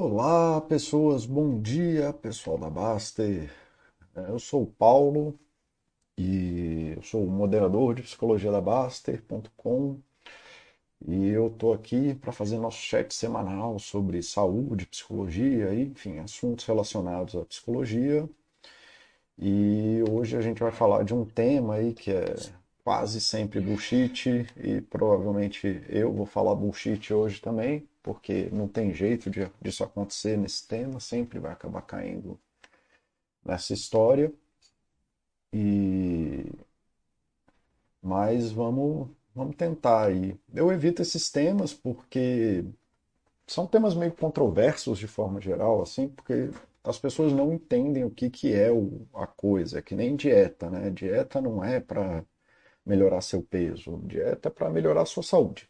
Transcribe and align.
Olá, 0.00 0.60
pessoas, 0.60 1.26
bom 1.26 1.60
dia, 1.60 2.12
pessoal 2.12 2.56
da 2.56 2.70
Baster. 2.70 3.50
É, 4.14 4.30
Eu 4.30 4.38
sou 4.38 4.62
o 4.62 4.66
Paulo 4.66 5.36
e 6.16 6.94
eu 6.96 7.02
sou 7.02 7.24
o 7.24 7.28
moderador 7.28 7.96
de 7.96 8.02
psicologia 8.02 8.52
da 8.52 8.60
Baster.com 8.60 9.98
e 11.04 11.26
eu 11.26 11.48
estou 11.48 11.72
aqui 11.72 12.14
para 12.14 12.30
fazer 12.30 12.58
nosso 12.58 12.78
chat 12.78 13.12
semanal 13.12 13.76
sobre 13.80 14.22
saúde, 14.22 14.86
psicologia, 14.86 15.74
enfim, 15.74 16.20
assuntos 16.20 16.64
relacionados 16.64 17.34
à 17.34 17.44
psicologia. 17.44 18.30
E 19.36 20.00
hoje 20.08 20.36
a 20.36 20.40
gente 20.40 20.60
vai 20.60 20.70
falar 20.70 21.02
de 21.02 21.12
um 21.12 21.24
tema 21.24 21.74
aí 21.74 21.92
que 21.92 22.12
é 22.12 22.36
quase 22.84 23.20
sempre 23.20 23.60
bullshit 23.60 24.46
e 24.56 24.80
provavelmente 24.80 25.82
eu 25.88 26.12
vou 26.12 26.24
falar 26.24 26.54
bullshit 26.54 27.12
hoje 27.12 27.40
também, 27.40 27.84
porque 28.08 28.48
não 28.50 28.66
tem 28.66 28.94
jeito 28.94 29.28
de, 29.28 29.50
disso 29.60 29.84
acontecer 29.84 30.34
nesse 30.38 30.66
tema, 30.66 30.98
sempre 30.98 31.38
vai 31.38 31.52
acabar 31.52 31.82
caindo 31.82 32.40
nessa 33.44 33.74
história. 33.74 34.32
E 35.52 36.50
mas 38.02 38.50
vamos 38.50 39.08
vamos 39.34 39.56
tentar 39.56 40.06
aí. 40.06 40.34
Eu 40.54 40.72
evito 40.72 41.02
esses 41.02 41.30
temas 41.30 41.74
porque 41.74 42.64
são 43.46 43.66
temas 43.66 43.94
meio 43.94 44.12
controversos 44.12 44.98
de 44.98 45.08
forma 45.08 45.40
geral, 45.40 45.82
assim, 45.82 46.08
porque 46.08 46.50
as 46.84 46.98
pessoas 46.98 47.32
não 47.32 47.52
entendem 47.52 48.04
o 48.04 48.10
que 48.10 48.30
que 48.30 48.52
é 48.54 48.72
o, 48.72 49.06
a 49.14 49.26
coisa, 49.26 49.80
é 49.80 49.82
que 49.82 49.94
nem 49.96 50.16
dieta, 50.16 50.70
né? 50.70 50.90
Dieta 50.90 51.40
não 51.40 51.64
é 51.64 51.80
para 51.80 52.24
melhorar 52.86 53.20
seu 53.22 53.42
peso, 53.42 53.98
dieta 54.06 54.48
é 54.48 54.52
para 54.52 54.70
melhorar 54.70 55.06
sua 55.06 55.22
saúde. 55.22 55.68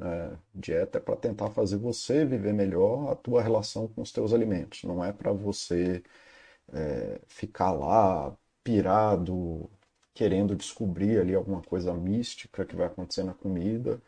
Né? 0.00 0.38
dieta 0.54 0.98
é 0.98 1.00
para 1.02 1.16
tentar 1.16 1.50
fazer 1.50 1.76
você 1.78 2.24
viver 2.26 2.52
melhor 2.54 3.12
a 3.12 3.16
tua 3.16 3.42
relação 3.42 3.88
com 3.88 4.02
os 4.02 4.12
teus 4.12 4.32
alimentos, 4.32 4.84
não 4.84 5.04
é 5.04 5.12
para 5.12 5.32
você 5.32 6.02
é, 6.72 7.20
ficar 7.28 7.72
lá 7.72 8.36
pirado, 8.64 9.70
querendo 10.14 10.56
descobrir 10.56 11.20
ali 11.20 11.34
alguma 11.34 11.62
coisa 11.62 11.92
mística 11.94 12.64
que 12.64 12.76
vai 12.76 12.86
acontecer 12.86 13.24
na 13.24 13.34
comida. 13.34 14.00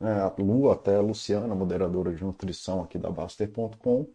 né? 0.00 0.12
A 0.22 0.34
Lu, 0.38 0.70
até 0.70 0.96
a 0.96 1.00
Luciana, 1.02 1.54
moderadora 1.54 2.14
de 2.14 2.24
nutrição 2.24 2.82
aqui 2.84 2.98
da 2.98 3.10
Baster.com, 3.10 4.08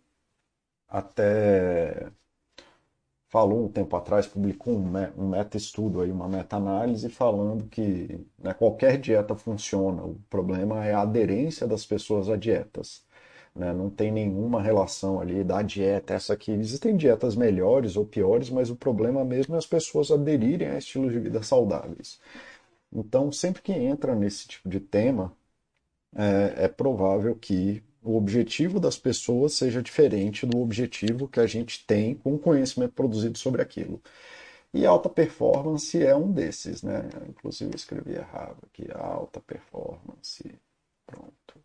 até 0.88 2.12
falou 3.32 3.66
um 3.66 3.70
tempo 3.70 3.96
atrás, 3.98 4.28
publicou 4.28 4.76
um, 4.76 4.82
me- 4.92 5.12
meta-estudo 5.18 6.02
aí, 6.02 6.12
uma 6.12 6.30
meta-análise 6.30 7.10
falando 7.10 7.66
que 7.70 8.20
né, 8.40 8.54
qualquer 8.54 9.00
dieta 9.00 9.36
funciona. 9.36 10.04
O 10.06 10.16
problema 10.30 10.86
é 10.86 10.94
a 10.94 11.02
aderência 11.02 11.68
das 11.68 11.86
pessoas 11.86 12.30
a 12.30 12.38
dietas. 12.38 13.04
né? 13.56 13.74
Não 13.74 13.90
tem 13.90 14.12
nenhuma 14.12 14.62
relação 14.62 15.20
ali 15.22 15.44
da 15.44 15.62
dieta, 15.62 16.14
essa 16.14 16.34
aqui. 16.34 16.52
Existem 16.52 16.96
dietas 16.98 17.36
melhores 17.36 17.96
ou 17.98 18.06
piores, 18.06 18.50
mas 18.50 18.70
o 18.70 18.76
problema 18.76 19.24
mesmo 19.26 19.56
é 19.56 19.58
as 19.58 19.66
pessoas 19.68 20.12
aderirem 20.12 20.70
a 20.70 20.78
estilos 20.78 21.12
de 21.14 21.20
vida 21.20 21.42
saudáveis. 21.44 22.20
Então, 22.94 23.32
sempre 23.32 23.62
que 23.62 23.74
entra 23.74 24.16
nesse 24.16 24.48
tipo 24.48 24.70
de 24.70 24.80
tema, 24.80 25.36
é, 26.16 26.66
é 26.66 26.68
provável 26.68 27.36
que 27.36 27.84
o 28.04 28.18
objetivo 28.18 28.80
das 28.80 28.98
pessoas 28.98 29.54
seja 29.54 29.82
diferente 29.82 30.46
do 30.46 30.60
objetivo 30.60 31.28
que 31.28 31.40
a 31.40 31.48
gente 31.48 31.86
tem 31.86 32.16
com 32.16 32.36
o 32.36 32.40
conhecimento 32.40 32.94
produzido 32.94 33.38
sobre 33.38 33.62
aquilo. 33.62 34.02
E 34.74 34.86
alta 34.86 35.10
performance 35.10 36.02
é 36.02 36.16
um 36.16 36.32
desses, 36.32 36.82
né? 36.82 37.10
Inclusive 37.28 37.72
eu 37.72 37.76
escrevi 37.76 38.14
errado 38.14 38.58
aqui, 38.64 38.88
alta 38.94 39.40
performance. 39.42 40.44
Pronto. 41.06 41.60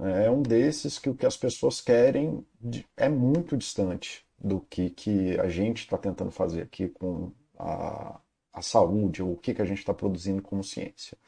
É 0.00 0.30
um 0.30 0.42
desses 0.42 0.98
que 0.98 1.10
o 1.10 1.14
que 1.14 1.26
as 1.26 1.36
pessoas 1.36 1.80
querem 1.80 2.46
é 2.96 3.08
muito 3.08 3.56
distante 3.56 4.24
do 4.38 4.60
que, 4.60 4.90
que 4.90 5.38
a 5.40 5.48
gente 5.48 5.80
está 5.80 5.98
tentando 5.98 6.30
fazer 6.30 6.62
aqui 6.62 6.88
com 6.88 7.32
a, 7.58 8.20
a 8.52 8.62
saúde, 8.62 9.22
ou 9.22 9.32
o 9.32 9.36
que, 9.36 9.52
que 9.52 9.62
a 9.62 9.64
gente 9.64 9.78
está 9.78 9.92
produzindo 9.92 10.40
como 10.40 10.62
ciência. 10.62 11.18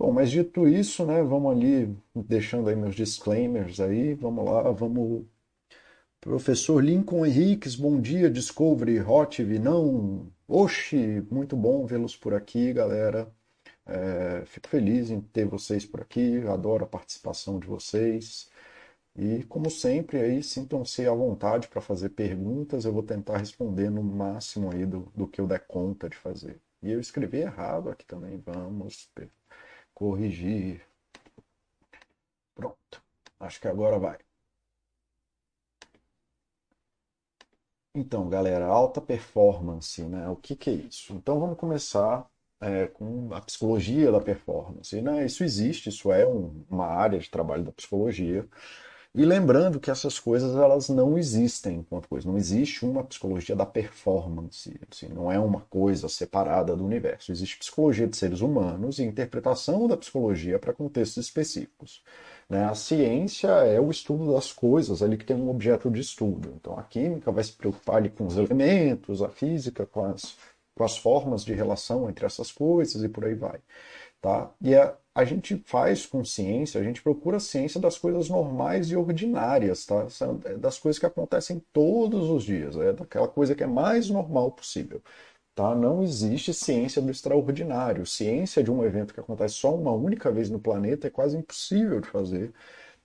Bom, 0.00 0.12
mas 0.12 0.30
dito 0.30 0.66
isso, 0.66 1.04
né, 1.04 1.22
vamos 1.22 1.52
ali 1.52 1.94
deixando 2.14 2.70
aí 2.70 2.74
meus 2.74 2.94
disclaimers 2.94 3.80
aí, 3.80 4.14
vamos 4.14 4.46
lá, 4.46 4.62
vamos. 4.72 5.26
Professor 6.20 6.82
Lincoln 6.82 7.26
Henriques, 7.26 7.76
bom 7.76 8.00
dia, 8.00 8.30
Discovery, 8.30 9.00
Hotv, 9.00 9.58
não, 9.58 10.26
oxe, 10.48 11.22
muito 11.30 11.54
bom 11.56 11.86
vê-los 11.86 12.16
por 12.16 12.34
aqui, 12.34 12.72
galera. 12.72 13.30
É, 13.86 14.44
fico 14.46 14.68
feliz 14.68 15.10
em 15.10 15.20
ter 15.20 15.46
vocês 15.46 15.84
por 15.86 16.00
aqui, 16.02 16.38
adoro 16.48 16.84
a 16.84 16.88
participação 16.88 17.58
de 17.60 17.66
vocês. 17.66 18.50
E 19.16 19.44
como 19.44 19.70
sempre 19.70 20.18
aí, 20.20 20.42
sintam-se 20.42 21.06
à 21.06 21.12
vontade 21.14 21.68
para 21.68 21.80
fazer 21.82 22.10
perguntas, 22.10 22.84
eu 22.86 22.92
vou 22.92 23.02
tentar 23.02 23.38
responder 23.38 23.90
no 23.90 24.02
máximo 24.02 24.70
aí 24.72 24.86
do, 24.86 25.00
do 25.16 25.28
que 25.28 25.40
eu 25.40 25.46
der 25.46 25.66
conta 25.66 26.08
de 26.08 26.16
fazer. 26.16 26.60
E 26.82 26.90
eu 26.92 27.00
escrevi 27.00 27.38
errado 27.38 27.90
aqui 27.90 28.06
também, 28.06 28.38
vamos 28.38 29.10
corrigir. 30.00 30.80
Pronto. 32.54 33.02
Acho 33.40 33.60
que 33.60 33.66
agora 33.68 33.98
vai. 33.98 34.18
Então, 37.94 38.28
galera, 38.28 38.66
alta 38.66 39.00
performance, 39.00 40.02
né? 40.04 40.28
O 40.28 40.36
que 40.36 40.54
que 40.56 40.70
é 40.70 40.72
isso? 40.74 41.12
Então, 41.14 41.40
vamos 41.40 41.58
começar 41.58 42.26
é, 42.60 42.86
com 42.86 43.32
a 43.34 43.40
psicologia 43.40 44.12
da 44.12 44.20
performance, 44.20 45.00
né? 45.02 45.24
Isso 45.26 45.42
existe, 45.42 45.88
isso 45.88 46.12
é 46.12 46.26
um- 46.26 46.64
uma 46.70 46.86
área 46.86 47.18
de 47.18 47.28
trabalho 47.30 47.64
da 47.64 47.72
psicologia. 47.72 48.46
E 49.12 49.24
lembrando 49.24 49.80
que 49.80 49.90
essas 49.90 50.20
coisas 50.20 50.54
elas 50.54 50.88
não 50.88 51.18
existem 51.18 51.78
enquanto 51.78 52.08
coisa, 52.08 52.28
não 52.28 52.38
existe 52.38 52.84
uma 52.84 53.02
psicologia 53.02 53.56
da 53.56 53.66
performance, 53.66 54.78
assim, 54.88 55.08
não 55.08 55.32
é 55.32 55.38
uma 55.38 55.62
coisa 55.62 56.08
separada 56.08 56.76
do 56.76 56.84
universo. 56.84 57.32
Existe 57.32 57.58
psicologia 57.58 58.06
de 58.06 58.16
seres 58.16 58.40
humanos 58.40 59.00
e 59.00 59.02
interpretação 59.02 59.88
da 59.88 59.96
psicologia 59.96 60.60
para 60.60 60.72
contextos 60.72 61.24
específicos. 61.26 62.04
né? 62.48 62.64
A 62.66 62.74
ciência 62.76 63.48
é 63.48 63.80
o 63.80 63.90
estudo 63.90 64.32
das 64.32 64.52
coisas 64.52 65.02
ali 65.02 65.16
que 65.16 65.24
tem 65.24 65.36
um 65.36 65.50
objeto 65.50 65.90
de 65.90 66.00
estudo. 66.00 66.52
Então 66.56 66.78
a 66.78 66.84
química 66.84 67.32
vai 67.32 67.42
se 67.42 67.52
preocupar 67.52 67.96
ali 67.96 68.10
com 68.10 68.26
os 68.26 68.36
elementos, 68.36 69.22
a 69.22 69.28
física 69.28 69.86
com 69.86 70.04
as, 70.04 70.36
com 70.74 70.84
as 70.84 70.96
formas 70.96 71.44
de 71.44 71.52
relação 71.52 72.08
entre 72.08 72.26
essas 72.26 72.52
coisas 72.52 73.02
e 73.02 73.08
por 73.08 73.24
aí 73.24 73.34
vai 73.34 73.60
tá? 74.20 74.50
E 74.60 74.74
a, 74.74 74.94
a 75.14 75.24
gente 75.24 75.56
faz 75.66 76.06
com 76.06 76.24
ciência, 76.24 76.80
a 76.80 76.84
gente 76.84 77.02
procura 77.02 77.40
ciência 77.40 77.80
das 77.80 77.98
coisas 77.98 78.28
normais 78.28 78.90
e 78.90 78.96
ordinárias, 78.96 79.84
tá? 79.84 80.08
São 80.08 80.38
Das 80.58 80.78
coisas 80.78 80.98
que 80.98 81.06
acontecem 81.06 81.62
todos 81.72 82.30
os 82.30 82.44
dias, 82.44 82.76
é 82.76 82.92
daquela 82.92 83.28
coisa 83.28 83.54
que 83.54 83.62
é 83.64 83.66
mais 83.66 84.08
normal 84.10 84.52
possível, 84.52 85.02
tá? 85.54 85.74
Não 85.74 86.02
existe 86.02 86.54
ciência 86.54 87.02
do 87.02 87.10
extraordinário. 87.10 88.06
Ciência 88.06 88.62
de 88.62 88.70
um 88.70 88.84
evento 88.84 89.14
que 89.14 89.20
acontece 89.20 89.54
só 89.56 89.74
uma 89.74 89.92
única 89.92 90.30
vez 90.32 90.50
no 90.50 90.60
planeta 90.60 91.06
é 91.08 91.10
quase 91.10 91.36
impossível 91.36 92.00
de 92.00 92.08
fazer, 92.08 92.52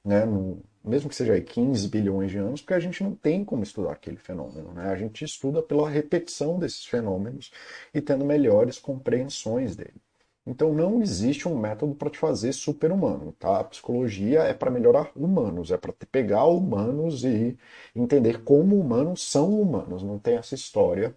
né? 0.04 0.26
No, 0.26 0.62
mesmo 0.84 1.10
que 1.10 1.16
seja 1.16 1.34
aí 1.34 1.42
15 1.44 1.88
bilhões 1.90 2.32
de 2.32 2.38
anos, 2.38 2.62
porque 2.62 2.74
a 2.76 2.80
gente 2.80 3.04
não 3.04 3.16
tem 3.16 3.44
como 3.46 3.64
estudar 3.64 3.94
aquele 3.94 4.18
fenômeno, 4.18 4.74
né? 4.74 4.90
A 4.90 4.96
gente 4.96 5.26
estuda 5.26 5.62
pela 5.64 5.90
repetição 5.90 6.60
desses 6.60 6.86
fenômenos 6.86 7.52
e 7.94 8.02
tendo 8.02 8.26
melhores 8.26 8.80
compreensões 8.80 9.76
dele. 9.76 10.05
Então 10.46 10.74
não 10.74 11.02
existe 11.02 11.48
um 11.48 11.58
método 11.58 11.96
para 11.96 12.10
te 12.10 12.18
fazer 12.20 12.54
super-humano, 12.54 13.32
tá? 13.34 13.60
A 13.60 13.64
psicologia 13.64 14.42
é 14.44 14.54
para 14.54 14.72
melhorar 14.72 15.12
humanos, 15.16 15.72
é 15.72 15.78
para 15.78 15.94
pegar 15.94 16.46
humanos 16.46 17.24
e 17.24 17.58
entender 17.96 18.44
como 18.44 18.80
humanos 18.80 19.24
são 19.30 19.60
humanos. 19.60 20.04
Não 20.04 20.20
tem 20.20 20.38
essa 20.38 20.56
história 20.56 21.16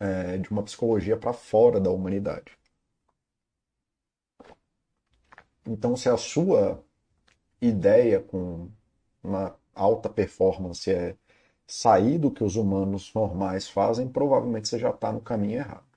é, 0.00 0.38
de 0.38 0.50
uma 0.50 0.62
psicologia 0.62 1.16
para 1.16 1.32
fora 1.32 1.80
da 1.80 1.90
humanidade. 1.90 2.58
Então, 5.66 5.96
se 5.96 6.08
a 6.08 6.16
sua 6.16 6.82
ideia 7.62 8.20
com 8.20 8.70
uma 9.22 9.56
alta 9.74 10.08
performance 10.10 10.90
é 10.90 11.16
sair 11.66 12.18
do 12.18 12.30
que 12.30 12.44
os 12.44 12.56
humanos 12.56 13.12
normais 13.14 13.68
fazem, 13.68 14.08
provavelmente 14.08 14.68
você 14.68 14.78
já 14.78 14.90
está 14.90 15.12
no 15.12 15.20
caminho 15.22 15.58
errado. 15.60 15.93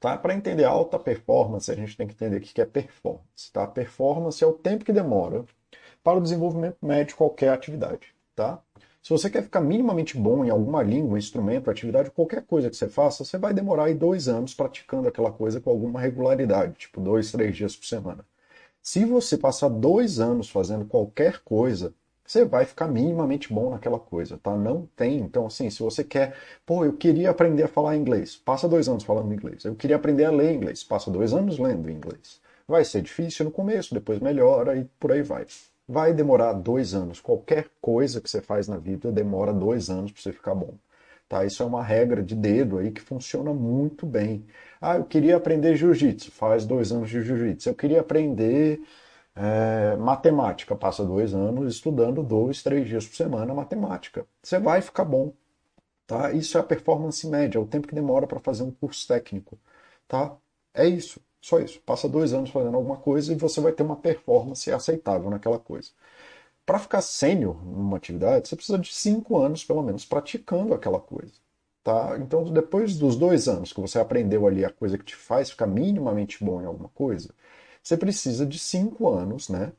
Tá? 0.00 0.16
Para 0.16 0.34
entender 0.34 0.64
alta 0.64 0.98
performance, 0.98 1.70
a 1.70 1.74
gente 1.74 1.96
tem 1.96 2.06
que 2.06 2.14
entender 2.14 2.38
o 2.38 2.40
que 2.40 2.60
é 2.60 2.64
performance. 2.64 3.52
Tá? 3.52 3.66
Performance 3.66 4.42
é 4.42 4.46
o 4.46 4.52
tempo 4.54 4.84
que 4.84 4.92
demora 4.92 5.44
para 6.02 6.18
o 6.18 6.22
desenvolvimento 6.22 6.78
médio 6.82 7.08
de 7.08 7.14
qualquer 7.16 7.50
atividade. 7.50 8.14
Tá? 8.34 8.58
Se 9.02 9.10
você 9.10 9.28
quer 9.30 9.42
ficar 9.42 9.60
minimamente 9.60 10.16
bom 10.16 10.44
em 10.44 10.50
alguma 10.50 10.82
língua, 10.82 11.18
instrumento, 11.18 11.70
atividade, 11.70 12.10
qualquer 12.10 12.42
coisa 12.44 12.70
que 12.70 12.76
você 12.76 12.88
faça, 12.88 13.24
você 13.24 13.38
vai 13.38 13.52
demorar 13.52 13.84
aí 13.84 13.94
dois 13.94 14.26
anos 14.26 14.54
praticando 14.54 15.08
aquela 15.08 15.30
coisa 15.32 15.60
com 15.60 15.70
alguma 15.70 16.00
regularidade, 16.00 16.74
tipo 16.74 17.00
dois, 17.00 17.30
três 17.30 17.54
dias 17.56 17.76
por 17.76 17.86
semana. 17.86 18.24
Se 18.82 19.04
você 19.04 19.36
passar 19.36 19.68
dois 19.68 20.18
anos 20.18 20.48
fazendo 20.48 20.86
qualquer 20.86 21.40
coisa, 21.40 21.94
você 22.30 22.44
vai 22.44 22.64
ficar 22.64 22.86
minimamente 22.86 23.52
bom 23.52 23.70
naquela 23.70 23.98
coisa, 23.98 24.38
tá? 24.38 24.56
Não 24.56 24.88
tem. 24.94 25.18
Então, 25.18 25.46
assim, 25.46 25.68
se 25.68 25.82
você 25.82 26.04
quer, 26.04 26.36
pô, 26.64 26.84
eu 26.84 26.92
queria 26.92 27.28
aprender 27.28 27.64
a 27.64 27.68
falar 27.68 27.96
inglês, 27.96 28.36
passa 28.36 28.68
dois 28.68 28.88
anos 28.88 29.02
falando 29.02 29.34
inglês. 29.34 29.64
Eu 29.64 29.74
queria 29.74 29.96
aprender 29.96 30.24
a 30.24 30.30
ler 30.30 30.54
inglês, 30.54 30.84
passa 30.84 31.10
dois 31.10 31.32
anos 31.32 31.58
lendo 31.58 31.90
inglês. 31.90 32.40
Vai 32.68 32.84
ser 32.84 33.02
difícil 33.02 33.46
no 33.46 33.50
começo, 33.50 33.92
depois 33.92 34.20
melhora 34.20 34.76
e 34.76 34.84
por 35.00 35.10
aí 35.10 35.22
vai. 35.22 35.44
vai 35.88 36.14
demorar 36.14 36.52
dois 36.52 36.94
anos. 36.94 37.20
Qualquer 37.20 37.66
coisa 37.80 38.20
que 38.20 38.30
você 38.30 38.40
faz 38.40 38.68
na 38.68 38.76
vida 38.78 39.10
demora 39.10 39.52
dois 39.52 39.90
anos 39.90 40.12
para 40.12 40.22
você 40.22 40.32
ficar 40.32 40.54
bom. 40.54 40.74
Tá? 41.28 41.44
Isso 41.44 41.64
é 41.64 41.66
uma 41.66 41.82
regra 41.82 42.22
de 42.22 42.36
dedo 42.36 42.78
aí 42.78 42.92
que 42.92 43.00
funciona 43.00 43.52
muito 43.52 44.06
bem. 44.06 44.44
Ah, 44.80 44.96
eu 44.96 45.04
queria 45.04 45.36
aprender 45.36 45.74
jiu-jitsu, 45.74 46.30
faz 46.30 46.64
dois 46.64 46.92
anos 46.92 47.10
de 47.10 47.22
jiu-jitsu. 47.22 47.68
Eu 47.70 47.74
queria 47.74 48.00
aprender 48.00 48.80
é, 49.40 49.96
matemática, 49.96 50.76
passa 50.76 51.02
dois 51.04 51.32
anos 51.32 51.74
estudando 51.74 52.22
dois, 52.22 52.62
três 52.62 52.86
dias 52.86 53.06
por 53.06 53.16
semana 53.16 53.54
matemática. 53.54 54.26
Você 54.42 54.58
vai 54.58 54.82
ficar 54.82 55.04
bom. 55.04 55.32
Tá? 56.06 56.32
Isso 56.32 56.58
é 56.58 56.60
a 56.60 56.64
performance 56.64 57.26
média, 57.26 57.58
é 57.58 57.60
o 57.60 57.66
tempo 57.66 57.88
que 57.88 57.94
demora 57.94 58.26
para 58.26 58.40
fazer 58.40 58.64
um 58.64 58.70
curso 58.70 59.06
técnico. 59.08 59.58
Tá? 60.06 60.36
É 60.74 60.86
isso, 60.86 61.20
só 61.40 61.58
isso. 61.60 61.80
Passa 61.82 62.08
dois 62.08 62.34
anos 62.34 62.50
fazendo 62.50 62.76
alguma 62.76 62.96
coisa 62.98 63.32
e 63.32 63.36
você 63.36 63.60
vai 63.60 63.72
ter 63.72 63.82
uma 63.82 63.96
performance 63.96 64.70
aceitável 64.70 65.30
naquela 65.30 65.58
coisa. 65.58 65.90
Para 66.66 66.78
ficar 66.78 67.00
sênior 67.00 67.64
numa 67.64 67.96
atividade, 67.96 68.48
você 68.48 68.56
precisa 68.56 68.78
de 68.78 68.92
cinco 68.92 69.38
anos, 69.38 69.64
pelo 69.64 69.82
menos, 69.82 70.04
praticando 70.04 70.74
aquela 70.74 71.00
coisa. 71.00 71.34
Tá? 71.82 72.18
Então, 72.18 72.44
depois 72.52 72.98
dos 72.98 73.16
dois 73.16 73.48
anos 73.48 73.72
que 73.72 73.80
você 73.80 73.98
aprendeu 73.98 74.46
ali 74.46 74.64
a 74.64 74.70
coisa 74.70 74.98
que 74.98 75.04
te 75.04 75.16
faz 75.16 75.50
ficar 75.50 75.66
minimamente 75.66 76.44
bom 76.44 76.60
em 76.60 76.66
alguma 76.66 76.90
coisa, 76.90 77.34
você 77.82 77.96
precisa 77.96 78.46
de 78.46 78.58
cinco 78.58 79.08
anos, 79.08 79.48
né? 79.48 79.72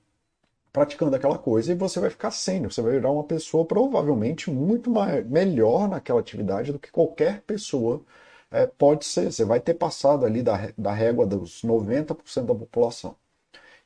Praticando 0.74 1.16
aquela 1.16 1.38
coisa 1.38 1.72
e 1.74 1.76
você 1.76 2.00
vai 2.00 2.10
ficar 2.10 2.32
sênior, 2.32 2.72
você 2.74 2.82
vai 2.82 2.94
virar 2.94 3.12
uma 3.12 3.24
pessoa 3.26 3.66
provavelmente 3.66 4.50
muito 4.52 4.90
mais, 4.92 5.26
melhor 5.28 5.90
naquela 5.90 6.20
atividade 6.22 6.72
do 6.72 6.80
que 6.80 6.92
qualquer 6.92 7.42
pessoa 7.44 8.04
é, 8.52 8.66
pode 8.68 9.06
ser. 9.06 9.32
Você 9.32 9.46
vai 9.46 9.60
ter 9.60 9.76
passado 9.76 10.26
ali 10.26 10.42
da, 10.44 10.72
da 10.78 10.94
régua 10.94 11.26
dos 11.26 11.64
90% 11.64 12.46
da 12.48 12.56
população. 12.56 13.16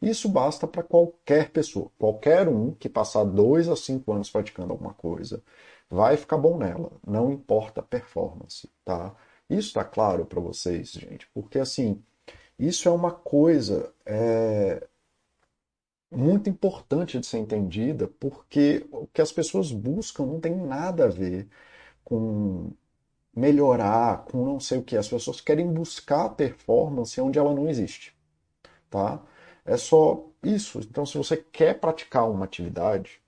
Isso 0.01 0.29
basta 0.29 0.67
para 0.67 0.83
qualquer 0.83 1.51
pessoa. 1.51 1.91
Qualquer 1.97 2.47
um 2.47 2.71
que 2.73 2.89
passar 2.89 3.23
dois 3.23 3.67
a 3.69 3.75
cinco 3.75 4.13
anos 4.13 4.29
praticando 4.29 4.71
alguma 4.73 4.93
coisa 4.93 5.41
vai 5.89 6.17
ficar 6.17 6.37
bom 6.37 6.57
nela. 6.57 6.91
Não 7.05 7.31
importa 7.31 7.81
a 7.81 7.83
performance, 7.83 8.69
tá? 8.83 9.15
Isso 9.49 9.69
está 9.69 9.83
claro 9.83 10.25
para 10.25 10.39
vocês, 10.39 10.91
gente? 10.91 11.27
Porque 11.33 11.59
assim, 11.59 12.03
isso 12.59 12.87
é 12.87 12.91
uma 12.91 13.11
coisa 13.11 13.93
é, 14.05 14.87
muito 16.11 16.49
importante 16.49 17.19
de 17.19 17.25
ser 17.25 17.39
entendida, 17.39 18.07
porque 18.19 18.85
o 18.91 19.07
que 19.07 19.21
as 19.21 19.31
pessoas 19.31 19.71
buscam 19.71 20.25
não 20.25 20.39
tem 20.39 20.55
nada 20.55 21.05
a 21.05 21.09
ver 21.09 21.47
com 22.03 22.71
melhorar, 23.35 24.25
com 24.25 24.45
não 24.45 24.59
sei 24.59 24.79
o 24.79 24.83
que. 24.83 24.97
As 24.97 25.07
pessoas 25.09 25.41
querem 25.41 25.71
buscar 25.71 26.29
performance 26.31 27.19
onde 27.21 27.39
ela 27.39 27.53
não 27.53 27.69
existe, 27.69 28.15
tá? 28.89 29.23
É 29.65 29.77
só 29.77 30.25
isso. 30.43 30.79
Então, 30.79 31.05
se 31.05 31.17
você 31.17 31.37
quer 31.37 31.79
praticar 31.79 32.29
uma 32.29 32.45
atividade, 32.45 33.21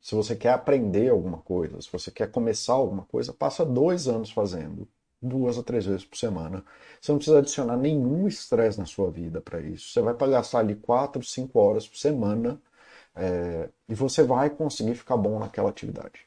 se 0.00 0.14
você 0.14 0.36
quer 0.36 0.52
aprender 0.52 1.10
alguma 1.10 1.38
coisa, 1.38 1.80
se 1.82 1.90
você 1.92 2.10
quer 2.10 2.30
começar 2.30 2.74
alguma 2.74 3.04
coisa, 3.06 3.32
passa 3.32 3.64
dois 3.64 4.08
anos 4.08 4.30
fazendo, 4.30 4.88
duas 5.24 5.58
a 5.58 5.62
três 5.62 5.86
vezes 5.86 6.04
por 6.04 6.16
semana. 6.16 6.64
Você 7.00 7.12
não 7.12 7.18
precisa 7.18 7.38
adicionar 7.38 7.76
nenhum 7.76 8.28
estresse 8.28 8.78
na 8.78 8.86
sua 8.86 9.10
vida 9.10 9.40
para 9.40 9.60
isso. 9.60 9.90
Você 9.90 10.00
vai 10.00 10.14
gastar 10.14 10.60
ali 10.60 10.76
quatro, 10.76 11.22
cinco 11.24 11.58
horas 11.58 11.88
por 11.88 11.96
semana 11.96 12.60
é, 13.16 13.68
e 13.88 13.94
você 13.94 14.22
vai 14.22 14.50
conseguir 14.50 14.94
ficar 14.94 15.16
bom 15.16 15.38
naquela 15.38 15.70
atividade, 15.70 16.26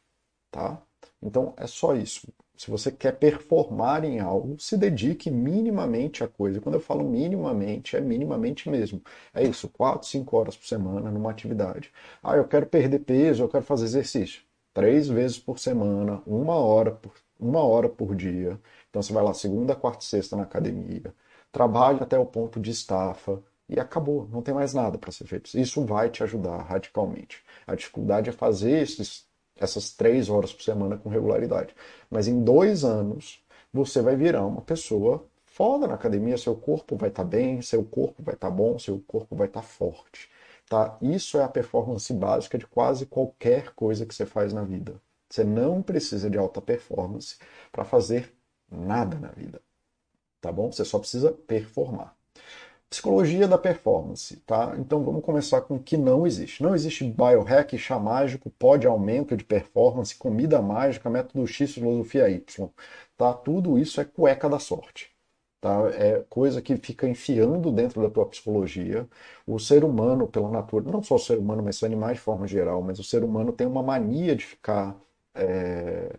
tá? 0.51 0.81
Então 1.21 1.53
é 1.57 1.67
só 1.67 1.95
isso. 1.95 2.27
Se 2.57 2.71
você 2.71 2.91
quer 2.91 3.13
performar 3.17 4.03
em 4.03 4.19
algo, 4.19 4.59
se 4.59 4.75
dedique 4.77 5.29
minimamente 5.29 6.23
à 6.23 6.27
coisa. 6.27 6.59
Quando 6.59 6.75
eu 6.75 6.81
falo 6.81 7.03
minimamente, 7.03 7.95
é 7.95 8.01
minimamente 8.01 8.67
mesmo. 8.69 9.01
É 9.33 9.44
isso, 9.44 9.69
4, 9.69 10.07
5 10.07 10.35
horas 10.35 10.57
por 10.57 10.65
semana 10.65 11.11
numa 11.11 11.29
atividade. 11.29 11.91
Ah, 12.23 12.35
eu 12.35 12.47
quero 12.47 12.65
perder 12.65 12.99
peso, 12.99 13.44
eu 13.44 13.49
quero 13.49 13.63
fazer 13.63 13.85
exercício. 13.85 14.41
Três 14.73 15.07
vezes 15.07 15.38
por 15.39 15.59
semana, 15.59 16.21
uma 16.25 16.55
hora 16.55 16.91
por, 16.91 17.13
uma 17.39 17.61
hora 17.63 17.89
por 17.89 18.15
dia. 18.15 18.59
Então 18.97 19.03
você 19.03 19.13
vai 19.13 19.23
lá 19.23 19.31
segunda, 19.31 19.75
quarta 19.75 20.03
e 20.03 20.07
sexta 20.07 20.35
na 20.35 20.41
academia. 20.41 21.13
Trabalhe 21.51 21.99
até 22.01 22.17
o 22.17 22.25
ponto 22.25 22.59
de 22.59 22.71
estafa 22.71 23.39
e 23.69 23.79
acabou. 23.79 24.27
Não 24.31 24.41
tem 24.41 24.55
mais 24.55 24.73
nada 24.73 24.97
para 24.97 25.11
ser 25.11 25.27
feito. 25.27 25.55
Isso 25.55 25.85
vai 25.85 26.09
te 26.09 26.23
ajudar 26.23 26.63
radicalmente. 26.63 27.44
A 27.67 27.75
dificuldade 27.75 28.31
é 28.31 28.33
fazer 28.33 28.81
esses 28.81 29.27
essas 29.55 29.91
três 29.91 30.29
horas 30.29 30.51
por 30.51 30.63
semana 30.63 30.97
com 30.97 31.09
regularidade. 31.09 31.75
Mas 32.09 32.27
em 32.27 32.44
dois 32.44 32.83
anos, 32.83 33.39
você 33.71 34.01
vai 34.01 34.15
virar 34.15 34.45
uma 34.47 34.61
pessoa 34.61 35.27
foda 35.45 35.88
na 35.88 35.94
academia, 35.94 36.35
seu 36.35 36.55
corpo 36.55 36.95
vai 36.95 37.09
estar 37.09 37.23
tá 37.23 37.29
bem, 37.29 37.61
seu 37.61 37.83
corpo 37.83 38.23
vai 38.23 38.33
estar 38.33 38.49
tá 38.49 38.55
bom, 38.55 38.79
seu 38.79 38.99
corpo 39.07 39.35
vai 39.35 39.45
estar 39.47 39.61
tá 39.61 39.67
forte. 39.67 40.27
Tá? 40.67 40.97
Isso 41.03 41.38
é 41.38 41.44
a 41.44 41.47
performance 41.47 42.11
básica 42.13 42.57
de 42.57 42.65
quase 42.65 43.05
qualquer 43.05 43.75
coisa 43.75 44.07
que 44.07 44.15
você 44.15 44.25
faz 44.25 44.53
na 44.53 44.63
vida. 44.63 44.99
Você 45.29 45.44
não 45.44 45.83
precisa 45.83 46.29
de 46.29 46.38
alta 46.38 46.61
performance 46.61 47.38
para 47.71 47.83
fazer 47.83 48.36
nada 48.71 49.17
na 49.17 49.29
vida. 49.29 49.61
Tá 50.41 50.51
bom? 50.51 50.71
Você 50.71 50.85
só 50.85 50.99
precisa 50.99 51.31
performar. 51.31 52.15
Psicologia 52.89 53.47
da 53.47 53.57
performance, 53.57 54.37
tá? 54.45 54.73
Então 54.79 55.03
vamos 55.03 55.23
começar 55.23 55.61
com 55.61 55.75
o 55.75 55.79
que 55.83 55.97
não 55.97 56.25
existe. 56.25 56.63
Não 56.63 56.73
existe 56.73 57.03
biohack, 57.03 57.77
chá 57.77 57.99
mágico, 57.99 58.49
pó 58.51 58.77
de 58.77 58.87
aumento 58.87 59.35
de 59.35 59.43
performance, 59.43 60.15
comida 60.15 60.61
mágica, 60.61 61.09
método 61.09 61.45
X, 61.45 61.73
filosofia 61.73 62.29
Y, 62.29 62.69
tá? 63.17 63.33
Tudo 63.33 63.77
isso 63.77 63.99
é 63.99 64.05
cueca 64.05 64.49
da 64.49 64.57
sorte, 64.57 65.11
tá? 65.59 65.89
É 65.95 66.23
coisa 66.29 66.61
que 66.61 66.77
fica 66.77 67.07
enfiando 67.09 67.71
dentro 67.71 68.01
da 68.01 68.09
tua 68.09 68.25
psicologia. 68.25 69.07
O 69.45 69.59
ser 69.59 69.83
humano, 69.83 70.25
pela 70.27 70.49
natureza, 70.49 70.91
não 70.91 71.03
só 71.03 71.15
o 71.15 71.19
ser 71.19 71.37
humano, 71.37 71.61
mas 71.63 71.77
os 71.77 71.83
animais 71.83 72.15
de 72.17 72.21
forma 72.23 72.47
geral, 72.47 72.81
mas 72.81 72.99
o 72.99 73.03
ser 73.03 73.21
humano 73.23 73.51
tem 73.51 73.67
uma 73.67 73.83
mania 73.83 74.33
de 74.35 74.45
ficar 74.45 74.95
é 75.35 76.17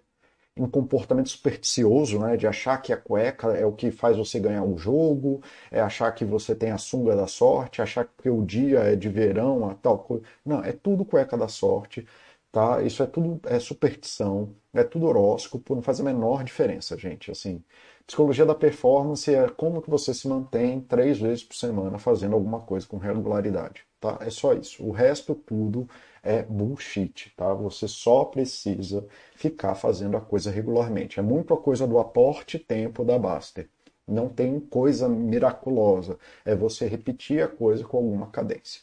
um 0.61 0.69
comportamento 0.69 1.29
supersticioso, 1.29 2.19
né, 2.19 2.37
de 2.37 2.47
achar 2.47 2.79
que 2.79 2.93
a 2.93 2.97
cueca 2.97 3.49
é 3.57 3.65
o 3.67 3.73
que 3.73 3.91
faz 3.91 4.17
você 4.17 4.39
ganhar 4.41 4.63
o 4.65 4.77
jogo, 4.77 5.41
é 5.71 5.81
achar 5.81 6.11
que 6.13 6.25
você 6.25 6.55
tem 6.55 6.71
a 6.71 6.79
sunga 6.79 7.17
da 7.17 7.27
sorte, 7.27 7.83
achar 7.83 8.05
que 8.21 8.29
o 8.31 8.45
dia 8.45 8.81
é 8.81 8.97
de 8.97 9.09
verão, 9.09 9.69
a 9.71 9.75
tal 9.75 9.99
coisa. 9.99 10.25
Não, 10.45 10.63
é 10.65 10.73
tudo 10.73 11.05
cueca 11.05 11.37
da 11.37 11.49
sorte, 11.49 12.07
tá? 12.53 12.83
Isso 12.83 13.03
é 13.03 13.07
tudo 13.07 13.41
é 13.49 13.59
superstição, 13.59 14.55
é 14.73 14.83
tudo 14.85 15.07
horóscopo, 15.07 15.75
não 15.75 15.83
faz 15.83 16.01
a 16.01 16.05
menor 16.05 16.45
diferença, 16.45 16.97
gente. 16.97 17.31
Assim, 17.31 17.63
psicologia 18.07 18.47
da 18.47 18.55
performance 18.55 19.33
é 19.33 19.49
como 19.49 19.83
que 19.83 19.91
você 19.91 20.15
se 20.15 20.27
mantém 20.29 20.81
três 20.81 21.19
vezes 21.19 21.45
por 21.45 21.55
semana 21.57 21.99
fazendo 21.99 22.35
alguma 22.35 22.61
coisa 22.61 22.87
com 22.87 22.97
regularidade, 22.99 23.85
tá? 24.01 24.19
É 24.21 24.31
só 24.31 24.53
isso. 24.55 24.85
O 24.85 24.91
resto 24.93 25.35
tudo 25.35 25.89
é 26.29 26.43
bullshit, 26.43 27.33
tá? 27.35 27.55
Você 27.55 27.89
só 27.89 28.25
precisa 28.27 29.07
ficar 29.35 29.75
fazendo 29.75 30.15
a 30.17 30.21
coisa 30.21 30.51
regularmente. 30.51 31.19
É 31.19 31.23
muito 31.23 31.55
a 31.55 31.57
coisa 31.57 31.87
do 31.87 31.99
aporte 31.99 32.59
tempo 32.59 33.03
da 33.03 33.19
Baster. 33.19 33.71
Não 34.07 34.29
tem 34.29 34.61
coisa 34.61 35.09
miraculosa. 35.09 36.19
É 36.45 36.55
você 36.55 36.87
repetir 36.87 37.43
a 37.43 37.49
coisa 37.49 37.83
com 37.85 37.97
alguma 37.97 38.27
cadência. 38.31 38.83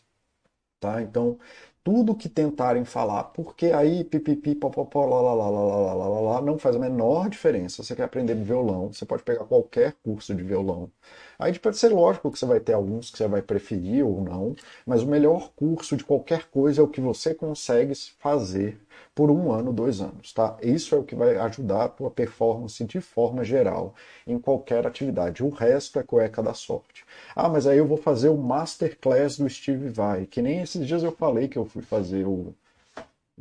Tá? 0.79 1.01
Então, 1.03 1.39
tudo 1.85 2.15
que 2.15 2.27
tentarem 2.27 2.83
falar, 2.83 3.25
porque 3.25 3.67
aí 3.67 4.03
pipipi, 4.03 4.55
popopó, 4.55 5.05
lá, 5.05 6.41
não 6.41 6.57
faz 6.57 6.75
a 6.75 6.79
menor 6.79 7.29
diferença. 7.29 7.83
Você 7.83 7.95
quer 7.95 8.03
aprender 8.05 8.33
violão, 8.35 8.91
você 8.91 9.05
pode 9.05 9.21
pegar 9.21 9.45
qualquer 9.45 9.93
curso 10.03 10.33
de 10.33 10.41
violão. 10.41 10.91
Aí 11.37 11.57
pode 11.59 11.77
ser 11.77 11.89
lógico 11.89 12.31
que 12.31 12.39
você 12.39 12.45
vai 12.47 12.59
ter 12.59 12.73
alguns 12.73 13.11
que 13.11 13.17
você 13.19 13.27
vai 13.27 13.41
preferir 13.43 14.03
ou 14.03 14.19
não, 14.19 14.55
mas 14.85 15.03
o 15.03 15.07
melhor 15.07 15.51
curso 15.55 15.95
de 15.95 16.03
qualquer 16.03 16.45
coisa 16.45 16.81
é 16.81 16.83
o 16.83 16.87
que 16.87 16.99
você 16.99 17.35
consegue 17.35 17.93
fazer 18.19 18.79
por 19.15 19.31
um 19.31 19.51
ano, 19.51 19.71
dois 19.71 20.01
anos, 20.01 20.33
tá? 20.33 20.57
Isso 20.61 20.93
é 20.93 20.97
o 20.97 21.03
que 21.03 21.15
vai 21.15 21.37
ajudar 21.37 21.85
a 21.85 21.89
tua 21.89 22.11
performance 22.11 22.83
de 22.83 22.99
forma 22.99 23.45
geral 23.45 23.95
em 24.27 24.37
qualquer 24.37 24.85
atividade. 24.85 25.41
O 25.41 25.49
resto 25.49 25.97
é 25.97 26.03
cueca 26.03 26.43
da 26.43 26.53
sorte. 26.53 27.05
Ah, 27.33 27.47
mas 27.47 27.65
aí 27.65 27.77
eu 27.77 27.87
vou 27.87 27.97
fazer 27.97 28.27
o 28.27 28.37
Masterclass 28.37 29.37
do 29.37 29.49
Steve 29.49 29.87
Vai, 29.89 30.25
que 30.25 30.41
nem 30.41 30.61
esses 30.61 30.85
dias 30.85 31.01
eu 31.01 31.13
falei 31.13 31.47
que 31.47 31.57
eu 31.57 31.65
fui 31.65 31.81
fazer 31.81 32.27
o 32.27 32.53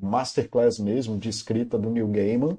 Masterclass 0.00 0.78
mesmo 0.78 1.18
de 1.18 1.28
escrita 1.28 1.76
do 1.76 1.90
Neil 1.90 2.08
Gaiman. 2.08 2.56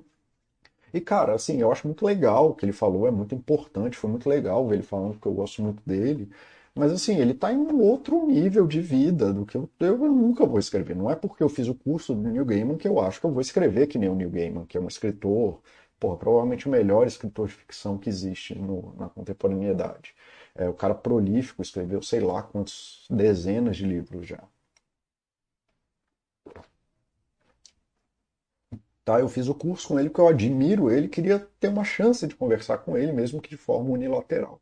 E, 0.94 1.02
cara, 1.02 1.34
assim, 1.34 1.60
eu 1.62 1.72
acho 1.72 1.88
muito 1.88 2.06
legal 2.06 2.50
o 2.50 2.56
que 2.56 2.66
ele 2.66 2.72
falou, 2.74 3.08
é 3.08 3.12
muito 3.12 3.36
importante, 3.36 3.98
foi 3.98 4.10
muito 4.10 4.30
legal 4.30 4.68
ver 4.68 4.76
ele 4.76 4.84
falando, 4.84 5.20
que 5.20 5.26
eu 5.26 5.34
gosto 5.34 5.62
muito 5.62 5.82
dele. 5.86 6.30
Mas 6.76 6.92
assim, 6.92 7.18
ele 7.20 7.32
está 7.32 7.52
em 7.54 7.58
um 7.58 7.82
outro 7.82 8.26
nível 8.28 8.68
de 8.68 8.82
vida 8.82 9.34
do 9.34 9.46
que 9.46 9.56
eu, 9.58 9.70
eu, 9.80 9.98
nunca 9.98 10.46
vou 10.46 10.60
escrever. 10.60 10.96
Não 10.96 11.10
é 11.10 11.16
porque 11.16 11.42
eu 11.42 11.50
fiz 11.50 11.68
o 11.68 11.74
curso 11.76 12.14
do 12.14 12.30
Neil 12.30 12.46
Gaiman 12.46 12.78
que 12.78 12.88
eu 12.88 13.00
acho 13.00 13.20
que 13.20 13.26
eu 13.26 13.32
vou 13.32 13.42
escrever 13.42 13.88
que 13.88 13.98
nem 13.98 14.10
o 14.10 14.16
Neil 14.16 14.30
Gaiman, 14.30 14.66
que 14.66 14.78
é 14.78 14.82
um 14.82 14.88
escritor, 14.88 15.62
porra, 16.00 16.18
provavelmente 16.18 16.68
o 16.68 16.72
melhor 16.72 17.08
escritor 17.08 17.48
de 17.48 17.54
ficção 17.54 17.98
que 17.98 18.10
existe 18.10 18.56
no, 18.56 18.94
na 18.98 19.10
contemporaneidade. 19.10 20.14
É, 20.54 20.68
o 20.70 20.74
cara 20.74 20.94
prolífico, 20.96 21.62
escreveu 21.62 22.02
sei 22.02 22.20
lá 22.20 22.44
quantas 22.44 23.06
dezenas 23.10 23.78
de 23.78 23.86
livros 23.86 24.28
já. 24.28 24.44
Tá, 29.06 29.20
eu 29.20 29.30
fiz 29.30 29.48
o 29.48 29.56
curso 29.56 29.88
com 29.88 30.00
ele 30.00 30.10
porque 30.10 30.22
eu 30.22 30.28
admiro 30.28 30.92
ele, 30.92 31.08
queria 31.08 31.40
ter 31.60 31.68
uma 31.70 31.84
chance 31.84 32.26
de 32.28 32.36
conversar 32.36 32.80
com 32.80 32.98
ele, 32.98 33.12
mesmo 33.14 33.42
que 33.42 33.50
de 33.50 33.58
forma 33.58 33.90
unilateral. 33.92 34.60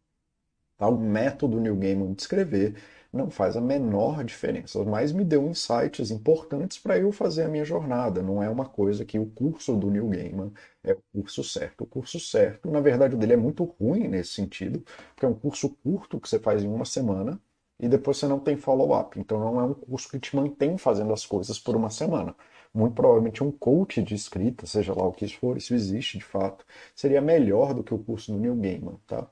Tá? 0.83 0.87
O 0.89 0.97
método 0.97 1.59
New 1.59 1.75
Gaiman 1.77 2.13
de 2.13 2.21
escrever 2.21 2.75
Não 3.11 3.29
faz 3.29 3.55
a 3.55 3.61
menor 3.61 4.23
diferença, 4.23 4.83
mas 4.83 5.11
me 5.11 5.23
deu 5.23 5.47
insights 5.47 6.09
importantes 6.11 6.79
para 6.79 6.97
eu 6.97 7.11
fazer 7.11 7.43
a 7.43 7.47
minha 7.47 7.63
jornada. 7.63 8.21
Não 8.23 8.41
é 8.41 8.49
uma 8.49 8.65
coisa 8.65 9.05
que 9.05 9.19
o 9.19 9.25
curso 9.27 9.75
do 9.75 9.89
New 9.91 10.09
Gaiman 10.09 10.51
é 10.83 10.93
o 10.93 11.01
curso 11.13 11.43
certo. 11.43 11.83
O 11.83 11.87
curso 11.87 12.19
certo, 12.19 12.69
na 12.71 12.79
verdade, 12.81 13.15
o 13.15 13.17
dele 13.17 13.33
é 13.33 13.37
muito 13.37 13.63
ruim 13.63 14.07
nesse 14.07 14.31
sentido, 14.33 14.83
porque 15.13 15.25
é 15.25 15.29
um 15.29 15.33
curso 15.35 15.69
curto 15.83 16.19
que 16.19 16.27
você 16.27 16.39
faz 16.39 16.63
em 16.63 16.67
uma 16.67 16.85
semana 16.85 17.39
e 17.79 17.87
depois 17.87 18.17
você 18.17 18.27
não 18.27 18.39
tem 18.39 18.57
follow-up. 18.57 19.19
Então 19.19 19.39
não 19.39 19.59
é 19.59 19.63
um 19.63 19.73
curso 19.73 20.09
que 20.09 20.19
te 20.19 20.35
mantém 20.35 20.77
fazendo 20.77 21.13
as 21.13 21.25
coisas 21.25 21.59
por 21.59 21.75
uma 21.75 21.89
semana. 21.89 22.35
Muito 22.73 22.95
provavelmente 22.95 23.43
um 23.43 23.51
coach 23.51 24.01
de 24.01 24.15
escrita, 24.15 24.65
seja 24.65 24.93
lá 24.93 25.05
o 25.07 25.11
que 25.11 25.25
isso 25.25 25.37
for, 25.37 25.57
isso 25.57 25.73
existe 25.75 26.17
de 26.17 26.23
fato, 26.23 26.65
seria 26.95 27.21
melhor 27.21 27.73
do 27.73 27.83
que 27.83 27.93
o 27.93 27.99
curso 27.99 28.31
do 28.31 28.39
New 28.39 28.55
Gaiman, 28.55 28.97
tá? 29.05 29.27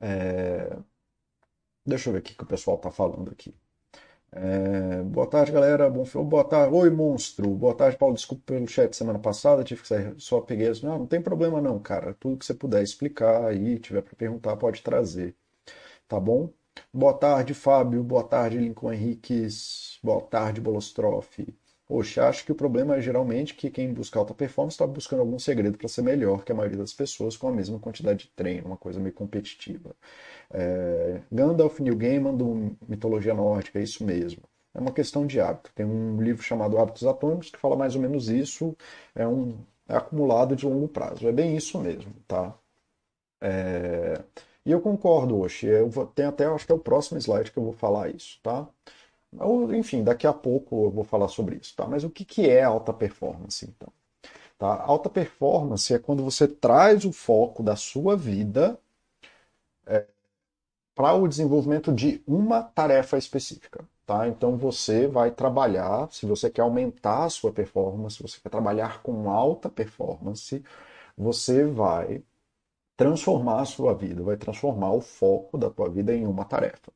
É... 0.00 0.78
Deixa 1.84 2.08
eu 2.08 2.12
ver 2.14 2.20
o 2.20 2.22
que 2.22 2.42
o 2.42 2.46
pessoal 2.46 2.76
está 2.76 2.90
falando 2.90 3.30
aqui. 3.30 3.54
É... 4.32 5.02
Boa 5.04 5.28
tarde, 5.28 5.52
galera. 5.52 5.90
Bom, 5.90 6.04
boa 6.26 6.44
tarde. 6.44 6.74
Oi, 6.74 6.90
monstro. 6.90 7.50
Boa 7.50 7.74
tarde, 7.76 7.96
Paulo. 7.98 8.14
Desculpa 8.14 8.44
pelo 8.46 8.68
chat 8.68 8.94
semana 8.96 9.18
passada. 9.18 9.64
Tive 9.64 9.82
que 9.82 9.88
sair. 9.88 10.14
Só 10.20 10.40
peguei 10.40 10.68
as. 10.68 10.82
Não, 10.82 11.00
não 11.00 11.06
tem 11.06 11.22
problema, 11.22 11.60
não, 11.60 11.78
cara. 11.80 12.14
Tudo 12.14 12.38
que 12.38 12.44
você 12.46 12.54
puder 12.54 12.82
explicar 12.82 13.46
aí, 13.46 13.78
tiver 13.78 14.02
para 14.02 14.14
perguntar, 14.16 14.56
pode 14.56 14.82
trazer. 14.82 15.36
Tá 16.08 16.20
bom? 16.20 16.50
Boa 16.92 17.14
tarde, 17.14 17.54
Fábio. 17.54 18.04
Boa 18.04 18.24
tarde, 18.24 18.58
Lincoln 18.58 18.92
Henriques. 18.94 19.98
Boa 20.02 20.22
tarde, 20.22 20.60
Bolostroff. 20.60 21.38
Poxa, 21.90 22.28
acho 22.28 22.44
que 22.44 22.52
o 22.52 22.54
problema 22.54 22.94
é 22.94 23.00
geralmente 23.00 23.52
que 23.52 23.68
quem 23.68 23.92
busca 23.92 24.16
alta 24.16 24.32
performance 24.32 24.74
está 24.74 24.86
buscando 24.86 25.20
algum 25.22 25.40
segredo 25.40 25.76
para 25.76 25.88
ser 25.88 26.02
melhor 26.02 26.44
que 26.44 26.52
a 26.52 26.54
maioria 26.54 26.78
das 26.78 26.92
pessoas 26.92 27.36
com 27.36 27.48
a 27.48 27.52
mesma 27.52 27.80
quantidade 27.80 28.26
de 28.26 28.28
treino, 28.28 28.68
uma 28.68 28.76
coisa 28.76 29.00
meio 29.00 29.12
competitiva. 29.12 29.90
É, 30.52 31.20
Gandalf 31.32 31.80
New 31.80 31.96
Gaiman 31.96 32.36
do 32.36 32.76
Mitologia 32.88 33.34
Nórdica, 33.34 33.80
é 33.80 33.82
isso 33.82 34.04
mesmo. 34.04 34.42
É 34.72 34.78
uma 34.78 34.92
questão 34.92 35.26
de 35.26 35.40
hábito. 35.40 35.72
Tem 35.74 35.84
um 35.84 36.22
livro 36.22 36.44
chamado 36.44 36.78
Hábitos 36.78 37.04
Atômicos 37.04 37.50
que 37.50 37.58
fala 37.58 37.74
mais 37.74 37.96
ou 37.96 38.02
menos 38.02 38.28
isso. 38.28 38.76
É 39.12 39.26
um 39.26 39.58
é 39.88 39.96
acumulado 39.96 40.54
de 40.54 40.66
longo 40.66 40.86
prazo. 40.86 41.26
É 41.26 41.32
bem 41.32 41.56
isso 41.56 41.76
mesmo, 41.80 42.14
tá? 42.28 42.54
É, 43.40 44.22
e 44.64 44.70
eu 44.70 44.80
concordo, 44.80 45.40
Oxi. 45.40 45.66
Eu 45.66 45.88
vou, 45.88 46.06
tem 46.06 46.26
até, 46.26 46.46
acho 46.46 46.66
que 46.66 46.72
é 46.72 46.74
o 46.74 46.78
próximo 46.78 47.18
slide 47.18 47.50
que 47.50 47.58
eu 47.58 47.64
vou 47.64 47.72
falar 47.72 48.08
isso, 48.14 48.38
tá? 48.42 48.68
Enfim, 49.72 50.02
daqui 50.02 50.26
a 50.26 50.32
pouco 50.32 50.86
eu 50.86 50.90
vou 50.90 51.04
falar 51.04 51.28
sobre 51.28 51.56
isso, 51.56 51.74
tá? 51.76 51.86
Mas 51.86 52.04
o 52.04 52.10
que, 52.10 52.24
que 52.24 52.48
é 52.48 52.62
alta 52.64 52.92
performance, 52.92 53.64
então? 53.64 53.92
Tá? 54.58 54.82
Alta 54.82 55.08
performance 55.08 55.92
é 55.94 55.98
quando 55.98 56.22
você 56.24 56.46
traz 56.48 57.04
o 57.04 57.12
foco 57.12 57.62
da 57.62 57.76
sua 57.76 58.16
vida 58.16 58.78
é, 59.86 60.06
para 60.94 61.14
o 61.14 61.28
desenvolvimento 61.28 61.92
de 61.92 62.22
uma 62.26 62.62
tarefa 62.62 63.16
específica. 63.16 63.84
Tá? 64.04 64.28
Então 64.28 64.56
você 64.56 65.06
vai 65.06 65.30
trabalhar, 65.30 66.10
se 66.12 66.26
você 66.26 66.50
quer 66.50 66.62
aumentar 66.62 67.24
a 67.24 67.30
sua 67.30 67.52
performance, 67.52 68.16
se 68.16 68.22
você 68.22 68.40
quer 68.40 68.50
trabalhar 68.50 69.02
com 69.02 69.30
alta 69.30 69.68
performance, 69.70 70.62
você 71.16 71.64
vai 71.64 72.22
transformar 72.96 73.62
a 73.62 73.64
sua 73.64 73.94
vida, 73.94 74.22
vai 74.22 74.36
transformar 74.36 74.92
o 74.92 75.00
foco 75.00 75.56
da 75.56 75.70
tua 75.70 75.88
vida 75.88 76.14
em 76.14 76.26
uma 76.26 76.44
tarefa. 76.44 76.92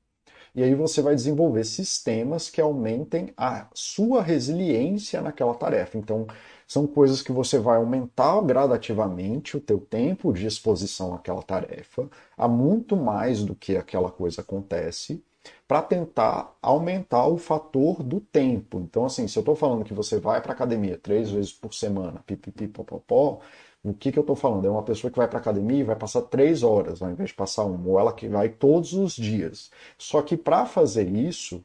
E 0.54 0.62
aí 0.62 0.74
você 0.74 1.02
vai 1.02 1.14
desenvolver 1.16 1.64
sistemas 1.64 2.48
que 2.48 2.60
aumentem 2.60 3.32
a 3.36 3.68
sua 3.74 4.22
resiliência 4.22 5.20
naquela 5.20 5.54
tarefa. 5.54 5.98
Então, 5.98 6.26
são 6.66 6.86
coisas 6.86 7.20
que 7.22 7.32
você 7.32 7.58
vai 7.58 7.76
aumentar 7.76 8.40
gradativamente 8.42 9.56
o 9.56 9.60
teu 9.60 9.80
tempo 9.80 10.32
de 10.32 10.46
exposição 10.46 11.12
àquela 11.14 11.42
tarefa, 11.42 12.08
a 12.36 12.46
muito 12.48 12.96
mais 12.96 13.42
do 13.44 13.54
que 13.54 13.76
aquela 13.76 14.10
coisa 14.10 14.42
acontece, 14.42 15.22
para 15.68 15.82
tentar 15.82 16.56
aumentar 16.62 17.26
o 17.26 17.36
fator 17.36 18.02
do 18.02 18.20
tempo. 18.20 18.80
Então, 18.80 19.04
assim, 19.04 19.28
se 19.28 19.38
eu 19.38 19.40
estou 19.40 19.54
falando 19.56 19.84
que 19.84 19.92
você 19.92 20.18
vai 20.18 20.40
para 20.40 20.52
academia 20.52 20.98
três 20.98 21.30
vezes 21.30 21.52
por 21.52 21.74
semana, 21.74 22.22
pipipipopopó, 22.26 23.40
o 23.84 23.92
que, 23.92 24.10
que 24.10 24.18
eu 24.18 24.22
estou 24.22 24.34
falando? 24.34 24.66
É 24.66 24.70
uma 24.70 24.82
pessoa 24.82 25.10
que 25.10 25.18
vai 25.18 25.28
para 25.28 25.38
academia 25.38 25.80
e 25.80 25.84
vai 25.84 25.96
passar 25.96 26.22
três 26.22 26.62
horas 26.62 27.02
ao 27.02 27.10
invés 27.10 27.28
de 27.30 27.34
passar 27.34 27.64
uma, 27.64 27.86
ou 27.88 28.00
ela 28.00 28.12
que 28.14 28.26
vai 28.26 28.48
todos 28.48 28.94
os 28.94 29.14
dias. 29.14 29.70
Só 29.98 30.22
que 30.22 30.36
para 30.36 30.64
fazer 30.64 31.08
isso, 31.08 31.62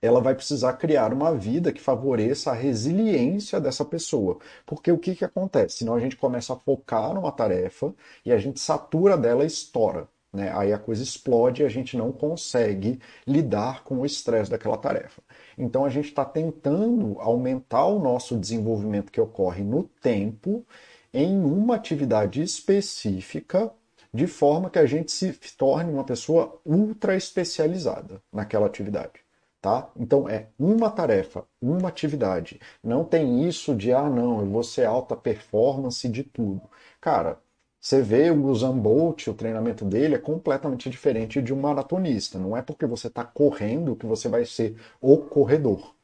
ela 0.00 0.20
vai 0.20 0.34
precisar 0.34 0.74
criar 0.74 1.12
uma 1.12 1.34
vida 1.34 1.72
que 1.72 1.80
favoreça 1.80 2.50
a 2.50 2.54
resiliência 2.54 3.60
dessa 3.60 3.84
pessoa. 3.84 4.38
Porque 4.66 4.92
o 4.92 4.98
que, 4.98 5.14
que 5.14 5.24
acontece? 5.24 5.78
Senão 5.78 5.94
a 5.94 6.00
gente 6.00 6.16
começa 6.16 6.52
a 6.52 6.56
focar 6.56 7.14
numa 7.14 7.32
tarefa 7.32 7.94
e 8.24 8.32
a 8.32 8.38
gente 8.38 8.60
satura 8.60 9.16
dela 9.16 9.44
e 9.44 9.46
estoura. 9.46 10.06
Né? 10.32 10.52
Aí 10.54 10.72
a 10.72 10.78
coisa 10.78 11.02
explode 11.02 11.62
e 11.62 11.64
a 11.64 11.68
gente 11.68 11.96
não 11.96 12.12
consegue 12.12 13.00
lidar 13.26 13.82
com 13.82 13.98
o 13.98 14.06
estresse 14.06 14.50
daquela 14.50 14.76
tarefa. 14.76 15.22
Então 15.56 15.84
a 15.84 15.88
gente 15.88 16.08
está 16.08 16.24
tentando 16.24 17.18
aumentar 17.18 17.86
o 17.86 17.98
nosso 17.98 18.36
desenvolvimento 18.36 19.10
que 19.10 19.20
ocorre 19.20 19.64
no 19.64 19.84
tempo 19.84 20.64
em 21.12 21.40
uma 21.42 21.76
atividade 21.76 22.42
específica, 22.42 23.72
de 24.12 24.26
forma 24.26 24.70
que 24.70 24.78
a 24.78 24.86
gente 24.86 25.12
se 25.12 25.32
torne 25.56 25.92
uma 25.92 26.04
pessoa 26.04 26.60
ultra 26.64 27.16
especializada 27.16 28.22
naquela 28.32 28.66
atividade. 28.66 29.20
Tá? 29.60 29.90
Então 29.96 30.28
é 30.28 30.48
uma 30.58 30.88
tarefa, 30.90 31.44
uma 31.60 31.88
atividade. 31.88 32.60
Não 32.82 33.04
tem 33.04 33.46
isso 33.46 33.74
de 33.74 33.92
ah 33.92 34.08
não, 34.08 34.40
eu 34.40 34.46
vou 34.46 34.62
ser 34.62 34.84
alta 34.84 35.16
performance 35.16 36.08
de 36.08 36.22
tudo. 36.22 36.62
Cara, 37.00 37.40
você 37.80 38.02
vê 38.02 38.30
o 38.30 38.46
Usain 38.46 38.78
Bolt, 38.78 39.28
o 39.28 39.34
treinamento 39.34 39.84
dele 39.84 40.16
é 40.16 40.18
completamente 40.18 40.90
diferente 40.90 41.40
de 41.40 41.54
um 41.54 41.60
maratonista. 41.60 42.38
Não 42.38 42.56
é 42.56 42.62
porque 42.62 42.86
você 42.86 43.08
está 43.08 43.24
correndo 43.24 43.96
que 43.96 44.06
você 44.06 44.28
vai 44.28 44.44
ser 44.44 44.76
o 45.00 45.16
corredor, 45.18 45.94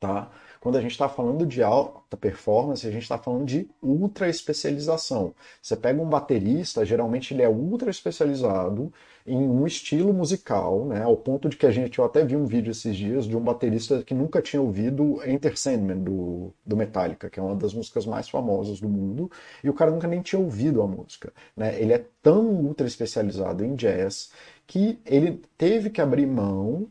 tá? 0.00 0.30
Quando 0.66 0.78
a 0.78 0.80
gente 0.80 0.90
está 0.90 1.08
falando 1.08 1.46
de 1.46 1.62
alta 1.62 2.16
performance, 2.16 2.84
a 2.84 2.90
gente 2.90 3.04
está 3.04 3.16
falando 3.16 3.44
de 3.44 3.70
ultra 3.80 4.28
especialização. 4.28 5.32
Você 5.62 5.76
pega 5.76 6.02
um 6.02 6.08
baterista, 6.08 6.84
geralmente 6.84 7.32
ele 7.32 7.42
é 7.42 7.48
ultra 7.48 7.88
especializado 7.88 8.92
em 9.24 9.38
um 9.38 9.64
estilo 9.64 10.12
musical, 10.12 10.84
né? 10.84 11.04
Ao 11.04 11.16
ponto 11.16 11.48
de 11.48 11.56
que 11.56 11.66
a 11.66 11.70
gente, 11.70 12.00
eu 12.00 12.04
até 12.04 12.24
vi 12.24 12.34
um 12.34 12.46
vídeo 12.46 12.72
esses 12.72 12.96
dias 12.96 13.26
de 13.26 13.36
um 13.36 13.40
baterista 13.40 14.02
que 14.02 14.12
nunca 14.12 14.42
tinha 14.42 14.60
ouvido 14.60 15.20
Enter 15.24 15.56
Sandman 15.56 16.02
do, 16.02 16.52
do 16.66 16.76
Metallica, 16.76 17.30
que 17.30 17.38
é 17.38 17.42
uma 17.44 17.54
das 17.54 17.72
músicas 17.72 18.04
mais 18.04 18.28
famosas 18.28 18.80
do 18.80 18.88
mundo, 18.88 19.30
e 19.62 19.70
o 19.70 19.72
cara 19.72 19.92
nunca 19.92 20.08
nem 20.08 20.20
tinha 20.20 20.40
ouvido 20.40 20.82
a 20.82 20.86
música, 20.88 21.32
né? 21.56 21.80
Ele 21.80 21.92
é 21.92 22.04
tão 22.20 22.44
ultra 22.44 22.88
especializado 22.88 23.64
em 23.64 23.76
jazz 23.76 24.32
que 24.66 24.98
ele 25.06 25.40
teve 25.56 25.90
que 25.90 26.00
abrir 26.00 26.26
mão 26.26 26.88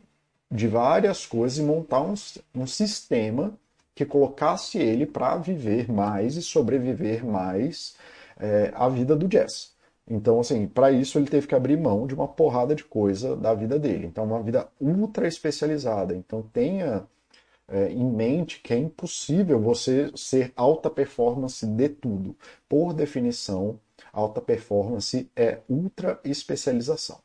de 0.50 0.66
várias 0.66 1.26
coisas 1.26 1.58
e 1.58 1.62
montar 1.62 2.00
um, 2.00 2.14
um 2.54 2.66
sistema 2.66 3.52
que 3.96 4.04
colocasse 4.04 4.78
ele 4.78 5.06
para 5.06 5.38
viver 5.38 5.90
mais 5.90 6.36
e 6.36 6.42
sobreviver 6.42 7.24
mais 7.24 7.96
é, 8.38 8.70
a 8.74 8.90
vida 8.90 9.16
do 9.16 9.26
jazz. 9.26 9.74
Então, 10.06 10.38
assim, 10.38 10.68
para 10.68 10.92
isso 10.92 11.18
ele 11.18 11.26
teve 11.26 11.46
que 11.46 11.54
abrir 11.54 11.78
mão 11.78 12.06
de 12.06 12.14
uma 12.14 12.28
porrada 12.28 12.74
de 12.74 12.84
coisa 12.84 13.34
da 13.34 13.54
vida 13.54 13.78
dele. 13.78 14.06
Então, 14.06 14.24
uma 14.24 14.42
vida 14.42 14.68
ultra 14.78 15.26
especializada. 15.26 16.14
Então, 16.14 16.42
tenha 16.42 17.04
é, 17.66 17.88
em 17.90 18.04
mente 18.04 18.60
que 18.60 18.74
é 18.74 18.76
impossível 18.76 19.58
você 19.58 20.12
ser 20.14 20.52
alta 20.54 20.90
performance 20.90 21.66
de 21.66 21.88
tudo. 21.88 22.36
Por 22.68 22.92
definição, 22.92 23.80
alta 24.12 24.42
performance 24.42 25.28
é 25.34 25.60
ultra 25.70 26.20
especialização. 26.22 27.18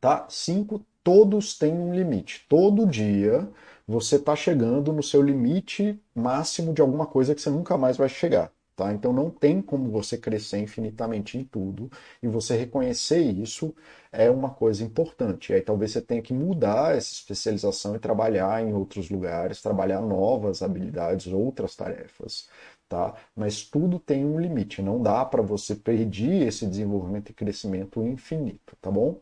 Tá? 0.00 0.26
Cinco, 0.28 0.84
todos 1.04 1.56
têm 1.56 1.72
um 1.72 1.94
limite. 1.94 2.44
Todo 2.48 2.86
dia 2.86 3.48
você 3.86 4.16
está 4.16 4.34
chegando 4.36 4.92
no 4.92 5.02
seu 5.02 5.22
limite 5.22 5.98
máximo 6.14 6.72
de 6.72 6.80
alguma 6.80 7.06
coisa 7.06 7.34
que 7.34 7.40
você 7.40 7.50
nunca 7.50 7.76
mais 7.76 7.96
vai 7.96 8.08
chegar. 8.08 8.52
Tá? 8.80 8.94
Então 8.94 9.12
não 9.12 9.28
tem 9.28 9.60
como 9.60 9.90
você 9.90 10.16
crescer 10.16 10.58
infinitamente 10.58 11.36
em 11.36 11.44
tudo 11.44 11.90
e 12.22 12.26
você 12.26 12.56
reconhecer 12.56 13.20
isso 13.20 13.74
é 14.10 14.30
uma 14.30 14.48
coisa 14.48 14.82
importante. 14.82 15.52
E 15.52 15.56
aí 15.56 15.60
talvez 15.60 15.90
você 15.92 16.00
tenha 16.00 16.22
que 16.22 16.32
mudar 16.32 16.96
essa 16.96 17.12
especialização 17.12 17.94
e 17.94 17.98
trabalhar 17.98 18.66
em 18.66 18.72
outros 18.72 19.10
lugares, 19.10 19.60
trabalhar 19.60 20.00
novas 20.00 20.62
habilidades, 20.62 21.30
outras 21.30 21.76
tarefas. 21.76 22.48
Tá? 22.88 23.14
Mas 23.36 23.62
tudo 23.62 23.98
tem 23.98 24.24
um 24.24 24.40
limite, 24.40 24.80
não 24.80 25.02
dá 25.02 25.26
para 25.26 25.42
você 25.42 25.74
perder 25.76 26.46
esse 26.48 26.66
desenvolvimento 26.66 27.28
e 27.30 27.34
crescimento 27.34 28.02
infinito, 28.02 28.74
tá 28.80 28.90
bom? 28.90 29.20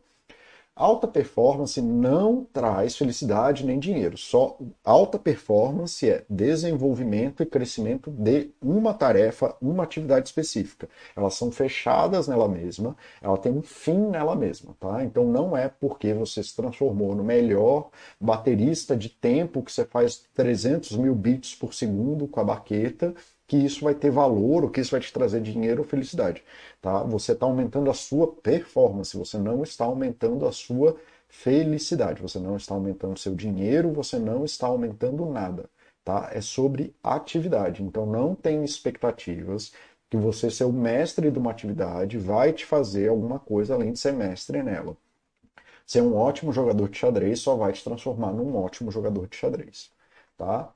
Alta 0.79 1.09
performance 1.09 1.81
não 1.81 2.47
traz 2.53 2.95
felicidade 2.95 3.65
nem 3.65 3.77
dinheiro. 3.77 4.17
Só 4.17 4.57
alta 4.81 5.19
performance 5.19 6.09
é 6.09 6.23
desenvolvimento 6.29 7.43
e 7.43 7.45
crescimento 7.45 8.09
de 8.09 8.51
uma 8.61 8.93
tarefa, 8.93 9.53
uma 9.61 9.83
atividade 9.83 10.29
específica. 10.29 10.87
Elas 11.17 11.33
são 11.33 11.51
fechadas 11.51 12.29
nela 12.29 12.47
mesma, 12.47 12.95
ela 13.21 13.37
tem 13.37 13.51
um 13.51 13.61
fim 13.61 14.07
nela 14.07 14.37
mesma, 14.37 14.73
tá? 14.79 15.03
Então 15.03 15.25
não 15.25 15.57
é 15.57 15.67
porque 15.67 16.13
você 16.13 16.41
se 16.41 16.55
transformou 16.55 17.13
no 17.13 17.25
melhor 17.25 17.89
baterista 18.17 18.95
de 18.95 19.09
tempo 19.09 19.61
que 19.61 19.73
você 19.73 19.83
faz 19.83 20.23
300 20.33 20.95
mil 20.95 21.13
beats 21.13 21.55
por 21.55 21.73
segundo 21.73 22.25
com 22.25 22.39
a 22.39 22.43
baqueta 22.45 23.13
que 23.49 23.57
isso 23.57 23.83
vai 23.83 23.95
ter 23.95 24.11
valor, 24.11 24.63
ou 24.63 24.69
que 24.69 24.81
isso 24.81 24.91
vai 24.91 25.01
te 25.01 25.11
trazer 25.11 25.41
dinheiro 25.41 25.81
ou 25.81 25.87
felicidade. 25.87 26.43
Tá? 26.81 27.03
Você 27.03 27.33
está 27.33 27.45
aumentando 27.47 27.89
a 27.89 27.93
sua 27.95 28.27
performance, 28.27 29.17
você 29.17 29.37
não 29.39 29.63
está 29.63 29.85
aumentando 29.85 30.45
a 30.47 30.51
sua 30.51 30.95
felicidade. 31.29 32.21
Você 32.21 32.39
não 32.39 32.57
está 32.57 32.73
aumentando 32.75 33.17
seu 33.19 33.35
dinheiro, 33.35 33.91
você 33.93 34.19
não 34.19 34.45
está 34.45 34.67
aumentando 34.67 35.25
nada, 35.25 35.69
tá? 36.03 36.29
É 36.33 36.41
sobre 36.41 36.95
atividade. 37.03 37.83
Então 37.83 38.05
não 38.05 38.35
tem 38.35 38.63
expectativas 38.63 39.71
que 40.09 40.17
você 40.17 40.49
ser 40.51 40.65
o 40.65 40.73
mestre 40.73 41.31
de 41.31 41.39
uma 41.39 41.51
atividade 41.51 42.17
vai 42.17 42.53
te 42.53 42.65
fazer 42.65 43.09
alguma 43.09 43.39
coisa 43.39 43.75
além 43.75 43.93
de 43.93 43.99
ser 43.99 44.13
mestre 44.13 44.63
nela. 44.63 44.97
Ser 45.85 46.01
um 46.01 46.15
ótimo 46.15 46.53
jogador 46.53 46.89
de 46.89 46.97
xadrez 46.97 47.39
só 47.41 47.55
vai 47.55 47.73
te 47.73 47.83
transformar 47.83 48.31
num 48.33 48.55
ótimo 48.55 48.91
jogador 48.91 49.27
de 49.27 49.35
xadrez, 49.37 49.91
tá? 50.37 50.73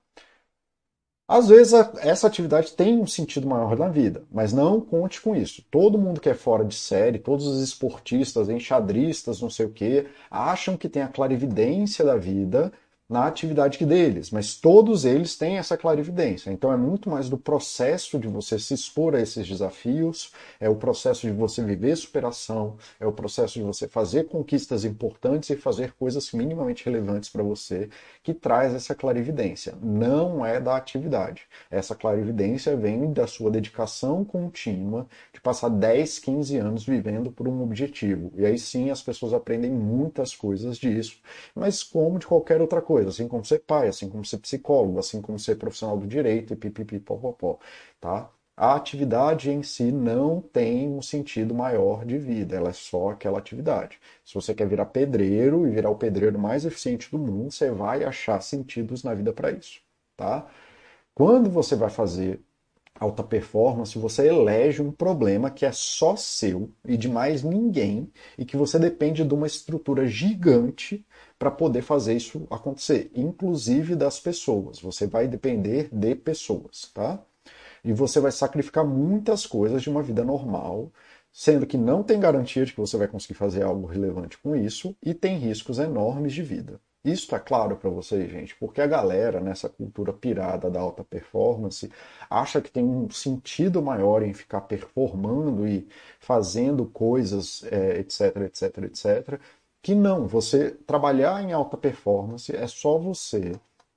Às 1.34 1.50
vezes 1.50 1.74
essa 1.98 2.28
atividade 2.28 2.74
tem 2.74 3.00
um 3.00 3.08
sentido 3.08 3.48
maior 3.48 3.75
na 3.75 3.88
vida, 3.88 4.24
mas 4.32 4.54
não 4.54 4.80
conte 4.80 5.20
com 5.20 5.36
isso. 5.36 5.63
Todo 5.72 5.98
mundo 5.98 6.22
que 6.22 6.30
é 6.30 6.36
fora 6.36 6.63
de 6.63 6.75
série, 6.75 7.18
todos 7.18 7.48
os 7.48 7.60
esportistas, 7.60 8.50
enxadristas, 8.50 9.42
não 9.42 9.50
sei 9.50 9.66
o 9.66 9.72
que, 9.72 10.06
acham 10.30 10.78
que 10.78 10.88
tem 10.88 11.02
a 11.02 11.08
clarividência 11.08 12.06
da 12.06 12.16
vida 12.16 12.72
na 13.13 13.27
atividade 13.27 13.86
deles, 13.86 14.32
mas 14.32 14.55
todos 14.55 15.05
eles 15.05 15.38
têm 15.38 15.60
essa 15.60 15.77
clarividência. 15.77 16.51
Então 16.51 16.74
é 16.74 16.75
muito 16.75 17.12
mais 17.12 17.29
do 17.29 17.38
processo 17.38 18.17
de 18.17 18.27
você 18.27 18.58
se 18.58 18.74
expor 18.74 19.13
a 19.13 19.22
esses 19.22 19.48
desafios, 19.48 20.32
é 20.60 20.67
o 20.67 20.75
processo 20.75 21.27
de 21.27 21.32
você 21.32 21.63
viver 21.63 21.96
superação, 21.96 22.75
é 23.00 23.05
o 23.05 23.12
processo 23.12 23.53
de 23.53 23.62
você 23.62 23.88
fazer 23.88 24.24
conquistas 24.24 24.84
importantes 24.84 25.51
e 25.51 25.55
fazer 25.55 25.91
coisas 25.91 26.32
minimamente 26.32 26.86
relevantes 26.86 27.29
para 27.29 27.43
você 27.43 27.88
que 28.24 28.34
traz 28.34 28.74
essa 28.74 28.96
clarividência. 28.96 29.75
Não 29.79 30.43
é 30.43 30.60
da 30.60 30.75
atividade. 30.75 31.43
Essa 31.70 31.93
clarividência 31.93 32.75
vem 32.75 33.13
da 33.13 33.27
sua 33.27 33.51
dedicação 33.51 34.25
contínua 34.25 35.05
de 35.32 35.39
passar 35.39 35.70
10, 35.70 36.17
15 36.17 36.58
anos 36.58 36.84
vivendo 36.84 37.32
por 37.32 37.48
um 37.48 37.62
objetivo. 37.62 38.32
E 38.36 38.43
aí 38.43 38.58
sim 38.58 38.89
as 38.89 39.03
pessoas 39.03 39.34
aprendem 39.34 39.70
muitas 39.70 40.34
coisas 40.34 40.79
disso, 40.79 41.22
mas 41.53 41.84
como 41.84 42.17
de 42.17 42.25
qualquer 42.25 42.60
outra 42.60 42.82
coisa 42.82 43.02
coisa, 43.03 43.10
assim 43.10 43.27
como 43.27 43.43
ser 43.45 43.60
pai, 43.60 43.88
assim 43.88 44.10
como 44.10 44.24
ser 44.25 44.38
psicólogo, 44.39 45.00
assim 45.00 45.22
como 45.22 45.38
ser 45.39 45.55
profissional 45.55 45.98
do 45.98 46.07
direito 46.07 46.53
e 46.53 46.55
pipipi, 46.55 47.00
popopó, 47.00 47.60
tá? 48.00 48.29
A 48.55 48.75
atividade 48.75 49.50
em 49.50 49.63
si 49.63 49.91
não 49.91 50.39
tem 50.39 50.88
um 50.88 51.01
sentido 51.01 51.55
maior 51.55 52.05
de 52.05 52.17
vida, 52.19 52.55
ela 52.55 52.69
é 52.69 52.74
só 52.74 53.10
aquela 53.10 53.39
atividade. 53.39 54.00
Se 54.24 54.36
você 54.36 54.53
quer 54.53 54.67
virar 54.67 54.86
pedreiro 54.86 55.67
e 55.67 55.72
virar 55.72 55.89
o 55.89 55.95
pedreiro 55.95 56.38
mais 56.39 56.63
eficiente 56.65 57.10
do 57.12 57.17
mundo, 57.17 57.51
você 57.51 57.72
vai 57.72 58.03
achar 58.03 58.41
sentidos 58.41 59.03
na 59.03 59.13
vida 59.13 59.33
para 59.33 59.51
isso, 59.51 59.81
tá? 60.15 60.48
Quando 61.15 61.50
você 61.50 61.75
vai 61.75 61.89
fazer 61.89 62.41
alta 63.00 63.24
performance, 63.24 63.98
você 63.98 64.27
elege 64.27 64.81
um 64.81 64.91
problema 64.91 65.50
que 65.51 65.65
é 65.65 65.72
só 65.72 66.15
seu 66.15 66.72
e 66.86 66.95
de 66.98 67.10
mais 67.10 67.43
ninguém 67.43 68.12
e 68.38 68.45
que 68.45 68.55
você 68.57 68.79
depende 68.79 69.24
de 69.24 69.33
uma 69.33 69.48
estrutura 69.48 70.07
gigante 70.07 71.05
para 71.43 71.51
poder 71.51 71.81
fazer 71.81 72.15
isso 72.15 72.47
acontecer, 72.50 73.12
inclusive 73.13 73.97
das 73.97 74.17
pessoas. 74.17 74.79
Você 74.79 75.05
vai 75.05 75.27
depender 75.27 75.89
de 75.91 76.15
pessoas, 76.15 76.89
tá? 76.93 77.21
E 77.83 77.91
você 77.91 78.21
vai 78.21 78.31
sacrificar 78.31 78.85
muitas 78.85 79.45
coisas 79.45 79.81
de 79.83 79.89
uma 79.89 80.01
vida 80.01 80.23
normal, 80.23 80.89
sendo 81.33 81.67
que 81.67 81.77
não 81.77 82.01
tem 82.01 82.17
garantia 82.17 82.65
de 82.65 82.71
que 82.71 82.79
você 82.79 82.95
vai 82.95 83.09
conseguir 83.09 83.33
fazer 83.33 83.62
algo 83.62 83.85
relevante 83.85 84.38
com 84.38 84.55
isso 84.55 84.95
e 85.03 85.13
tem 85.13 85.38
riscos 85.38 85.79
enormes 85.79 86.31
de 86.31 86.41
vida. 86.41 86.79
Isso 87.03 87.23
está 87.23 87.38
claro 87.41 87.75
para 87.75 87.89
vocês, 87.89 88.31
gente, 88.31 88.55
porque 88.55 88.79
a 88.79 88.88
galera 88.88 89.41
nessa 89.41 89.67
cultura 89.67 90.13
pirada 90.13 90.71
da 90.71 90.79
alta 90.79 91.03
performance 91.03 91.91
acha 92.29 92.62
que 92.62 92.71
tem 92.71 92.85
um 92.85 93.09
sentido 93.09 93.81
maior 93.81 94.23
em 94.23 94.33
ficar 94.33 94.62
performando 94.62 95.67
e 95.67 95.85
fazendo 96.21 96.85
coisas, 96.85 97.65
é, 97.65 98.00
etc, 98.00 98.38
etc, 98.45 98.77
etc, 98.85 99.41
que 99.84 99.94
não, 99.94 100.25
você 100.25 100.72
trabalhar 100.88 101.44
em 101.44 101.52
alta 101.52 101.78
performance 101.78 102.56
é 102.56 102.66
só 102.68 102.98
você 102.98 103.52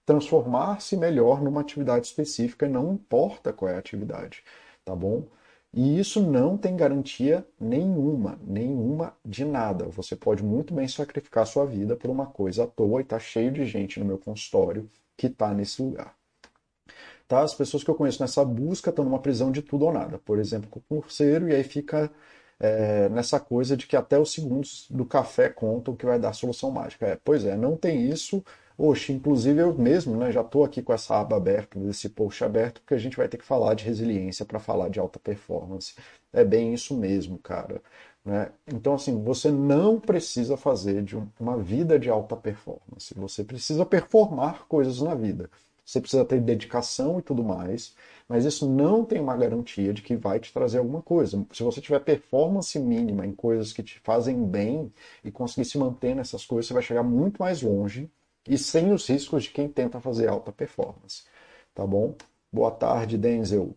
transformar-se 0.04 0.96
melhor 0.96 1.40
numa 1.40 1.60
atividade 1.60 2.06
específica, 2.06 2.68
não 2.68 2.92
importa 2.94 3.52
qual 3.52 3.70
é 3.70 3.76
a 3.76 3.78
atividade, 3.78 4.42
tá 4.84 4.94
bom? 4.96 5.24
E 5.72 6.00
isso 6.00 6.20
não 6.20 6.56
tem 6.58 6.76
garantia 6.76 7.46
nenhuma, 7.60 8.38
nenhuma 8.44 9.14
de 9.24 9.44
nada. 9.44 9.84
Você 9.86 10.16
pode 10.16 10.42
muito 10.42 10.74
bem 10.74 10.88
sacrificar 10.88 11.46
sua 11.46 11.66
vida 11.66 11.94
por 11.94 12.10
uma 12.10 12.26
coisa 12.26 12.64
à 12.64 12.66
toa 12.66 13.00
e 13.00 13.04
tá 13.04 13.18
cheio 13.18 13.52
de 13.52 13.64
gente 13.64 14.00
no 14.00 14.06
meu 14.06 14.18
consultório 14.18 14.90
que 15.16 15.28
está 15.28 15.54
nesse 15.54 15.82
lugar. 15.82 16.16
Tá? 17.28 17.42
As 17.42 17.54
pessoas 17.54 17.84
que 17.84 17.90
eu 17.90 17.94
conheço 17.94 18.22
nessa 18.22 18.44
busca 18.44 18.90
estão 18.90 19.04
numa 19.04 19.18
prisão 19.18 19.52
de 19.52 19.62
tudo 19.62 19.84
ou 19.84 19.92
nada. 19.92 20.18
Por 20.18 20.38
exemplo, 20.38 20.70
concurseiro, 20.70 21.48
e 21.48 21.54
aí 21.54 21.64
fica 21.64 22.10
é, 22.58 23.08
nessa 23.08 23.38
coisa 23.38 23.76
de 23.76 23.86
que 23.86 23.96
até 23.96 24.18
os 24.18 24.32
segundos 24.32 24.86
do 24.90 25.04
café 25.04 25.48
contam 25.48 25.94
que 25.96 26.06
vai 26.06 26.18
dar 26.18 26.32
solução 26.32 26.70
mágica. 26.70 27.06
É, 27.06 27.18
pois 27.22 27.44
é, 27.44 27.56
não 27.56 27.76
tem 27.76 28.08
isso. 28.08 28.42
Oxe, 28.78 29.12
inclusive 29.12 29.60
eu 29.60 29.74
mesmo 29.74 30.16
né, 30.16 30.30
já 30.30 30.42
estou 30.42 30.64
aqui 30.64 30.82
com 30.82 30.92
essa 30.92 31.18
aba 31.18 31.36
aberta, 31.36 31.78
esse 31.88 32.10
post 32.10 32.44
aberto, 32.44 32.80
porque 32.80 32.94
a 32.94 32.98
gente 32.98 33.16
vai 33.16 33.26
ter 33.28 33.38
que 33.38 33.44
falar 33.44 33.74
de 33.74 33.84
resiliência 33.84 34.44
para 34.44 34.58
falar 34.58 34.90
de 34.90 35.00
alta 35.00 35.18
performance. 35.18 35.94
É 36.32 36.44
bem 36.44 36.74
isso 36.74 36.94
mesmo, 36.94 37.38
cara. 37.38 37.80
Né? 38.24 38.50
Então, 38.66 38.94
assim, 38.94 39.22
você 39.22 39.50
não 39.50 39.98
precisa 40.00 40.56
fazer 40.56 41.02
de 41.02 41.16
uma 41.40 41.56
vida 41.56 41.98
de 41.98 42.10
alta 42.10 42.36
performance. 42.36 43.14
Você 43.16 43.44
precisa 43.44 43.86
performar 43.86 44.66
coisas 44.68 45.00
na 45.00 45.14
vida. 45.14 45.48
Você 45.84 46.00
precisa 46.00 46.24
ter 46.24 46.40
dedicação 46.40 47.18
e 47.18 47.22
tudo 47.22 47.44
mais 47.44 47.94
mas 48.28 48.44
isso 48.44 48.68
não 48.68 49.04
tem 49.04 49.20
uma 49.20 49.36
garantia 49.36 49.92
de 49.92 50.02
que 50.02 50.16
vai 50.16 50.40
te 50.40 50.52
trazer 50.52 50.78
alguma 50.78 51.02
coisa. 51.02 51.44
Se 51.52 51.62
você 51.62 51.80
tiver 51.80 52.00
performance 52.00 52.78
mínima 52.78 53.26
em 53.26 53.32
coisas 53.32 53.72
que 53.72 53.82
te 53.82 54.00
fazem 54.00 54.44
bem 54.44 54.92
e 55.24 55.30
conseguir 55.30 55.64
se 55.64 55.78
manter 55.78 56.14
nessas 56.14 56.44
coisas, 56.44 56.66
você 56.66 56.74
vai 56.74 56.82
chegar 56.82 57.02
muito 57.02 57.38
mais 57.38 57.62
longe 57.62 58.10
e 58.48 58.58
sem 58.58 58.92
os 58.92 59.06
riscos 59.08 59.44
de 59.44 59.50
quem 59.50 59.68
tenta 59.68 60.00
fazer 60.00 60.28
alta 60.28 60.52
performance. 60.52 61.24
Tá 61.74 61.86
bom? 61.86 62.14
Boa 62.52 62.70
tarde, 62.70 63.18
Denzel. 63.18 63.76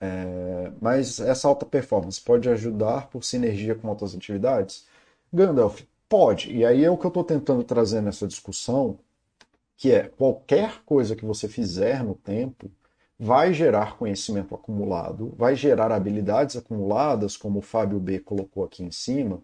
É, 0.00 0.72
mas 0.80 1.20
essa 1.20 1.46
alta 1.46 1.64
performance 1.64 2.20
pode 2.20 2.48
ajudar 2.48 3.08
por 3.08 3.22
sinergia 3.22 3.74
com 3.74 3.88
outras 3.88 4.14
atividades? 4.14 4.86
Gandalf, 5.32 5.82
pode. 6.08 6.52
E 6.52 6.64
aí 6.64 6.84
é 6.84 6.90
o 6.90 6.98
que 6.98 7.06
eu 7.06 7.08
estou 7.08 7.24
tentando 7.24 7.62
trazer 7.62 8.00
nessa 8.00 8.26
discussão, 8.26 8.98
que 9.76 9.92
é 9.92 10.08
qualquer 10.08 10.82
coisa 10.84 11.16
que 11.16 11.24
você 11.24 11.48
fizer 11.48 12.04
no 12.04 12.14
tempo 12.14 12.70
vai 13.22 13.54
gerar 13.54 13.96
conhecimento 13.98 14.52
acumulado, 14.52 15.32
vai 15.38 15.54
gerar 15.54 15.92
habilidades 15.92 16.56
acumuladas, 16.56 17.36
como 17.36 17.60
o 17.60 17.62
Fábio 17.62 18.00
B 18.00 18.18
colocou 18.18 18.64
aqui 18.64 18.82
em 18.82 18.90
cima, 18.90 19.40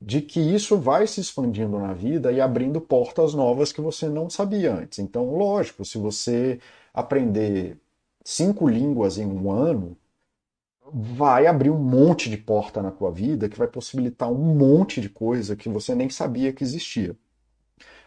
de 0.00 0.20
que 0.22 0.40
isso 0.40 0.78
vai 0.78 1.06
se 1.06 1.20
expandindo 1.20 1.78
na 1.78 1.94
vida 1.94 2.30
e 2.32 2.40
abrindo 2.42 2.80
portas 2.80 3.34
novas 3.34 3.72
que 3.72 3.80
você 3.80 4.08
não 4.08 4.28
sabia 4.30 4.74
antes. 4.74 4.98
Então, 4.98 5.34
lógico, 5.34 5.84
se 5.84 5.98
você 5.98 6.60
aprender 6.92 7.78
cinco 8.24 8.68
línguas 8.68 9.18
em 9.18 9.26
um 9.26 9.50
ano, 9.50 9.96
vai 10.92 11.46
abrir 11.46 11.70
um 11.70 11.78
monte 11.78 12.30
de 12.30 12.36
porta 12.36 12.82
na 12.82 12.90
tua 12.90 13.10
vida 13.12 13.48
que 13.48 13.58
vai 13.58 13.68
possibilitar 13.68 14.30
um 14.30 14.54
monte 14.56 15.00
de 15.00 15.08
coisa 15.08 15.56
que 15.56 15.68
você 15.70 15.94
nem 15.94 16.10
sabia 16.10 16.52
que 16.52 16.64
existia. 16.64 17.16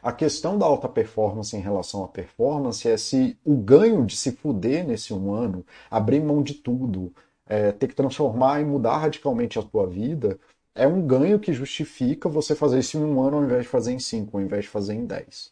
A 0.01 0.11
questão 0.11 0.57
da 0.57 0.65
alta 0.65 0.87
performance 0.87 1.55
em 1.55 1.59
relação 1.59 2.03
à 2.03 2.07
performance 2.07 2.87
é 2.87 2.97
se 2.97 3.37
o 3.43 3.55
ganho 3.55 4.05
de 4.05 4.15
se 4.15 4.31
fuder 4.31 4.85
nesse 4.85 5.13
um 5.13 5.33
ano, 5.33 5.65
abrir 5.91 6.21
mão 6.21 6.41
de 6.41 6.53
tudo, 6.53 7.13
é, 7.45 7.71
ter 7.71 7.87
que 7.87 7.95
transformar 7.95 8.61
e 8.61 8.65
mudar 8.65 8.97
radicalmente 8.97 9.59
a 9.59 9.63
tua 9.63 9.87
vida, 9.87 10.39
é 10.73 10.87
um 10.87 11.05
ganho 11.05 11.39
que 11.39 11.51
justifica 11.51 12.29
você 12.29 12.55
fazer 12.55 12.79
isso 12.79 12.97
em 12.97 13.03
um 13.03 13.21
ano 13.21 13.37
ao 13.37 13.43
invés 13.43 13.63
de 13.63 13.69
fazer 13.69 13.91
em 13.91 13.99
cinco, 13.99 14.37
ao 14.37 14.43
invés 14.43 14.65
de 14.65 14.69
fazer 14.69 14.93
em 14.93 15.05
dez. 15.05 15.51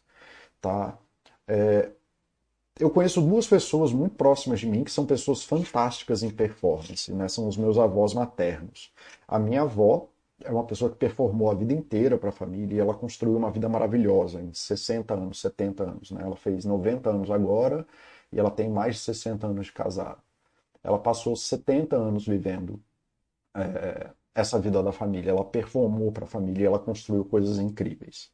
Tá? 0.60 0.96
É, 1.46 1.90
eu 2.78 2.88
conheço 2.88 3.20
duas 3.20 3.46
pessoas 3.46 3.92
muito 3.92 4.14
próximas 4.14 4.60
de 4.60 4.66
mim 4.66 4.84
que 4.84 4.90
são 4.90 5.04
pessoas 5.04 5.42
fantásticas 5.42 6.22
em 6.22 6.30
performance, 6.30 7.12
né? 7.12 7.28
são 7.28 7.48
os 7.48 7.56
meus 7.56 7.76
avós 7.76 8.14
maternos. 8.14 8.92
A 9.26 9.38
minha 9.38 9.62
avó 9.62 10.08
é 10.44 10.50
uma 10.50 10.64
pessoa 10.64 10.90
que 10.90 10.96
performou 10.96 11.50
a 11.50 11.54
vida 11.54 11.72
inteira 11.72 12.16
para 12.16 12.28
a 12.28 12.32
família 12.32 12.76
e 12.76 12.80
ela 12.80 12.94
construiu 12.94 13.36
uma 13.36 13.50
vida 13.50 13.68
maravilhosa 13.68 14.40
em 14.40 14.52
60 14.52 15.14
anos, 15.14 15.40
70 15.40 15.82
anos. 15.82 16.10
Né? 16.10 16.22
Ela 16.22 16.36
fez 16.36 16.64
90 16.64 17.10
anos 17.10 17.30
agora 17.30 17.86
e 18.32 18.38
ela 18.38 18.50
tem 18.50 18.68
mais 18.70 18.96
de 18.96 19.00
60 19.02 19.46
anos 19.46 19.66
de 19.66 19.72
casada. 19.72 20.18
Ela 20.82 20.98
passou 20.98 21.34
70 21.36 21.96
anos 21.96 22.26
vivendo 22.26 22.80
é, 23.54 24.10
essa 24.34 24.58
vida 24.58 24.82
da 24.82 24.92
família. 24.92 25.30
Ela 25.30 25.44
performou 25.44 26.12
para 26.12 26.24
a 26.24 26.28
família 26.28 26.62
e 26.62 26.66
ela 26.66 26.78
construiu 26.78 27.24
coisas 27.24 27.58
incríveis. 27.58 28.30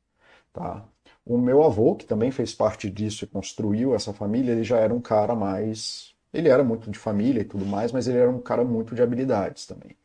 Tá? 0.52 0.84
O 1.24 1.38
meu 1.38 1.62
avô, 1.64 1.96
que 1.96 2.04
também 2.06 2.30
fez 2.30 2.54
parte 2.54 2.90
disso 2.90 3.24
e 3.24 3.28
construiu 3.28 3.94
essa 3.94 4.12
família, 4.12 4.52
ele 4.52 4.64
já 4.64 4.78
era 4.78 4.94
um 4.94 5.00
cara 5.00 5.34
mais. 5.34 6.14
Ele 6.32 6.48
era 6.48 6.62
muito 6.62 6.90
de 6.90 6.98
família 6.98 7.40
e 7.40 7.44
tudo 7.44 7.64
mais, 7.64 7.92
mas 7.92 8.06
ele 8.08 8.18
era 8.18 8.30
um 8.30 8.40
cara 8.40 8.64
muito 8.64 8.94
de 8.94 9.02
habilidades 9.02 9.66
também. 9.66 9.96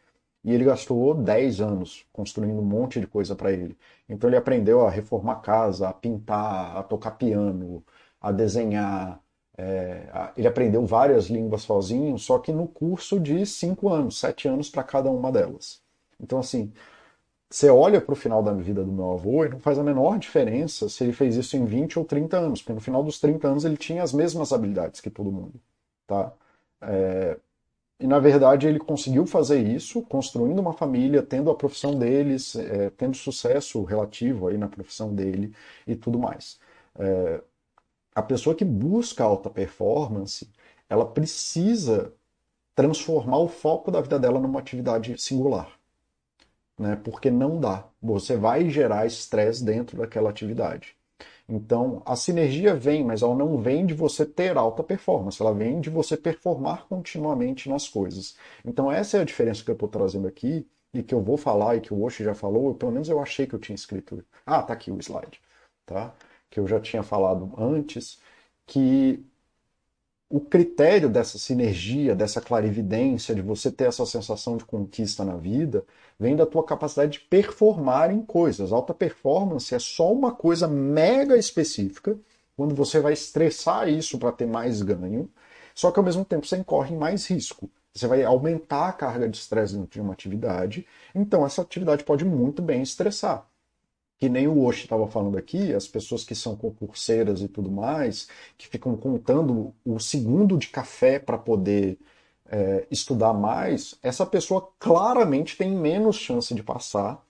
E 0.43 0.53
ele 0.53 0.63
gastou 0.63 1.13
10 1.13 1.61
anos 1.61 2.05
construindo 2.13 2.59
um 2.59 2.65
monte 2.65 2.99
de 2.99 3.07
coisa 3.07 3.35
para 3.35 3.51
ele. 3.51 3.77
Então 4.07 4.29
ele 4.29 4.37
aprendeu 4.37 4.85
a 4.85 4.89
reformar 4.89 5.37
casa, 5.41 5.89
a 5.89 5.93
pintar, 5.93 6.77
a 6.77 6.83
tocar 6.83 7.11
piano, 7.11 7.83
a 8.21 8.31
desenhar. 8.31 9.21
É, 9.57 10.09
a... 10.13 10.31
ele 10.37 10.47
aprendeu 10.47 10.85
várias 10.85 11.25
línguas 11.27 11.63
sozinho, 11.63 12.17
só 12.17 12.39
que 12.39 12.51
no 12.51 12.67
curso 12.67 13.19
de 13.19 13.45
5 13.45 13.89
anos, 13.89 14.19
7 14.19 14.47
anos 14.47 14.69
para 14.69 14.83
cada 14.83 15.09
uma 15.11 15.31
delas. 15.31 15.81
Então, 16.19 16.39
assim, 16.39 16.71
você 17.49 17.69
olha 17.69 17.99
para 17.99 18.13
o 18.13 18.15
final 18.15 18.43
da 18.43 18.53
vida 18.53 18.83
do 18.83 18.91
meu 18.91 19.11
avô 19.13 19.43
e 19.45 19.49
não 19.49 19.59
faz 19.59 19.79
a 19.79 19.83
menor 19.83 20.19
diferença 20.19 20.87
se 20.87 21.03
ele 21.03 21.13
fez 21.13 21.35
isso 21.35 21.57
em 21.57 21.65
20 21.65 21.97
ou 21.97 22.05
30 22.05 22.37
anos, 22.37 22.61
porque 22.61 22.73
no 22.73 22.81
final 22.81 23.03
dos 23.03 23.19
30 23.19 23.47
anos 23.47 23.65
ele 23.65 23.77
tinha 23.77 24.03
as 24.03 24.13
mesmas 24.13 24.53
habilidades 24.53 25.01
que 25.01 25.09
todo 25.09 25.31
mundo. 25.31 25.59
Tá? 26.07 26.31
É, 26.81 27.39
e 27.99 28.07
na 28.07 28.19
verdade 28.19 28.67
ele 28.67 28.79
conseguiu 28.79 29.25
fazer 29.25 29.59
isso, 29.61 30.01
construindo 30.03 30.59
uma 30.59 30.73
família, 30.73 31.21
tendo 31.23 31.49
a 31.51 31.55
profissão 31.55 31.97
deles, 31.97 32.55
é, 32.55 32.89
tendo 32.91 33.15
sucesso 33.17 33.83
relativo 33.83 34.47
aí 34.47 34.57
na 34.57 34.67
profissão 34.67 35.13
dele 35.13 35.53
e 35.87 35.95
tudo 35.95 36.19
mais. 36.19 36.59
É, 36.97 37.41
a 38.15 38.21
pessoa 38.23 38.55
que 38.55 38.65
busca 38.65 39.23
alta 39.23 39.49
performance, 39.49 40.49
ela 40.89 41.05
precisa 41.05 42.13
transformar 42.75 43.39
o 43.39 43.47
foco 43.49 43.91
da 43.91 44.01
vida 44.01 44.19
dela 44.19 44.39
numa 44.39 44.59
atividade 44.59 45.17
singular 45.21 45.79
né? 46.79 46.95
Porque 46.95 47.29
não 47.29 47.59
dá. 47.59 47.87
Você 48.01 48.37
vai 48.37 48.69
gerar 48.69 49.05
estresse 49.05 49.63
dentro 49.63 49.97
daquela 49.97 50.29
atividade. 50.29 50.95
Então, 51.49 52.03
a 52.05 52.15
sinergia 52.15 52.75
vem, 52.75 53.03
mas 53.03 53.23
ela 53.23 53.35
não 53.35 53.57
vem 53.57 53.85
de 53.85 53.93
você 53.93 54.23
ter 54.25 54.55
alta 54.55 54.83
performance, 54.83 55.41
ela 55.41 55.53
vem 55.53 55.81
de 55.81 55.89
você 55.89 56.15
performar 56.15 56.85
continuamente 56.87 57.67
nas 57.67 57.89
coisas. 57.89 58.37
Então, 58.63 58.91
essa 58.91 59.17
é 59.17 59.21
a 59.21 59.23
diferença 59.25 59.63
que 59.63 59.71
eu 59.71 59.73
estou 59.73 59.89
trazendo 59.89 60.27
aqui 60.27 60.67
e 60.93 61.01
que 61.03 61.13
eu 61.13 61.21
vou 61.23 61.37
falar 61.37 61.75
e 61.75 61.81
que 61.81 61.93
o 61.93 62.03
Oshi 62.03 62.23
já 62.23 62.35
falou, 62.35 62.75
pelo 62.75 62.91
menos 62.91 63.09
eu 63.09 63.19
achei 63.19 63.47
que 63.47 63.55
eu 63.55 63.59
tinha 63.59 63.75
escrito. 63.75 64.23
Ah, 64.45 64.61
tá 64.61 64.73
aqui 64.73 64.91
o 64.91 64.99
slide, 64.99 65.41
tá? 65.85 66.13
Que 66.49 66.59
eu 66.59 66.67
já 66.67 66.79
tinha 66.79 67.01
falado 67.03 67.51
antes, 67.57 68.19
que 68.67 69.25
o 70.29 70.39
critério 70.39 71.09
dessa 71.09 71.39
sinergia, 71.39 72.15
dessa 72.15 72.39
clarividência, 72.39 73.33
de 73.33 73.41
você 73.41 73.71
ter 73.71 73.85
essa 73.85 74.05
sensação 74.05 74.57
de 74.57 74.63
conquista 74.63 75.25
na 75.25 75.35
vida, 75.35 75.83
vem 76.19 76.35
da 76.35 76.45
tua 76.45 76.63
capacidade 76.63 77.13
de 77.13 77.19
performar 77.21 78.11
em 78.11 78.21
coisas. 78.21 78.71
Alta 78.71 78.93
performance 78.93 79.73
é 79.73 79.79
só 79.79 80.13
uma 80.13 80.31
coisa 80.31 80.67
mega 80.67 81.35
específica, 81.35 82.15
quando 82.55 82.75
você 82.75 82.99
vai 82.99 83.13
estressar 83.13 83.89
isso 83.89 84.19
para 84.19 84.31
ter 84.31 84.45
mais 84.45 84.81
ganho, 84.83 85.27
só 85.73 85.91
que 85.91 85.99
ao 85.99 86.05
mesmo 86.05 86.23
tempo 86.23 86.45
você 86.45 86.57
incorre 86.57 86.93
em 86.93 86.97
mais 86.97 87.25
risco. 87.27 87.69
Você 87.93 88.05
vai 88.05 88.23
aumentar 88.23 88.89
a 88.89 88.93
carga 88.93 89.27
de 89.27 89.37
estresse 89.37 89.75
dentro 89.75 89.89
de 89.91 90.01
uma 90.01 90.13
atividade, 90.13 90.85
então 91.15 91.43
essa 91.45 91.63
atividade 91.63 92.03
pode 92.03 92.23
muito 92.23 92.61
bem 92.61 92.83
estressar 92.83 93.48
que 94.19 94.29
nem 94.29 94.47
o 94.47 94.63
Oshi 94.63 94.83
estava 94.83 95.07
falando 95.07 95.37
aqui, 95.37 95.73
as 95.73 95.87
pessoas 95.87 96.23
que 96.23 96.35
são 96.35 96.55
concurseiras 96.55 97.41
e 97.41 97.47
tudo 97.47 97.71
mais, 97.71 98.27
que 98.57 98.67
ficam 98.67 98.95
contando 98.97 99.73
o 99.85 99.99
segundo 99.99 100.57
de 100.57 100.67
café 100.67 101.19
para 101.19 101.37
poder 101.37 101.97
é, 102.51 102.85
estudar 102.91 103.33
mais, 103.33 103.95
essa 104.03 104.25
pessoa 104.25 104.69
claramente 104.79 105.57
tem 105.57 105.71
menos 105.71 106.17
chance 106.17 106.53
de 106.53 106.63
passar 106.63 107.23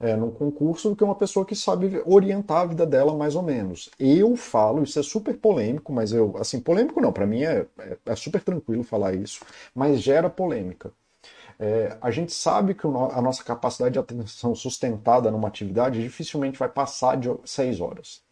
é, 0.00 0.14
no 0.16 0.30
concurso 0.30 0.90
do 0.90 0.96
que 0.96 1.04
uma 1.04 1.14
pessoa 1.14 1.44
que 1.44 1.56
sabe 1.56 2.02
orientar 2.06 2.62
a 2.62 2.66
vida 2.66 2.86
dela 2.86 3.14
mais 3.16 3.34
ou 3.34 3.42
menos. 3.42 3.90
Eu 3.98 4.36
falo, 4.36 4.82
isso 4.82 4.98
é 4.98 5.02
super 5.02 5.36
polêmico, 5.36 5.92
mas 5.92 6.12
eu, 6.12 6.36
assim, 6.38 6.60
polêmico 6.60 7.00
não, 7.00 7.12
para 7.12 7.26
mim 7.26 7.42
é, 7.42 7.66
é, 7.78 7.98
é 8.06 8.16
super 8.16 8.42
tranquilo 8.42 8.84
falar 8.84 9.14
isso, 9.14 9.40
mas 9.74 10.00
gera 10.00 10.30
polêmica. 10.30 10.92
É, 11.58 11.96
a 12.00 12.10
gente 12.10 12.32
sabe 12.32 12.74
que 12.74 12.86
a 12.86 13.20
nossa 13.20 13.42
capacidade 13.42 13.94
de 13.94 13.98
atenção 13.98 14.54
sustentada 14.54 15.30
numa 15.30 15.48
atividade 15.48 16.00
dificilmente 16.00 16.58
vai 16.58 16.68
passar 16.68 17.16
de 17.16 17.28
6 17.44 17.80
horas. 17.80 18.22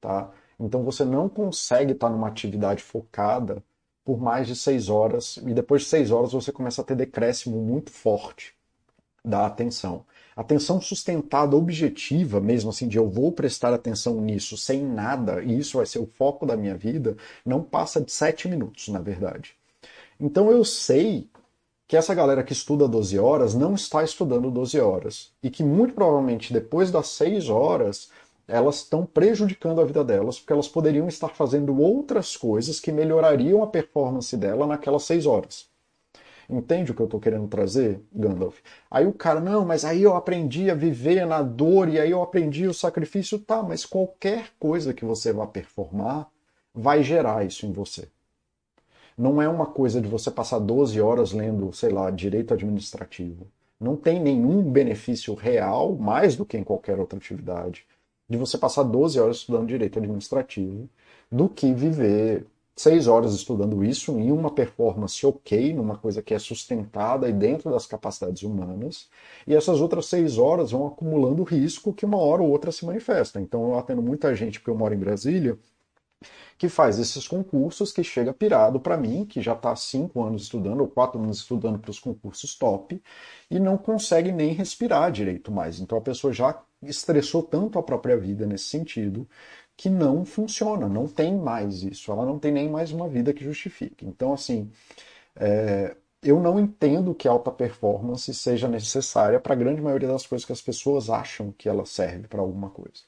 Tá? 0.00 0.30
Então 0.60 0.84
você 0.84 1.04
não 1.04 1.28
consegue 1.28 1.92
estar 1.92 2.08
numa 2.08 2.28
atividade 2.28 2.82
focada 2.82 3.62
por 4.04 4.18
mais 4.18 4.46
de 4.46 4.56
6 4.56 4.88
horas, 4.88 5.36
e 5.38 5.52
depois 5.52 5.82
de 5.82 5.88
6 5.88 6.10
horas 6.10 6.32
você 6.32 6.50
começa 6.50 6.80
a 6.80 6.84
ter 6.84 6.96
decréscimo 6.96 7.60
muito 7.60 7.90
forte 7.90 8.54
da 9.22 9.44
atenção. 9.44 10.06
Atenção 10.34 10.80
sustentada, 10.80 11.54
objetiva, 11.54 12.40
mesmo 12.40 12.70
assim, 12.70 12.88
de 12.88 12.96
eu 12.96 13.10
vou 13.10 13.30
prestar 13.32 13.74
atenção 13.74 14.20
nisso 14.20 14.56
sem 14.56 14.82
nada, 14.82 15.42
e 15.42 15.58
isso 15.58 15.76
vai 15.76 15.84
ser 15.84 15.98
o 15.98 16.06
foco 16.06 16.46
da 16.46 16.56
minha 16.56 16.74
vida, 16.74 17.16
não 17.44 17.62
passa 17.62 18.00
de 18.00 18.10
7 18.10 18.48
minutos, 18.48 18.88
na 18.88 19.00
verdade. 19.00 19.54
Então 20.18 20.50
eu 20.50 20.64
sei 20.64 21.28
que 21.88 21.96
essa 21.96 22.14
galera 22.14 22.44
que 22.44 22.52
estuda 22.52 22.86
12 22.86 23.18
horas 23.18 23.54
não 23.54 23.74
está 23.74 24.04
estudando 24.04 24.50
12 24.50 24.78
horas. 24.78 25.32
E 25.42 25.48
que 25.48 25.64
muito 25.64 25.94
provavelmente 25.94 26.52
depois 26.52 26.90
das 26.90 27.08
6 27.08 27.48
horas 27.48 28.10
elas 28.46 28.76
estão 28.76 29.04
prejudicando 29.04 29.80
a 29.80 29.84
vida 29.84 30.04
delas, 30.04 30.38
porque 30.38 30.52
elas 30.52 30.68
poderiam 30.68 31.08
estar 31.08 31.28
fazendo 31.28 31.78
outras 31.80 32.36
coisas 32.36 32.78
que 32.78 32.92
melhorariam 32.92 33.62
a 33.62 33.66
performance 33.66 34.36
dela 34.36 34.66
naquelas 34.66 35.04
6 35.04 35.26
horas. 35.26 35.66
Entende 36.48 36.92
o 36.92 36.94
que 36.94 37.02
eu 37.02 37.06
estou 37.06 37.20
querendo 37.20 37.46
trazer, 37.46 38.00
Gandalf? 38.12 38.58
Aí 38.90 39.06
o 39.06 39.12
cara, 39.12 39.38
não, 39.40 39.66
mas 39.66 39.84
aí 39.84 40.02
eu 40.02 40.16
aprendi 40.16 40.70
a 40.70 40.74
viver 40.74 41.26
na 41.26 41.42
dor 41.42 41.90
e 41.90 41.98
aí 42.00 42.10
eu 42.10 42.22
aprendi 42.22 42.66
o 42.66 42.72
sacrifício. 42.72 43.38
Tá, 43.38 43.62
mas 43.62 43.84
qualquer 43.84 44.48
coisa 44.58 44.94
que 44.94 45.04
você 45.04 45.30
vá 45.30 45.46
performar 45.46 46.26
vai 46.74 47.02
gerar 47.02 47.44
isso 47.44 47.66
em 47.66 47.72
você. 47.72 48.08
Não 49.18 49.42
é 49.42 49.48
uma 49.48 49.66
coisa 49.66 50.00
de 50.00 50.06
você 50.06 50.30
passar 50.30 50.60
12 50.60 51.00
horas 51.00 51.32
lendo, 51.32 51.72
sei 51.72 51.90
lá, 51.90 52.08
direito 52.08 52.54
administrativo. 52.54 53.48
Não 53.80 53.96
tem 53.96 54.20
nenhum 54.20 54.62
benefício 54.62 55.34
real, 55.34 55.96
mais 55.96 56.36
do 56.36 56.46
que 56.46 56.56
em 56.56 56.62
qualquer 56.62 57.00
outra 57.00 57.18
atividade, 57.18 57.84
de 58.28 58.36
você 58.36 58.56
passar 58.56 58.84
12 58.84 59.18
horas 59.18 59.38
estudando 59.38 59.66
direito 59.66 59.98
administrativo, 59.98 60.88
do 61.30 61.48
que 61.48 61.72
viver 61.74 62.46
6 62.76 63.08
horas 63.08 63.34
estudando 63.34 63.84
isso 63.84 64.12
em 64.12 64.30
uma 64.30 64.52
performance 64.52 65.26
ok, 65.26 65.72
numa 65.74 65.96
coisa 65.98 66.22
que 66.22 66.32
é 66.32 66.38
sustentada 66.38 67.28
e 67.28 67.32
dentro 67.32 67.72
das 67.72 67.86
capacidades 67.86 68.44
humanas, 68.44 69.08
e 69.48 69.54
essas 69.54 69.80
outras 69.80 70.06
6 70.06 70.38
horas 70.38 70.70
vão 70.70 70.86
acumulando 70.86 71.42
risco 71.42 71.92
que 71.92 72.06
uma 72.06 72.18
hora 72.18 72.42
ou 72.42 72.50
outra 72.50 72.70
se 72.70 72.86
manifesta. 72.86 73.40
Então 73.40 73.70
eu 73.70 73.78
atendo 73.78 74.00
muita 74.00 74.32
gente, 74.34 74.60
porque 74.60 74.70
eu 74.70 74.76
moro 74.76 74.94
em 74.94 74.98
Brasília, 74.98 75.58
que 76.58 76.68
faz 76.68 76.98
esses 76.98 77.28
concursos, 77.28 77.92
que 77.92 78.02
chega 78.02 78.32
pirado 78.34 78.80
para 78.80 78.96
mim, 78.96 79.24
que 79.24 79.40
já 79.40 79.52
está 79.52 79.74
cinco 79.76 80.22
anos 80.24 80.42
estudando, 80.42 80.80
ou 80.80 80.88
quatro 80.88 81.20
anos 81.22 81.38
estudando 81.38 81.78
para 81.78 81.90
os 81.90 82.00
concursos 82.00 82.56
top, 82.56 83.00
e 83.50 83.60
não 83.60 83.78
consegue 83.78 84.32
nem 84.32 84.52
respirar 84.52 85.12
direito 85.12 85.52
mais. 85.52 85.80
Então 85.80 85.96
a 85.98 86.00
pessoa 86.00 86.32
já 86.32 86.60
estressou 86.82 87.42
tanto 87.42 87.78
a 87.78 87.82
própria 87.82 88.16
vida 88.16 88.46
nesse 88.46 88.64
sentido, 88.64 89.28
que 89.76 89.88
não 89.88 90.24
funciona, 90.24 90.88
não 90.88 91.06
tem 91.06 91.36
mais 91.36 91.84
isso, 91.84 92.10
ela 92.10 92.26
não 92.26 92.38
tem 92.38 92.50
nem 92.50 92.68
mais 92.68 92.90
uma 92.90 93.08
vida 93.08 93.32
que 93.32 93.44
justifique. 93.44 94.04
Então, 94.04 94.32
assim, 94.32 94.70
é, 95.36 95.96
eu 96.22 96.40
não 96.40 96.58
entendo 96.58 97.14
que 97.14 97.28
alta 97.28 97.50
performance 97.52 98.32
seja 98.34 98.68
necessária 98.68 99.38
para 99.40 99.54
a 99.54 99.56
grande 99.56 99.80
maioria 99.80 100.08
das 100.08 100.26
coisas 100.26 100.44
que 100.44 100.52
as 100.52 100.62
pessoas 100.62 101.08
acham 101.10 101.52
que 101.52 101.68
ela 101.68 101.86
serve 101.86 102.26
para 102.28 102.40
alguma 102.40 102.70
coisa. 102.70 103.04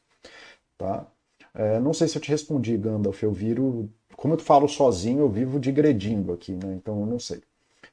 Tá? 0.79 1.07
É, 1.55 1.81
não 1.81 1.93
sei 1.93 2.09
se 2.09 2.17
eu 2.17 2.23
te 2.23 2.31
respondi, 2.31 2.77
Gandalf. 2.77 3.23
Eu 3.23 3.33
viro. 3.33 3.91
Como 4.17 4.35
eu 4.35 4.39
falo 4.39 4.69
sozinho, 4.69 5.21
eu 5.21 5.29
vivo 5.29 5.59
digredindo 5.59 6.33
aqui, 6.33 6.53
né? 6.53 6.75
Então 6.75 7.01
eu 7.01 7.07
não 7.07 7.19
sei. 7.19 7.43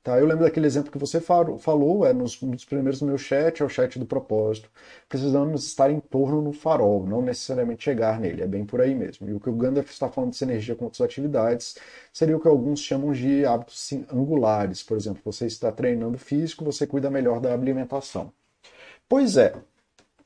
Tá, 0.07 0.17
eu 0.17 0.25
lembro 0.25 0.45
daquele 0.45 0.65
exemplo 0.65 0.89
que 0.89 0.97
você 0.97 1.19
falou, 1.19 2.05
é 2.05 2.13
nos, 2.13 2.37
primeiros 2.65 2.99
do 2.99 3.05
meu 3.05 3.17
chat, 3.17 3.61
é 3.61 3.65
o 3.65 3.69
chat 3.69 3.99
do 3.99 4.05
propósito. 4.05 4.69
Precisamos 5.09 5.65
estar 5.65 5.91
em 5.91 5.99
torno 5.99 6.41
no 6.41 6.53
farol, 6.53 7.05
não 7.05 7.21
necessariamente 7.21 7.83
chegar 7.83 8.17
nele, 8.19 8.41
é 8.41 8.47
bem 8.47 8.65
por 8.65 8.79
aí 8.79 8.95
mesmo. 8.95 9.29
E 9.29 9.33
o 9.33 9.39
que 9.39 9.49
o 9.49 9.53
Gandalf 9.53 9.89
está 9.89 10.07
falando 10.09 10.31
de 10.31 10.37
sinergia 10.37 10.75
com 10.75 10.85
outras 10.85 11.01
atividades 11.01 11.75
seria 12.13 12.37
o 12.37 12.39
que 12.39 12.47
alguns 12.47 12.79
chamam 12.79 13.11
de 13.11 13.45
hábitos 13.45 13.91
angulares. 14.09 14.81
Por 14.81 14.95
exemplo, 14.95 15.21
você 15.25 15.45
está 15.45 15.73
treinando 15.73 16.17
físico, 16.17 16.63
você 16.63 16.87
cuida 16.87 17.09
melhor 17.09 17.41
da 17.41 17.51
alimentação. 17.53 18.31
Pois 19.09 19.35
é, 19.37 19.53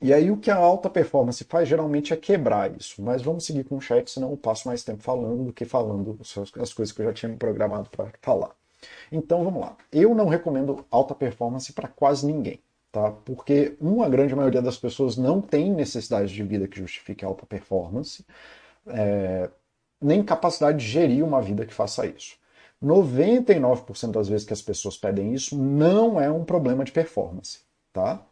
e 0.02 0.14
aí 0.14 0.32
o 0.32 0.38
que 0.38 0.50
a 0.50 0.56
alta 0.56 0.90
performance 0.90 1.44
faz 1.44 1.70
geralmente 1.70 2.12
é 2.14 2.18
quebrar 2.18 2.76
isso. 2.76 3.02
Mas 3.02 3.22
vamos 3.22 3.46
seguir 3.46 3.64
com 3.66 3.78
o 3.78 3.82
chat, 3.82 4.10
senão 4.10 4.32
eu 4.32 4.38
passo 4.38 4.68
mais 4.68 4.84
tempo 4.84 5.04
falando 5.04 5.46
do 5.46 5.54
que 5.54 5.64
falando 5.64 6.18
as 6.60 6.74
coisas 6.74 6.92
que 6.92 7.02
eu 7.02 7.06
já 7.06 7.14
tinha 7.14 7.30
me 7.30 7.38
programado 7.38 7.90
para 7.90 8.12
falar. 8.22 8.56
Então 9.12 9.44
vamos 9.44 9.62
lá. 9.62 9.78
Eu 9.92 10.16
não 10.16 10.28
recomendo 10.28 10.86
alta 10.90 11.14
performance 11.14 11.72
para 11.74 11.88
quase 11.88 12.26
ninguém, 12.26 12.60
tá? 12.92 13.12
Porque 13.12 13.76
uma 13.80 14.10
grande 14.10 14.36
maioria 14.36 14.62
das 14.62 14.78
pessoas 14.78 15.18
não 15.18 15.40
tem 15.42 15.72
necessidade 15.72 16.34
de 16.34 16.44
vida 16.44 16.68
que 16.68 16.80
justifique 16.80 17.24
alta 17.24 17.46
performance, 17.46 18.26
é, 18.88 19.50
nem 20.02 20.24
capacidade 20.24 20.80
de 20.80 20.86
gerir 20.86 21.24
uma 21.24 21.42
vida 21.42 21.66
que 21.66 21.74
faça 21.74 22.06
isso. 22.08 22.38
99% 22.84 24.12
das 24.12 24.28
vezes 24.28 24.48
que 24.48 24.54
as 24.54 24.62
pessoas 24.62 24.98
pedem 24.98 25.34
isso 25.34 25.56
não 25.56 26.20
é 26.20 26.32
um 26.32 26.44
problema 26.44 26.84
de 26.84 26.92
performance, 26.92 27.60
tá? 27.94 28.26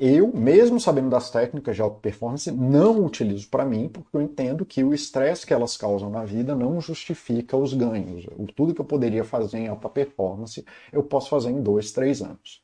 Eu, 0.00 0.32
mesmo 0.34 0.80
sabendo 0.80 1.10
das 1.10 1.30
técnicas 1.30 1.76
de 1.76 1.82
alta 1.82 2.00
performance, 2.00 2.50
não 2.50 3.04
utilizo 3.04 3.46
para 3.50 3.66
mim, 3.66 3.86
porque 3.86 4.16
eu 4.16 4.22
entendo 4.22 4.64
que 4.64 4.82
o 4.82 4.94
estresse 4.94 5.46
que 5.46 5.52
elas 5.52 5.76
causam 5.76 6.08
na 6.08 6.24
vida 6.24 6.54
não 6.54 6.80
justifica 6.80 7.54
os 7.54 7.74
ganhos. 7.74 8.26
Tudo 8.56 8.74
que 8.74 8.80
eu 8.80 8.84
poderia 8.84 9.24
fazer 9.24 9.58
em 9.58 9.68
alta 9.68 9.90
performance, 9.90 10.64
eu 10.90 11.02
posso 11.02 11.28
fazer 11.28 11.50
em 11.50 11.60
dois, 11.60 11.92
três 11.92 12.22
anos. 12.22 12.62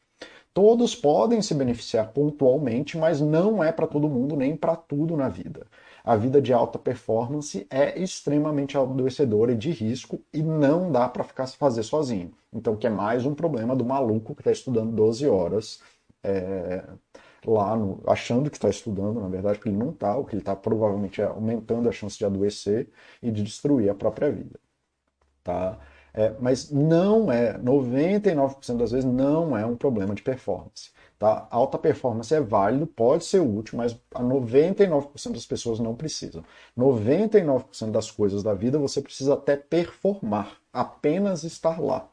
Todos 0.55 0.95
podem 0.95 1.43
se 1.43 1.53
beneficiar 1.53 2.11
pontualmente, 2.13 2.97
mas 2.97 3.21
não 3.21 3.63
é 3.63 3.71
para 3.71 3.87
todo 3.87 4.09
mundo 4.09 4.35
nem 4.35 4.57
para 4.57 4.75
tudo 4.75 5.15
na 5.15 5.29
vida. 5.29 5.67
A 6.03 6.17
vida 6.17 6.41
de 6.41 6.55
alta 6.55 6.79
performance 6.79 7.67
é 7.69 8.01
extremamente 8.01 8.79
adoecedora 8.79 9.53
e 9.53 9.57
de 9.57 9.71
risco 9.71 10.19
e 10.33 10.43
não 10.43 10.91
dá 10.91 11.07
para 11.07 11.23
ficar 11.23 11.47
se 11.47 11.59
fazer 11.59 11.83
sozinho. 11.83 12.33
Então, 12.51 12.77
que 12.77 12.87
é 12.87 12.91
mais 12.91 13.27
um 13.27 13.35
problema 13.35 13.77
do 13.77 13.85
maluco 13.85 14.35
que 14.35 14.41
está 14.41 14.51
estudando 14.51 14.93
12 14.93 15.29
horas 15.29 15.83
é, 16.27 16.83
lá 17.47 17.77
no, 17.77 18.03
achando 18.07 18.51
que 18.51 18.57
está 18.57 18.69
estudando, 18.69 19.21
na 19.21 19.29
verdade, 19.29 19.59
que 19.59 19.69
ele 19.69 19.77
não 19.77 19.91
está, 19.91 20.17
o 20.17 20.25
que 20.25 20.35
ele 20.35 20.43
está 20.43 20.57
provavelmente 20.57 21.23
é 21.23 21.25
aumentando 21.25 21.89
a 21.89 21.93
chance 21.93 22.19
de 22.19 22.25
adoecer 22.25 22.89
e 23.23 23.31
de 23.31 23.43
destruir 23.43 23.89
a 23.89 23.95
própria 23.95 24.31
vida. 24.31 24.59
Tá? 25.45 25.79
É, 26.13 26.35
mas 26.41 26.71
não 26.71 27.31
é, 27.31 27.59
99% 27.59 28.77
das 28.77 28.91
vezes 28.91 29.05
não 29.05 29.57
é 29.57 29.65
um 29.67 29.77
problema 29.77 30.15
de 30.15 30.23
performance. 30.23 30.91
Tá? 31.19 31.47
Alta 31.51 31.79
performance 31.79 32.35
é 32.35 32.41
válido, 32.41 32.87
pode 32.87 33.25
ser 33.25 33.41
útil, 33.41 33.79
mas 33.79 33.99
a 34.15 34.23
99% 34.23 35.33
das 35.33 35.47
pessoas 35.47 35.79
não 35.79 35.95
precisam. 35.95 36.43
99% 36.77 37.91
das 37.91 38.11
coisas 38.11 38.43
da 38.43 38.55
vida 38.55 38.79
você 38.79 39.01
precisa 39.01 39.35
até 39.35 39.57
performar, 39.57 40.59
apenas 40.73 41.45
estar 41.45 41.81
lá. 41.81 42.09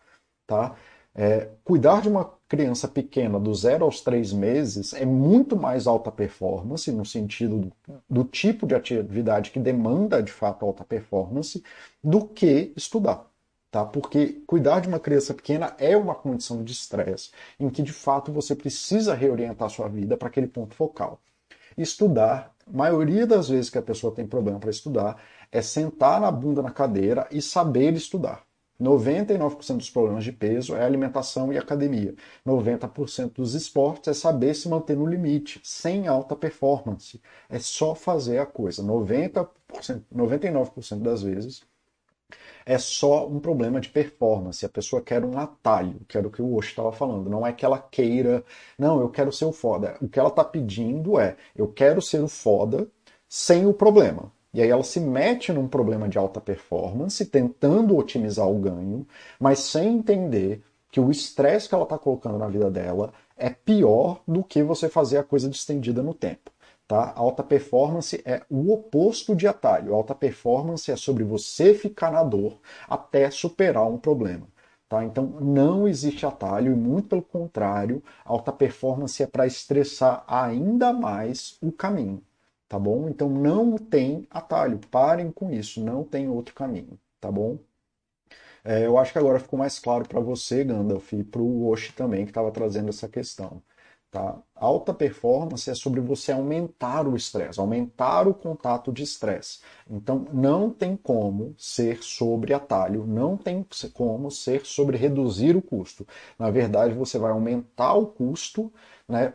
Tá? 0.47 0.75
É, 1.15 1.49
cuidar 1.63 2.01
de 2.01 2.09
uma 2.09 2.25
criança 2.53 2.87
pequena 2.87 3.39
do 3.39 3.51
zero 3.55 3.83
aos 3.83 3.99
três 3.99 4.31
meses 4.31 4.93
é 4.93 5.03
muito 5.05 5.57
mais 5.57 5.87
alta 5.87 6.11
performance, 6.11 6.91
no 6.91 7.03
sentido 7.03 7.71
do, 8.07 8.23
tipo 8.23 8.67
de 8.67 8.75
atividade 8.75 9.49
que 9.49 9.59
demanda 9.59 10.21
de 10.21 10.31
fato 10.31 10.63
alta 10.63 10.83
performance, 10.83 11.63
do 12.03 12.27
que 12.27 12.71
estudar 12.77 13.27
tá? 13.71 13.83
Porque 13.83 14.43
cuidar 14.45 14.81
de 14.81 14.87
uma 14.87 14.99
criança 14.99 15.33
pequena 15.33 15.73
é 15.79 15.97
uma 15.97 16.13
condição 16.13 16.63
de 16.63 16.71
estresse 16.71 17.31
em 17.59 17.71
que 17.71 17.81
de 17.81 17.91
fato 17.91 18.31
você 18.31 18.55
precisa 18.55 19.15
reorientar 19.15 19.67
sua 19.71 19.87
vida 19.89 20.15
para 20.15 20.27
aquele 20.27 20.45
ponto 20.45 20.75
focal. 20.75 21.19
Estudar, 21.75 22.53
maioria 22.71 23.25
das 23.25 23.49
vezes 23.49 23.71
que 23.71 23.79
a 23.79 23.81
pessoa 23.81 24.13
tem 24.13 24.27
problema 24.27 24.59
para 24.59 24.69
estudar, 24.69 25.19
é 25.51 25.59
sentar 25.59 26.21
na 26.21 26.31
bunda 26.31 26.61
na 26.61 26.69
cadeira 26.69 27.27
e 27.31 27.41
saber 27.41 27.93
estudar. 27.93 28.43
99% 28.83 29.77
dos 29.77 29.89
problemas 29.89 30.23
de 30.23 30.31
peso 30.31 30.75
é 30.75 30.83
alimentação 30.83 31.51
e 31.53 31.57
academia. 31.57 32.13
90% 32.45 33.33
dos 33.35 33.53
esportes 33.55 34.09
é 34.09 34.13
saber 34.13 34.53
se 34.53 34.67
manter 34.67 34.97
no 34.97 35.05
limite, 35.05 35.61
sem 35.63 36.07
alta 36.07 36.35
performance. 36.35 37.21
É 37.49 37.59
só 37.59 37.95
fazer 37.95 38.39
a 38.39 38.45
coisa. 38.45 38.83
90%, 38.83 39.47
99% 40.13 41.01
das 41.01 41.23
vezes 41.23 41.61
é 42.65 42.77
só 42.77 43.27
um 43.27 43.39
problema 43.39 43.79
de 43.79 43.89
performance. 43.89 44.65
A 44.65 44.69
pessoa 44.69 45.01
quer 45.01 45.23
um 45.23 45.37
atalho, 45.37 46.01
que 46.07 46.17
era 46.17 46.27
o 46.27 46.31
que 46.31 46.41
o 46.41 46.55
Osho 46.55 46.69
estava 46.69 46.91
falando. 46.91 47.29
Não 47.29 47.45
é 47.45 47.51
que 47.53 47.65
ela 47.65 47.79
queira, 47.79 48.43
não, 48.77 48.99
eu 49.01 49.09
quero 49.09 49.31
ser 49.31 49.45
o 49.45 49.51
foda. 49.51 49.97
O 50.01 50.07
que 50.07 50.19
ela 50.19 50.29
está 50.29 50.43
pedindo 50.43 51.19
é, 51.19 51.35
eu 51.55 51.67
quero 51.67 52.01
ser 52.01 52.23
o 52.23 52.27
foda 52.27 52.87
sem 53.27 53.65
o 53.65 53.73
problema. 53.73 54.31
E 54.53 54.61
aí 54.61 54.69
ela 54.69 54.83
se 54.83 54.99
mete 54.99 55.51
num 55.51 55.67
problema 55.67 56.07
de 56.07 56.17
alta 56.17 56.39
performance, 56.39 57.25
tentando 57.25 57.97
otimizar 57.97 58.47
o 58.47 58.59
ganho, 58.59 59.05
mas 59.39 59.59
sem 59.59 59.97
entender 59.97 60.61
que 60.91 60.99
o 60.99 61.09
estresse 61.09 61.67
que 61.67 61.73
ela 61.73 61.85
está 61.85 61.97
colocando 61.97 62.37
na 62.37 62.47
vida 62.47 62.69
dela 62.69 63.11
é 63.35 63.49
pior 63.49 64.21
do 64.27 64.43
que 64.43 64.61
você 64.61 64.87
fazer 64.87 65.17
a 65.17 65.23
coisa 65.23 65.49
distendida 65.49 66.03
no 66.03 66.13
tempo. 66.13 66.51
Tá? 66.87 67.13
Alta 67.15 67.41
performance 67.41 68.21
é 68.25 68.43
o 68.49 68.71
oposto 68.71 69.35
de 69.35 69.47
atalho. 69.47 69.95
Alta 69.95 70.13
performance 70.13 70.91
é 70.91 70.95
sobre 70.95 71.23
você 71.23 71.73
ficar 71.73 72.11
na 72.11 72.23
dor 72.23 72.59
até 72.87 73.31
superar 73.31 73.87
um 73.87 73.97
problema. 73.97 74.47
Tá? 74.87 75.03
Então 75.03 75.25
não 75.41 75.87
existe 75.87 76.25
atalho 76.25 76.71
e 76.71 76.75
muito 76.75 77.09
pelo 77.09 77.23
contrário, 77.23 78.03
alta 78.23 78.51
performance 78.51 79.23
é 79.23 79.25
para 79.25 79.47
estressar 79.47 80.23
ainda 80.27 80.93
mais 80.93 81.57
o 81.61 81.71
caminho. 81.71 82.21
Tá 82.73 82.79
bom? 82.79 83.07
Então 83.07 83.29
não 83.29 83.77
tem 83.77 84.25
atalho. 84.31 84.79
Parem 84.89 85.31
com 85.31 85.51
isso. 85.51 85.79
Não 85.79 86.03
tem 86.03 86.27
outro 86.27 86.55
caminho. 86.55 86.99
Tá 87.21 87.31
bom? 87.31 87.59
É, 88.63 88.85
eu 88.87 88.97
acho 88.97 89.11
que 89.11 89.19
agora 89.19 89.39
ficou 89.39 89.59
mais 89.59 89.77
claro 89.77 90.07
para 90.07 90.19
você, 90.19 90.63
Gandalf, 90.63 91.13
e 91.13 91.23
para 91.23 91.39
o 91.41 91.67
Oshi 91.67 91.93
também, 91.93 92.25
que 92.25 92.31
estava 92.31 92.51
trazendo 92.51 92.89
essa 92.89 93.07
questão. 93.07 93.61
Tá? 94.09 94.41
Alta 94.55 94.91
performance 94.91 95.69
é 95.69 95.75
sobre 95.75 95.99
você 96.01 96.31
aumentar 96.31 97.07
o 97.07 97.15
estresse, 97.15 97.59
aumentar 97.59 98.27
o 98.27 98.33
contato 98.33 98.91
de 98.91 99.03
estresse. 99.03 99.59
Então, 99.87 100.25
não 100.33 100.71
tem 100.71 100.97
como 100.97 101.53
ser 101.59 102.01
sobre 102.03 102.55
atalho, 102.55 103.05
não 103.05 103.37
tem 103.37 103.63
como 103.93 104.31
ser 104.31 104.65
sobre 104.65 104.97
reduzir 104.97 105.55
o 105.55 105.61
custo. 105.61 106.07
Na 106.39 106.49
verdade, 106.49 106.95
você 106.95 107.19
vai 107.19 107.31
aumentar 107.31 107.93
o 107.93 108.07
custo 108.07 108.73
né, 109.07 109.33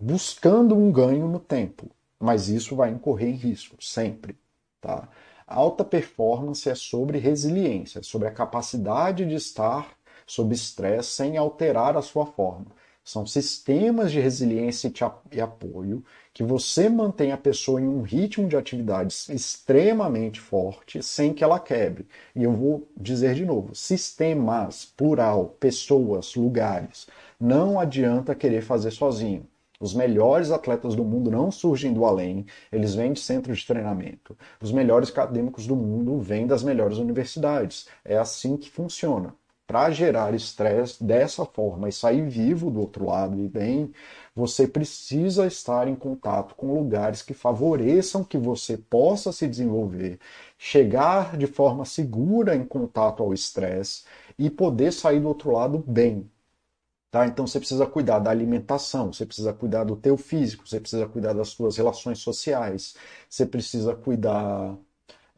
buscando 0.00 0.74
um 0.74 0.90
ganho 0.90 1.28
no 1.28 1.38
tempo, 1.38 1.88
mas 2.22 2.48
isso 2.48 2.76
vai 2.76 2.90
incorrer 2.90 3.30
em 3.30 3.36
risco, 3.36 3.76
sempre. 3.80 4.38
Tá? 4.80 5.08
Alta 5.44 5.84
performance 5.84 6.68
é 6.70 6.74
sobre 6.74 7.18
resiliência, 7.18 7.98
é 7.98 8.02
sobre 8.02 8.28
a 8.28 8.30
capacidade 8.30 9.26
de 9.26 9.34
estar 9.34 9.92
sob 10.24 10.54
estresse 10.54 11.10
sem 11.10 11.36
alterar 11.36 11.96
a 11.96 12.02
sua 12.02 12.24
forma. 12.24 12.66
São 13.04 13.26
sistemas 13.26 14.12
de 14.12 14.20
resiliência 14.20 14.92
e 15.32 15.40
apoio 15.40 16.04
que 16.32 16.44
você 16.44 16.88
mantém 16.88 17.32
a 17.32 17.36
pessoa 17.36 17.80
em 17.80 17.88
um 17.88 18.02
ritmo 18.02 18.48
de 18.48 18.56
atividades 18.56 19.28
extremamente 19.28 20.40
forte 20.40 21.02
sem 21.02 21.34
que 21.34 21.42
ela 21.42 21.58
quebre. 21.58 22.06
E 22.36 22.44
eu 22.44 22.52
vou 22.52 22.88
dizer 22.96 23.34
de 23.34 23.44
novo: 23.44 23.74
sistemas, 23.74 24.84
plural, 24.84 25.56
pessoas, 25.58 26.36
lugares. 26.36 27.08
Não 27.40 27.80
adianta 27.80 28.32
querer 28.36 28.62
fazer 28.62 28.92
sozinho. 28.92 29.44
Os 29.82 29.92
melhores 29.94 30.52
atletas 30.52 30.94
do 30.94 31.02
mundo 31.02 31.28
não 31.28 31.50
surgem 31.50 31.92
do 31.92 32.04
além, 32.04 32.46
eles 32.70 32.94
vêm 32.94 33.12
de 33.12 33.18
centros 33.18 33.58
de 33.58 33.66
treinamento. 33.66 34.38
Os 34.60 34.70
melhores 34.70 35.08
acadêmicos 35.08 35.66
do 35.66 35.74
mundo 35.74 36.20
vêm 36.20 36.46
das 36.46 36.62
melhores 36.62 36.98
universidades. 36.98 37.88
É 38.04 38.16
assim 38.16 38.56
que 38.56 38.70
funciona 38.70 39.34
para 39.66 39.90
gerar 39.90 40.34
estresse 40.34 41.02
dessa 41.02 41.44
forma 41.44 41.88
e 41.88 41.92
sair 41.92 42.28
vivo 42.28 42.70
do 42.70 42.78
outro 42.78 43.06
lado 43.06 43.40
e 43.40 43.48
bem, 43.48 43.90
você 44.36 44.68
precisa 44.68 45.46
estar 45.46 45.88
em 45.88 45.96
contato 45.96 46.54
com 46.54 46.74
lugares 46.74 47.20
que 47.22 47.34
favoreçam 47.34 48.22
que 48.22 48.38
você 48.38 48.76
possa 48.76 49.32
se 49.32 49.48
desenvolver, 49.48 50.20
chegar 50.56 51.36
de 51.36 51.48
forma 51.48 51.84
segura 51.84 52.54
em 52.54 52.64
contato 52.64 53.20
ao 53.20 53.34
estresse 53.34 54.04
e 54.38 54.48
poder 54.48 54.92
sair 54.92 55.18
do 55.18 55.26
outro 55.28 55.50
lado 55.50 55.82
bem. 55.84 56.30
Tá? 57.12 57.26
Então 57.26 57.46
você 57.46 57.58
precisa 57.58 57.86
cuidar 57.86 58.20
da 58.20 58.30
alimentação, 58.30 59.12
você 59.12 59.26
precisa 59.26 59.52
cuidar 59.52 59.84
do 59.84 59.94
teu 59.96 60.16
físico, 60.16 60.66
você 60.66 60.80
precisa 60.80 61.06
cuidar 61.06 61.34
das 61.34 61.48
suas 61.50 61.76
relações 61.76 62.20
sociais, 62.20 62.96
você 63.28 63.44
precisa 63.44 63.94
cuidar 63.94 64.78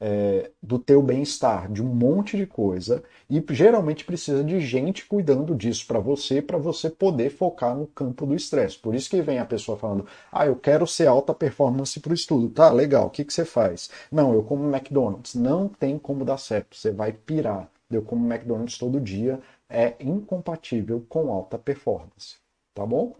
é, 0.00 0.52
do 0.62 0.78
teu 0.78 1.02
bem-estar, 1.02 1.68
de 1.72 1.82
um 1.82 1.86
monte 1.86 2.36
de 2.36 2.46
coisa, 2.46 3.02
e 3.28 3.42
geralmente 3.50 4.04
precisa 4.04 4.44
de 4.44 4.60
gente 4.60 5.04
cuidando 5.06 5.52
disso 5.54 5.84
para 5.86 5.98
você, 5.98 6.40
para 6.40 6.58
você 6.58 6.88
poder 6.88 7.30
focar 7.30 7.76
no 7.76 7.88
campo 7.88 8.24
do 8.24 8.36
estresse. 8.36 8.78
Por 8.78 8.94
isso 8.94 9.10
que 9.10 9.20
vem 9.20 9.40
a 9.40 9.44
pessoa 9.44 9.76
falando, 9.76 10.06
ah, 10.30 10.46
eu 10.46 10.54
quero 10.54 10.86
ser 10.86 11.08
alta 11.08 11.34
performance 11.34 11.98
para 11.98 12.12
o 12.12 12.14
estudo. 12.14 12.48
Tá, 12.50 12.70
legal, 12.70 13.06
o 13.06 13.10
que, 13.10 13.24
que 13.24 13.32
você 13.34 13.44
faz? 13.44 13.90
Não, 14.12 14.32
eu 14.32 14.44
como 14.44 14.64
McDonald's. 14.72 15.34
Não 15.34 15.68
tem 15.68 15.98
como 15.98 16.24
dar 16.24 16.38
certo, 16.38 16.76
você 16.76 16.92
vai 16.92 17.12
pirar. 17.12 17.68
Eu 17.90 18.02
como 18.02 18.26
McDonald's 18.26 18.78
todo 18.78 19.00
dia 19.00 19.40
é 19.68 19.96
incompatível 20.00 21.04
com 21.08 21.32
alta 21.32 21.58
performance, 21.58 22.36
tá 22.74 22.84
bom? 22.84 23.14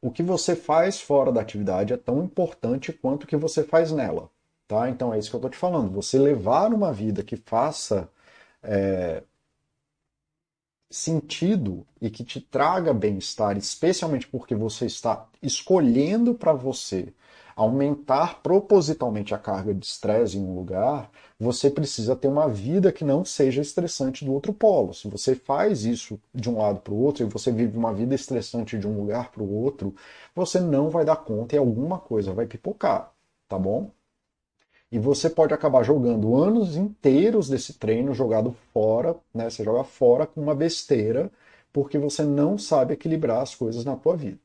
O 0.00 0.10
que 0.10 0.22
você 0.22 0.54
faz 0.54 1.00
fora 1.00 1.32
da 1.32 1.40
atividade 1.40 1.92
é 1.92 1.96
tão 1.96 2.22
importante 2.22 2.92
quanto 2.92 3.24
o 3.24 3.26
que 3.26 3.36
você 3.36 3.64
faz 3.64 3.90
nela. 3.90 4.30
Tá? 4.68 4.88
Então 4.88 5.12
é 5.12 5.18
isso 5.18 5.30
que 5.30 5.36
eu 5.36 5.38
estou 5.38 5.50
te 5.50 5.56
falando. 5.56 5.90
Você 5.92 6.18
levar 6.18 6.72
uma 6.72 6.92
vida 6.92 7.22
que 7.22 7.36
faça 7.36 8.10
é, 8.62 9.22
sentido 10.90 11.86
e 12.00 12.10
que 12.10 12.24
te 12.24 12.40
traga 12.40 12.92
bem-estar, 12.94 13.56
especialmente 13.56 14.28
porque 14.28 14.54
você 14.54 14.86
está 14.86 15.26
escolhendo 15.42 16.34
para 16.34 16.52
você 16.52 17.12
aumentar 17.56 18.42
propositalmente 18.42 19.34
a 19.34 19.38
carga 19.38 19.74
de 19.74 19.84
estresse 19.86 20.36
em 20.36 20.44
um 20.44 20.54
lugar, 20.54 21.10
você 21.38 21.70
precisa 21.70 22.16
ter 22.16 22.28
uma 22.28 22.48
vida 22.48 22.92
que 22.92 23.04
não 23.04 23.24
seja 23.24 23.62
estressante 23.62 24.24
do 24.24 24.32
outro 24.32 24.52
polo. 24.52 24.94
Se 24.94 25.08
você 25.08 25.34
faz 25.34 25.84
isso 25.84 26.18
de 26.34 26.50
um 26.50 26.58
lado 26.58 26.80
para 26.80 26.94
o 26.94 27.00
outro 27.00 27.24
e 27.24 27.28
você 27.28 27.52
vive 27.52 27.76
uma 27.76 27.92
vida 27.92 28.14
estressante 28.14 28.78
de 28.78 28.86
um 28.86 28.98
lugar 28.98 29.30
para 29.30 29.42
o 29.42 29.52
outro, 29.52 29.94
você 30.34 30.60
não 30.60 30.90
vai 30.90 31.04
dar 31.04 31.16
conta 31.16 31.54
e 31.54 31.58
alguma 31.58 31.98
coisa 31.98 32.32
vai 32.32 32.46
pipocar, 32.46 33.12
tá 33.48 33.58
bom? 33.58 33.90
E 34.90 34.98
você 34.98 35.28
pode 35.28 35.52
acabar 35.52 35.82
jogando 35.82 36.36
anos 36.36 36.76
inteiros 36.76 37.48
desse 37.48 37.74
treino 37.74 38.14
jogado 38.14 38.54
fora, 38.72 39.16
né? 39.34 39.50
Você 39.50 39.64
joga 39.64 39.82
fora 39.84 40.26
com 40.26 40.40
uma 40.40 40.54
besteira, 40.54 41.30
porque 41.72 41.98
você 41.98 42.22
não 42.22 42.56
sabe 42.56 42.94
equilibrar 42.94 43.42
as 43.42 43.54
coisas 43.54 43.84
na 43.84 43.96
tua 43.96 44.16
vida. 44.16 44.38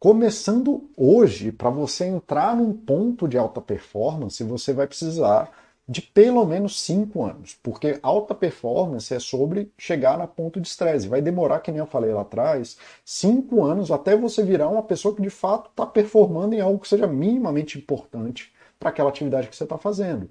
Começando 0.00 0.88
hoje, 0.96 1.52
para 1.52 1.68
você 1.68 2.06
entrar 2.06 2.56
num 2.56 2.72
ponto 2.72 3.28
de 3.28 3.36
alta 3.36 3.60
performance, 3.60 4.42
você 4.42 4.72
vai 4.72 4.86
precisar 4.86 5.52
de 5.86 6.00
pelo 6.00 6.42
menos 6.46 6.80
cinco 6.80 7.22
anos, 7.22 7.54
porque 7.62 7.98
alta 8.02 8.34
performance 8.34 9.12
é 9.12 9.18
sobre 9.18 9.70
chegar 9.76 10.16
na 10.16 10.26
ponto 10.26 10.58
de 10.58 10.68
estresse. 10.68 11.06
Vai 11.06 11.20
demorar, 11.20 11.60
que 11.60 11.70
nem 11.70 11.80
eu 11.80 11.86
falei 11.86 12.14
lá 12.14 12.22
atrás, 12.22 12.78
cinco 13.04 13.62
anos 13.62 13.90
até 13.90 14.16
você 14.16 14.42
virar 14.42 14.70
uma 14.70 14.82
pessoa 14.82 15.14
que 15.14 15.20
de 15.20 15.28
fato 15.28 15.68
está 15.68 15.84
performando 15.84 16.54
em 16.54 16.62
algo 16.62 16.78
que 16.78 16.88
seja 16.88 17.06
minimamente 17.06 17.76
importante 17.76 18.50
para 18.78 18.88
aquela 18.88 19.10
atividade 19.10 19.48
que 19.48 19.56
você 19.56 19.64
está 19.64 19.76
fazendo. 19.76 20.30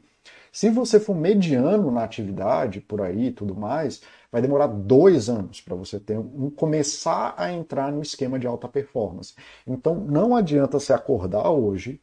Se 0.52 0.72
você 0.72 1.00
for 1.00 1.16
mediano 1.16 1.92
na 1.92 2.04
atividade, 2.04 2.82
por 2.82 3.02
aí 3.02 3.30
tudo 3.32 3.54
mais, 3.54 4.02
vai 4.32 4.42
demorar 4.42 4.68
dois 4.68 5.30
anos 5.30 5.62
para 5.62 5.76
você 5.76 6.00
ter 6.00 6.18
um, 6.18 6.50
começar 6.50 7.34
a 7.38 7.52
entrar 7.52 7.92
no 7.92 8.02
esquema 8.02 8.40
de 8.40 8.48
alta 8.48 8.68
performance. 8.68 9.34
Então 9.66 9.96
não 9.96 10.36
adianta 10.36 10.80
você 10.80 10.94
acordar 10.94 11.50
hoje, 11.50 12.02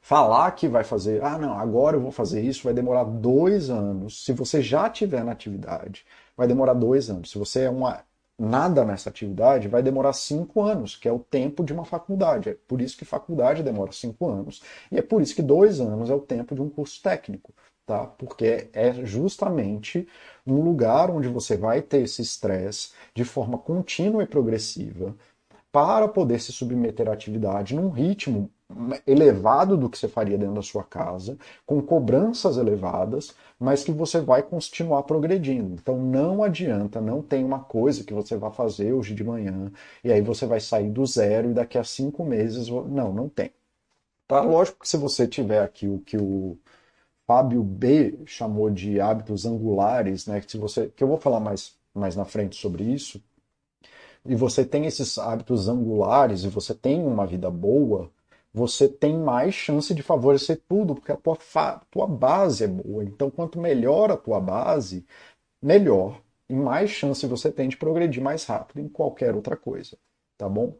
falar 0.00 0.50
que 0.52 0.68
vai 0.68 0.84
fazer, 0.84 1.22
ah 1.22 1.38
não, 1.38 1.58
agora 1.58 1.96
eu 1.96 2.00
vou 2.00 2.12
fazer 2.12 2.40
isso, 2.42 2.64
vai 2.64 2.74
demorar 2.74 3.04
dois 3.04 3.70
anos. 3.70 4.24
Se 4.24 4.32
você 4.32 4.62
já 4.62 4.88
tiver 4.88 5.24
na 5.24 5.32
atividade, 5.32 6.04
vai 6.36 6.46
demorar 6.46 6.74
dois 6.74 7.10
anos. 7.10 7.30
Se 7.30 7.38
você 7.38 7.62
é 7.62 7.70
uma 7.70 8.04
nada 8.38 8.84
nessa 8.84 9.08
atividade, 9.08 9.68
vai 9.68 9.82
demorar 9.82 10.12
cinco 10.12 10.62
anos, 10.62 10.94
que 10.94 11.08
é 11.08 11.12
o 11.12 11.18
tempo 11.18 11.64
de 11.64 11.72
uma 11.72 11.84
faculdade. 11.84 12.50
É 12.50 12.56
por 12.68 12.80
isso 12.80 12.96
que 12.96 13.04
faculdade 13.04 13.62
demora 13.62 13.92
cinco 13.92 14.28
anos. 14.28 14.62
E 14.92 14.98
é 14.98 15.02
por 15.02 15.22
isso 15.22 15.34
que 15.34 15.42
dois 15.42 15.80
anos 15.80 16.10
é 16.10 16.14
o 16.14 16.20
tempo 16.20 16.54
de 16.54 16.60
um 16.60 16.68
curso 16.68 17.02
técnico. 17.02 17.54
Tá? 17.86 18.04
Porque 18.04 18.68
é 18.72 18.92
justamente 19.04 20.08
um 20.44 20.60
lugar 20.60 21.08
onde 21.08 21.28
você 21.28 21.56
vai 21.56 21.80
ter 21.80 22.02
esse 22.02 22.20
estresse 22.20 22.90
de 23.14 23.24
forma 23.24 23.56
contínua 23.56 24.24
e 24.24 24.26
progressiva 24.26 25.14
para 25.70 26.08
poder 26.08 26.40
se 26.40 26.52
submeter 26.52 27.08
à 27.08 27.12
atividade 27.12 27.76
num 27.76 27.90
ritmo 27.90 28.50
elevado 29.06 29.76
do 29.76 29.88
que 29.88 29.96
você 29.98 30.08
faria 30.08 30.36
dentro 30.36 30.54
da 30.56 30.62
sua 30.62 30.82
casa, 30.82 31.38
com 31.64 31.80
cobranças 31.80 32.56
elevadas, 32.56 33.34
mas 33.58 33.84
que 33.84 33.92
você 33.92 34.20
vai 34.20 34.42
continuar 34.42 35.04
progredindo. 35.04 35.74
Então 35.74 35.96
não 35.96 36.42
adianta, 36.42 37.00
não 37.00 37.22
tem 37.22 37.44
uma 37.44 37.60
coisa 37.60 38.02
que 38.02 38.12
você 38.12 38.36
vai 38.36 38.50
fazer 38.50 38.92
hoje 38.92 39.14
de 39.14 39.22
manhã 39.22 39.70
e 40.02 40.12
aí 40.12 40.20
você 40.20 40.46
vai 40.46 40.60
sair 40.60 40.90
do 40.90 41.06
zero 41.06 41.50
e 41.50 41.54
daqui 41.54 41.78
a 41.78 41.84
cinco 41.84 42.24
meses. 42.24 42.68
Não, 42.68 43.12
não 43.12 43.28
tem. 43.28 43.52
Tá? 44.26 44.40
Lógico 44.40 44.80
que 44.80 44.88
se 44.88 44.96
você 44.96 45.26
tiver 45.28 45.62
aqui 45.62 45.86
o 45.88 46.00
que 46.00 46.16
o 46.16 46.58
Fábio 47.26 47.62
B 47.62 48.18
chamou 48.26 48.70
de 48.70 49.00
hábitos 49.00 49.46
angulares, 49.46 50.26
né? 50.26 50.40
Que, 50.40 50.50
se 50.50 50.58
você, 50.58 50.88
que 50.88 51.02
eu 51.04 51.08
vou 51.08 51.18
falar 51.18 51.40
mais, 51.40 51.76
mais 51.94 52.16
na 52.16 52.24
frente 52.24 52.56
sobre 52.56 52.84
isso, 52.84 53.22
e 54.24 54.34
você 54.34 54.64
tem 54.64 54.86
esses 54.86 55.18
hábitos 55.18 55.68
angulares 55.68 56.44
e 56.44 56.48
você 56.48 56.74
tem 56.74 57.02
uma 57.02 57.26
vida 57.26 57.50
boa, 57.50 58.10
você 58.52 58.88
tem 58.88 59.16
mais 59.16 59.54
chance 59.54 59.94
de 59.94 60.02
favorecer 60.02 60.60
tudo, 60.68 60.94
porque 60.94 61.12
a 61.12 61.16
tua, 61.16 61.36
tua 61.90 62.06
base 62.06 62.64
é 62.64 62.68
boa. 62.68 63.04
Então, 63.04 63.30
quanto 63.30 63.60
melhor 63.60 64.10
a 64.10 64.16
tua 64.16 64.40
base, 64.40 65.06
melhor 65.62 66.22
e 66.48 66.54
mais 66.54 66.90
chance 66.90 67.26
você 67.26 67.52
tem 67.52 67.68
de 67.68 67.76
progredir 67.76 68.22
mais 68.22 68.44
rápido 68.44 68.80
em 68.80 68.88
qualquer 68.88 69.34
outra 69.34 69.56
coisa, 69.56 69.98
tá 70.38 70.48
bom? 70.48 70.74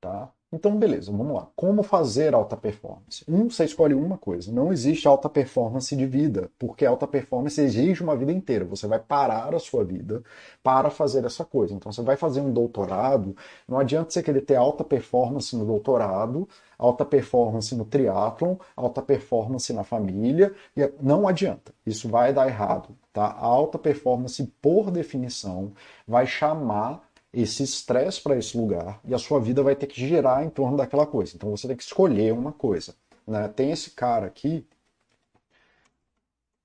Tá? 0.00 0.32
Então, 0.52 0.76
beleza, 0.76 1.12
vamos 1.12 1.32
lá. 1.32 1.48
Como 1.54 1.80
fazer 1.84 2.34
alta 2.34 2.56
performance? 2.56 3.24
Um, 3.28 3.48
você 3.48 3.64
escolhe 3.64 3.94
uma 3.94 4.18
coisa. 4.18 4.50
Não 4.50 4.72
existe 4.72 5.06
alta 5.06 5.28
performance 5.28 5.94
de 5.94 6.04
vida, 6.06 6.50
porque 6.58 6.84
alta 6.84 7.06
performance 7.06 7.60
exige 7.60 8.02
uma 8.02 8.16
vida 8.16 8.32
inteira. 8.32 8.64
Você 8.64 8.88
vai 8.88 8.98
parar 8.98 9.54
a 9.54 9.60
sua 9.60 9.84
vida 9.84 10.24
para 10.60 10.90
fazer 10.90 11.24
essa 11.24 11.44
coisa. 11.44 11.72
Então, 11.72 11.92
você 11.92 12.02
vai 12.02 12.16
fazer 12.16 12.40
um 12.40 12.52
doutorado, 12.52 13.36
não 13.68 13.78
adianta 13.78 14.10
você 14.10 14.24
querer 14.24 14.40
ter 14.40 14.56
alta 14.56 14.82
performance 14.82 15.54
no 15.54 15.64
doutorado, 15.64 16.48
alta 16.76 17.04
performance 17.04 17.72
no 17.76 17.84
triatlon, 17.84 18.56
alta 18.74 19.00
performance 19.00 19.72
na 19.72 19.84
família. 19.84 20.52
Não 21.00 21.28
adianta. 21.28 21.72
Isso 21.86 22.08
vai 22.08 22.32
dar 22.32 22.48
errado. 22.48 22.96
Tá? 23.12 23.24
A 23.26 23.44
alta 23.44 23.78
performance, 23.78 24.44
por 24.60 24.90
definição, 24.90 25.72
vai 26.08 26.26
chamar 26.26 27.08
esse 27.32 27.62
estresse 27.62 28.20
para 28.20 28.36
esse 28.36 28.56
lugar 28.56 29.00
e 29.04 29.14
a 29.14 29.18
sua 29.18 29.40
vida 29.40 29.62
vai 29.62 29.76
ter 29.76 29.86
que 29.86 30.00
girar 30.00 30.44
em 30.44 30.50
torno 30.50 30.76
daquela 30.76 31.06
coisa. 31.06 31.32
Então 31.36 31.50
você 31.50 31.66
tem 31.68 31.76
que 31.76 31.82
escolher 31.82 32.32
uma 32.32 32.52
coisa. 32.52 32.94
Né? 33.26 33.48
Tem 33.48 33.70
esse 33.70 33.90
cara 33.90 34.26
aqui, 34.26 34.66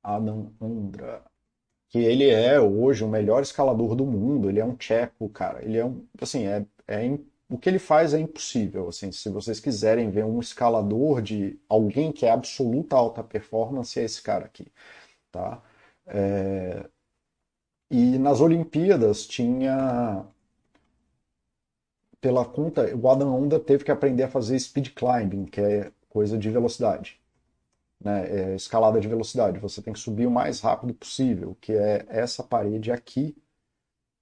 Adam 0.03 0.51
Andra, 0.61 1.23
que 1.89 1.99
ele 1.99 2.29
é 2.29 2.59
hoje 2.59 3.03
o 3.03 3.07
melhor 3.07 3.41
escalador 3.43 3.95
do 3.95 4.05
mundo. 4.05 4.49
Ele 4.49 4.59
é 4.59 4.65
um 4.65 4.75
tcheco, 4.75 5.29
cara. 5.29 5.63
Ele 5.63 5.77
é 5.77 5.85
um, 5.85 6.05
assim, 6.19 6.45
é, 6.47 6.65
é 6.87 7.17
o 7.49 7.57
que 7.57 7.69
ele 7.69 7.79
faz 7.79 8.13
é 8.13 8.19
impossível. 8.19 8.89
Assim, 8.89 9.11
se 9.11 9.29
vocês 9.29 9.59
quiserem 9.59 10.09
ver 10.09 10.25
um 10.25 10.39
escalador 10.39 11.21
de 11.21 11.59
alguém 11.69 12.11
que 12.11 12.25
é 12.25 12.31
absoluta 12.31 12.95
alta 12.95 13.23
performance, 13.23 13.99
é 13.99 14.03
esse 14.03 14.21
cara 14.21 14.45
aqui, 14.45 14.67
tá? 15.31 15.61
É... 16.07 16.85
E 17.89 18.17
nas 18.17 18.41
Olimpíadas 18.41 19.25
tinha 19.27 20.25
pela 22.25 22.43
conta, 22.43 22.91
o 22.95 23.07
Adam 23.07 23.35
Onda 23.35 23.59
teve 23.59 23.83
que 23.83 23.91
aprender 23.91 24.23
a 24.23 24.27
fazer 24.27 24.57
speed 24.57 24.95
climbing, 24.95 25.45
que 25.45 25.61
é 25.61 25.91
coisa 26.09 26.35
de 26.39 26.49
velocidade. 26.49 27.21
Né? 28.03 28.51
É 28.51 28.55
escalada 28.55 28.99
de 28.99 29.07
velocidade. 29.07 29.59
Você 29.59 29.79
tem 29.79 29.93
que 29.93 29.99
subir 29.99 30.25
o 30.25 30.31
mais 30.31 30.59
rápido 30.59 30.91
possível, 30.95 31.55
que 31.61 31.71
é 31.71 32.03
essa 32.09 32.43
parede 32.43 32.91
aqui. 32.91 33.37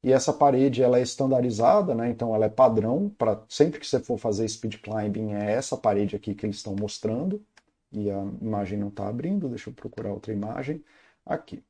E 0.03 0.11
essa 0.11 0.33
parede 0.33 0.83
ela 0.83 0.99
é 0.99 1.01
estandarizada, 1.01 1.95
né? 1.95 2.09
então 2.09 2.35
ela 2.35 2.43
é 2.43 2.49
padrão 2.49 3.07
para 3.17 3.41
sempre 3.47 3.79
que 3.79 3.87
você 3.87 4.01
for 4.01 4.17
fazer 4.17 4.49
speed 4.49 4.81
climbing 4.81 5.31
é 5.35 5.53
essa 5.53 5.77
parede 5.77 6.13
aqui 6.13 6.35
que 6.35 6.45
eles 6.45 6.57
estão 6.57 6.75
mostrando. 6.77 7.41
E 7.89 8.11
a 8.11 8.21
imagem 8.41 8.77
não 8.77 8.89
está 8.89 9.07
abrindo, 9.07 9.47
deixa 9.47 9.69
eu 9.69 9.73
procurar 9.73 10.11
outra 10.11 10.33
imagem. 10.33 10.83
Aqui. 11.25 11.63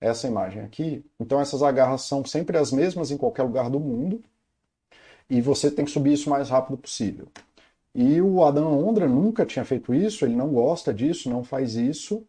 Essa 0.00 0.28
imagem 0.28 0.62
aqui. 0.62 1.04
Então 1.20 1.38
essas 1.38 1.62
agarras 1.62 2.00
são 2.02 2.24
sempre 2.24 2.56
as 2.56 2.72
mesmas 2.72 3.10
em 3.10 3.18
qualquer 3.18 3.42
lugar 3.42 3.68
do 3.68 3.78
mundo 3.78 4.24
e 5.28 5.40
você 5.40 5.70
tem 5.70 5.84
que 5.84 5.90
subir 5.90 6.12
isso 6.12 6.28
o 6.28 6.32
mais 6.32 6.50
rápido 6.50 6.76
possível. 6.76 7.26
E 7.94 8.20
o 8.20 8.44
Adam 8.44 8.86
Ondra 8.86 9.06
nunca 9.08 9.46
tinha 9.46 9.64
feito 9.64 9.94
isso, 9.94 10.24
ele 10.24 10.34
não 10.34 10.48
gosta 10.48 10.92
disso, 10.92 11.30
não 11.30 11.44
faz 11.44 11.76
isso. 11.76 12.24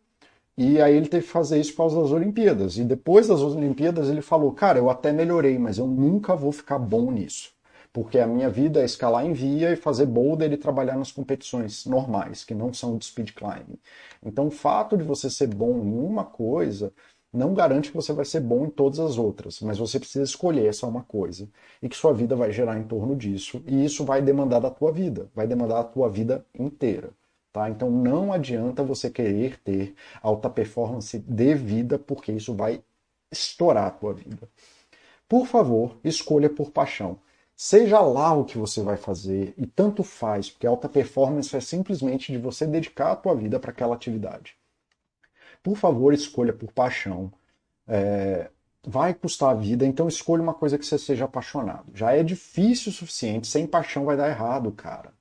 E 0.57 0.79
aí 0.79 0.95
ele 0.95 1.07
teve 1.07 1.25
que 1.25 1.31
fazer 1.31 1.59
isso 1.59 1.71
por 1.71 1.77
causa 1.77 2.01
das 2.01 2.11
Olimpíadas. 2.11 2.77
E 2.77 2.83
depois 2.83 3.27
das 3.27 3.41
Olimpíadas 3.41 4.09
ele 4.09 4.21
falou: 4.21 4.51
Cara, 4.53 4.77
eu 4.79 4.89
até 4.89 5.11
melhorei, 5.11 5.57
mas 5.57 5.77
eu 5.77 5.87
nunca 5.87 6.35
vou 6.35 6.51
ficar 6.51 6.79
bom 6.79 7.11
nisso. 7.11 7.53
Porque 7.91 8.19
a 8.19 8.27
minha 8.27 8.49
vida 8.49 8.81
é 8.81 8.85
escalar 8.85 9.25
em 9.25 9.33
via 9.33 9.71
e 9.71 9.75
fazer 9.75 10.05
boulder 10.05 10.51
e 10.51 10.57
trabalhar 10.57 10.97
nas 10.97 11.11
competições 11.11 11.85
normais, 11.85 12.43
que 12.43 12.53
não 12.53 12.73
são 12.73 12.97
de 12.97 13.05
speed 13.05 13.31
climbing. 13.31 13.79
Então 14.23 14.47
o 14.47 14.51
fato 14.51 14.97
de 14.97 15.03
você 15.03 15.29
ser 15.29 15.47
bom 15.47 15.77
em 15.79 15.97
uma 15.97 16.25
coisa 16.25 16.93
não 17.35 17.53
garante 17.53 17.89
que 17.89 17.95
você 17.95 18.13
vai 18.13 18.25
ser 18.25 18.39
bom 18.39 18.65
em 18.65 18.69
todas 18.69 18.99
as 18.99 19.17
outras, 19.17 19.61
mas 19.61 19.77
você 19.77 19.99
precisa 19.99 20.23
escolher 20.23 20.67
essa 20.67 20.87
uma 20.87 21.03
coisa 21.03 21.47
e 21.81 21.89
que 21.89 21.95
sua 21.95 22.13
vida 22.13 22.35
vai 22.35 22.51
gerar 22.51 22.79
em 22.79 22.83
torno 22.83 23.15
disso 23.15 23.61
e 23.67 23.85
isso 23.85 24.05
vai 24.05 24.21
demandar 24.21 24.59
da 24.59 24.69
tua 24.69 24.91
vida, 24.91 25.29
vai 25.35 25.45
demandar 25.45 25.79
a 25.79 25.83
tua 25.83 26.09
vida 26.09 26.45
inteira. 26.57 27.09
Tá? 27.51 27.69
Então 27.69 27.89
não 27.89 28.33
adianta 28.33 28.83
você 28.83 29.09
querer 29.09 29.59
ter 29.59 29.95
alta 30.21 30.49
performance 30.49 31.17
de 31.19 31.53
vida 31.55 31.99
porque 31.99 32.31
isso 32.31 32.53
vai 32.53 32.81
estourar 33.31 33.87
a 33.87 33.91
tua 33.91 34.13
vida. 34.13 34.49
Por 35.27 35.45
favor, 35.47 35.97
escolha 36.03 36.49
por 36.49 36.71
paixão. 36.71 37.19
Seja 37.55 38.01
lá 38.01 38.33
o 38.33 38.45
que 38.45 38.57
você 38.57 38.81
vai 38.81 38.97
fazer 38.97 39.53
e 39.57 39.65
tanto 39.65 40.03
faz, 40.03 40.49
porque 40.51 40.67
alta 40.67 40.89
performance 40.89 41.55
é 41.55 41.61
simplesmente 41.61 42.31
de 42.31 42.37
você 42.37 42.65
dedicar 42.65 43.11
a 43.11 43.15
tua 43.15 43.33
vida 43.35 43.59
para 43.59 43.71
aquela 43.71 43.95
atividade 43.95 44.55
por 45.65 45.75
favor, 45.75 46.13
escolha 46.13 46.53
por 46.53 46.71
paixão. 46.71 47.33
É, 47.87 48.51
vai 48.85 49.15
custar 49.15 49.49
a 49.49 49.55
vida, 49.55 49.83
então 49.83 50.07
escolha 50.07 50.43
uma 50.43 50.53
coisa 50.53 50.77
que 50.77 50.85
você 50.85 50.99
seja 50.99 51.25
apaixonado. 51.25 51.85
Já 51.91 52.11
é 52.15 52.21
difícil 52.21 52.91
o 52.91 52.93
suficiente, 52.93 53.47
sem 53.47 53.65
paixão 53.65 54.05
vai 54.05 54.15
dar 54.15 54.29
errado, 54.29 54.71
cara. 54.71 55.11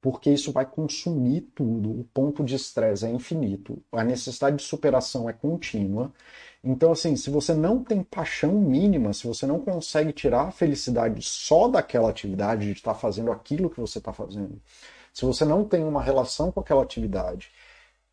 Porque 0.00 0.30
isso 0.30 0.52
vai 0.52 0.64
consumir 0.64 1.42
tudo, 1.54 1.90
o 1.90 2.04
ponto 2.14 2.42
de 2.42 2.54
estresse 2.54 3.04
é 3.04 3.10
infinito, 3.10 3.82
a 3.92 4.02
necessidade 4.02 4.56
de 4.56 4.62
superação 4.62 5.28
é 5.28 5.34
contínua. 5.34 6.10
Então, 6.64 6.92
assim, 6.92 7.14
se 7.14 7.28
você 7.28 7.52
não 7.52 7.84
tem 7.84 8.02
paixão 8.02 8.54
mínima, 8.54 9.12
se 9.12 9.26
você 9.26 9.46
não 9.46 9.60
consegue 9.60 10.14
tirar 10.14 10.48
a 10.48 10.50
felicidade 10.50 11.20
só 11.22 11.68
daquela 11.68 12.08
atividade, 12.08 12.64
de 12.64 12.72
estar 12.72 12.94
fazendo 12.94 13.30
aquilo 13.30 13.68
que 13.68 13.80
você 13.80 13.98
está 13.98 14.14
fazendo, 14.14 14.58
se 15.12 15.26
você 15.26 15.44
não 15.44 15.62
tem 15.62 15.84
uma 15.84 16.02
relação 16.02 16.50
com 16.50 16.60
aquela 16.60 16.82
atividade 16.82 17.52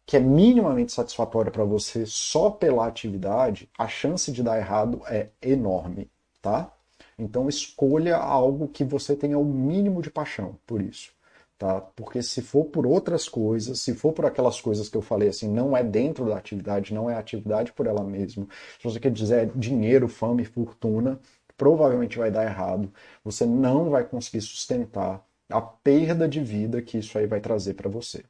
que 0.07 0.15
é 0.15 0.21
minimamente 0.21 0.93
satisfatória 0.93 1.51
para 1.51 1.65
você 1.65 2.05
só 2.05 2.49
pela 2.49 2.87
atividade, 2.87 3.69
a 3.77 3.89
chance 3.89 4.31
de 4.31 4.41
dar 4.41 4.57
errado 4.57 5.01
é 5.07 5.29
enorme, 5.41 6.09
tá? 6.41 6.73
Então 7.19 7.49
escolha 7.49 8.15
algo 8.15 8.69
que 8.69 8.85
você 8.85 9.15
tenha 9.17 9.37
o 9.37 9.43
mínimo 9.43 10.01
de 10.01 10.09
paixão 10.09 10.57
por 10.65 10.81
isso, 10.81 11.11
tá? 11.57 11.81
Porque 11.81 12.23
se 12.23 12.41
for 12.41 12.65
por 12.65 12.87
outras 12.87 13.27
coisas, 13.27 13.81
se 13.81 13.93
for 13.93 14.13
por 14.13 14.25
aquelas 14.25 14.61
coisas 14.61 14.87
que 14.87 14.95
eu 14.95 15.01
falei 15.01 15.27
assim, 15.27 15.49
não 15.49 15.75
é 15.75 15.83
dentro 15.83 16.25
da 16.25 16.37
atividade, 16.37 16.93
não 16.93 17.09
é 17.09 17.15
atividade 17.15 17.73
por 17.73 17.85
ela 17.85 18.03
mesma. 18.03 18.47
Se 18.79 18.85
você 18.85 18.99
quer 19.01 19.11
dizer 19.11 19.51
dinheiro, 19.55 20.07
fama 20.07 20.41
e 20.41 20.45
fortuna, 20.45 21.19
provavelmente 21.57 22.17
vai 22.17 22.31
dar 22.31 22.45
errado. 22.45 22.91
Você 23.25 23.45
não 23.45 23.89
vai 23.89 24.05
conseguir 24.05 24.41
sustentar 24.41 25.21
a 25.49 25.61
perda 25.61 26.29
de 26.29 26.41
vida 26.41 26.81
que 26.81 26.97
isso 26.97 27.17
aí 27.17 27.27
vai 27.27 27.41
trazer 27.41 27.73
para 27.73 27.89
você. 27.89 28.23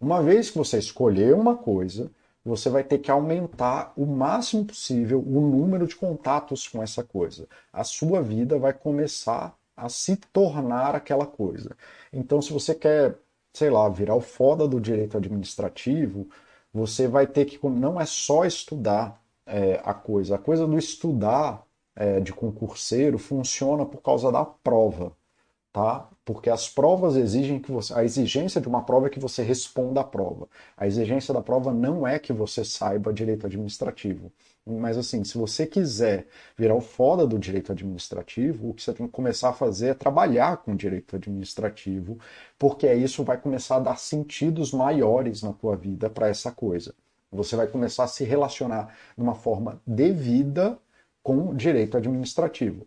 Uma 0.00 0.22
vez 0.22 0.50
que 0.50 0.58
você 0.58 0.78
escolher 0.78 1.34
uma 1.34 1.56
coisa, 1.56 2.10
você 2.44 2.70
vai 2.70 2.84
ter 2.84 2.98
que 2.98 3.10
aumentar 3.10 3.92
o 3.96 4.06
máximo 4.06 4.64
possível 4.64 5.20
o 5.20 5.40
número 5.40 5.86
de 5.86 5.96
contatos 5.96 6.68
com 6.68 6.82
essa 6.82 7.02
coisa. 7.02 7.48
A 7.72 7.84
sua 7.84 8.22
vida 8.22 8.58
vai 8.58 8.72
começar 8.72 9.56
a 9.76 9.88
se 9.88 10.16
tornar 10.16 10.94
aquela 10.94 11.26
coisa. 11.26 11.76
Então, 12.12 12.40
se 12.42 12.52
você 12.52 12.74
quer, 12.74 13.18
sei 13.52 13.70
lá, 13.70 13.88
virar 13.88 14.14
o 14.14 14.20
foda 14.20 14.66
do 14.68 14.80
direito 14.80 15.16
administrativo, 15.16 16.28
você 16.72 17.08
vai 17.08 17.26
ter 17.26 17.44
que 17.44 17.58
não 17.68 18.00
é 18.00 18.06
só 18.06 18.44
estudar, 18.44 19.20
é, 19.48 19.80
a 19.84 19.94
coisa. 19.94 20.36
A 20.36 20.38
coisa 20.38 20.66
do 20.66 20.78
estudar 20.78 21.66
é, 21.96 22.20
de 22.20 22.32
concurseiro 22.32 23.18
funciona 23.18 23.84
por 23.86 24.02
causa 24.02 24.30
da 24.30 24.44
prova, 24.44 25.12
tá? 25.78 26.08
Porque 26.24 26.50
as 26.50 26.68
provas 26.68 27.14
exigem 27.14 27.60
que 27.60 27.70
você. 27.70 27.94
A 27.94 28.02
exigência 28.04 28.60
de 28.60 28.66
uma 28.68 28.82
prova 28.82 29.06
é 29.06 29.10
que 29.10 29.20
você 29.20 29.42
responda 29.44 30.00
à 30.00 30.04
prova. 30.04 30.48
A 30.76 30.86
exigência 30.88 31.32
da 31.32 31.40
prova 31.40 31.72
não 31.72 32.06
é 32.06 32.18
que 32.18 32.32
você 32.32 32.64
saiba 32.64 33.12
direito 33.12 33.46
administrativo. 33.46 34.32
Mas 34.66 34.98
assim, 34.98 35.22
se 35.22 35.38
você 35.38 35.66
quiser 35.66 36.26
virar 36.56 36.74
o 36.74 36.80
foda 36.80 37.26
do 37.26 37.38
direito 37.38 37.70
administrativo, 37.72 38.70
o 38.70 38.74
que 38.74 38.82
você 38.82 38.92
tem 38.92 39.06
que 39.06 39.12
começar 39.12 39.50
a 39.50 39.52
fazer 39.52 39.88
é 39.88 39.94
trabalhar 39.94 40.58
com 40.58 40.74
direito 40.74 41.14
administrativo, 41.16 42.18
porque 42.58 42.92
isso 42.92 43.22
vai 43.22 43.38
começar 43.40 43.76
a 43.76 43.80
dar 43.80 43.98
sentidos 43.98 44.72
maiores 44.72 45.42
na 45.42 45.52
tua 45.52 45.76
vida 45.76 46.10
para 46.10 46.28
essa 46.28 46.50
coisa. 46.50 46.92
Você 47.30 47.54
vai 47.56 47.68
começar 47.68 48.04
a 48.04 48.08
se 48.08 48.24
relacionar 48.24 48.94
de 49.16 49.22
uma 49.22 49.34
forma 49.34 49.80
devida 49.86 50.76
com 51.22 51.54
direito 51.54 51.96
administrativo. 51.96 52.84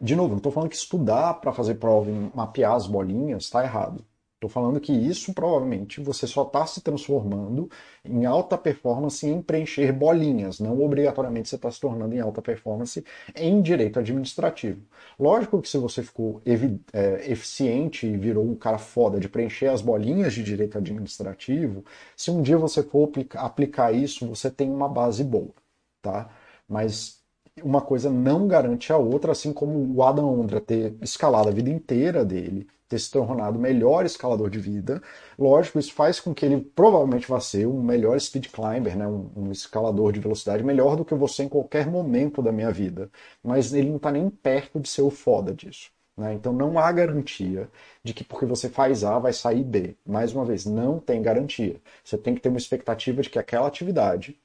De 0.00 0.16
novo, 0.16 0.30
não 0.30 0.36
estou 0.38 0.52
falando 0.52 0.70
que 0.70 0.76
estudar 0.76 1.34
para 1.34 1.52
fazer 1.52 1.76
prova 1.76 2.10
e 2.10 2.30
mapear 2.34 2.74
as 2.74 2.86
bolinhas 2.86 3.44
está 3.44 3.62
errado. 3.64 4.04
Estou 4.36 4.50
falando 4.50 4.78
que 4.78 4.92
isso 4.92 5.32
provavelmente 5.32 5.98
você 5.98 6.26
só 6.26 6.42
está 6.42 6.66
se 6.66 6.82
transformando 6.82 7.70
em 8.04 8.26
alta 8.26 8.58
performance 8.58 9.26
em 9.26 9.40
preencher 9.40 9.90
bolinhas, 9.92 10.60
não 10.60 10.78
obrigatoriamente 10.84 11.48
você 11.48 11.56
está 11.56 11.70
se 11.70 11.80
tornando 11.80 12.14
em 12.14 12.20
alta 12.20 12.42
performance 12.42 13.02
em 13.34 13.62
direito 13.62 13.98
administrativo. 13.98 14.82
Lógico 15.18 15.62
que 15.62 15.68
se 15.68 15.78
você 15.78 16.02
ficou 16.02 16.42
é, 16.44 17.32
eficiente 17.32 18.06
e 18.06 18.16
virou 18.18 18.44
um 18.44 18.54
cara 18.54 18.76
foda 18.76 19.18
de 19.18 19.26
preencher 19.26 19.68
as 19.68 19.80
bolinhas 19.80 20.34
de 20.34 20.42
direito 20.42 20.76
administrativo, 20.76 21.82
se 22.14 22.30
um 22.30 22.42
dia 22.42 22.58
você 22.58 22.82
for 22.82 23.10
aplicar 23.36 23.92
isso, 23.92 24.28
você 24.28 24.50
tem 24.50 24.70
uma 24.70 24.88
base 24.88 25.24
boa, 25.24 25.54
tá? 26.02 26.28
Mas 26.68 27.22
uma 27.62 27.80
coisa 27.80 28.10
não 28.10 28.46
garante 28.46 28.92
a 28.92 28.96
outra, 28.98 29.32
assim 29.32 29.52
como 29.52 29.94
o 29.94 30.02
Adam 30.02 30.40
Ondra 30.40 30.60
ter 30.60 30.94
escalado 31.00 31.48
a 31.48 31.52
vida 31.52 31.70
inteira 31.70 32.24
dele, 32.24 32.66
ter 32.88 32.98
se 32.98 33.10
tornado 33.10 33.58
o 33.58 33.60
melhor 33.60 34.04
escalador 34.04 34.50
de 34.50 34.58
vida. 34.58 35.02
Lógico, 35.38 35.78
isso 35.78 35.92
faz 35.92 36.20
com 36.20 36.34
que 36.34 36.44
ele 36.44 36.60
provavelmente 36.60 37.26
vá 37.28 37.40
ser 37.40 37.66
um 37.66 37.82
melhor 37.82 38.18
speed 38.20 38.48
climber, 38.48 38.96
né? 38.96 39.06
um, 39.06 39.30
um 39.36 39.50
escalador 39.52 40.12
de 40.12 40.20
velocidade 40.20 40.62
melhor 40.62 40.96
do 40.96 41.04
que 41.04 41.14
você 41.14 41.44
em 41.44 41.48
qualquer 41.48 41.86
momento 41.86 42.42
da 42.42 42.52
minha 42.52 42.70
vida. 42.70 43.10
Mas 43.42 43.72
ele 43.72 43.88
não 43.88 43.96
está 43.96 44.12
nem 44.12 44.28
perto 44.30 44.78
de 44.78 44.88
ser 44.88 45.02
o 45.02 45.10
foda 45.10 45.54
disso. 45.54 45.90
Né? 46.16 46.34
Então 46.34 46.52
não 46.52 46.78
há 46.78 46.90
garantia 46.92 47.68
de 48.02 48.14
que 48.14 48.24
porque 48.24 48.46
você 48.46 48.68
faz 48.68 49.02
A 49.04 49.18
vai 49.18 49.32
sair 49.32 49.64
B. 49.64 49.96
Mais 50.06 50.32
uma 50.34 50.44
vez, 50.44 50.64
não 50.66 50.98
tem 51.00 51.22
garantia. 51.22 51.80
Você 52.04 52.16
tem 52.18 52.34
que 52.34 52.40
ter 52.40 52.48
uma 52.48 52.58
expectativa 52.58 53.22
de 53.22 53.30
que 53.30 53.38
aquela 53.38 53.66
atividade 53.66 54.38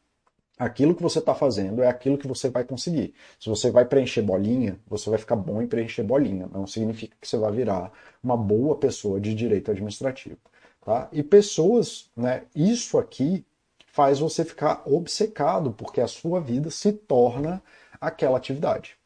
aquilo 0.62 0.94
que 0.94 1.02
você 1.02 1.18
está 1.18 1.34
fazendo 1.34 1.82
é 1.82 1.88
aquilo 1.88 2.20
que 2.20 2.28
você 2.28 2.48
vai 2.48 2.64
conseguir. 2.64 3.16
Se 3.40 3.50
você 3.50 3.72
vai 3.72 3.84
preencher 3.84 4.22
bolinha, 4.22 4.80
você 4.88 5.10
vai 5.10 5.18
ficar 5.18 5.36
bom 5.36 5.60
em 5.60 5.66
preencher 5.66 6.04
bolinha. 6.04 6.48
Não 6.54 6.68
significa 6.68 7.16
que 7.20 7.28
você 7.28 7.36
vai 7.36 7.52
virar 7.52 7.92
uma 8.24 8.38
boa 8.38 8.76
pessoa 8.76 9.20
de 9.20 9.34
direito 9.34 9.72
administrativo. 9.72 10.38
Tá? 10.86 11.10
E 11.12 11.24
pessoas, 11.24 12.12
né, 12.16 12.44
isso 12.56 13.00
aqui 13.00 13.44
faz 13.88 14.20
você 14.20 14.46
ficar 14.46 14.84
obcecado, 14.86 15.74
porque 15.74 16.00
a 16.00 16.08
sua 16.08 16.40
vida 16.40 16.70
se 16.70 16.94
torna 16.94 17.62
aquela 18.00 18.38
atividade. 18.38 19.01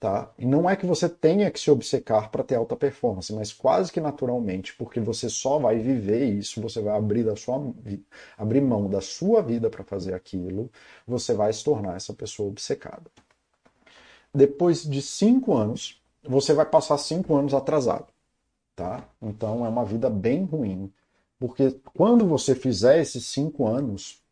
Tá? 0.00 0.32
E 0.38 0.46
não 0.46 0.70
é 0.70 0.76
que 0.76 0.86
você 0.86 1.08
tenha 1.08 1.50
que 1.50 1.58
se 1.58 1.70
obcecar 1.72 2.30
para 2.30 2.44
ter 2.44 2.54
alta 2.54 2.76
performance, 2.76 3.32
mas 3.32 3.52
quase 3.52 3.90
que 3.90 4.00
naturalmente, 4.00 4.72
porque 4.76 5.00
você 5.00 5.28
só 5.28 5.58
vai 5.58 5.76
viver 5.78 6.24
isso, 6.24 6.60
você 6.60 6.80
vai 6.80 6.96
abrir, 6.96 7.24
da 7.24 7.34
sua, 7.34 7.74
abrir 8.36 8.60
mão 8.60 8.88
da 8.88 9.00
sua 9.00 9.42
vida 9.42 9.68
para 9.68 9.82
fazer 9.82 10.14
aquilo, 10.14 10.70
você 11.04 11.34
vai 11.34 11.52
se 11.52 11.64
tornar 11.64 11.96
essa 11.96 12.14
pessoa 12.14 12.48
obcecada. 12.48 13.10
Depois 14.32 14.84
de 14.84 15.02
cinco 15.02 15.56
anos, 15.56 16.00
você 16.22 16.54
vai 16.54 16.66
passar 16.66 16.96
cinco 16.98 17.34
anos 17.34 17.52
atrasado. 17.52 18.06
Tá? 18.76 19.02
Então 19.20 19.66
é 19.66 19.68
uma 19.68 19.84
vida 19.84 20.08
bem 20.08 20.44
ruim, 20.44 20.92
porque 21.40 21.76
quando 21.92 22.24
você 22.24 22.54
fizer 22.54 23.00
esses 23.00 23.26
cinco 23.26 23.66
anos, 23.66 24.22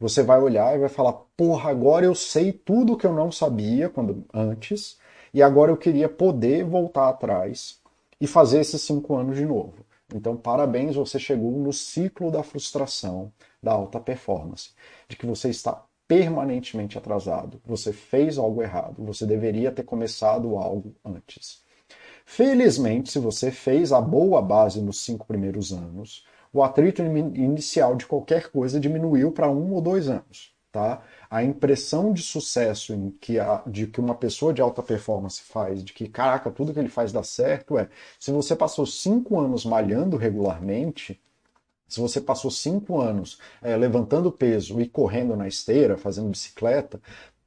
você 0.00 0.24
vai 0.24 0.40
olhar 0.40 0.74
e 0.74 0.80
vai 0.80 0.88
falar: 0.88 1.12
porra, 1.36 1.70
agora 1.70 2.04
eu 2.04 2.14
sei 2.14 2.52
tudo 2.52 2.96
que 2.96 3.06
eu 3.06 3.12
não 3.12 3.30
sabia 3.30 3.88
quando 3.88 4.24
antes 4.34 4.98
e 5.32 5.42
agora 5.42 5.70
eu 5.70 5.76
queria 5.76 6.08
poder 6.08 6.64
voltar 6.64 7.08
atrás 7.08 7.80
e 8.20 8.26
fazer 8.26 8.60
esses 8.60 8.82
cinco 8.82 9.16
anos 9.16 9.36
de 9.36 9.44
novo. 9.44 9.84
Então, 10.14 10.36
parabéns, 10.36 10.94
você 10.94 11.18
chegou 11.18 11.52
no 11.52 11.72
ciclo 11.72 12.30
da 12.30 12.42
frustração 12.42 13.32
da 13.62 13.72
alta 13.72 13.98
performance, 13.98 14.70
de 15.08 15.16
que 15.16 15.26
você 15.26 15.48
está 15.48 15.82
permanentemente 16.06 16.98
atrasado, 16.98 17.60
você 17.64 17.92
fez 17.92 18.36
algo 18.36 18.62
errado, 18.62 19.02
você 19.02 19.24
deveria 19.24 19.72
ter 19.72 19.82
começado 19.82 20.56
algo 20.58 20.94
antes. 21.02 21.62
Felizmente, 22.26 23.10
se 23.10 23.18
você 23.18 23.50
fez 23.50 23.92
a 23.92 24.00
boa 24.00 24.42
base 24.42 24.80
nos 24.80 25.00
cinco 25.00 25.26
primeiros 25.26 25.72
anos, 25.72 26.26
o 26.52 26.62
atrito 26.62 27.02
inicial 27.02 27.96
de 27.96 28.06
qualquer 28.06 28.50
coisa 28.50 28.78
diminuiu 28.78 29.32
para 29.32 29.50
um 29.50 29.72
ou 29.72 29.80
dois 29.80 30.08
anos. 30.08 30.51
Tá? 30.72 31.02
a 31.28 31.42
impressão 31.42 32.14
de 32.14 32.22
sucesso 32.22 32.94
em 32.94 33.10
que 33.10 33.38
a, 33.38 33.62
de 33.66 33.86
que 33.86 34.00
uma 34.00 34.14
pessoa 34.14 34.54
de 34.54 34.62
alta 34.62 34.82
performance 34.82 35.42
faz, 35.42 35.84
de 35.84 35.92
que, 35.92 36.08
caraca, 36.08 36.50
tudo 36.50 36.72
que 36.72 36.78
ele 36.78 36.88
faz 36.88 37.12
dá 37.12 37.22
certo, 37.22 37.76
é 37.78 37.88
se 38.18 38.30
você 38.30 38.56
passou 38.56 38.86
cinco 38.86 39.38
anos 39.38 39.66
malhando 39.66 40.16
regularmente, 40.16 41.20
se 41.88 42.00
você 42.00 42.20
passou 42.22 42.50
cinco 42.50 43.00
anos 43.00 43.38
é, 43.62 43.76
levantando 43.76 44.32
peso 44.32 44.80
e 44.80 44.88
correndo 44.88 45.36
na 45.36 45.46
esteira, 45.48 45.98
fazendo 45.98 46.30
bicicleta, 46.30 47.00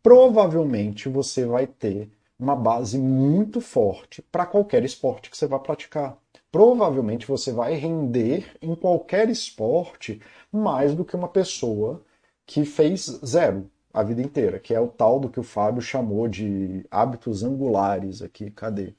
provavelmente 0.04 1.10
você 1.10 1.46
vai 1.46 1.66
ter 1.68 2.12
uma 2.40 2.56
base 2.56 2.98
muito 2.98 3.62
forte 3.62 4.22
para 4.32 4.46
qualquer 4.46 4.84
esporte 4.84 5.30
que 5.32 5.38
você 5.38 5.48
vá 5.48 5.58
praticar. 5.58 6.18
Provavelmente 6.52 7.28
você 7.28 7.52
vai 7.52 7.76
render 7.76 8.56
em 8.62 8.76
qualquer 8.76 9.30
esporte 9.30 10.22
mais 10.52 10.96
do 10.96 11.06
que 11.06 11.16
uma 11.16 11.28
pessoa 11.28 12.04
que 12.46 12.66
fez 12.66 13.06
zero 13.26 13.70
a 13.94 14.04
vida 14.04 14.22
inteira, 14.22 14.60
que 14.60 14.74
é 14.74 14.80
o 14.80 14.88
tal 14.88 15.20
do 15.20 15.30
que 15.30 15.40
o 15.40 15.44
Fábio 15.44 15.82
chamou 15.82 16.28
de 16.28 16.86
hábitos 16.92 17.44
angulares 17.44 18.22
aqui. 18.22 18.52
Cadê? 18.52 18.94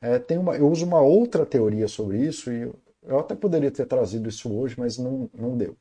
É, 0.00 0.18
tem 0.18 0.38
uma, 0.38 0.56
eu 0.56 0.68
uso 0.68 0.84
uma 0.84 1.00
outra 1.00 1.46
teoria 1.46 1.88
sobre 1.88 2.18
isso 2.26 2.52
e 2.52 2.72
eu 3.04 3.18
até 3.18 3.34
poderia 3.34 3.70
ter 3.70 3.86
trazido 3.86 4.28
isso 4.28 4.52
hoje, 4.52 4.74
mas 4.78 4.98
não, 4.98 5.30
não 5.32 5.56
deu. 5.56 5.76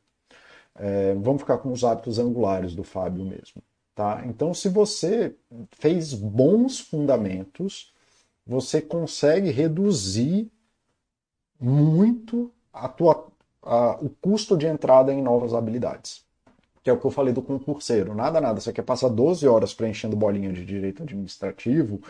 É, 0.76 1.16
vamos 1.16 1.42
ficar 1.42 1.58
com 1.60 1.72
os 1.72 1.84
hábitos 1.84 2.20
angulares 2.20 2.76
do 2.76 2.84
Fábio 2.84 3.26
mesmo. 3.26 3.62
Tá? 3.96 4.24
Então, 4.26 4.54
se 4.54 4.70
você 4.70 5.36
fez 5.72 6.14
bons 6.14 6.80
fundamentos, 6.80 7.94
você 8.46 8.82
consegue 8.82 9.52
reduzir 9.52 10.52
muito 11.60 12.52
a 12.72 12.90
tua, 12.90 13.28
a, 13.62 13.98
o 14.02 14.10
custo 14.10 14.58
de 14.58 14.68
entrada 14.68 15.14
em 15.14 15.22
novas 15.22 15.54
habilidades 15.54 16.24
que 16.84 16.90
é 16.90 16.94
o 16.94 17.00
que 17.00 17.06
eu 17.06 17.12
falei 17.12 17.34
do 17.34 17.42
concurseiro. 17.42 18.14
Nada, 18.14 18.42
nada. 18.42 18.60
Você 18.60 18.74
quer 18.74 18.82
passar 18.84 19.10
12 19.10 19.48
horas 19.48 19.74
preenchendo 19.74 20.16
bolinha 20.16 20.52
de 20.52 20.66
direito 20.66 21.04
administrativo. 21.04 22.02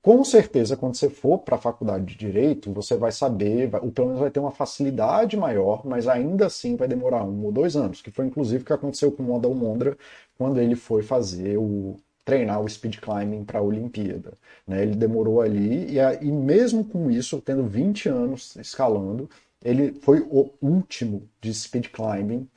Com 0.00 0.24
certeza, 0.24 0.76
quando 0.76 0.94
você 0.94 1.10
for 1.10 1.38
para 1.38 1.56
a 1.56 1.58
faculdade 1.58 2.06
de 2.06 2.16
direito, 2.16 2.72
você 2.72 2.96
vai 2.96 3.10
saber, 3.10 3.66
vai, 3.68 3.80
ou 3.80 3.90
pelo 3.90 4.06
menos 4.06 4.20
vai 4.20 4.30
ter 4.30 4.38
uma 4.38 4.52
facilidade 4.52 5.36
maior, 5.36 5.84
mas 5.84 6.06
ainda 6.06 6.46
assim 6.46 6.76
vai 6.76 6.86
demorar 6.86 7.24
um 7.24 7.44
ou 7.44 7.52
dois 7.52 7.76
anos, 7.76 8.00
que 8.00 8.10
foi 8.12 8.26
inclusive 8.26 8.62
o 8.62 8.66
que 8.66 8.72
aconteceu 8.72 9.10
com 9.10 9.24
o 9.24 9.34
Adão 9.36 9.52
Mondra 9.52 9.98
quando 10.38 10.60
ele 10.60 10.76
foi 10.76 11.02
fazer 11.02 11.58
o 11.58 11.96
treinar 12.24 12.60
o 12.60 12.68
speed 12.68 12.98
climbing 12.98 13.44
para 13.44 13.58
a 13.58 13.62
Olimpíada. 13.62 14.32
Né? 14.66 14.82
Ele 14.82 14.94
demorou 14.94 15.40
ali 15.40 15.96
e, 15.96 15.98
e 16.22 16.30
mesmo 16.30 16.84
com 16.84 17.10
isso, 17.10 17.40
tendo 17.40 17.64
20 17.64 18.08
anos 18.08 18.54
escalando, 18.56 19.28
ele 19.64 19.92
foi 19.92 20.20
o 20.20 20.50
último 20.62 21.28
de 21.40 21.52
speed 21.52 21.88
climbing 21.88 22.48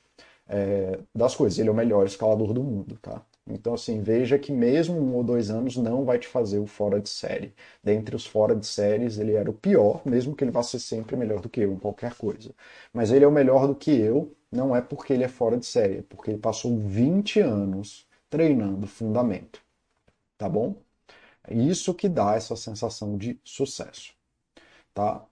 é, 0.50 1.00
das 1.16 1.36
coisas. 1.36 1.60
Ele 1.60 1.70
é 1.70 1.72
o 1.72 1.76
melhor 1.76 2.06
escalador 2.06 2.54
do 2.54 2.64
mundo, 2.64 2.97
tá? 3.02 3.22
Então, 3.50 3.74
assim, 3.74 4.02
veja 4.02 4.38
que 4.38 4.52
mesmo 4.52 4.97
um 5.00 5.16
ou 5.16 5.24
dois 5.24 5.50
anos 5.50 5.78
não 5.78 6.06
vai 6.06 6.20
te 6.20 6.28
fazer 6.28 6.60
o 6.60 6.68
fora 6.68 7.00
de 7.02 7.10
série. 7.10 7.54
Dentre 7.84 8.16
os 8.16 8.26
fora 8.26 8.56
de 8.56 8.66
séries, 8.66 9.18
ele 9.18 9.34
era 9.34 9.50
o 9.50 9.54
pior, 9.54 10.02
mesmo 10.06 10.36
que 10.36 10.43
ele 10.43 10.52
vá 10.52 10.62
ser 10.64 10.80
sempre 10.80 11.16
melhor 11.16 11.41
do 11.41 11.50
que 11.50 11.62
eu 11.62 11.74
em 11.74 11.80
qualquer 11.80 12.16
coisa. 12.16 12.52
Mas 12.93 13.12
ele 13.12 13.26
é 13.26 13.28
o 13.28 13.32
melhor 13.32 13.68
do 13.68 13.76
que 13.76 13.91
eu, 13.91 14.36
não 14.52 14.76
é 14.76 14.82
porque 14.82 15.14
ele 15.14 15.24
é 15.24 15.28
fora 15.28 15.58
de 15.58 15.66
série, 15.66 16.00
é 16.00 16.04
porque 16.04 16.32
ele 16.32 16.39
passou 16.39 16.78
20 16.78 17.39
anos 17.39 18.08
treinando 18.30 18.88
fundamento. 18.88 19.62
Tá 20.38 20.50
bom? 20.50 20.76
É 21.47 21.54
isso 21.56 21.93
que 21.93 22.10
dá 22.10 22.36
essa 22.36 22.56
sensação 22.56 23.18
de 23.18 23.39
sucesso. 23.43 24.14
Tá? 24.93 25.26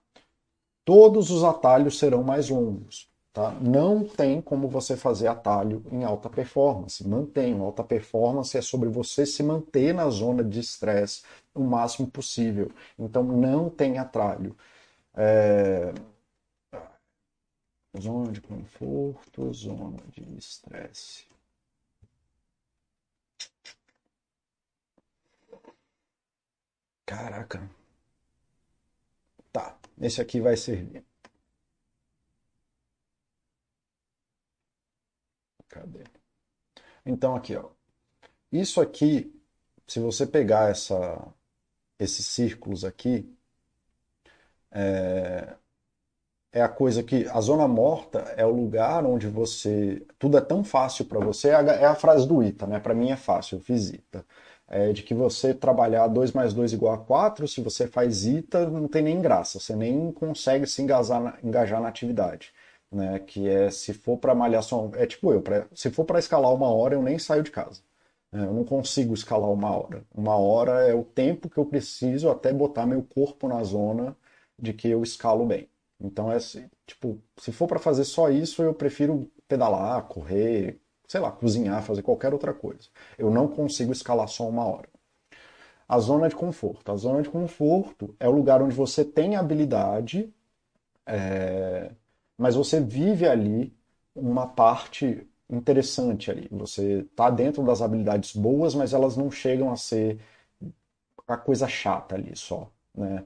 Todos 0.84 1.30
os 1.30 1.44
atalhos 1.44 1.98
serão 1.98 2.22
mais 2.24 2.48
longos. 2.48 3.07
Tá? 3.38 3.52
Não 3.60 4.04
tem 4.04 4.42
como 4.42 4.66
você 4.68 4.96
fazer 4.96 5.28
atalho 5.28 5.84
em 5.92 6.02
alta 6.02 6.28
performance. 6.28 7.06
mantém 7.06 7.56
Alta 7.60 7.84
performance 7.84 8.58
é 8.58 8.60
sobre 8.60 8.88
você 8.88 9.24
se 9.24 9.44
manter 9.44 9.94
na 9.94 10.10
zona 10.10 10.42
de 10.42 10.58
estresse 10.58 11.22
o 11.54 11.60
máximo 11.62 12.10
possível. 12.10 12.68
Então, 12.98 13.22
não 13.22 13.70
tem 13.70 13.96
atalho. 13.96 14.56
É... 15.14 15.94
Zona 18.00 18.32
de 18.32 18.40
conforto, 18.40 19.52
zona 19.54 19.98
de 20.08 20.22
estresse. 20.36 21.24
Caraca. 27.06 27.68
Tá, 29.52 29.76
esse 30.00 30.20
aqui 30.20 30.40
vai 30.40 30.56
servir. 30.56 31.07
Cadê? 35.68 36.04
Então 37.04 37.34
aqui, 37.36 37.56
ó. 37.56 37.70
Isso 38.52 38.80
aqui, 38.80 39.34
se 39.86 40.00
você 40.00 40.26
pegar 40.26 40.70
essa, 40.70 41.26
esses 41.98 42.26
círculos 42.26 42.84
aqui, 42.84 43.30
é, 44.70 45.56
é 46.52 46.62
a 46.62 46.68
coisa 46.68 47.02
que 47.02 47.26
a 47.28 47.40
zona 47.40 47.68
morta 47.68 48.20
é 48.36 48.44
o 48.44 48.50
lugar 48.50 49.04
onde 49.04 49.28
você 49.28 50.06
tudo 50.18 50.38
é 50.38 50.40
tão 50.40 50.64
fácil 50.64 51.04
para 51.04 51.20
você. 51.20 51.48
É 51.50 51.54
a, 51.54 51.60
é 51.60 51.84
a 51.86 51.94
frase 51.94 52.26
do 52.26 52.42
Ita, 52.42 52.66
né? 52.66 52.80
Para 52.80 52.94
mim 52.94 53.10
é 53.10 53.16
fácil, 53.16 53.58
eu 53.58 53.60
fiz 53.62 53.90
Ita. 53.90 54.24
É 54.68 54.92
de 54.92 55.02
que 55.02 55.14
você 55.14 55.54
trabalhar 55.54 56.06
2 56.08 56.32
mais 56.32 56.52
2 56.52 56.74
igual 56.74 56.92
a 56.94 56.98
4, 56.98 57.48
se 57.48 57.60
você 57.62 57.86
faz 57.88 58.26
ITA, 58.26 58.68
não 58.68 58.86
tem 58.86 59.02
nem 59.02 59.20
graça, 59.20 59.58
você 59.58 59.74
nem 59.74 60.12
consegue 60.12 60.66
se 60.66 60.82
engajar 60.82 61.20
na, 61.22 61.38
engajar 61.42 61.80
na 61.80 61.88
atividade. 61.88 62.52
Né? 62.90 63.18
Que 63.20 63.48
é 63.48 63.70
se 63.70 63.92
for 63.94 64.18
para 64.18 64.34
malhar 64.34 64.62
só. 64.62 64.90
É 64.94 65.06
tipo 65.06 65.32
eu, 65.32 65.42
pra, 65.42 65.66
se 65.74 65.90
for 65.90 66.04
para 66.04 66.18
escalar 66.18 66.52
uma 66.54 66.68
hora, 66.72 66.94
eu 66.94 67.02
nem 67.02 67.18
saio 67.18 67.42
de 67.42 67.50
casa. 67.50 67.82
É, 68.32 68.38
eu 68.38 68.52
não 68.52 68.64
consigo 68.64 69.14
escalar 69.14 69.50
uma 69.50 69.70
hora. 69.76 70.04
Uma 70.14 70.36
hora 70.36 70.82
é 70.88 70.94
o 70.94 71.04
tempo 71.04 71.48
que 71.48 71.58
eu 71.58 71.66
preciso 71.66 72.28
até 72.30 72.52
botar 72.52 72.86
meu 72.86 73.02
corpo 73.02 73.48
na 73.48 73.62
zona 73.64 74.16
de 74.58 74.72
que 74.72 74.88
eu 74.88 75.02
escalo 75.02 75.46
bem. 75.46 75.68
Então 76.00 76.30
é 76.30 76.36
assim, 76.36 76.68
tipo, 76.86 77.20
se 77.38 77.52
for 77.52 77.66
para 77.66 77.78
fazer 77.78 78.04
só 78.04 78.30
isso, 78.30 78.62
eu 78.62 78.74
prefiro 78.74 79.30
pedalar, 79.48 80.02
correr, 80.04 80.78
sei 81.08 81.20
lá, 81.20 81.30
cozinhar, 81.32 81.82
fazer 81.82 82.02
qualquer 82.02 82.32
outra 82.32 82.52
coisa. 82.54 82.88
Eu 83.18 83.30
não 83.30 83.48
consigo 83.48 83.92
escalar 83.92 84.28
só 84.28 84.48
uma 84.48 84.64
hora. 84.64 84.88
A 85.88 85.98
zona 85.98 86.28
de 86.28 86.36
conforto. 86.36 86.92
A 86.92 86.96
zona 86.96 87.22
de 87.22 87.30
conforto 87.30 88.14
é 88.20 88.28
o 88.28 88.32
lugar 88.32 88.62
onde 88.62 88.74
você 88.74 89.04
tem 89.04 89.36
habilidade, 89.36 90.32
é... 91.06 91.90
mas 92.38 92.56
você 92.56 92.80
vive 92.80 93.26
ali 93.28 93.74
uma 94.14 94.46
parte 94.48 95.28
interessante 95.50 96.30
ali. 96.30 96.48
Você 96.52 97.00
está 97.02 97.30
dentro 97.30 97.64
das 97.64 97.82
habilidades 97.82 98.34
boas, 98.36 98.74
mas 98.74 98.92
elas 98.94 99.16
não 99.16 99.30
chegam 99.30 99.70
a 99.72 99.76
ser 99.76 100.20
a 101.26 101.36
coisa 101.36 101.68
chata 101.68 102.14
ali 102.16 102.34
só, 102.36 102.70
né? 102.94 103.24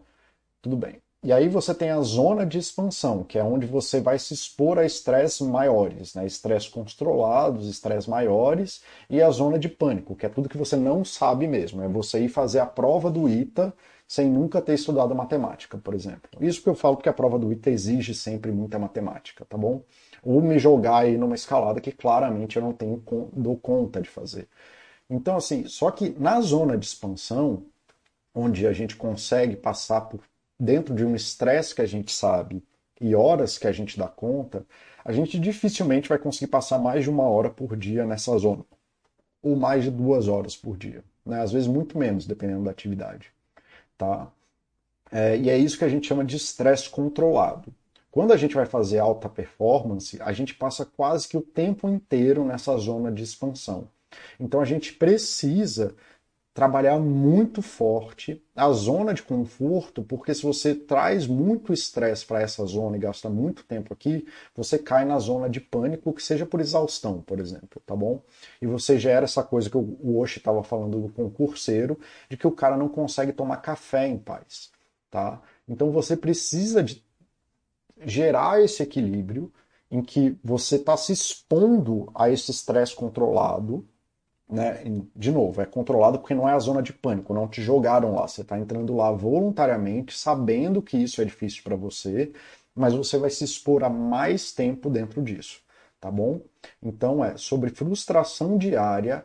Tudo 0.63 0.77
bem. 0.79 1.03
E 1.25 1.33
aí 1.33 1.49
você 1.49 1.73
tem 1.73 1.91
a 1.91 2.01
zona 2.01 2.45
de 2.45 2.59
expansão, 2.59 3.23
que 3.23 3.39
é 3.39 3.45
onde 3.45 3.65
você 3.65 4.01
vai 4.01 4.19
se 4.19 4.35
expor 4.35 4.77
a 4.77 4.85
estresses 4.85 5.41
maiores, 5.41 6.15
né? 6.15 6.27
Estresse 6.27 6.69
controlados, 6.69 7.69
estresses 7.69 8.09
maiores, 8.09 8.83
e 9.09 9.23
a 9.23 9.31
zona 9.31 9.57
de 9.57 9.69
pânico, 9.69 10.17
que 10.17 10.27
é 10.27 10.29
tudo 10.29 10.49
que 10.49 10.59
você 10.59 10.75
não 10.77 11.05
sabe 11.05 11.47
mesmo. 11.47 11.81
É 11.81 11.87
você 11.87 12.25
ir 12.25 12.29
fazer 12.29 12.59
a 12.59 12.67
prova 12.67 13.09
do 13.09 13.29
ITA 13.29 13.73
sem 14.07 14.29
nunca 14.29 14.61
ter 14.61 14.75
estudado 14.75 15.15
matemática, 15.15 15.79
por 15.79 15.95
exemplo. 15.95 16.29
Isso 16.41 16.61
que 16.61 16.69
eu 16.69 16.75
falo 16.75 16.97
porque 16.97 17.09
a 17.09 17.13
prova 17.13 17.39
do 17.39 17.53
ITA 17.53 17.71
exige 17.71 18.15
sempre 18.15 18.51
muita 18.51 18.79
matemática, 18.79 19.45
tá 19.45 19.57
bom? 19.57 19.83
Ou 20.25 20.43
me 20.43 20.59
jogar 20.59 20.99
aí 20.99 21.17
numa 21.17 21.37
escalada 21.37 21.81
que 21.81 21.93
claramente 21.93 22.57
eu 22.57 22.63
não 22.63 22.73
tenho 22.73 23.03
dou 23.33 23.57
conta 23.57 24.03
de 24.03 24.09
fazer. 24.09 24.49
Então, 25.09 25.37
assim, 25.37 25.67
só 25.69 25.91
que 25.91 26.11
na 26.19 26.41
zona 26.41 26.77
de 26.77 26.85
expansão, 26.87 27.65
onde 28.35 28.67
a 28.67 28.73
gente 28.73 28.97
consegue 28.97 29.57
passar 29.57 30.03
por 30.03 30.21
dentro 30.63 30.95
de 30.95 31.05
um 31.05 31.17
estresse 31.17 31.75
que 31.75 31.83
a 31.83 31.87
gente 31.87 32.13
sabe 32.13 32.63
e 33.01 33.17
horas 33.17 33.59
que 33.59 33.67
a 33.67 33.73
gente 33.73 33.99
dá 33.99 34.07
conta, 34.07 34.65
a 35.05 35.13
gente 35.13 35.37
dificilmente 35.41 36.09
vai 36.09 36.19
conseguir 36.19 36.47
passar 36.47 36.79
mais 36.79 37.03
de 37.03 37.11
uma 37.11 37.25
hora 37.25 37.51
por 37.51 37.77
dia 37.77 38.07
nessa 38.07 38.39
zona. 38.39 38.65
Ou 39.43 39.57
mais 39.57 39.83
de 39.83 39.91
duas 39.91 40.29
horas 40.29 40.57
por 40.57 40.77
dia. 40.77 41.03
Né? 41.27 41.43
Às 41.43 41.51
vezes 41.51 41.67
muito 41.67 41.99
menos, 41.99 42.27
dependendo 42.29 42.63
da 42.63 42.71
atividade. 42.71 43.33
Tá? 43.99 44.31
É, 45.11 45.37
e 45.37 45.51
é 45.51 45.59
isso 45.59 45.77
que 45.77 45.85
a 45.85 45.89
gente 45.89 46.07
chama 46.07 46.25
de 46.25 46.37
estresse 46.37 46.89
controlado. 46.89 47.75
Quando 48.13 48.33
a 48.33 48.37
gente 48.37 48.55
vai 48.55 48.67
fazer 48.67 49.01
alta 49.01 49.29
performance, 49.29 50.17
a 50.23 50.33
gente 50.33 50.55
passa 50.55 50.85
quase 50.85 51.27
que 51.27 51.37
o 51.37 51.43
tempo 51.43 51.89
inteiro 51.89 52.45
nessa 52.45 52.77
zona 52.77 53.11
de 53.11 53.25
expansão. 53.25 53.89
Então 54.39 54.61
a 54.61 54.65
gente 54.65 54.93
precisa 54.93 55.97
trabalhar 56.55 56.99
muito 56.99 57.63
forte 57.63 58.43
a 58.55 58.71
zona 58.73 59.15
de 59.15 59.23
conforto, 59.23 60.03
porque 60.03 60.35
se 60.35 60.43
você 60.43 60.75
traz 60.75 61.27
muito 61.27 61.73
estresse 61.73 62.27
para 62.27 62.43
essa 62.43 62.65
zona 62.67 62.97
e 62.97 63.01
gasta 63.01 63.31
muito 63.31 63.65
tempo 63.65 63.93
aqui, 63.95 64.27
você 64.55 64.79
cai 64.79 65.07
na 65.07 65.19
zona 65.19 65.49
de 65.49 65.61
pânico, 65.61 66.13
que 66.13 66.23
seja 66.23 66.45
por 66.45 66.61
exaustão, 66.61 67.23
por 67.23 67.41
exemplo, 67.41 67.81
tá 67.87 67.97
bom? 67.97 68.21
E 68.61 68.67
você 68.67 68.99
gera 68.99 69.25
essa 69.25 69.43
coisa 69.43 69.71
que 69.71 69.77
o 69.79 70.19
Oshi 70.19 70.39
estava 70.39 70.63
falando 70.63 71.01
do 71.01 71.09
concurseiro, 71.09 71.99
de 72.29 72.37
que 72.37 72.47
o 72.47 72.53
cara 72.53 72.77
não 72.77 72.89
consegue 72.89 73.33
tomar 73.33 73.57
café 73.59 74.07
em 74.07 74.19
paz, 74.19 74.71
tá? 75.11 75.41
Então 75.67 75.91
você 75.91 76.17
precisa 76.17 76.83
de 76.83 77.03
gerar 78.05 78.63
esse 78.63 78.83
equilíbrio 78.83 79.51
em 79.91 80.03
que 80.03 80.39
você 80.45 80.77
está 80.77 80.97
se 80.97 81.13
expondo 81.13 82.11
a 82.15 82.29
esse 82.29 82.51
estresse 82.51 82.95
controlado, 82.95 83.87
né? 84.49 84.83
De 85.17 85.31
novo, 85.33 85.61
é 85.63 85.67
controlado 85.67 86.19
porque 86.19 86.35
não 86.35 86.49
é 86.49 86.53
a 86.53 86.59
zona 86.59 86.83
de 86.83 86.93
pânico, 86.93 87.35
não 87.35 87.49
te 87.49 87.63
jogaram 87.63 88.15
lá. 88.15 88.27
Você 88.29 88.43
está 88.43 88.59
entrando 88.59 88.95
lá 88.97 89.11
voluntariamente, 89.13 90.17
sabendo 90.17 90.83
que 90.83 90.97
isso 90.97 91.21
é 91.23 91.25
difícil 91.25 91.63
para 91.63 91.77
você, 91.77 92.33
mas 92.75 92.95
você 92.95 93.19
vai 93.19 93.31
se 93.31 93.45
expor 93.45 93.85
a 93.85 93.91
mais 93.91 94.53
tempo 94.53 94.91
dentro 94.91 95.23
disso, 95.23 95.61
tá 96.01 96.11
bom? 96.11 96.41
Então 96.83 97.25
é 97.25 97.37
sobre 97.37 97.71
frustração 97.71 98.57
diária 98.59 99.25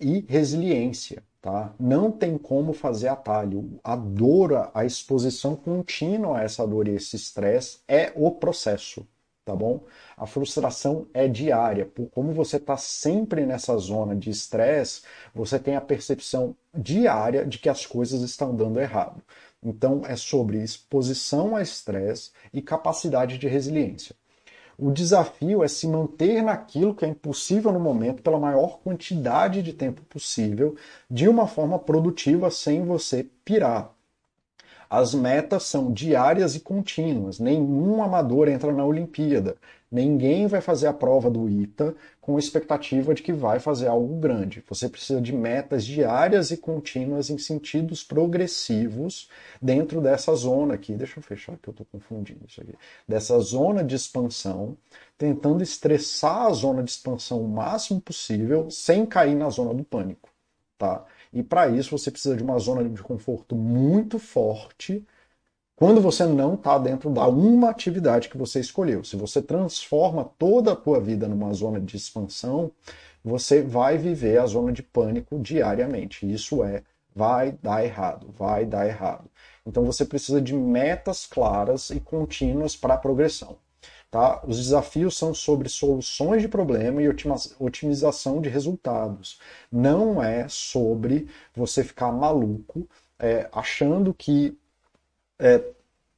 e 0.00 0.20
resiliência, 0.28 1.22
tá? 1.40 1.74
Não 1.78 2.10
tem 2.10 2.38
como 2.38 2.72
fazer 2.72 3.08
atalho. 3.08 3.78
A 3.84 3.96
dor, 3.96 4.70
a 4.74 4.84
exposição 4.84 5.56
contínua 5.56 6.38
a 6.38 6.42
essa 6.42 6.66
dor 6.66 6.88
e 6.88 6.92
esse 6.92 7.16
estresse 7.16 7.80
é 7.88 8.12
o 8.16 8.30
processo, 8.32 9.06
tá 9.46 9.54
bom? 9.54 9.84
A 10.16 10.26
frustração 10.26 11.06
é 11.14 11.28
diária. 11.28 11.88
Como 12.10 12.32
você 12.32 12.56
está 12.56 12.76
sempre 12.76 13.46
nessa 13.46 13.78
zona 13.78 14.14
de 14.14 14.28
estresse, 14.28 15.02
você 15.32 15.56
tem 15.56 15.76
a 15.76 15.80
percepção 15.80 16.56
diária 16.74 17.46
de 17.46 17.58
que 17.58 17.68
as 17.68 17.86
coisas 17.86 18.22
estão 18.22 18.56
dando 18.56 18.80
errado. 18.80 19.22
Então 19.62 20.02
é 20.04 20.16
sobre 20.16 20.58
exposição 20.58 21.54
a 21.54 21.62
estresse 21.62 22.32
e 22.52 22.60
capacidade 22.60 23.38
de 23.38 23.46
resiliência. 23.46 24.16
O 24.76 24.90
desafio 24.90 25.62
é 25.62 25.68
se 25.68 25.86
manter 25.86 26.42
naquilo 26.42 26.94
que 26.94 27.04
é 27.04 27.08
impossível 27.08 27.72
no 27.72 27.80
momento 27.80 28.22
pela 28.22 28.40
maior 28.40 28.80
quantidade 28.80 29.62
de 29.62 29.72
tempo 29.72 30.02
possível, 30.02 30.76
de 31.08 31.28
uma 31.28 31.46
forma 31.46 31.78
produtiva 31.78 32.50
sem 32.50 32.84
você 32.84 33.24
pirar. 33.44 33.95
As 34.88 35.14
metas 35.14 35.64
são 35.64 35.92
diárias 35.92 36.54
e 36.54 36.60
contínuas. 36.60 37.38
Nenhum 37.38 38.02
amador 38.02 38.48
entra 38.48 38.72
na 38.72 38.84
Olimpíada. 38.84 39.56
Ninguém 39.90 40.48
vai 40.48 40.60
fazer 40.60 40.88
a 40.88 40.92
prova 40.92 41.30
do 41.30 41.48
ITA 41.48 41.94
com 42.20 42.36
a 42.36 42.38
expectativa 42.40 43.14
de 43.14 43.22
que 43.22 43.32
vai 43.32 43.60
fazer 43.60 43.86
algo 43.86 44.16
grande. 44.16 44.62
Você 44.68 44.88
precisa 44.88 45.20
de 45.20 45.32
metas 45.32 45.84
diárias 45.84 46.50
e 46.50 46.56
contínuas 46.56 47.30
em 47.30 47.38
sentidos 47.38 48.02
progressivos 48.02 49.30
dentro 49.62 50.00
dessa 50.00 50.34
zona 50.34 50.74
aqui. 50.74 50.92
Deixa 50.94 51.20
eu 51.20 51.22
fechar 51.22 51.56
que 51.56 51.68
eu 51.68 51.72
estou 51.72 51.86
confundindo 51.90 52.40
isso 52.48 52.60
aqui. 52.60 52.74
Dessa 53.06 53.38
zona 53.38 53.84
de 53.84 53.94
expansão, 53.94 54.76
tentando 55.16 55.62
estressar 55.62 56.46
a 56.46 56.52
zona 56.52 56.82
de 56.82 56.90
expansão 56.90 57.40
o 57.40 57.48
máximo 57.48 58.00
possível 58.00 58.68
sem 58.70 59.06
cair 59.06 59.36
na 59.36 59.48
zona 59.50 59.72
do 59.72 59.84
pânico. 59.84 60.28
Tá? 60.76 61.04
E 61.36 61.42
para 61.42 61.68
isso 61.68 61.96
você 61.96 62.10
precisa 62.10 62.34
de 62.34 62.42
uma 62.42 62.58
zona 62.58 62.88
de 62.88 63.02
conforto 63.02 63.54
muito 63.54 64.18
forte 64.18 65.06
quando 65.76 66.00
você 66.00 66.24
não 66.24 66.54
está 66.54 66.78
dentro 66.78 67.10
da 67.10 67.28
uma 67.28 67.68
atividade 67.68 68.30
que 68.30 68.38
você 68.38 68.58
escolheu. 68.58 69.04
Se 69.04 69.16
você 69.16 69.42
transforma 69.42 70.24
toda 70.38 70.72
a 70.72 70.76
tua 70.76 70.98
vida 70.98 71.28
numa 71.28 71.52
zona 71.52 71.78
de 71.78 71.94
expansão, 71.94 72.72
você 73.22 73.60
vai 73.60 73.98
viver 73.98 74.38
a 74.38 74.46
zona 74.46 74.72
de 74.72 74.82
pânico 74.82 75.38
diariamente. 75.38 76.26
Isso 76.32 76.64
é, 76.64 76.82
vai 77.14 77.52
dar 77.62 77.84
errado, 77.84 78.32
vai 78.32 78.64
dar 78.64 78.86
errado. 78.86 79.30
Então 79.66 79.84
você 79.84 80.06
precisa 80.06 80.40
de 80.40 80.54
metas 80.54 81.26
claras 81.26 81.90
e 81.90 82.00
contínuas 82.00 82.74
para 82.74 82.94
a 82.94 82.98
progressão. 82.98 83.58
Tá? 84.10 84.42
Os 84.46 84.56
desafios 84.56 85.16
são 85.16 85.34
sobre 85.34 85.68
soluções 85.68 86.40
de 86.40 86.48
problema 86.48 87.02
e 87.02 87.08
otimização 87.58 88.40
de 88.40 88.48
resultados. 88.48 89.40
Não 89.70 90.22
é 90.22 90.46
sobre 90.48 91.28
você 91.54 91.82
ficar 91.82 92.12
maluco 92.12 92.88
é, 93.18 93.48
achando 93.52 94.14
que, 94.14 94.56
é, 95.38 95.62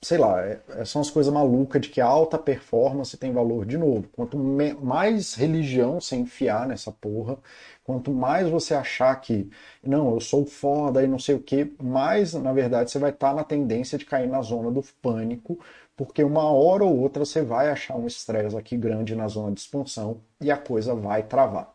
sei 0.03 0.19
lá, 0.19 0.41
é, 0.45 0.61
é 0.77 0.85
são 0.85 1.01
as 1.01 1.11
coisas 1.11 1.33
malucas 1.33 1.81
de 1.83 1.89
que 1.89 2.01
alta 2.01 2.39
performance 2.39 3.17
tem 3.17 3.33
valor 3.33 3.65
de 3.67 3.79
novo. 3.79 4.09
Quanto 4.13 4.37
mais 4.37 5.35
religião 5.35 6.01
você 6.01 6.17
enfiar 6.17 6.69
nessa 6.69 6.93
porra, 6.93 7.39
quanto 7.85 8.13
mais 8.13 8.49
você 8.49 8.75
achar 8.75 9.17
que, 9.21 9.51
não, 9.83 10.15
eu 10.15 10.21
sou 10.21 10.45
foda 10.47 11.03
e 11.03 11.07
não 11.07 11.19
sei 11.19 11.35
o 11.35 11.43
que, 11.43 11.73
mais, 11.83 12.35
na 12.35 12.53
verdade, 12.53 12.91
você 12.91 12.99
vai 12.99 13.11
estar 13.11 13.31
tá 13.31 13.35
na 13.35 13.45
tendência 13.45 13.99
de 13.99 14.05
cair 14.05 14.29
na 14.29 14.43
zona 14.43 14.71
do 14.71 14.83
pânico, 15.03 15.59
porque 15.99 16.23
uma 16.23 16.45
hora 16.45 16.85
ou 16.85 16.97
outra 16.97 17.25
você 17.25 17.43
vai 17.43 17.69
achar 17.71 17.97
um 17.97 18.07
estresse 18.07 18.57
aqui 18.57 18.77
grande 18.77 19.17
na 19.17 19.27
zona 19.27 19.51
de 19.51 19.59
expansão 19.59 20.21
e 20.41 20.49
a 20.49 20.57
coisa 20.57 20.95
vai 20.95 21.25
travar. 21.25 21.75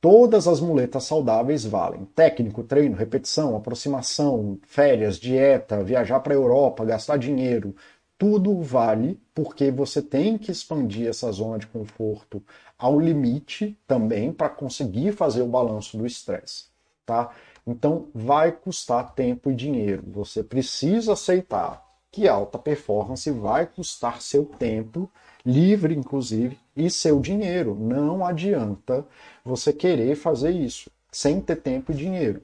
Todas 0.00 0.48
as 0.48 0.60
muletas 0.60 1.04
saudáveis 1.04 1.64
valem. 1.64 2.06
Técnico, 2.06 2.64
treino, 2.64 2.96
repetição, 2.96 3.56
aproximação, 3.56 4.58
férias, 4.66 5.16
dieta, 5.16 5.84
viajar 5.84 6.18
para 6.20 6.34
a 6.34 6.36
Europa, 6.36 6.84
gastar 6.84 7.18
dinheiro, 7.18 7.72
tudo 8.18 8.60
vale 8.60 9.16
porque 9.32 9.70
você 9.70 10.02
tem 10.02 10.36
que 10.36 10.50
expandir 10.50 11.06
essa 11.06 11.30
zona 11.30 11.56
de 11.56 11.68
conforto 11.68 12.42
ao 12.76 12.98
limite 12.98 13.78
também 13.86 14.32
para 14.32 14.48
conseguir 14.48 15.12
fazer 15.12 15.42
o 15.42 15.46
balanço 15.46 15.96
do 15.96 16.04
estresse, 16.04 16.64
tá? 17.04 17.30
Então 17.64 18.08
vai 18.12 18.50
custar 18.50 19.14
tempo 19.14 19.52
e 19.52 19.54
dinheiro. 19.54 20.02
Você 20.08 20.42
precisa 20.42 21.12
aceitar 21.12 21.85
que 22.16 22.26
alta 22.26 22.58
performance 22.58 23.30
vai 23.30 23.66
custar 23.66 24.22
seu 24.22 24.46
tempo, 24.46 25.06
livre 25.44 25.94
inclusive, 25.94 26.58
e 26.74 26.88
seu 26.88 27.20
dinheiro. 27.20 27.74
Não 27.78 28.24
adianta 28.24 29.04
você 29.44 29.70
querer 29.70 30.16
fazer 30.16 30.50
isso 30.50 30.90
sem 31.12 31.42
ter 31.42 31.56
tempo 31.56 31.92
e 31.92 31.94
dinheiro, 31.94 32.40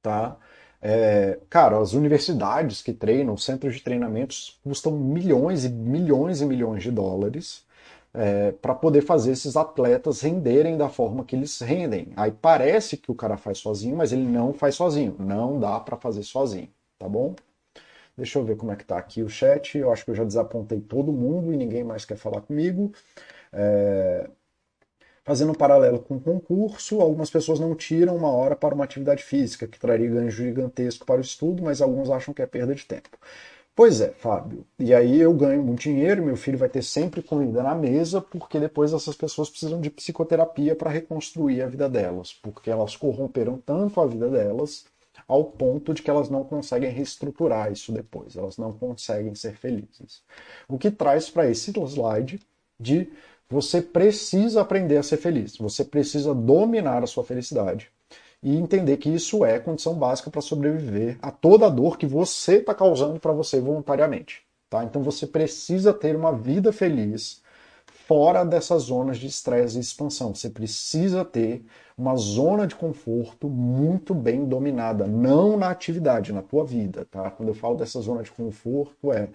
tá? 0.00 0.36
É, 0.80 1.36
cara, 1.50 1.80
as 1.80 1.94
universidades 1.94 2.80
que 2.80 2.92
treinam, 2.92 3.36
centros 3.36 3.74
de 3.74 3.82
treinamentos, 3.82 4.60
custam 4.62 4.92
milhões 4.92 5.64
e 5.64 5.68
milhões 5.68 6.40
e 6.40 6.46
milhões 6.46 6.84
de 6.84 6.92
dólares 6.92 7.64
é, 8.14 8.52
para 8.52 8.72
poder 8.72 9.00
fazer 9.00 9.32
esses 9.32 9.56
atletas 9.56 10.20
renderem 10.20 10.76
da 10.76 10.88
forma 10.88 11.24
que 11.24 11.34
eles 11.34 11.58
rendem. 11.60 12.12
Aí 12.16 12.30
parece 12.30 12.96
que 12.96 13.10
o 13.10 13.16
cara 13.16 13.36
faz 13.36 13.58
sozinho, 13.58 13.96
mas 13.96 14.12
ele 14.12 14.28
não 14.28 14.52
faz 14.52 14.76
sozinho. 14.76 15.16
Não 15.18 15.58
dá 15.58 15.80
para 15.80 15.96
fazer 15.96 16.22
sozinho, 16.22 16.68
tá 17.00 17.08
bom? 17.08 17.34
Deixa 18.16 18.38
eu 18.38 18.44
ver 18.44 18.56
como 18.56 18.72
é 18.72 18.76
que 18.76 18.84
tá 18.84 18.98
aqui 18.98 19.22
o 19.22 19.28
chat. 19.28 19.78
Eu 19.78 19.92
acho 19.92 20.04
que 20.04 20.10
eu 20.10 20.14
já 20.14 20.24
desapontei 20.24 20.80
todo 20.80 21.12
mundo 21.12 21.52
e 21.52 21.56
ninguém 21.56 21.84
mais 21.84 22.04
quer 22.04 22.16
falar 22.16 22.42
comigo. 22.42 22.92
É, 23.52 24.30
Fazendo 25.24 25.52
um 25.52 25.54
paralelo 25.54 26.00
com 26.00 26.16
o 26.16 26.20
concurso, 26.20 27.00
algumas 27.00 27.30
pessoas 27.30 27.60
não 27.60 27.76
tiram 27.76 28.16
uma 28.16 28.30
hora 28.30 28.56
para 28.56 28.74
uma 28.74 28.82
atividade 28.84 29.22
física, 29.22 29.68
que 29.68 29.78
traria 29.78 30.10
ganho 30.10 30.30
gigantesco 30.30 31.06
para 31.06 31.18
o 31.18 31.22
estudo, 31.22 31.62
mas 31.62 31.80
alguns 31.80 32.10
acham 32.10 32.34
que 32.34 32.42
é 32.42 32.46
perda 32.46 32.74
de 32.74 32.84
tempo. 32.84 33.10
Pois 33.74 34.00
é, 34.00 34.10
Fábio. 34.10 34.66
E 34.78 34.94
aí 34.94 35.20
eu 35.20 35.32
ganho 35.32 35.62
muito 35.62 35.82
dinheiro, 35.82 36.24
meu 36.24 36.36
filho 36.36 36.58
vai 36.58 36.68
ter 36.68 36.82
sempre 36.82 37.22
comida 37.22 37.62
na 37.62 37.74
mesa, 37.74 38.20
porque 38.20 38.60
depois 38.60 38.92
essas 38.92 39.16
pessoas 39.16 39.48
precisam 39.48 39.80
de 39.80 39.90
psicoterapia 39.90 40.76
para 40.76 40.90
reconstruir 40.90 41.62
a 41.62 41.68
vida 41.68 41.88
delas, 41.88 42.32
porque 42.34 42.70
elas 42.70 42.96
corromperam 42.96 43.58
tanto 43.58 44.00
a 44.00 44.06
vida 44.06 44.28
delas 44.28 44.84
ao 45.32 45.44
ponto 45.44 45.94
de 45.94 46.02
que 46.02 46.10
elas 46.10 46.28
não 46.28 46.44
conseguem 46.44 46.90
reestruturar 46.90 47.72
isso 47.72 47.90
depois, 47.90 48.36
elas 48.36 48.58
não 48.58 48.70
conseguem 48.70 49.34
ser 49.34 49.56
felizes. 49.56 50.22
O 50.68 50.76
que 50.76 50.90
traz 50.90 51.30
para 51.30 51.50
esse 51.50 51.72
slide 51.72 52.38
de 52.78 53.10
você 53.48 53.80
precisa 53.80 54.60
aprender 54.60 54.98
a 54.98 55.02
ser 55.02 55.16
feliz. 55.16 55.56
Você 55.56 55.84
precisa 55.84 56.34
dominar 56.34 57.02
a 57.02 57.06
sua 57.06 57.24
felicidade 57.24 57.90
e 58.42 58.56
entender 58.56 58.98
que 58.98 59.08
isso 59.08 59.42
é 59.42 59.58
condição 59.58 59.94
básica 59.94 60.30
para 60.30 60.42
sobreviver 60.42 61.18
a 61.22 61.30
toda 61.30 61.66
a 61.66 61.70
dor 61.70 61.96
que 61.96 62.06
você 62.06 62.56
está 62.56 62.74
causando 62.74 63.18
para 63.18 63.32
você 63.32 63.58
voluntariamente. 63.58 64.42
Tá? 64.68 64.84
Então 64.84 65.02
você 65.02 65.26
precisa 65.26 65.94
ter 65.94 66.14
uma 66.14 66.32
vida 66.32 66.72
feliz 66.74 67.41
fora 68.06 68.44
dessas 68.44 68.84
zonas 68.84 69.18
de 69.18 69.26
estresse 69.26 69.76
e 69.76 69.80
expansão. 69.80 70.34
Você 70.34 70.50
precisa 70.50 71.24
ter 71.24 71.64
uma 71.96 72.16
zona 72.16 72.66
de 72.66 72.74
conforto 72.74 73.48
muito 73.48 74.14
bem 74.14 74.44
dominada, 74.44 75.06
não 75.06 75.56
na 75.56 75.70
atividade, 75.70 76.32
na 76.32 76.42
tua 76.42 76.64
vida. 76.64 77.06
Tá? 77.10 77.30
Quando 77.30 77.48
eu 77.50 77.54
falo 77.54 77.76
dessa 77.76 78.00
zona 78.00 78.22
de 78.22 78.30
conforto, 78.30 79.12
é 79.12 79.28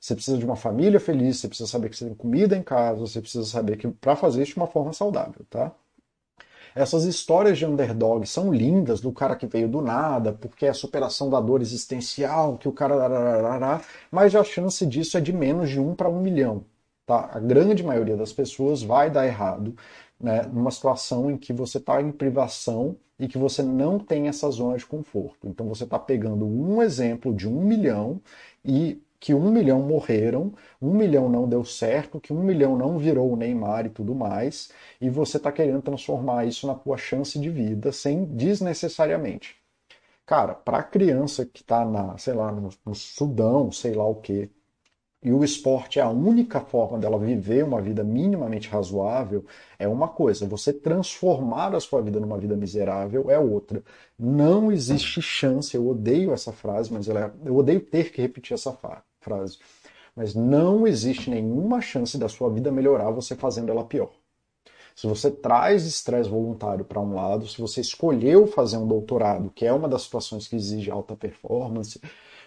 você 0.00 0.14
precisa 0.14 0.38
de 0.38 0.44
uma 0.46 0.56
família 0.56 0.98
feliz, 0.98 1.38
você 1.38 1.48
precisa 1.48 1.68
saber 1.68 1.90
que 1.90 1.96
você 1.96 2.06
tem 2.06 2.14
comida 2.14 2.56
em 2.56 2.62
casa, 2.62 3.00
você 3.00 3.20
precisa 3.20 3.44
saber 3.44 3.76
que 3.76 3.86
para 3.88 4.16
fazer 4.16 4.42
isso 4.42 4.54
de 4.54 4.58
uma 4.58 4.66
forma 4.66 4.94
saudável, 4.94 5.44
tá? 5.50 5.72
Essas 6.74 7.04
histórias 7.04 7.58
de 7.58 7.66
underdog 7.66 8.26
são 8.26 8.52
lindas, 8.52 9.00
do 9.00 9.12
cara 9.12 9.36
que 9.36 9.46
veio 9.46 9.68
do 9.68 9.82
nada, 9.82 10.32
porque 10.32 10.66
é 10.66 10.70
a 10.70 10.74
superação 10.74 11.28
da 11.28 11.40
dor 11.40 11.60
existencial, 11.60 12.56
que 12.56 12.68
o 12.68 12.72
cara. 12.72 13.80
Mas 14.10 14.34
a 14.34 14.44
chance 14.44 14.86
disso 14.86 15.18
é 15.18 15.20
de 15.20 15.32
menos 15.32 15.68
de 15.68 15.80
um 15.80 15.94
para 15.94 16.08
um 16.08 16.20
milhão. 16.20 16.64
Tá? 17.10 17.28
A 17.32 17.40
grande 17.40 17.82
maioria 17.82 18.16
das 18.16 18.32
pessoas 18.32 18.84
vai 18.84 19.10
dar 19.10 19.26
errado 19.26 19.74
né, 20.20 20.42
numa 20.42 20.70
situação 20.70 21.28
em 21.28 21.36
que 21.36 21.52
você 21.52 21.78
está 21.78 22.00
em 22.00 22.12
privação 22.12 22.96
e 23.18 23.26
que 23.26 23.36
você 23.36 23.64
não 23.64 23.98
tem 23.98 24.28
essa 24.28 24.48
zona 24.48 24.76
de 24.76 24.86
conforto. 24.86 25.48
Então 25.48 25.66
você 25.66 25.82
está 25.82 25.98
pegando 25.98 26.46
um 26.46 26.80
exemplo 26.80 27.34
de 27.34 27.48
um 27.48 27.64
milhão 27.64 28.20
e 28.64 29.02
que 29.18 29.34
um 29.34 29.50
milhão 29.50 29.82
morreram, 29.82 30.52
um 30.80 30.94
milhão 30.94 31.28
não 31.28 31.48
deu 31.48 31.64
certo, 31.64 32.20
que 32.20 32.32
um 32.32 32.44
milhão 32.44 32.78
não 32.78 32.96
virou 32.96 33.32
o 33.32 33.36
Neymar 33.36 33.86
e 33.86 33.90
tudo 33.90 34.14
mais, 34.14 34.70
e 35.00 35.10
você 35.10 35.36
está 35.36 35.50
querendo 35.50 35.82
transformar 35.82 36.44
isso 36.44 36.64
na 36.64 36.76
tua 36.76 36.96
chance 36.96 37.36
de 37.40 37.50
vida 37.50 37.90
sem 37.90 38.24
desnecessariamente. 38.24 39.56
Cara, 40.24 40.54
para 40.54 40.80
criança 40.84 41.44
que 41.44 41.60
está 41.62 41.84
na, 41.84 42.16
sei 42.18 42.34
lá, 42.34 42.52
no, 42.52 42.68
no 42.86 42.94
Sudão, 42.94 43.72
sei 43.72 43.94
lá 43.94 44.06
o 44.06 44.14
quê, 44.14 44.48
e 45.22 45.32
o 45.32 45.44
esporte 45.44 45.98
é 45.98 46.02
a 46.02 46.08
única 46.08 46.60
forma 46.60 46.98
dela 46.98 47.18
viver 47.18 47.62
uma 47.62 47.80
vida 47.80 48.02
minimamente 48.02 48.68
razoável, 48.68 49.44
é 49.78 49.86
uma 49.86 50.08
coisa. 50.08 50.46
Você 50.46 50.72
transformar 50.72 51.74
a 51.74 51.80
sua 51.80 52.00
vida 52.00 52.18
numa 52.18 52.38
vida 52.38 52.56
miserável 52.56 53.30
é 53.30 53.38
outra. 53.38 53.82
Não 54.18 54.72
existe 54.72 55.20
chance, 55.20 55.76
eu 55.76 55.86
odeio 55.86 56.32
essa 56.32 56.52
frase, 56.52 56.90
mas 56.90 57.06
ela 57.06 57.20
é, 57.26 57.48
eu 57.48 57.54
odeio 57.54 57.80
ter 57.80 58.10
que 58.10 58.22
repetir 58.22 58.54
essa 58.54 58.76
frase. 59.20 59.58
Mas 60.16 60.34
não 60.34 60.86
existe 60.86 61.28
nenhuma 61.28 61.82
chance 61.82 62.16
da 62.16 62.28
sua 62.28 62.48
vida 62.48 62.72
melhorar 62.72 63.10
você 63.10 63.36
fazendo 63.36 63.70
ela 63.70 63.84
pior. 63.84 64.10
Se 64.96 65.06
você 65.06 65.30
traz 65.30 65.86
estresse 65.86 66.28
voluntário 66.28 66.84
para 66.84 67.00
um 67.00 67.14
lado, 67.14 67.46
se 67.46 67.60
você 67.60 67.80
escolheu 67.80 68.46
fazer 68.46 68.76
um 68.76 68.86
doutorado, 68.86 69.50
que 69.50 69.66
é 69.66 69.72
uma 69.72 69.88
das 69.88 70.02
situações 70.02 70.48
que 70.48 70.56
exige 70.56 70.90
alta 70.90 71.14
performance, 71.14 72.00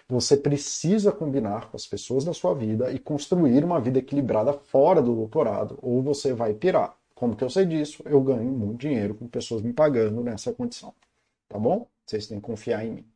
você 0.08 0.36
precisa 0.36 1.10
combinar 1.10 1.70
com 1.70 1.76
as 1.76 1.86
pessoas 1.86 2.24
da 2.24 2.34
sua 2.34 2.54
vida 2.54 2.92
e 2.92 2.98
construir 2.98 3.64
uma 3.64 3.80
vida 3.80 3.98
equilibrada 3.98 4.52
fora 4.52 5.00
do 5.00 5.14
doutorado, 5.14 5.78
ou 5.82 6.02
você 6.02 6.32
vai 6.32 6.52
pirar. 6.54 6.96
Como 7.14 7.36
que 7.36 7.44
eu 7.44 7.50
sei 7.50 7.64
disso? 7.64 8.02
Eu 8.04 8.20
ganho 8.20 8.50
muito 8.50 8.80
dinheiro 8.80 9.14
com 9.14 9.26
pessoas 9.26 9.62
me 9.62 9.72
pagando 9.72 10.22
nessa 10.22 10.52
condição. 10.52 10.92
Tá 11.48 11.58
bom? 11.58 11.86
Vocês 12.04 12.26
têm 12.26 12.38
que 12.38 12.46
confiar 12.46 12.84
em 12.84 12.90
mim. 12.90 13.06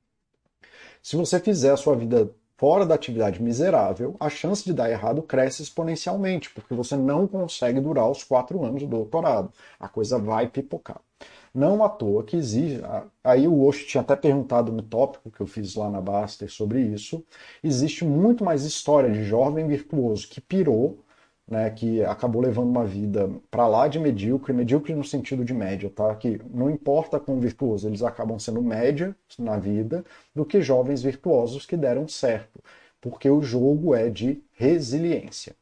Se 1.03 1.16
você 1.16 1.39
fizer 1.41 1.72
a 1.72 1.76
sua 1.76 1.95
vida 1.95 2.30
fora 2.57 2.86
da 2.86 2.95
atividade 2.95 3.43
miserável, 3.43 4.16
a 4.18 4.28
chance 4.28 4.64
de 4.64 4.72
dar 4.72 4.91
errado 4.91 5.22
cresce 5.22 5.62
exponencialmente, 5.62 6.51
porque 6.51 6.74
você 6.74 6.97
não 6.97 7.26
consegue 7.26 7.80
durar 7.80 8.11
os 8.11 8.24
quatro 8.24 8.64
anos 8.64 8.82
do 8.82 8.89
doutorado. 8.89 9.53
A 9.78 9.89
coisa 9.89 10.18
vai 10.18 10.49
pipocar. 10.49 11.01
Não 11.59 11.83
à 11.85 11.89
toa 11.89 12.25
que 12.25 12.37
exige. 12.37 12.81
Aí 13.25 13.49
o 13.49 13.65
Osho 13.65 13.87
tinha 13.87 14.01
até 14.03 14.15
perguntado 14.17 14.73
no 14.73 14.83
tópico 14.83 15.31
que 15.31 15.41
eu 15.41 15.47
fiz 15.47 15.75
lá 15.75 15.91
na 15.91 16.01
Baster 16.01 16.51
sobre 16.51 16.81
isso. 16.81 17.25
Existe 17.63 18.05
muito 18.05 18.45
mais 18.45 18.65
história 18.65 19.11
de 19.11 19.25
jovem 19.25 19.67
virtuoso 19.67 20.29
que 20.29 20.41
pirou, 20.41 21.05
né, 21.47 21.71
que 21.71 22.05
acabou 22.05 22.43
levando 22.43 22.69
uma 22.69 22.85
vida 22.85 23.29
para 23.51 23.67
lá 23.67 23.89
de 23.89 23.99
medíocre, 23.99 24.53
medíocre 24.53 24.95
no 24.95 25.03
sentido 25.05 25.45
de 25.45 25.55
média, 25.55 25.91
tá? 25.91 26.15
Que 26.15 26.39
não 26.51 26.71
importa 26.71 27.19
com 27.19 27.41
virtuoso, 27.41 27.89
eles 27.89 28.03
acabam 28.03 28.39
sendo 28.39 28.63
média 28.63 29.17
na 29.39 29.59
vida 29.59 30.05
do 30.35 30.45
que 30.45 30.61
jovens 30.61 31.03
virtuosos 31.03 31.65
que 31.67 31.77
deram 31.77 32.07
certo, 32.07 32.63
porque 33.01 33.29
o 33.31 33.41
jogo 33.43 33.95
é 33.95 34.11
de 34.11 34.43
resiliência, 34.53 35.57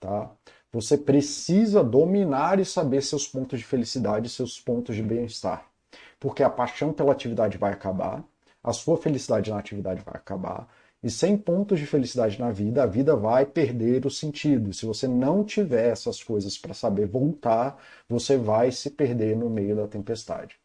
tá? 0.00 0.30
Você 0.72 0.96
precisa 0.96 1.84
dominar 1.84 2.58
e 2.58 2.64
saber 2.64 3.02
seus 3.02 3.28
pontos 3.28 3.58
de 3.58 3.64
felicidade, 3.64 4.30
seus 4.30 4.58
pontos 4.58 4.96
de 4.96 5.02
bem-estar. 5.02 5.70
Porque 6.18 6.42
a 6.42 6.48
paixão 6.48 6.94
pela 6.94 7.12
atividade 7.12 7.58
vai 7.58 7.72
acabar, 7.72 8.24
a 8.64 8.72
sua 8.72 8.96
felicidade 8.96 9.50
na 9.50 9.58
atividade 9.58 10.02
vai 10.02 10.14
acabar, 10.14 10.66
e 11.02 11.10
sem 11.10 11.36
pontos 11.36 11.78
de 11.78 11.84
felicidade 11.84 12.40
na 12.40 12.50
vida, 12.50 12.84
a 12.84 12.86
vida 12.86 13.14
vai 13.14 13.44
perder 13.44 14.06
o 14.06 14.10
sentido. 14.10 14.72
Se 14.72 14.86
você 14.86 15.06
não 15.06 15.44
tiver 15.44 15.90
essas 15.90 16.22
coisas 16.22 16.56
para 16.56 16.72
saber 16.72 17.06
voltar, 17.06 17.76
você 18.08 18.38
vai 18.38 18.72
se 18.72 18.88
perder 18.88 19.36
no 19.36 19.50
meio 19.50 19.76
da 19.76 19.86
tempestade. 19.86 20.61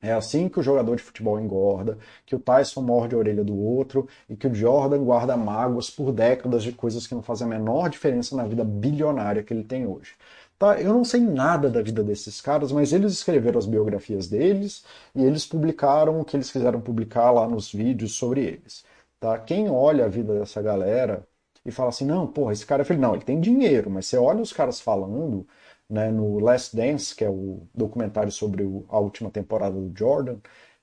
É 0.00 0.12
assim 0.12 0.48
que 0.48 0.60
o 0.60 0.62
jogador 0.62 0.94
de 0.96 1.02
futebol 1.02 1.40
engorda, 1.40 1.98
que 2.24 2.36
o 2.36 2.38
Tyson 2.38 2.82
morde 2.82 3.14
a 3.14 3.18
orelha 3.18 3.42
do 3.42 3.56
outro 3.58 4.06
e 4.28 4.36
que 4.36 4.46
o 4.46 4.54
Jordan 4.54 5.02
guarda 5.04 5.36
mágoas 5.36 5.90
por 5.90 6.12
décadas 6.12 6.62
de 6.62 6.72
coisas 6.72 7.06
que 7.06 7.14
não 7.14 7.22
fazem 7.22 7.46
a 7.46 7.50
menor 7.50 7.90
diferença 7.90 8.36
na 8.36 8.44
vida 8.44 8.64
bilionária 8.64 9.42
que 9.42 9.52
ele 9.52 9.64
tem 9.64 9.86
hoje. 9.86 10.14
Tá? 10.58 10.80
Eu 10.80 10.92
não 10.92 11.04
sei 11.04 11.20
nada 11.20 11.68
da 11.70 11.82
vida 11.82 12.02
desses 12.02 12.40
caras, 12.40 12.72
mas 12.72 12.92
eles 12.92 13.12
escreveram 13.12 13.58
as 13.58 13.66
biografias 13.66 14.28
deles 14.28 14.84
e 15.14 15.24
eles 15.24 15.46
publicaram 15.46 16.20
o 16.20 16.24
que 16.24 16.36
eles 16.36 16.50
quiseram 16.50 16.80
publicar 16.80 17.30
lá 17.30 17.48
nos 17.48 17.72
vídeos 17.72 18.14
sobre 18.16 18.42
eles. 18.44 18.84
Tá? 19.20 19.38
Quem 19.38 19.70
olha 19.70 20.04
a 20.04 20.08
vida 20.08 20.38
dessa 20.38 20.62
galera 20.62 21.26
e 21.64 21.70
fala 21.70 21.90
assim, 21.90 22.06
não, 22.06 22.26
porra, 22.26 22.52
esse 22.52 22.66
cara 22.66 22.82
é 22.82 22.84
filho. 22.84 23.00
Não, 23.00 23.14
ele 23.14 23.24
tem 23.24 23.40
dinheiro, 23.40 23.90
mas 23.90 24.06
você 24.06 24.16
olha 24.16 24.42
os 24.42 24.52
caras 24.52 24.80
falando, 24.80 25.46
né, 25.88 26.10
no 26.10 26.38
Last 26.38 26.76
Dance, 26.76 27.14
que 27.14 27.24
é 27.24 27.30
o 27.30 27.66
documentário 27.74 28.30
sobre 28.32 28.62
o, 28.62 28.84
a 28.88 28.98
última 28.98 29.30
temporada 29.30 29.74
do 29.80 29.92
Jordan, 29.96 30.38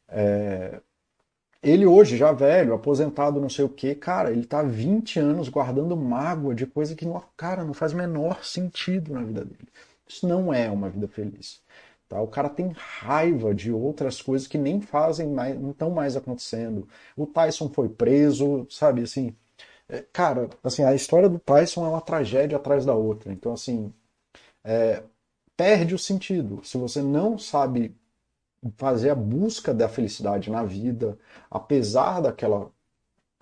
é, 0.08 0.82
ele 1.64 1.86
hoje, 1.86 2.16
já 2.18 2.32
velho, 2.32 2.74
aposentado, 2.74 3.42
não 3.42 3.50
sei 3.50 3.66
o 3.66 3.70
que, 3.70 3.96
cara, 3.96 4.32
ele 4.32 4.46
tá 4.46 4.62
20 4.62 5.20
anos 5.20 5.50
guardando 5.50 5.98
mágoa 5.98 6.54
de 6.54 6.66
coisa 6.68 6.96
que, 6.96 7.06
não, 7.06 7.22
cara, 7.36 7.64
não 7.64 7.74
faz 7.74 7.92
menor 7.94 8.44
sentido 8.46 9.14
na 9.14 9.24
vida 9.24 9.44
dele. 9.44 9.68
Isso 10.08 10.28
não 10.28 10.54
é 10.54 10.70
uma 10.70 10.90
vida 10.90 11.08
feliz. 11.08 11.62
Tá? 12.08 12.22
O 12.22 12.28
cara 12.28 12.50
tem 12.50 12.72
raiva 12.76 13.54
de 13.54 13.72
outras 13.72 14.22
coisas 14.22 14.48
que 14.48 14.58
nem 14.58 14.80
fazem 14.80 15.28
mais, 15.28 15.60
não 15.60 15.72
estão 15.72 15.90
mais 15.90 16.16
acontecendo. 16.16 16.88
O 17.18 17.26
Tyson 17.26 17.70
foi 17.70 17.90
preso, 17.90 18.68
sabe, 18.70 19.02
assim. 19.02 19.36
É, 19.90 20.04
cara, 20.14 20.50
assim, 20.64 20.84
a 20.84 20.94
história 20.96 21.30
do 21.30 21.40
Tyson 21.40 21.86
é 21.86 21.90
uma 21.90 22.02
tragédia 22.02 22.58
atrás 22.58 22.86
da 22.86 22.94
outra. 22.96 23.34
Então, 23.34 23.54
assim, 23.54 23.94
é, 24.66 25.04
perde 25.56 25.96
o 25.96 26.00
sentido. 26.00 26.62
Se 26.64 26.78
você 26.78 27.02
não 27.02 27.38
sabe 27.38 27.96
fazer 28.78 29.12
a 29.12 29.16
busca 29.16 29.74
da 29.74 29.88
felicidade 29.88 30.50
na 30.50 30.64
vida, 30.64 31.18
apesar 31.50 32.22
daquela 32.22 32.72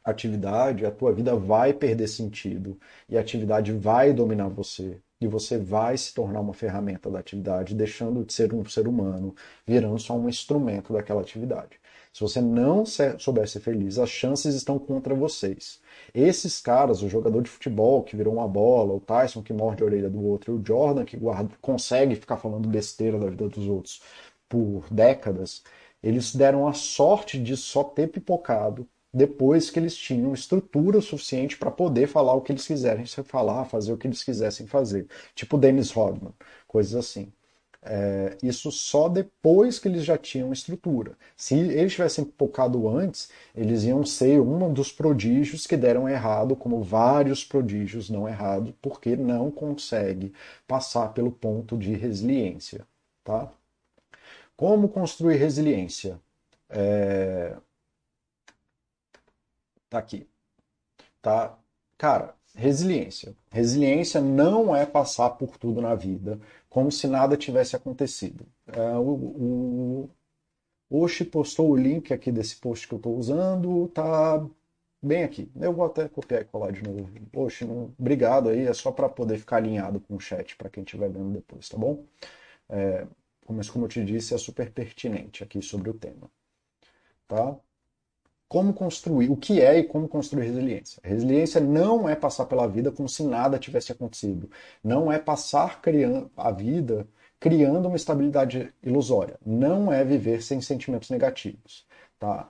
atividade, 0.04 0.86
a 0.86 0.92
tua 0.92 1.14
vida 1.14 1.36
vai 1.36 1.74
perder 1.74 2.08
sentido 2.08 2.78
e 3.08 3.18
a 3.18 3.22
atividade 3.22 3.72
vai 3.72 4.14
dominar 4.14 4.50
você 4.50 5.02
e 5.22 5.28
você 5.28 5.58
vai 5.58 5.98
se 5.98 6.14
tornar 6.14 6.42
uma 6.42 6.54
ferramenta 6.54 7.10
da 7.10 7.20
atividade, 7.20 7.74
deixando 7.74 8.26
de 8.26 8.34
ser 8.34 8.54
um 8.54 8.66
ser 8.66 8.88
humano, 8.88 9.34
virando 9.66 9.98
só 9.98 10.16
um 10.18 10.28
instrumento 10.28 10.92
daquela 10.92 11.22
atividade. 11.22 11.80
Se 12.12 12.20
você 12.20 12.42
não 12.42 12.84
souber 13.18 13.48
ser 13.48 13.62
feliz, 13.62 13.98
as 13.98 14.10
chances 14.10 14.54
estão 14.54 14.78
contra 14.78 15.16
vocês. 15.16 15.80
Esses 16.14 16.62
caras, 16.62 17.02
o 17.02 17.10
jogador 17.10 17.42
de 17.42 17.50
futebol 17.50 18.04
que 18.04 18.16
virou 18.16 18.36
uma 18.36 18.48
bola, 18.48 18.94
o 18.94 19.00
Tyson 19.00 19.42
que 19.42 19.52
morde 19.54 19.82
a 19.82 19.86
orelha 19.86 20.10
do 20.10 20.24
outro, 20.24 20.56
o 20.56 20.64
Jordan 20.66 21.06
que 21.06 21.18
guarda, 21.18 21.56
consegue 21.62 22.16
ficar 22.16 22.38
falando 22.38 22.70
besteira 22.70 23.18
da 23.20 23.30
vida 23.30 23.50
dos 23.50 23.68
outros 23.68 24.02
por 24.48 24.86
décadas, 24.92 25.64
eles 26.04 26.36
deram 26.36 26.68
a 26.68 26.74
sorte 26.74 27.42
de 27.42 27.58
só 27.58 27.84
ter 27.84 28.08
pipocado 28.10 28.88
depois 29.14 29.70
que 29.70 29.80
eles 29.80 29.96
tinham 29.96 30.34
estrutura 30.34 31.02
suficiente 31.02 31.58
para 31.58 31.72
poder 31.72 32.08
falar 32.08 32.34
o 32.34 32.42
que 32.42 32.52
eles 32.52 32.66
quisessem 32.68 33.24
falar, 33.24 33.66
fazer 33.66 33.94
o 33.94 33.98
que 33.98 34.08
eles 34.08 34.24
quisessem 34.24 34.68
fazer. 34.68 35.08
Tipo 35.36 35.58
Dennis 35.58 35.92
Rodman, 35.92 36.34
coisas 36.68 36.96
assim. 36.96 37.32
É, 37.86 38.38
isso 38.42 38.72
só 38.72 39.10
depois 39.10 39.78
que 39.80 39.88
eles 39.88 40.06
já 40.06 40.18
tinham 40.18 40.54
estrutura. 40.54 41.18
Se 41.36 41.56
eles 41.56 41.94
tivessem 41.94 42.32
focado 42.38 42.88
antes, 42.88 43.30
eles 43.56 43.84
iam 43.84 44.06
ser 44.06 44.40
um 44.40 44.72
dos 44.74 44.92
prodígios 44.92 45.68
que 45.68 45.76
deram 45.78 46.08
errado, 46.08 46.56
como 46.56 46.82
vários 46.84 47.44
prodígios 47.44 48.10
não 48.10 48.28
errado, 48.28 48.74
porque 48.82 49.16
não 49.16 49.52
consegue 49.52 50.34
passar 50.68 51.14
pelo 51.14 51.32
ponto 51.32 51.78
de 51.78 51.94
resiliência. 51.94 52.86
Tá? 53.24 53.52
Como 54.56 54.90
construir 54.90 55.38
resiliência? 55.38 56.20
É, 56.70 57.56
Tá 59.94 60.00
aqui. 60.00 60.28
Tá? 61.22 61.56
Cara, 62.00 62.36
resiliência. 62.56 63.36
Resiliência 63.52 64.20
não 64.20 64.76
é 64.76 64.88
passar 64.88 65.30
por 65.32 65.56
tudo 65.58 65.82
na 65.82 65.94
vida 65.94 66.40
como 66.74 66.92
se 66.92 67.08
nada 67.08 67.38
tivesse 67.38 67.76
acontecido. 67.76 68.48
É, 68.68 68.98
o, 68.98 70.10
o 70.90 71.08
postou 71.32 71.70
o 71.70 71.76
link 71.76 72.12
aqui 72.12 72.32
desse 72.32 72.56
post 72.56 72.88
que 72.88 72.96
eu 72.96 72.98
estou 72.98 73.16
usando, 73.16 73.88
tá 73.90 74.44
bem 75.02 75.24
aqui. 75.24 75.52
Eu 75.56 75.72
vou 75.72 75.86
até 75.86 76.10
copiar 76.10 76.42
e 76.42 76.46
colar 76.46 76.72
de 76.72 76.82
novo. 76.84 77.08
Oxi, 77.36 77.64
obrigado 78.00 78.50
aí, 78.50 78.66
é 78.66 78.74
só 78.74 78.92
para 78.92 79.08
poder 79.08 79.38
ficar 79.38 79.58
alinhado 79.58 80.00
com 80.00 80.16
o 80.16 80.20
chat 80.20 80.56
para 80.56 80.70
quem 80.70 80.84
estiver 80.84 81.10
vendo 81.10 81.32
depois, 81.32 81.70
tá 81.70 81.78
bom? 81.78 82.04
É, 82.70 83.08
mas 83.50 83.70
como 83.70 83.86
eu 83.86 83.90
te 83.90 84.04
disse, 84.04 84.34
é 84.34 84.38
super 84.40 84.72
pertinente 84.72 85.44
aqui 85.44 85.62
sobre 85.62 85.90
o 85.92 85.94
tema. 85.94 86.32
Tá? 87.28 87.56
Como 88.48 88.74
construir, 88.74 89.30
o 89.30 89.38
que 89.38 89.62
é 89.62 89.80
e 89.80 89.84
como 89.84 90.08
construir 90.08 90.46
resiliência. 90.46 91.02
Resiliência 91.04 91.60
não 91.60 92.08
é 92.08 92.16
passar 92.16 92.46
pela 92.46 92.68
vida 92.68 92.92
como 92.92 93.10
se 93.10 93.24
nada 93.24 93.58
tivesse 93.58 93.92
acontecido. 93.92 94.50
Não 94.84 95.12
é 95.12 95.18
passar 95.20 95.82
criando 95.82 96.30
a 96.38 96.52
vida 96.52 97.08
criando 97.40 97.88
uma 97.88 97.98
estabilidade 97.98 98.74
ilusória. 98.82 99.38
Não 99.46 99.92
é 99.92 100.04
viver 100.06 100.42
sem 100.42 100.62
sentimentos 100.62 101.10
negativos. 101.10 101.86
Tá? 102.18 102.50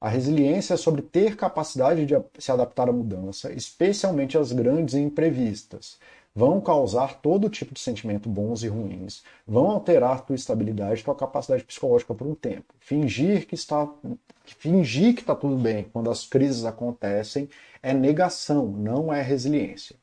A 0.00 0.08
resiliência 0.08 0.74
é 0.74 0.76
sobre 0.76 1.00
ter 1.00 1.36
capacidade 1.36 2.04
de 2.04 2.14
se 2.38 2.50
adaptar 2.50 2.88
à 2.88 2.92
mudança, 2.92 3.52
especialmente 3.52 4.36
às 4.36 4.52
grandes 4.52 4.94
e 4.94 5.00
imprevistas 5.00 5.98
vão 6.36 6.60
causar 6.60 7.22
todo 7.22 7.48
tipo 7.48 7.72
de 7.72 7.80
sentimento 7.80 8.28
bons 8.28 8.62
e 8.62 8.68
ruins, 8.68 9.24
vão 9.46 9.70
alterar 9.70 10.20
tua 10.26 10.36
estabilidade, 10.36 11.02
tua 11.02 11.14
capacidade 11.14 11.64
psicológica 11.64 12.14
por 12.14 12.26
um 12.26 12.34
tempo. 12.34 12.74
Fingir 12.78 13.46
que 13.46 13.54
está 13.54 13.88
fingir 14.44 15.14
que 15.14 15.22
está 15.22 15.34
tudo 15.34 15.56
bem 15.56 15.84
quando 15.90 16.10
as 16.10 16.26
crises 16.26 16.66
acontecem 16.66 17.48
é 17.82 17.94
negação, 17.94 18.66
não 18.66 19.10
é 19.10 19.22
resiliência. 19.22 19.96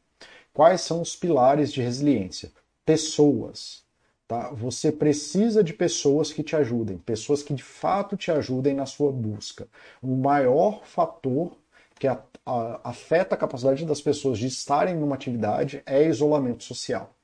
Quais 0.52 0.82
são 0.82 1.02
os 1.02 1.16
pilares 1.16 1.72
de 1.72 1.84
resiliência? 1.84 2.52
Pessoas. 2.84 3.84
Tá? 4.28 4.50
Você 4.52 4.92
precisa 4.92 5.64
de 5.64 5.72
pessoas 5.72 6.34
que 6.34 6.42
te 6.42 6.56
ajudem, 6.56 6.98
pessoas 6.98 7.44
que 7.44 7.54
de 7.54 7.64
fato 7.64 8.18
te 8.18 8.32
ajudem 8.32 8.74
na 8.74 8.88
sua 8.88 9.12
busca. 9.12 9.68
O 10.02 10.16
maior 10.16 10.84
fator 10.84 11.56
que 12.04 12.08
a, 12.10 12.22
a, 12.46 12.90
afeta 12.90 13.34
a 13.34 13.38
capacidade 13.38 13.86
das 13.86 14.02
pessoas 14.02 14.38
de 14.38 14.46
estarem 14.46 14.94
numa 14.94 15.16
atividade 15.16 15.82
é 15.86 16.06
isolamento 16.06 16.62
social. 16.66 17.16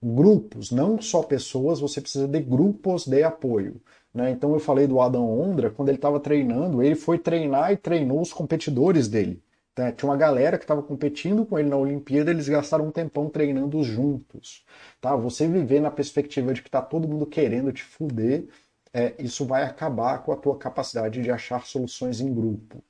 Grupos, 0.00 0.70
não 0.70 1.02
só 1.02 1.24
pessoas, 1.24 1.80
você 1.80 2.00
precisa 2.00 2.28
de 2.28 2.38
grupos 2.38 3.04
de 3.04 3.24
apoio. 3.24 3.82
Né? 4.14 4.30
Então 4.30 4.54
eu 4.54 4.60
falei 4.60 4.86
do 4.86 5.00
Adam 5.00 5.28
Ondra, 5.28 5.70
quando 5.70 5.88
ele 5.88 5.98
estava 5.98 6.20
treinando, 6.20 6.80
ele 6.80 6.94
foi 6.94 7.18
treinar 7.18 7.72
e 7.72 7.76
treinou 7.76 8.20
os 8.20 8.32
competidores 8.32 9.08
dele. 9.08 9.42
Né? 9.76 9.90
Tinha 9.90 10.08
uma 10.08 10.16
galera 10.16 10.56
que 10.56 10.62
estava 10.62 10.84
competindo 10.84 11.44
com 11.44 11.58
ele 11.58 11.68
na 11.68 11.76
Olimpíada, 11.76 12.30
eles 12.30 12.48
gastaram 12.48 12.86
um 12.86 12.92
tempão 12.92 13.28
treinando 13.28 13.82
juntos. 13.82 14.64
Tá? 15.00 15.16
Você 15.16 15.48
viver 15.48 15.80
na 15.80 15.90
perspectiva 15.90 16.54
de 16.54 16.62
que 16.62 16.68
está 16.68 16.80
todo 16.80 17.08
mundo 17.08 17.26
querendo 17.26 17.72
te 17.72 17.82
fuder, 17.82 18.46
é, 18.92 19.14
isso 19.18 19.44
vai 19.44 19.64
acabar 19.64 20.22
com 20.22 20.30
a 20.30 20.36
tua 20.36 20.56
capacidade 20.56 21.20
de 21.20 21.30
achar 21.32 21.66
soluções 21.66 22.20
em 22.20 22.32
grupo. 22.32 22.84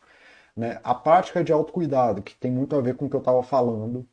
Né? 0.57 0.81
A 0.83 0.95
prática 0.95 1.43
de 1.43 1.53
autocuidado, 1.53 2.23
que 2.23 2.35
tem 2.37 2.51
muito 2.51 2.75
a 2.77 2.81
ver 2.81 2.97
com 2.97 3.07
o 3.07 3.11
que 3.11 3.17
eu 3.17 3.21
estava 3.21 3.43
falando, 3.43 4.07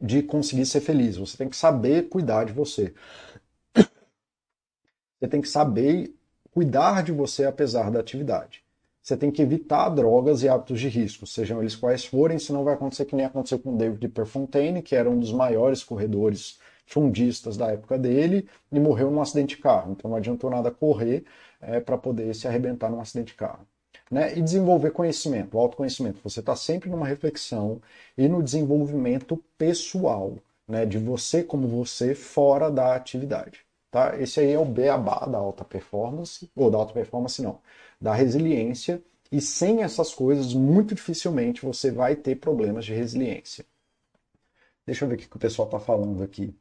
de 0.00 0.22
conseguir 0.22 0.66
ser 0.66 0.80
feliz. 0.80 1.16
Você 1.16 1.36
tem 1.36 1.48
que 1.48 1.56
saber 1.56 2.08
cuidar 2.08 2.44
de 2.44 2.52
você. 2.52 2.94
Você 5.18 5.28
tem 5.28 5.40
que 5.40 5.48
saber 5.48 6.14
cuidar 6.50 7.02
de 7.02 7.12
você 7.12 7.44
apesar 7.44 7.90
da 7.90 8.00
atividade. 8.00 8.62
Você 9.02 9.16
tem 9.16 9.30
que 9.30 9.42
evitar 9.42 9.88
drogas 9.90 10.42
e 10.42 10.48
hábitos 10.48 10.80
de 10.80 10.88
risco, 10.88 11.26
sejam 11.26 11.60
eles 11.60 11.76
quais 11.76 12.04
forem, 12.06 12.38
senão 12.38 12.64
vai 12.64 12.74
acontecer 12.74 13.04
que 13.04 13.14
nem 13.14 13.26
aconteceu 13.26 13.58
com 13.58 13.76
David 13.76 14.08
Perfontaine, 14.08 14.82
que 14.82 14.96
era 14.96 15.10
um 15.10 15.18
dos 15.18 15.32
maiores 15.32 15.84
corredores 15.84 16.58
fundistas 16.86 17.56
da 17.56 17.68
época 17.68 17.98
dele, 17.98 18.48
e 18.72 18.80
morreu 18.80 19.10
num 19.10 19.20
acidente 19.20 19.56
de 19.56 19.62
carro. 19.62 19.92
Então 19.92 20.10
não 20.10 20.16
adiantou 20.16 20.50
nada 20.50 20.70
correr 20.70 21.24
é, 21.60 21.80
para 21.80 21.98
poder 21.98 22.34
se 22.34 22.48
arrebentar 22.48 22.90
num 22.90 23.00
acidente 23.00 23.28
de 23.28 23.34
carro 23.34 23.66
né? 24.14 24.38
E 24.38 24.40
desenvolver 24.40 24.92
conhecimento, 24.92 25.58
autoconhecimento. 25.58 26.20
Você 26.22 26.38
está 26.38 26.54
sempre 26.54 26.88
numa 26.88 27.04
reflexão 27.04 27.82
e 28.16 28.28
no 28.28 28.44
desenvolvimento 28.44 29.42
pessoal, 29.58 30.38
né? 30.68 30.86
De 30.86 30.98
você 30.98 31.42
como 31.42 31.66
você 31.66 32.14
fora 32.14 32.70
da 32.70 32.94
atividade. 32.94 33.66
Tá? 33.90 34.16
Esse 34.20 34.38
aí 34.38 34.52
é 34.52 34.58
o 34.58 34.64
beabá 34.64 35.26
da 35.26 35.38
alta 35.38 35.64
performance, 35.64 36.48
ou 36.54 36.70
da 36.70 36.78
alta 36.78 36.92
performance 36.92 37.42
não, 37.42 37.58
da 38.00 38.14
resiliência. 38.14 39.02
E 39.32 39.40
sem 39.40 39.82
essas 39.82 40.14
coisas, 40.14 40.54
muito 40.54 40.94
dificilmente 40.94 41.64
você 41.64 41.90
vai 41.90 42.14
ter 42.14 42.36
problemas 42.36 42.84
de 42.84 42.94
resiliência. 42.94 43.64
Deixa 44.86 45.04
eu 45.04 45.08
ver 45.08 45.16
o 45.16 45.18
que 45.18 45.36
o 45.36 45.40
pessoal 45.40 45.66
está 45.66 45.80
falando 45.80 46.22
aqui. 46.22 46.54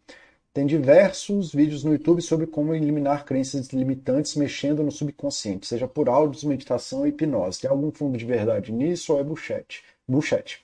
Tem 0.53 0.65
diversos 0.67 1.51
vídeos 1.53 1.83
no 1.83 1.93
YouTube 1.93 2.21
sobre 2.21 2.45
como 2.47 2.75
eliminar 2.75 3.25
crenças 3.25 3.69
limitantes 3.69 4.35
mexendo 4.35 4.83
no 4.83 4.91
subconsciente, 4.91 5.65
seja 5.67 5.87
por 5.87 6.07
áudios, 6.09 6.43
meditação 6.43 6.99
ou 6.99 7.07
hipnose. 7.07 7.59
Tem 7.61 7.69
algum 7.69 7.91
fundo 7.91 8.17
de 8.17 8.25
verdade 8.25 8.71
nisso 8.71 9.13
ou 9.13 9.19
é 9.19 9.23
bullshit? 9.23 9.83
Bullshit. 10.07 10.63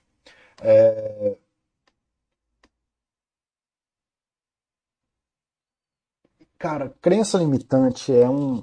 É... 0.63 1.35
Cara, 6.59 6.93
crença 7.01 7.39
limitante 7.39 8.13
é 8.13 8.29
um. 8.29 8.61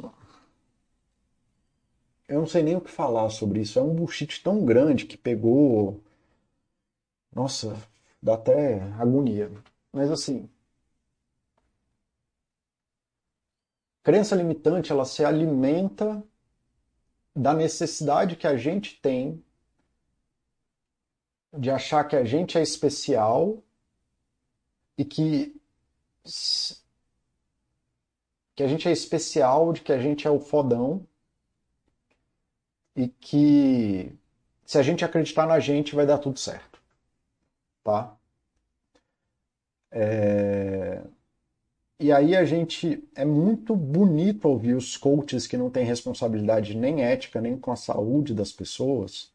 Eu 2.29 2.39
não 2.41 2.47
sei 2.47 2.63
nem 2.63 2.77
o 2.77 2.81
que 2.81 2.89
falar 2.91 3.31
sobre 3.31 3.61
isso. 3.63 3.79
É 3.79 3.83
um 3.83 3.93
bullshit 3.95 4.41
tão 4.43 4.65
grande 4.65 5.07
que 5.07 5.17
pegou. 5.17 6.01
Nossa, 7.33 7.77
dá 8.23 8.35
até 8.35 8.83
agonia. 8.99 9.51
Mas 9.93 10.11
assim, 10.11 10.49
crença 14.07 14.37
limitante 14.37 14.93
ela 14.93 15.05
se 15.05 15.25
alimenta 15.25 16.23
da 17.35 17.53
necessidade 17.53 18.37
que 18.37 18.47
a 18.47 18.57
gente 18.57 19.01
tem 19.01 19.45
de 21.53 21.73
achar 21.73 22.05
que 22.05 22.15
a 22.15 22.25
gente 22.25 22.57
é 22.57 22.63
especial 22.63 23.61
e 24.97 25.05
que 25.05 25.61
que 28.55 28.63
a 28.63 28.69
gente 28.69 28.87
é 28.87 28.93
especial, 28.93 29.73
de 29.73 29.81
que 29.81 29.93
a 29.93 29.99
gente 29.99 30.25
é 30.25 30.31
o 30.31 30.39
fodão 30.39 31.05
e 32.95 33.09
que 33.09 34.17
se 34.65 34.79
a 34.79 34.85
gente 34.85 35.05
acreditar 35.05 35.49
na 35.49 35.59
gente 35.59 35.97
vai 35.97 36.07
dar 36.07 36.19
tudo 36.19 36.39
certo, 36.39 36.81
tá? 37.83 38.17
É... 39.91 41.16
E 41.99 42.13
aí 42.13 42.37
a 42.37 42.45
gente 42.45 43.03
é 43.15 43.25
muito 43.25 43.75
bonito 43.75 44.47
ouvir 44.49 44.75
os 44.75 44.97
coaches 44.97 45.47
que 45.47 45.57
não 45.57 45.71
têm 45.71 45.85
responsabilidade 45.85 46.75
nem 46.77 47.03
ética 47.03 47.41
nem 47.41 47.57
com 47.59 47.71
a 47.73 47.77
saúde 47.77 48.35
das 48.35 48.53
pessoas. 48.53 49.31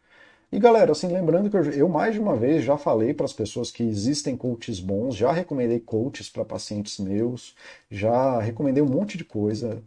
E 0.52 0.60
galera, 0.60 0.92
assim, 0.94 1.08
lembrando 1.08 1.50
que 1.50 1.58
eu, 1.58 1.64
eu 1.72 1.90
mais 1.90 2.14
de 2.16 2.20
uma 2.22 2.36
vez 2.38 2.64
já 2.64 2.78
falei 2.78 3.14
para 3.14 3.26
as 3.26 3.34
pessoas 3.34 3.72
que 3.72 3.84
existem 3.84 4.38
coaches 4.38 4.80
bons, 4.80 5.16
já 5.16 5.32
recomendei 5.32 5.80
coaches 5.80 6.30
para 6.30 6.46
pacientes 6.46 7.00
meus, 7.00 7.56
já 7.92 8.40
recomendei 8.42 8.84
um 8.84 8.88
monte 8.90 9.18
de 9.18 9.26
coisa, 9.26 9.84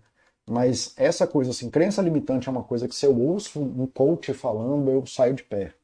mas 0.47 0.95
essa 0.97 1.27
coisa 1.27 1.51
assim, 1.53 1.70
crença 1.70 2.03
limitante 2.03 2.49
é 2.49 2.53
uma 2.53 2.64
coisa 2.64 2.89
que 2.89 2.95
se 2.97 3.07
eu 3.07 3.18
ouço 3.18 3.61
um 3.61 3.87
coach 3.87 4.33
falando, 4.35 4.91
eu 4.91 5.07
saio 5.07 5.35
de 5.35 5.45
perto 5.45 5.84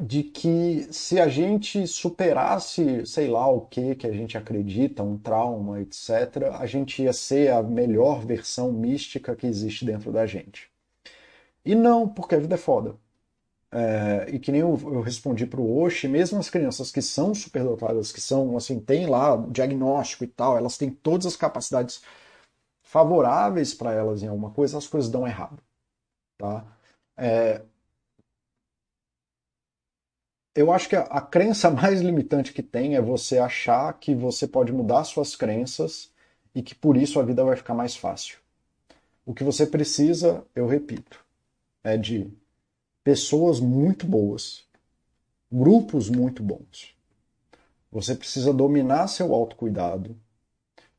de 0.00 0.22
que 0.22 0.88
se 0.92 1.20
a 1.20 1.28
gente 1.28 1.86
superasse, 1.86 3.04
sei 3.06 3.28
lá 3.28 3.46
o 3.48 3.62
que 3.62 3.94
que 3.94 4.06
a 4.06 4.12
gente 4.12 4.38
acredita, 4.38 5.02
um 5.02 5.18
trauma, 5.18 5.80
etc., 5.80 6.54
a 6.58 6.66
gente 6.66 7.02
ia 7.02 7.12
ser 7.12 7.52
a 7.52 7.62
melhor 7.62 8.24
versão 8.24 8.72
mística 8.72 9.36
que 9.36 9.46
existe 9.46 9.84
dentro 9.84 10.10
da 10.12 10.26
gente. 10.26 10.70
E 11.64 11.74
não, 11.74 12.08
porque 12.08 12.34
a 12.34 12.38
vida 12.40 12.54
é 12.54 12.58
foda. 12.58 12.96
É, 13.72 14.30
e 14.30 14.38
que 14.38 14.50
nem 14.52 14.62
eu, 14.62 14.78
eu 14.84 15.00
respondi 15.00 15.46
para 15.46 15.60
o 15.60 15.78
Oshi, 15.82 16.08
mesmo 16.08 16.38
as 16.38 16.50
crianças 16.50 16.90
que 16.90 17.02
são 17.02 17.34
superdotadas, 17.34 18.12
que 18.12 18.20
são, 18.20 18.56
assim, 18.56 18.80
tem 18.80 19.06
lá 19.06 19.36
diagnóstico 19.48 20.24
e 20.24 20.26
tal, 20.28 20.56
elas 20.56 20.76
têm 20.78 20.90
todas 20.90 21.26
as 21.26 21.36
capacidades 21.36 22.02
favoráveis 22.82 23.74
para 23.74 23.92
elas 23.92 24.22
em 24.22 24.28
alguma 24.28 24.50
coisa, 24.52 24.78
as 24.78 24.88
coisas 24.88 25.10
dão 25.10 25.26
errado. 25.26 25.62
Tá? 26.38 26.66
É, 27.16 27.62
eu 30.54 30.72
acho 30.72 30.88
que 30.88 30.96
a, 30.96 31.02
a, 31.02 31.20
crença 31.20 31.70
mais 31.70 32.00
limitante 32.00 32.52
que 32.52 32.62
tem 32.62 32.96
é 32.96 33.00
você 33.00 33.38
achar 33.38 33.92
que 33.94 34.14
você 34.14 34.46
pode 34.46 34.72
mudar 34.72 35.04
suas 35.04 35.36
crenças 35.36 36.10
e 36.54 36.62
que 36.62 36.74
por 36.74 36.96
isso 36.96 37.20
a 37.20 37.22
vida 37.22 37.44
vai 37.44 37.56
ficar 37.56 37.74
mais 37.74 37.96
fácil. 37.96 38.38
O 39.24 39.34
que 39.34 39.44
você 39.44 39.66
precisa, 39.66 40.44
eu 40.54 40.66
repito, 40.66 41.24
é 41.84 41.96
de 41.96 42.28
pessoas 43.04 43.60
muito 43.60 44.06
boas, 44.06 44.64
grupos 45.50 46.10
muito 46.10 46.42
bons. 46.42 46.94
Você 47.92 48.14
precisa 48.14 48.52
dominar 48.52 49.08
seu 49.08 49.34
autocuidado 49.34 50.16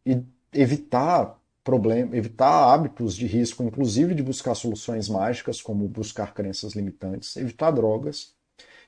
e 0.06 0.22
evitar 0.54 1.40
problema, 1.64 2.16
evitar 2.16 2.74
hábitos 2.74 3.16
de 3.16 3.28
risco, 3.28 3.64
inclusive 3.64 4.16
de 4.16 4.24
buscar 4.24 4.56
soluções 4.56 5.08
mágicas, 5.08 5.62
como 5.62 5.88
buscar 5.88 6.34
crenças 6.34 6.74
limitantes, 6.74 7.38
evitar 7.38 7.72
drogas 7.72 8.34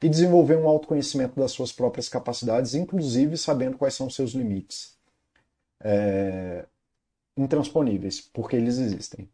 e 0.03 0.09
desenvolver 0.09 0.57
um 0.57 0.67
autoconhecimento 0.67 1.39
das 1.39 1.53
suas 1.53 1.71
próprias 1.71 2.09
capacidades, 2.09 2.75
inclusive 2.75 3.37
sabendo 3.37 3.77
quais 3.77 3.93
são 3.93 4.09
seus 4.09 4.31
limites 4.31 4.97
é, 5.81 6.65
intransponíveis, 7.37 8.19
porque 8.19 8.57
eles 8.57 8.77
existem. 8.79 9.29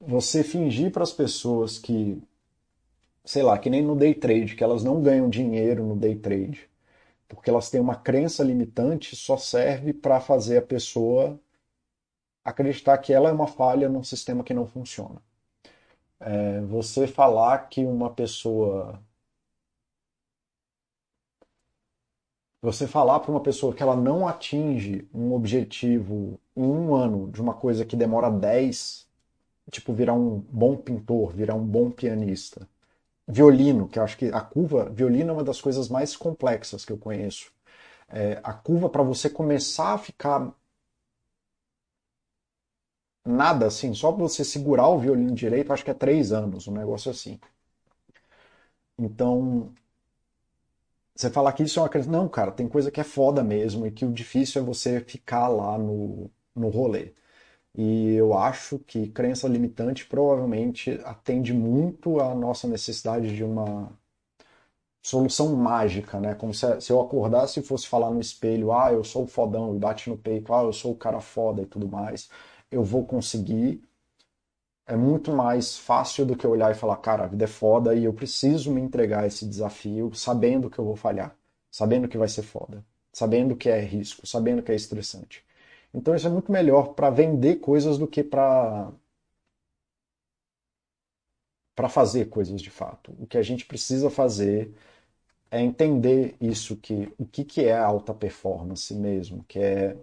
Você 0.00 0.42
fingir 0.42 0.90
para 0.90 1.04
as 1.04 1.12
pessoas 1.12 1.78
que, 1.78 2.20
sei 3.24 3.44
lá, 3.44 3.56
que 3.58 3.70
nem 3.70 3.80
no 3.80 3.94
day 3.94 4.12
trade, 4.12 4.56
que 4.56 4.64
elas 4.64 4.82
não 4.82 5.00
ganham 5.00 5.30
dinheiro 5.30 5.84
no 5.84 5.96
day 5.96 6.16
trade, 6.16 6.68
porque 7.28 7.48
elas 7.48 7.70
têm 7.70 7.80
uma 7.80 7.94
crença 7.94 8.42
limitante, 8.42 9.14
só 9.14 9.36
serve 9.36 9.92
para 9.92 10.20
fazer 10.20 10.58
a 10.58 10.62
pessoa 10.62 11.40
acreditar 12.44 12.98
que 12.98 13.12
ela 13.12 13.28
é 13.28 13.32
uma 13.32 13.46
falha 13.46 13.88
num 13.88 14.02
sistema 14.02 14.42
que 14.42 14.54
não 14.54 14.66
funciona. 14.66 15.22
É, 16.26 16.60
você 16.62 17.06
falar 17.06 17.68
que 17.68 17.84
uma 17.84 18.10
pessoa. 18.12 19.00
Você 22.60 22.86
falar 22.86 23.20
para 23.20 23.30
uma 23.30 23.40
pessoa 23.42 23.72
que 23.74 23.82
ela 23.82 23.94
não 23.96 24.26
atinge 24.26 25.08
um 25.14 25.32
objetivo 25.32 26.40
em 26.56 26.62
um 26.64 26.94
ano 26.94 27.30
de 27.30 27.40
uma 27.40 27.54
coisa 27.54 27.84
que 27.84 27.94
demora 27.96 28.28
10, 28.30 29.06
tipo 29.70 29.92
virar 29.94 30.14
um 30.14 30.40
bom 30.40 30.76
pintor, 30.76 31.32
virar 31.32 31.54
um 31.54 31.66
bom 31.66 31.90
pianista. 31.90 32.68
Violino, 33.28 33.88
que 33.88 33.98
eu 33.98 34.04
acho 34.04 34.18
que 34.18 34.26
a 34.26 34.40
curva, 34.42 34.90
violino 34.90 35.30
é 35.30 35.34
uma 35.34 35.44
das 35.44 35.60
coisas 35.60 35.88
mais 35.88 36.16
complexas 36.16 36.84
que 36.84 36.92
eu 36.92 36.98
conheço. 36.98 37.52
É, 38.08 38.40
a 38.44 38.52
curva 38.54 38.88
para 38.90 39.02
você 39.02 39.30
começar 39.30 39.94
a 39.94 39.98
ficar 39.98 40.52
nada 43.26 43.66
assim, 43.66 43.92
só 43.94 44.12
para 44.12 44.22
você 44.22 44.44
segurar 44.44 44.88
o 44.88 44.98
violino 44.98 45.34
direito, 45.34 45.72
acho 45.72 45.84
que 45.84 45.90
é 45.90 45.94
três 45.94 46.32
anos, 46.32 46.68
um 46.68 46.72
negócio 46.72 47.10
assim. 47.10 47.38
Então, 48.98 49.74
você 51.14 51.30
falar 51.30 51.52
que 51.52 51.62
isso 51.62 51.78
é 51.78 51.82
uma 51.82 51.88
crença. 51.88 52.10
Não, 52.10 52.28
cara, 52.28 52.52
tem 52.52 52.68
coisa 52.68 52.90
que 52.90 53.00
é 53.00 53.04
foda 53.04 53.42
mesmo 53.42 53.86
e 53.86 53.90
que 53.90 54.04
o 54.04 54.12
difícil 54.12 54.62
é 54.62 54.64
você 54.64 55.00
ficar 55.00 55.48
lá 55.48 55.78
no, 55.78 56.30
no 56.54 56.68
rolê. 56.68 57.12
E 57.76 58.14
eu 58.14 58.34
acho 58.38 58.78
que 58.80 59.08
crença 59.08 59.48
limitante 59.48 60.06
provavelmente 60.06 61.00
atende 61.04 61.54
muito 61.54 62.20
à 62.20 62.34
nossa 62.34 62.68
necessidade 62.68 63.34
de 63.36 63.44
uma 63.44 63.90
solução 65.02 65.54
mágica, 65.56 66.18
né? 66.20 66.34
Como 66.34 66.52
se, 66.52 66.80
se 66.80 66.92
eu 66.92 67.00
acordasse 67.00 67.60
e 67.60 67.62
fosse 67.62 67.86
falar 67.86 68.10
no 68.10 68.20
espelho, 68.20 68.72
ah, 68.72 68.92
eu 68.92 69.04
sou 69.04 69.24
o 69.24 69.26
fodão, 69.26 69.74
e 69.74 69.78
bate 69.78 70.10
no 70.10 70.18
peito, 70.18 70.52
ah, 70.52 70.62
eu 70.64 70.72
sou 70.72 70.92
o 70.92 70.96
cara 70.96 71.20
foda 71.20 71.62
e 71.62 71.66
tudo 71.66 71.88
mais 71.88 72.28
eu 72.76 72.84
vou 72.84 73.06
conseguir. 73.06 73.82
É 74.86 74.96
muito 74.96 75.32
mais 75.32 75.76
fácil 75.78 76.24
do 76.24 76.36
que 76.36 76.46
olhar 76.46 76.70
e 76.70 76.74
falar, 76.78 76.96
cara, 76.98 77.24
a 77.24 77.26
vida 77.26 77.44
é 77.44 77.48
foda 77.48 77.94
e 77.94 78.04
eu 78.04 78.12
preciso 78.12 78.70
me 78.72 78.80
entregar 78.80 79.24
a 79.24 79.26
esse 79.26 79.44
desafio 79.46 80.12
sabendo 80.14 80.70
que 80.70 80.78
eu 80.78 80.84
vou 80.84 80.94
falhar, 80.96 81.36
sabendo 81.70 82.06
que 82.08 82.16
vai 82.18 82.28
ser 82.28 82.42
foda, 82.42 82.84
sabendo 83.12 83.56
que 83.56 83.68
é 83.68 83.80
risco, 83.80 84.26
sabendo 84.26 84.62
que 84.62 84.70
é 84.70 84.76
estressante. 84.76 85.44
Então 85.92 86.14
isso 86.14 86.26
é 86.26 86.30
muito 86.30 86.52
melhor 86.52 86.94
para 86.94 87.10
vender 87.10 87.56
coisas 87.56 87.98
do 87.98 88.06
que 88.06 88.22
para 88.22 88.92
para 91.74 91.88
fazer 91.88 92.26
coisas 92.26 92.60
de 92.60 92.70
fato. 92.70 93.14
O 93.18 93.26
que 93.26 93.36
a 93.38 93.42
gente 93.42 93.66
precisa 93.66 94.08
fazer 94.10 94.72
é 95.50 95.60
entender 95.62 96.36
isso 96.40 96.76
que 96.76 97.12
o 97.18 97.26
que, 97.26 97.44
que 97.44 97.64
é 97.64 97.76
alta 97.76 98.14
performance 98.14 98.94
mesmo, 98.94 99.44
que 99.44 99.58
é 99.60 99.96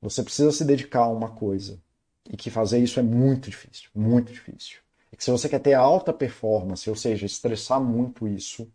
você 0.00 0.22
precisa 0.22 0.52
se 0.52 0.64
dedicar 0.64 1.00
a 1.00 1.08
uma 1.08 1.30
coisa. 1.30 1.80
E 2.30 2.36
que 2.36 2.50
fazer 2.50 2.78
isso 2.78 3.00
é 3.00 3.02
muito 3.02 3.50
difícil, 3.50 3.90
muito 3.94 4.32
difícil. 4.32 4.78
E 5.12 5.16
que 5.16 5.24
se 5.24 5.30
você 5.30 5.48
quer 5.48 5.60
ter 5.60 5.74
alta 5.74 6.12
performance, 6.12 6.88
ou 6.88 6.96
seja, 6.96 7.26
estressar 7.26 7.80
muito 7.80 8.28
isso, 8.28 8.70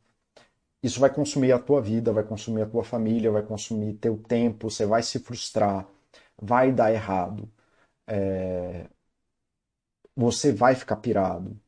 isso 0.84 1.00
vai 1.00 1.14
consumir 1.14 1.52
a 1.54 1.60
tua 1.60 1.82
vida, 1.82 2.12
vai 2.14 2.24
consumir 2.24 2.64
a 2.64 2.70
tua 2.70 2.84
família, 2.84 3.32
vai 3.32 3.44
consumir 3.44 3.96
teu 3.96 4.18
tempo, 4.18 4.70
você 4.70 4.86
vai 4.86 5.04
se 5.04 5.20
frustrar, 5.20 5.88
vai 6.42 6.72
dar 6.72 6.92
errado, 6.94 7.50
é... 8.08 8.88
você 10.16 10.52
vai 10.52 10.76
ficar 10.76 10.98
pirado, 10.98 11.60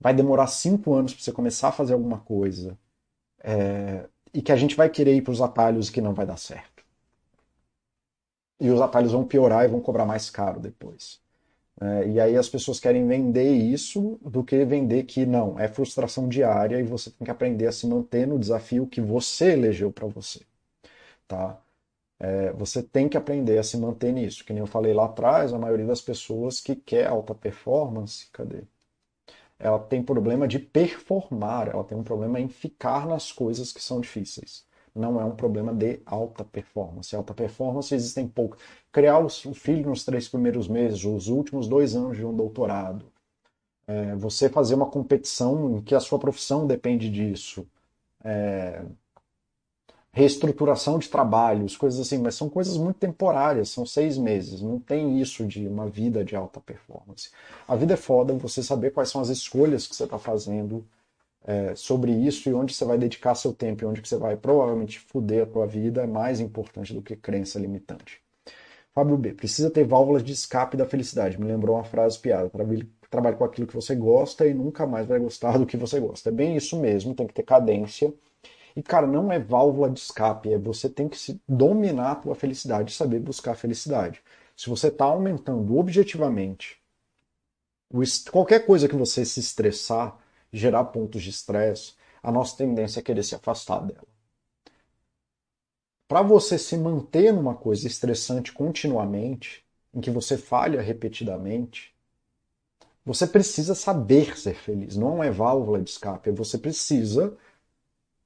vai 0.00 0.14
demorar 0.14 0.46
cinco 0.48 0.94
anos 0.94 1.14
para 1.14 1.22
você 1.22 1.32
começar 1.32 1.68
a 1.68 1.72
fazer 1.72 1.94
alguma 1.94 2.20
coisa, 2.20 2.78
é... 3.40 4.08
e 4.34 4.42
que 4.42 4.52
a 4.52 4.56
gente 4.56 4.76
vai 4.76 4.90
querer 4.90 5.16
ir 5.16 5.22
para 5.22 5.32
os 5.32 5.40
atalhos 5.42 5.90
que 5.90 6.00
não 6.00 6.14
vai 6.14 6.26
dar 6.26 6.38
certo 6.38 6.77
e 8.60 8.70
os 8.70 8.80
atalhos 8.80 9.12
vão 9.12 9.24
piorar 9.24 9.64
e 9.64 9.68
vão 9.68 9.80
cobrar 9.80 10.04
mais 10.04 10.30
caro 10.30 10.60
depois. 10.60 11.20
É, 11.80 12.08
e 12.08 12.20
aí 12.20 12.36
as 12.36 12.48
pessoas 12.48 12.80
querem 12.80 13.06
vender 13.06 13.52
isso 13.52 14.18
do 14.22 14.42
que 14.42 14.64
vender 14.64 15.04
que 15.04 15.24
não, 15.24 15.58
é 15.58 15.68
frustração 15.68 16.28
diária 16.28 16.80
e 16.80 16.82
você 16.82 17.10
tem 17.10 17.24
que 17.24 17.30
aprender 17.30 17.66
a 17.66 17.72
se 17.72 17.86
manter 17.86 18.26
no 18.26 18.38
desafio 18.38 18.86
que 18.86 19.00
você 19.00 19.52
elegeu 19.52 19.92
para 19.92 20.06
você. 20.06 20.40
Tá? 21.28 21.60
É, 22.20 22.52
você 22.52 22.82
tem 22.82 23.08
que 23.08 23.16
aprender 23.16 23.58
a 23.58 23.62
se 23.62 23.76
manter 23.76 24.12
nisso. 24.12 24.44
Que 24.44 24.52
nem 24.52 24.60
eu 24.60 24.66
falei 24.66 24.92
lá 24.94 25.06
atrás, 25.06 25.52
a 25.52 25.58
maioria 25.58 25.86
das 25.86 26.00
pessoas 26.00 26.60
que 26.60 26.74
quer 26.76 27.06
alta 27.06 27.34
performance, 27.34 28.26
cadê? 28.32 28.64
Ela 29.58 29.78
tem 29.78 30.02
problema 30.02 30.48
de 30.48 30.58
performar, 30.58 31.68
ela 31.68 31.84
tem 31.84 31.98
um 31.98 32.04
problema 32.04 32.40
em 32.40 32.48
ficar 32.48 33.06
nas 33.06 33.32
coisas 33.32 33.72
que 33.72 33.82
são 33.82 34.00
difíceis 34.00 34.67
não 34.94 35.20
é 35.20 35.24
um 35.24 35.34
problema 35.36 35.72
de 35.74 36.00
alta 36.06 36.44
performance. 36.44 37.14
Alta 37.14 37.34
performance 37.34 37.94
existem 37.94 38.26
poucas. 38.28 38.60
Criar 38.92 39.18
o 39.18 39.28
filho 39.28 39.90
nos 39.90 40.04
três 40.04 40.28
primeiros 40.28 40.68
meses, 40.68 41.04
os 41.04 41.28
últimos 41.28 41.68
dois 41.68 41.94
anos 41.94 42.16
de 42.16 42.24
um 42.24 42.34
doutorado. 42.34 43.06
É, 43.86 44.14
você 44.16 44.48
fazer 44.48 44.74
uma 44.74 44.86
competição 44.86 45.78
em 45.78 45.80
que 45.82 45.94
a 45.94 46.00
sua 46.00 46.18
profissão 46.18 46.66
depende 46.66 47.10
disso. 47.10 47.66
É, 48.24 48.82
reestruturação 50.12 50.98
de 50.98 51.08
trabalhos, 51.08 51.76
coisas 51.76 52.00
assim, 52.00 52.18
mas 52.18 52.34
são 52.34 52.48
coisas 52.48 52.76
muito 52.76 52.98
temporárias, 52.98 53.68
são 53.68 53.86
seis 53.86 54.18
meses, 54.18 54.60
não 54.60 54.80
tem 54.80 55.20
isso 55.20 55.46
de 55.46 55.66
uma 55.66 55.88
vida 55.88 56.24
de 56.24 56.34
alta 56.34 56.60
performance. 56.60 57.30
A 57.68 57.76
vida 57.76 57.94
é 57.94 57.96
foda, 57.96 58.34
você 58.34 58.62
saber 58.62 58.90
quais 58.90 59.10
são 59.10 59.20
as 59.20 59.28
escolhas 59.28 59.86
que 59.86 59.94
você 59.94 60.04
está 60.04 60.18
fazendo, 60.18 60.84
é, 61.44 61.74
sobre 61.74 62.12
isso 62.12 62.48
e 62.48 62.54
onde 62.54 62.74
você 62.74 62.84
vai 62.84 62.98
dedicar 62.98 63.34
seu 63.34 63.52
tempo 63.52 63.82
e 63.82 63.86
onde 63.86 64.00
você 64.00 64.16
vai 64.16 64.36
provavelmente 64.36 64.98
foder 64.98 65.44
a 65.44 65.46
tua 65.46 65.66
vida 65.66 66.02
é 66.02 66.06
mais 66.06 66.40
importante 66.40 66.92
do 66.92 67.02
que 67.02 67.16
crença 67.16 67.58
limitante. 67.58 68.20
Fábio 68.94 69.16
B. 69.16 69.32
Precisa 69.32 69.70
ter 69.70 69.84
válvulas 69.84 70.24
de 70.24 70.32
escape 70.32 70.76
da 70.76 70.84
felicidade. 70.84 71.40
Me 71.40 71.46
lembrou 71.46 71.76
uma 71.76 71.84
frase 71.84 72.18
piada. 72.18 72.50
Trabalhe 73.08 73.36
com 73.36 73.44
aquilo 73.44 73.66
que 73.66 73.74
você 73.74 73.94
gosta 73.94 74.46
e 74.46 74.52
nunca 74.52 74.86
mais 74.86 75.06
vai 75.06 75.18
gostar 75.18 75.56
do 75.56 75.64
que 75.64 75.76
você 75.76 76.00
gosta. 76.00 76.28
É 76.28 76.32
bem 76.32 76.56
isso 76.56 76.78
mesmo, 76.78 77.14
tem 77.14 77.26
que 77.26 77.32
ter 77.32 77.44
cadência. 77.44 78.12
E, 78.76 78.82
cara, 78.82 79.06
não 79.06 79.32
é 79.32 79.38
válvula 79.38 79.88
de 79.90 79.98
escape, 79.98 80.52
é 80.52 80.58
você 80.58 80.88
tem 80.88 81.08
que 81.08 81.18
se 81.18 81.40
dominar 81.48 82.12
a 82.12 82.16
tua 82.16 82.34
felicidade, 82.34 82.92
saber 82.92 83.18
buscar 83.20 83.52
a 83.52 83.56
felicidade. 83.56 84.20
Se 84.56 84.68
você 84.68 84.88
está 84.88 85.04
aumentando 85.04 85.76
objetivamente 85.76 86.78
qualquer 88.30 88.66
coisa 88.66 88.88
que 88.88 88.96
você 88.96 89.24
se 89.24 89.40
estressar, 89.40 90.18
gerar 90.52 90.84
pontos 90.84 91.22
de 91.22 91.30
estresse, 91.30 91.94
a 92.22 92.32
nossa 92.32 92.56
tendência 92.56 93.00
é 93.00 93.02
querer 93.02 93.22
se 93.22 93.34
afastar 93.34 93.80
dela. 93.80 94.06
Para 96.06 96.22
você 96.22 96.58
se 96.58 96.76
manter 96.76 97.32
numa 97.32 97.54
coisa 97.54 97.86
estressante 97.86 98.52
continuamente, 98.52 99.64
em 99.92 100.00
que 100.00 100.10
você 100.10 100.38
falha 100.38 100.80
repetidamente, 100.80 101.94
você 103.04 103.26
precisa 103.26 103.74
saber 103.74 104.38
ser 104.38 104.54
feliz. 104.54 104.96
Não 104.96 105.22
é 105.22 105.30
válvula 105.30 105.80
de 105.80 105.90
escape. 105.90 106.30
Você 106.30 106.58
precisa 106.58 107.36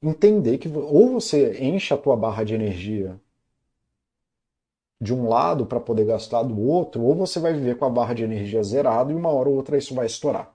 entender 0.02 0.58
que 0.58 0.68
ou 0.68 1.12
você 1.12 1.62
enche 1.62 1.94
a 1.94 1.96
tua 1.96 2.16
barra 2.16 2.44
de 2.44 2.54
energia 2.54 3.20
de 5.00 5.12
um 5.12 5.28
lado 5.28 5.66
para 5.66 5.80
poder 5.80 6.04
gastar 6.06 6.44
do 6.44 6.60
outro, 6.60 7.02
ou 7.02 7.14
você 7.14 7.40
vai 7.40 7.52
viver 7.52 7.76
com 7.76 7.84
a 7.84 7.90
barra 7.90 8.14
de 8.14 8.22
energia 8.22 8.62
zerada 8.62 9.12
e 9.12 9.14
uma 9.14 9.30
hora 9.30 9.48
ou 9.48 9.56
outra 9.56 9.76
isso 9.76 9.94
vai 9.94 10.06
estourar. 10.06 10.54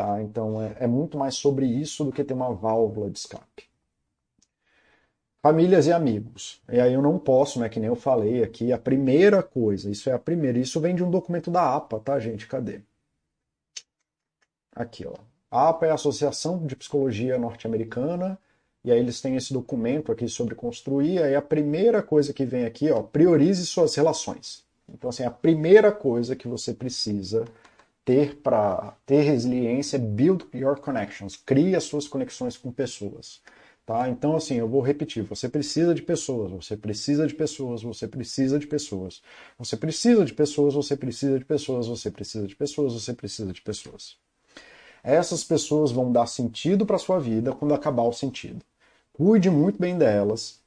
Tá? 0.00 0.22
Então 0.22 0.62
é, 0.62 0.76
é 0.80 0.86
muito 0.86 1.18
mais 1.18 1.34
sobre 1.34 1.66
isso 1.66 2.04
do 2.04 2.10
que 2.10 2.24
ter 2.24 2.32
uma 2.32 2.54
válvula 2.54 3.10
de 3.10 3.18
escape. 3.18 3.64
Famílias 5.42 5.86
e 5.86 5.92
amigos. 5.92 6.62
E 6.72 6.80
aí 6.80 6.94
eu 6.94 7.02
não 7.02 7.18
posso, 7.18 7.60
né, 7.60 7.68
que 7.68 7.78
nem 7.78 7.88
eu 7.88 7.94
falei 7.94 8.42
aqui, 8.42 8.72
a 8.72 8.78
primeira 8.78 9.42
coisa, 9.42 9.90
isso 9.90 10.08
é 10.08 10.14
a 10.14 10.18
primeira, 10.18 10.58
isso 10.58 10.80
vem 10.80 10.94
de 10.94 11.04
um 11.04 11.10
documento 11.10 11.50
da 11.50 11.76
APA, 11.76 12.00
tá, 12.00 12.18
gente? 12.18 12.46
Cadê? 12.46 12.80
Aqui, 14.74 15.06
ó. 15.06 15.14
A 15.50 15.68
APA 15.68 15.86
é 15.86 15.90
a 15.90 15.94
Associação 15.94 16.66
de 16.66 16.74
Psicologia 16.76 17.36
Norte-Americana, 17.36 18.38
e 18.82 18.90
aí 18.90 18.98
eles 18.98 19.20
têm 19.20 19.36
esse 19.36 19.52
documento 19.52 20.10
aqui 20.10 20.28
sobre 20.28 20.54
construir, 20.54 21.22
aí 21.22 21.34
a 21.34 21.42
primeira 21.42 22.02
coisa 22.02 22.32
que 22.32 22.46
vem 22.46 22.64
aqui, 22.64 22.90
ó, 22.90 23.02
priorize 23.02 23.66
suas 23.66 23.94
relações. 23.94 24.64
Então, 24.88 25.10
assim, 25.10 25.24
a 25.24 25.30
primeira 25.30 25.92
coisa 25.92 26.34
que 26.34 26.48
você 26.48 26.72
precisa 26.72 27.44
ter 28.10 28.34
para 28.38 28.96
ter 29.06 29.20
resiliência 29.20 29.96
build 29.96 30.44
your 30.52 30.80
connections, 30.80 31.36
crie 31.36 31.76
as 31.76 31.84
suas 31.84 32.08
conexões 32.08 32.56
com 32.56 32.72
pessoas. 32.72 33.40
Tá? 33.86 34.08
Então, 34.08 34.34
assim, 34.34 34.56
eu 34.56 34.68
vou 34.68 34.80
repetir: 34.80 35.22
você 35.22 35.48
precisa 35.48 35.94
de 35.94 36.02
pessoas, 36.02 36.50
você 36.50 36.76
precisa 36.76 37.24
de 37.24 37.34
pessoas, 37.34 37.82
você 37.84 38.08
precisa 38.08 38.58
de 38.58 38.66
pessoas. 38.66 39.22
Você 39.56 39.76
precisa 39.76 40.24
de 40.24 40.34
pessoas, 40.34 40.74
você 40.74 40.96
precisa 40.96 41.38
de 41.38 41.44
pessoas, 41.44 41.86
você 41.86 42.10
precisa 42.10 42.46
de 42.48 42.56
pessoas, 42.56 42.94
você 42.94 43.14
precisa 43.14 43.52
de 43.52 43.62
pessoas. 43.62 44.16
Essas 45.04 45.44
pessoas 45.44 45.92
vão 45.92 46.10
dar 46.10 46.26
sentido 46.26 46.84
para 46.84 46.98
sua 46.98 47.20
vida 47.20 47.52
quando 47.52 47.74
acabar 47.74 48.02
o 48.02 48.12
sentido. 48.12 48.64
Cuide 49.12 49.48
muito 49.48 49.78
bem 49.78 49.96
delas, 49.96 50.60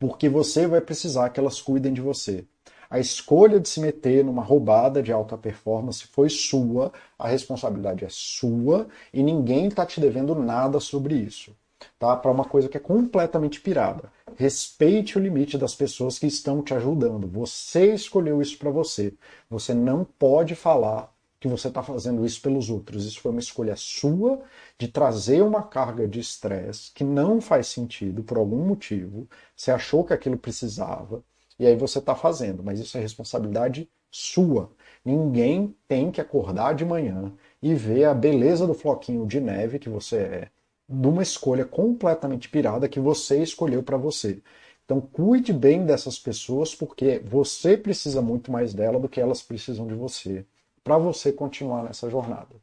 porque 0.00 0.28
você 0.28 0.66
vai 0.66 0.80
precisar 0.80 1.30
que 1.30 1.38
elas 1.38 1.60
cuidem 1.60 1.92
de 1.92 2.00
você. 2.00 2.44
A 2.92 3.00
escolha 3.00 3.58
de 3.58 3.70
se 3.70 3.80
meter 3.80 4.22
numa 4.22 4.42
roubada 4.42 5.02
de 5.02 5.10
alta 5.10 5.38
performance 5.38 6.06
foi 6.08 6.28
sua, 6.28 6.92
a 7.18 7.26
responsabilidade 7.26 8.04
é 8.04 8.08
sua 8.10 8.86
e 9.14 9.22
ninguém 9.22 9.68
está 9.68 9.86
te 9.86 9.98
devendo 9.98 10.34
nada 10.34 10.78
sobre 10.78 11.14
isso. 11.14 11.56
Tá? 11.98 12.14
Para 12.14 12.30
uma 12.30 12.44
coisa 12.44 12.68
que 12.68 12.76
é 12.76 12.80
completamente 12.80 13.62
pirada. 13.62 14.12
Respeite 14.36 15.16
o 15.16 15.22
limite 15.22 15.56
das 15.56 15.74
pessoas 15.74 16.18
que 16.18 16.26
estão 16.26 16.60
te 16.60 16.74
ajudando. 16.74 17.26
Você 17.28 17.94
escolheu 17.94 18.42
isso 18.42 18.58
para 18.58 18.68
você. 18.68 19.14
Você 19.48 19.72
não 19.72 20.04
pode 20.04 20.54
falar 20.54 21.10
que 21.40 21.48
você 21.48 21.68
está 21.68 21.82
fazendo 21.82 22.26
isso 22.26 22.42
pelos 22.42 22.68
outros. 22.68 23.06
Isso 23.06 23.22
foi 23.22 23.30
uma 23.30 23.40
escolha 23.40 23.74
sua 23.74 24.42
de 24.76 24.86
trazer 24.86 25.40
uma 25.40 25.62
carga 25.62 26.06
de 26.06 26.20
estresse 26.20 26.92
que 26.92 27.04
não 27.04 27.40
faz 27.40 27.68
sentido 27.68 28.22
por 28.22 28.36
algum 28.36 28.62
motivo. 28.62 29.26
Você 29.56 29.70
achou 29.70 30.04
que 30.04 30.12
aquilo 30.12 30.36
precisava 30.36 31.24
e 31.62 31.66
aí 31.66 31.76
você 31.76 32.00
está 32.00 32.12
fazendo, 32.16 32.60
mas 32.60 32.80
isso 32.80 32.98
é 32.98 33.00
responsabilidade 33.00 33.88
sua. 34.10 34.72
Ninguém 35.04 35.76
tem 35.86 36.10
que 36.10 36.20
acordar 36.20 36.74
de 36.74 36.84
manhã 36.84 37.32
e 37.62 37.72
ver 37.72 38.06
a 38.06 38.14
beleza 38.14 38.66
do 38.66 38.74
floquinho 38.74 39.24
de 39.28 39.38
neve 39.40 39.78
que 39.78 39.88
você 39.88 40.16
é, 40.16 40.48
de 40.88 41.06
uma 41.06 41.22
escolha 41.22 41.64
completamente 41.64 42.48
pirada 42.48 42.88
que 42.88 42.98
você 42.98 43.40
escolheu 43.40 43.80
para 43.80 43.96
você. 43.96 44.42
Então 44.84 45.00
cuide 45.00 45.52
bem 45.52 45.86
dessas 45.86 46.18
pessoas 46.18 46.74
porque 46.74 47.20
você 47.20 47.76
precisa 47.76 48.20
muito 48.20 48.50
mais 48.50 48.74
dela 48.74 48.98
do 48.98 49.08
que 49.08 49.20
elas 49.20 49.40
precisam 49.40 49.86
de 49.86 49.94
você 49.94 50.44
para 50.82 50.98
você 50.98 51.32
continuar 51.32 51.84
nessa 51.84 52.10
jornada. 52.10 52.56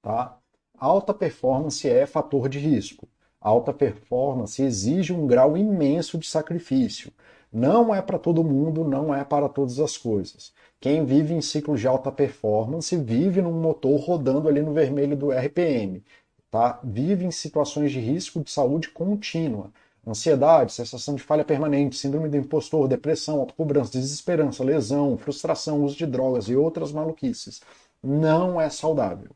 Tá? 0.00 0.38
Alta 0.78 1.12
performance 1.12 1.88
é 1.88 2.06
fator 2.06 2.48
de 2.48 2.60
risco. 2.60 3.08
Alta 3.40 3.72
performance 3.72 4.62
exige 4.62 5.12
um 5.12 5.26
grau 5.26 5.56
imenso 5.56 6.18
de 6.18 6.26
sacrifício. 6.26 7.12
Não 7.52 7.94
é 7.94 8.02
para 8.02 8.18
todo 8.18 8.44
mundo, 8.44 8.84
não 8.84 9.14
é 9.14 9.24
para 9.24 9.48
todas 9.48 9.80
as 9.80 9.96
coisas. 9.96 10.52
Quem 10.80 11.04
vive 11.04 11.34
em 11.34 11.40
ciclos 11.40 11.80
de 11.80 11.88
alta 11.88 12.12
performance 12.12 12.96
vive 12.96 13.42
num 13.42 13.60
motor 13.60 13.98
rodando 14.00 14.48
ali 14.48 14.62
no 14.62 14.72
vermelho 14.72 15.16
do 15.16 15.30
RPM. 15.32 16.02
Tá? 16.50 16.80
Vive 16.84 17.24
em 17.24 17.30
situações 17.30 17.92
de 17.92 18.00
risco 18.00 18.42
de 18.42 18.50
saúde 18.50 18.90
contínua 18.90 19.70
ansiedade, 20.06 20.72
sensação 20.72 21.14
de 21.14 21.22
falha 21.22 21.44
permanente, 21.44 21.96
síndrome 21.96 22.28
do 22.28 22.36
impostor, 22.36 22.88
depressão, 22.88 23.40
autocobrança, 23.40 23.92
desesperança, 23.92 24.64
lesão, 24.64 25.16
frustração, 25.16 25.84
uso 25.84 25.96
de 25.96 26.06
drogas 26.06 26.48
e 26.48 26.56
outras 26.56 26.92
maluquices. 26.92 27.60
Não 28.02 28.60
é 28.60 28.70
saudável. 28.70 29.30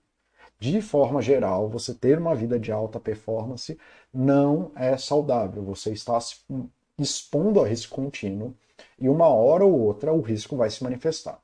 De 0.64 0.80
forma 0.80 1.20
geral, 1.20 1.68
você 1.68 1.92
ter 1.92 2.16
uma 2.16 2.34
vida 2.34 2.58
de 2.58 2.72
alta 2.72 2.98
performance 2.98 3.78
não 4.10 4.72
é 4.74 4.96
saudável. 4.96 5.62
Você 5.62 5.92
está 5.92 6.18
se 6.18 6.36
expondo 6.98 7.60
a 7.60 7.68
risco 7.68 7.94
contínuo 7.94 8.54
e 8.98 9.06
uma 9.06 9.28
hora 9.28 9.62
ou 9.62 9.78
outra 9.78 10.10
o 10.10 10.22
risco 10.22 10.56
vai 10.56 10.70
se 10.70 10.82
manifestar. 10.82 11.38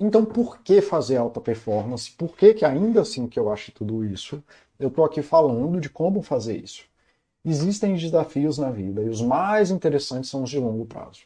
Então, 0.00 0.24
por 0.24 0.58
que 0.62 0.80
fazer 0.80 1.16
alta 1.16 1.40
performance? 1.40 2.10
Por 2.10 2.36
que, 2.36 2.54
que 2.54 2.64
ainda 2.64 3.02
assim 3.02 3.28
que 3.28 3.38
eu 3.38 3.52
acho 3.52 3.70
tudo 3.70 4.04
isso, 4.04 4.42
eu 4.80 4.88
estou 4.88 5.04
aqui 5.04 5.22
falando 5.22 5.80
de 5.80 5.88
como 5.88 6.20
fazer 6.20 6.56
isso? 6.56 6.86
Existem 7.44 7.94
desafios 7.94 8.58
na 8.58 8.72
vida 8.72 9.00
e 9.00 9.08
os 9.08 9.22
mais 9.22 9.70
interessantes 9.70 10.28
são 10.28 10.42
os 10.42 10.50
de 10.50 10.58
longo 10.58 10.84
prazo. 10.86 11.20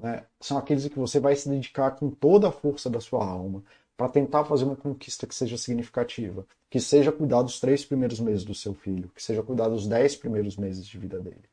Né? 0.00 0.22
São 0.40 0.56
aqueles 0.56 0.86
que 0.86 0.96
você 0.96 1.18
vai 1.18 1.34
se 1.34 1.48
dedicar 1.48 1.90
com 1.96 2.08
toda 2.08 2.46
a 2.46 2.52
força 2.52 2.88
da 2.88 3.00
sua 3.00 3.26
alma 3.26 3.64
para 3.96 4.08
tentar 4.08 4.44
fazer 4.44 4.64
uma 4.64 4.76
conquista 4.76 5.26
que 5.26 5.34
seja 5.34 5.56
significativa, 5.56 6.46
que 6.70 6.78
seja 6.78 7.10
cuidar 7.10 7.42
dos 7.42 7.58
três 7.58 7.84
primeiros 7.84 8.20
meses 8.20 8.44
do 8.44 8.54
seu 8.54 8.74
filho, 8.74 9.10
que 9.14 9.22
seja 9.22 9.42
cuidar 9.42 9.68
dos 9.68 9.86
dez 9.86 10.14
primeiros 10.14 10.56
meses 10.56 10.86
de 10.86 10.98
vida 10.98 11.18
dele, 11.18 11.44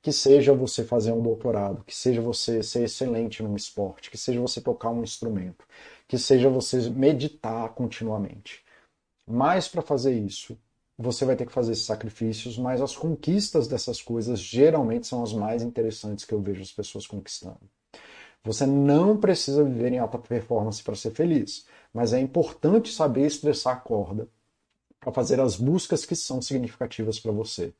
que 0.00 0.12
seja 0.12 0.54
você 0.54 0.84
fazer 0.84 1.12
um 1.12 1.20
doutorado, 1.20 1.84
que 1.84 1.94
seja 1.94 2.22
você 2.22 2.62
ser 2.62 2.84
excelente 2.84 3.42
num 3.42 3.56
esporte, 3.56 4.10
que 4.10 4.16
seja 4.16 4.40
você 4.40 4.60
tocar 4.60 4.90
um 4.90 5.02
instrumento, 5.02 5.64
que 6.06 6.16
seja 6.16 6.48
você 6.48 6.88
meditar 6.90 7.68
continuamente. 7.70 8.64
Mas 9.26 9.68
para 9.68 9.82
fazer 9.82 10.16
isso, 10.16 10.56
você 10.96 11.24
vai 11.24 11.34
ter 11.34 11.46
que 11.46 11.52
fazer 11.52 11.72
esses 11.72 11.86
sacrifícios, 11.86 12.58
mas 12.58 12.80
as 12.80 12.96
conquistas 12.96 13.66
dessas 13.66 14.02
coisas 14.02 14.38
geralmente 14.38 15.06
são 15.06 15.22
as 15.22 15.32
mais 15.32 15.62
interessantes 15.62 16.24
que 16.24 16.34
eu 16.34 16.40
vejo 16.40 16.62
as 16.62 16.72
pessoas 16.72 17.06
conquistando. 17.06 17.60
Você 18.44 18.66
não 18.66 19.16
precisa 19.16 19.62
viver 19.64 19.92
em 19.92 19.98
alta 19.98 20.18
performance 20.18 20.82
para 20.82 20.94
ser 20.94 21.10
feliz, 21.10 21.66
mas 21.92 22.12
é 22.12 22.20
importante 22.20 22.92
saber 22.92 23.26
estressar 23.26 23.76
a 23.76 23.80
corda 23.80 24.28
para 24.98 25.12
fazer 25.12 25.40
as 25.40 25.56
buscas 25.56 26.04
que 26.04 26.16
são 26.16 26.40
significativas 26.40 27.18
para 27.18 27.32
você. 27.32 27.72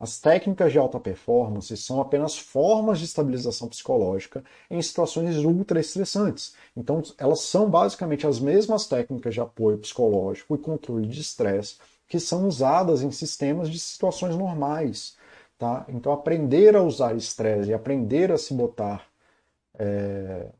As 0.00 0.20
técnicas 0.20 0.70
de 0.70 0.78
alta 0.78 1.00
performance 1.00 1.76
são 1.76 2.00
apenas 2.00 2.38
formas 2.38 3.00
de 3.00 3.04
estabilização 3.04 3.66
psicológica 3.66 4.44
em 4.70 4.80
situações 4.80 5.36
ultra 5.38 5.80
estressantes. 5.80 6.54
Então, 6.76 7.02
elas 7.18 7.40
são 7.40 7.68
basicamente 7.68 8.24
as 8.24 8.38
mesmas 8.38 8.86
técnicas 8.86 9.34
de 9.34 9.40
apoio 9.40 9.78
psicológico 9.78 10.54
e 10.54 10.58
controle 10.58 11.08
de 11.08 11.20
estresse 11.20 11.76
que 12.06 12.20
são 12.20 12.46
usadas 12.46 13.02
em 13.02 13.10
sistemas 13.10 13.68
de 13.68 13.78
situações 13.78 14.36
normais. 14.36 15.16
Tá? 15.58 15.84
Então, 15.88 16.12
aprender 16.12 16.76
a 16.76 16.82
usar 16.82 17.16
estresse 17.16 17.70
e 17.70 17.74
aprender 17.74 18.30
a 18.30 18.38
se 18.38 18.54
botar, 18.54 19.07
é... 19.78 20.50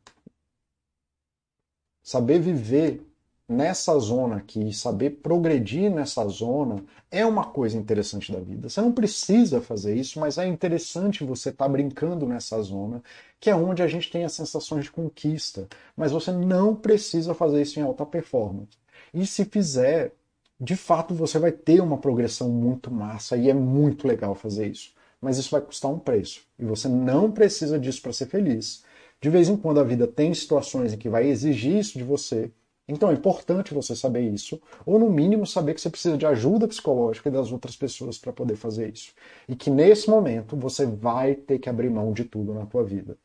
saber 2.03 2.39
viver 2.39 3.05
nessa 3.49 3.97
zona 3.97 4.37
aqui, 4.37 4.71
saber 4.71 5.09
progredir 5.23 5.89
nessa 5.89 6.27
zona, 6.27 6.83
é 7.09 7.25
uma 7.25 7.45
coisa 7.45 7.75
interessante 7.75 8.31
da 8.31 8.39
vida. 8.39 8.69
Você 8.69 8.79
não 8.79 8.91
precisa 8.91 9.59
fazer 9.59 9.95
isso, 9.95 10.19
mas 10.19 10.37
é 10.37 10.45
interessante 10.45 11.23
você 11.23 11.49
estar 11.49 11.65
tá 11.65 11.69
brincando 11.69 12.27
nessa 12.27 12.61
zona, 12.61 13.01
que 13.39 13.49
é 13.49 13.55
onde 13.55 13.81
a 13.81 13.87
gente 13.87 14.11
tem 14.11 14.23
as 14.23 14.33
sensações 14.33 14.85
de 14.85 14.91
conquista. 14.91 15.67
Mas 15.97 16.11
você 16.11 16.31
não 16.31 16.75
precisa 16.75 17.33
fazer 17.33 17.63
isso 17.63 17.79
em 17.79 17.83
alta 17.83 18.05
performance. 18.05 18.77
E 19.11 19.25
se 19.25 19.43
fizer, 19.45 20.13
de 20.61 20.75
fato 20.75 21.15
você 21.15 21.39
vai 21.39 21.51
ter 21.51 21.81
uma 21.81 21.97
progressão 21.97 22.49
muito 22.49 22.91
massa 22.91 23.35
e 23.35 23.49
é 23.49 23.53
muito 23.53 24.07
legal 24.07 24.35
fazer 24.35 24.67
isso. 24.67 24.93
Mas 25.19 25.39
isso 25.39 25.49
vai 25.49 25.61
custar 25.61 25.91
um 25.91 25.99
preço. 25.99 26.43
E 26.57 26.63
você 26.63 26.87
não 26.87 27.31
precisa 27.31 27.79
disso 27.79 28.01
para 28.01 28.13
ser 28.13 28.27
feliz. 28.27 28.83
De 29.21 29.29
vez 29.29 29.49
em 29.49 29.57
quando 29.57 29.79
a 29.79 29.83
vida 29.83 30.07
tem 30.07 30.33
situações 30.33 30.93
em 30.93 30.97
que 30.97 31.09
vai 31.09 31.27
exigir 31.27 31.77
isso 31.77 31.97
de 31.97 32.03
você 32.03 32.51
Então 32.87 33.09
é 33.09 33.13
importante 33.13 33.73
você 33.73 33.95
saber 33.95 34.21
isso, 34.21 34.61
ou 34.85 34.97
no 34.99 35.09
mínimo 35.09 35.45
saber 35.45 35.73
que 35.75 35.81
você 35.81 35.89
precisa 35.89 36.17
de 36.17 36.25
ajuda 36.25 36.67
psicológica 36.67 37.29
das 37.31 37.51
outras 37.51 37.75
pessoas 37.77 38.17
para 38.17 38.33
poder 38.33 38.55
fazer 38.55 38.91
isso. 38.93 39.13
E 39.47 39.55
que 39.55 39.69
nesse 39.69 40.09
momento 40.09 40.57
você 40.57 40.85
vai 40.85 41.35
ter 41.35 41.59
que 41.59 41.69
abrir 41.69 41.89
mão 41.89 42.11
de 42.13 42.25
tudo 42.25 42.53
na 42.53 42.65
tua 42.65 42.83
vida. 42.83 43.17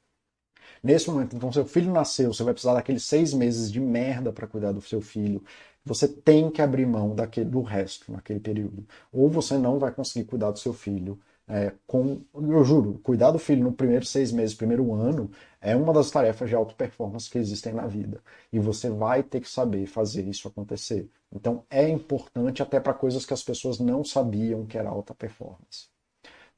Nesse 0.83 1.11
momento, 1.11 1.37
então, 1.37 1.53
seu 1.53 1.65
filho 1.67 1.93
nasceu, 1.93 2.33
você 2.33 2.43
vai 2.45 2.53
precisar 2.55 2.75
daqueles 2.75 3.05
seis 3.05 3.33
meses 3.35 3.71
de 3.73 3.81
merda 3.81 4.33
para 4.33 4.47
cuidar 4.47 4.73
do 4.73 4.81
seu 4.81 5.01
filho. 5.01 5.43
Você 5.85 6.07
tem 6.09 6.51
que 6.51 6.63
abrir 6.63 6.87
mão 6.87 7.15
daquele, 7.15 7.49
do 7.51 7.63
resto 7.63 8.13
naquele 8.13 8.41
período. 8.41 8.87
Ou 9.13 9.29
você 9.29 9.59
não 9.59 9.79
vai 9.79 9.93
conseguir 9.93 10.27
cuidar 10.27 10.51
do 10.51 10.59
seu 10.59 10.73
filho 10.73 11.19
é, 11.47 11.73
com, 11.87 12.23
eu 12.35 12.65
juro, 12.65 12.99
cuidar 13.03 13.31
do 13.31 13.39
filho 13.39 13.65
no 13.65 13.73
primeiro 13.73 14.05
seis 14.05 14.33
meses, 14.33 14.55
primeiro 14.55 14.95
ano, 14.95 15.31
é 15.61 15.77
uma 15.77 15.93
das 15.93 16.11
tarefas 16.11 16.49
de 16.49 16.55
alta 16.55 16.75
performance 16.75 17.29
que 17.29 17.39
existem 17.39 17.73
na 17.73 17.87
vida. 17.87 18.21
E 18.53 18.59
você 18.59 18.89
vai 18.89 19.23
ter 19.23 19.41
que 19.41 19.49
saber 19.51 19.87
fazer 19.87 20.27
isso 20.27 20.49
acontecer. 20.49 21.09
Então 21.33 21.65
é 21.71 21.89
importante 21.89 22.63
até 22.63 22.81
para 22.81 22.95
coisas 22.95 23.27
que 23.27 23.35
as 23.35 23.43
pessoas 23.43 23.79
não 23.79 24.05
sabiam 24.05 24.67
que 24.67 24.79
era 24.79 24.89
alta 24.89 25.15
performance. 25.15 25.89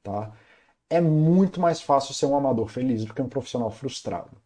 Tá? 0.03 0.31
É 0.89 1.01
muito 1.01 1.59
mais 1.59 1.81
fácil 1.81 2.13
ser 2.13 2.25
um 2.27 2.35
amador 2.37 2.67
feliz 2.69 3.03
do 3.05 3.13
que 3.13 3.21
um 3.21 3.29
profissional 3.29 3.71
frustrado 3.71 4.37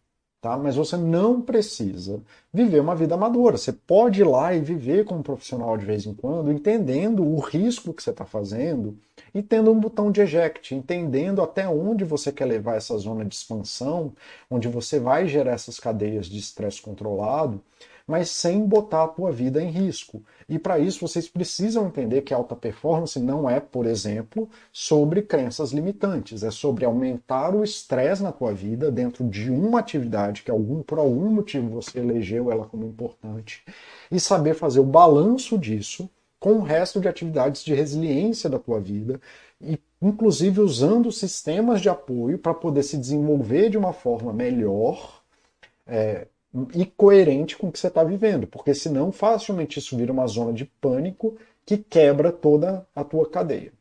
tá? 0.41 0.57
Mas 0.57 0.75
você 0.75 0.97
não 0.97 1.41
precisa 1.41 2.21
viver 2.51 2.81
uma 2.81 2.95
vida 2.95 3.13
amadora. 3.13 3.57
Você 3.57 3.71
pode 3.71 4.21
ir 4.21 4.23
lá 4.25 4.53
e 4.53 4.59
viver 4.59 5.05
como 5.05 5.23
profissional 5.23 5.77
de 5.77 5.85
vez 5.85 6.05
em 6.05 6.13
quando, 6.13 6.51
entendendo 6.51 7.23
o 7.23 7.39
risco 7.39 7.93
que 7.93 8.01
você 8.01 8.09
está 8.09 8.25
fazendo 8.25 8.97
e 9.33 9.41
tendo 9.41 9.71
um 9.71 9.79
botão 9.79 10.11
de 10.11 10.21
eject, 10.21 10.75
entendendo 10.75 11.41
até 11.41 11.67
onde 11.67 12.03
você 12.03 12.31
quer 12.31 12.45
levar 12.45 12.75
essa 12.75 12.97
zona 12.97 13.25
de 13.25 13.35
expansão, 13.35 14.13
onde 14.49 14.67
você 14.67 14.99
vai 14.99 15.27
gerar 15.27 15.53
essas 15.53 15.79
cadeias 15.79 16.27
de 16.27 16.37
estresse 16.39 16.81
controlado 16.81 17.61
mas 18.11 18.29
sem 18.29 18.65
botar 18.65 19.03
a 19.05 19.07
tua 19.07 19.31
vida 19.31 19.63
em 19.63 19.69
risco. 19.69 20.21
E 20.49 20.59
para 20.59 20.77
isso 20.77 21.07
vocês 21.07 21.29
precisam 21.29 21.87
entender 21.87 22.21
que 22.23 22.33
alta 22.33 22.55
performance 22.55 23.17
não 23.17 23.49
é, 23.49 23.61
por 23.61 23.85
exemplo, 23.85 24.49
sobre 24.71 25.21
crenças 25.21 25.71
limitantes, 25.71 26.43
é 26.43 26.51
sobre 26.51 26.83
aumentar 26.83 27.55
o 27.55 27.63
estresse 27.63 28.21
na 28.21 28.33
tua 28.33 28.53
vida 28.53 28.91
dentro 28.91 29.23
de 29.23 29.49
uma 29.49 29.79
atividade 29.79 30.43
que 30.43 30.51
algum, 30.51 30.83
por 30.83 30.99
algum 30.99 31.29
motivo 31.29 31.69
você 31.69 31.99
elegeu 31.99 32.51
ela 32.51 32.65
como 32.65 32.85
importante 32.85 33.63
e 34.11 34.19
saber 34.19 34.55
fazer 34.55 34.81
o 34.81 34.85
balanço 34.85 35.57
disso 35.57 36.09
com 36.41 36.53
o 36.53 36.63
resto 36.63 36.99
de 36.99 37.07
atividades 37.07 37.63
de 37.63 37.71
resiliência 37.71 38.49
da 38.49 38.57
tua 38.57 38.79
vida 38.79 39.21
e 39.61 39.79
inclusive 40.01 40.59
usando 40.59 41.11
sistemas 41.11 41.79
de 41.79 41.87
apoio 41.87 42.39
para 42.39 42.51
poder 42.51 42.81
se 42.81 42.97
desenvolver 42.97 43.69
de 43.69 43.77
uma 43.77 43.93
forma 43.93 44.33
melhor, 44.33 45.21
é, 45.85 46.25
e 46.73 46.83
coerente 46.83 47.55
com 47.55 47.67
o 47.67 47.71
que 47.71 47.77
você 47.77 47.87
está 47.87 48.03
vivendo, 48.03 48.47
porque 48.47 48.73
senão 48.73 49.11
facilmente 49.11 49.77
isso 49.77 49.95
vira 49.95 50.11
uma 50.11 50.25
zona 50.25 50.51
de 50.51 50.65
pânico 50.65 51.37
que 51.63 51.77
quebra 51.77 52.31
toda 52.31 52.87
a 52.95 53.03
tua 53.03 53.29
cadeia, 53.29 53.71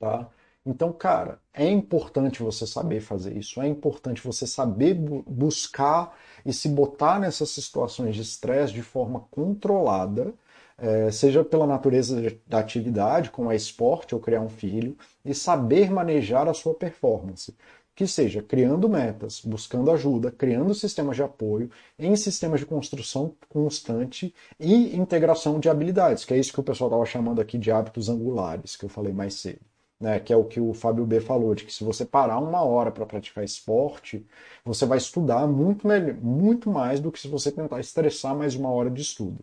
tá? 0.00 0.28
Então, 0.66 0.92
cara, 0.92 1.38
é 1.54 1.70
importante 1.70 2.42
você 2.42 2.66
saber 2.66 3.00
fazer 3.00 3.36
isso, 3.36 3.62
é 3.62 3.68
importante 3.68 4.20
você 4.26 4.44
saber 4.44 4.94
bu 4.94 5.22
buscar 5.22 6.18
e 6.44 6.52
se 6.52 6.68
botar 6.68 7.20
nessas 7.20 7.50
situações 7.50 8.16
de 8.16 8.22
estresse 8.22 8.72
de 8.72 8.82
forma 8.82 9.20
controlada, 9.30 10.34
é, 10.78 11.10
seja 11.10 11.44
pela 11.44 11.66
natureza 11.66 12.20
da 12.46 12.58
atividade, 12.58 13.30
como 13.30 13.50
é 13.50 13.56
esporte 13.56 14.14
ou 14.14 14.20
criar 14.20 14.40
um 14.40 14.48
filho, 14.48 14.96
e 15.24 15.34
saber 15.34 15.90
manejar 15.90 16.48
a 16.48 16.54
sua 16.54 16.74
performance 16.74 17.54
que 17.94 18.06
seja 18.06 18.42
criando 18.42 18.88
metas, 18.90 19.40
buscando 19.40 19.90
ajuda, 19.90 20.30
criando 20.30 20.74
sistemas 20.74 21.16
de 21.16 21.22
apoio, 21.22 21.70
em 21.98 22.14
sistemas 22.14 22.60
de 22.60 22.66
construção 22.66 23.34
constante 23.48 24.34
e 24.60 24.94
integração 24.94 25.58
de 25.58 25.70
habilidades, 25.70 26.24
que 26.24 26.34
é 26.34 26.38
isso 26.38 26.52
que 26.52 26.60
o 26.60 26.62
pessoal 26.62 26.90
estava 26.90 27.06
chamando 27.06 27.40
aqui 27.40 27.56
de 27.56 27.70
hábitos 27.70 28.10
angulares, 28.10 28.76
que 28.76 28.84
eu 28.84 28.90
falei 28.90 29.12
mais 29.14 29.34
cedo. 29.34 29.60
Né, 29.98 30.20
que 30.20 30.30
é 30.30 30.36
o 30.36 30.44
que 30.44 30.60
o 30.60 30.74
Fábio 30.74 31.06
B 31.06 31.20
falou, 31.20 31.54
de 31.54 31.64
que 31.64 31.72
se 31.72 31.82
você 31.82 32.04
parar 32.04 32.38
uma 32.38 32.60
hora 32.62 32.90
para 32.90 33.06
praticar 33.06 33.42
esporte, 33.42 34.26
você 34.62 34.84
vai 34.84 34.98
estudar 34.98 35.46
muito, 35.46 35.88
melhor, 35.88 36.14
muito 36.16 36.68
mais 36.70 37.00
do 37.00 37.10
que 37.10 37.18
se 37.18 37.28
você 37.28 37.50
tentar 37.50 37.80
estressar 37.80 38.36
mais 38.36 38.54
uma 38.54 38.68
hora 38.70 38.90
de 38.90 39.00
estudo. 39.00 39.42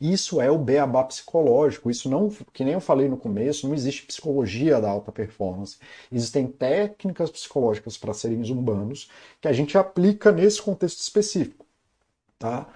Isso 0.00 0.40
é 0.40 0.50
o 0.50 0.58
beabá 0.58 1.04
psicológico. 1.04 1.90
Isso 1.90 2.08
não, 2.08 2.28
que 2.52 2.64
nem 2.64 2.74
eu 2.74 2.80
falei 2.80 3.08
no 3.08 3.16
começo, 3.16 3.66
não 3.66 3.74
existe 3.74 4.06
psicologia 4.06 4.80
da 4.80 4.90
alta 4.90 5.12
performance. 5.12 5.78
Existem 6.12 6.46
técnicas 6.46 7.30
psicológicas 7.30 7.96
para 7.96 8.14
seres 8.14 8.48
humanos 8.50 9.10
que 9.40 9.48
a 9.48 9.52
gente 9.52 9.76
aplica 9.78 10.32
nesse 10.32 10.60
contexto 10.62 11.00
específico, 11.00 11.66
tá? 12.38 12.68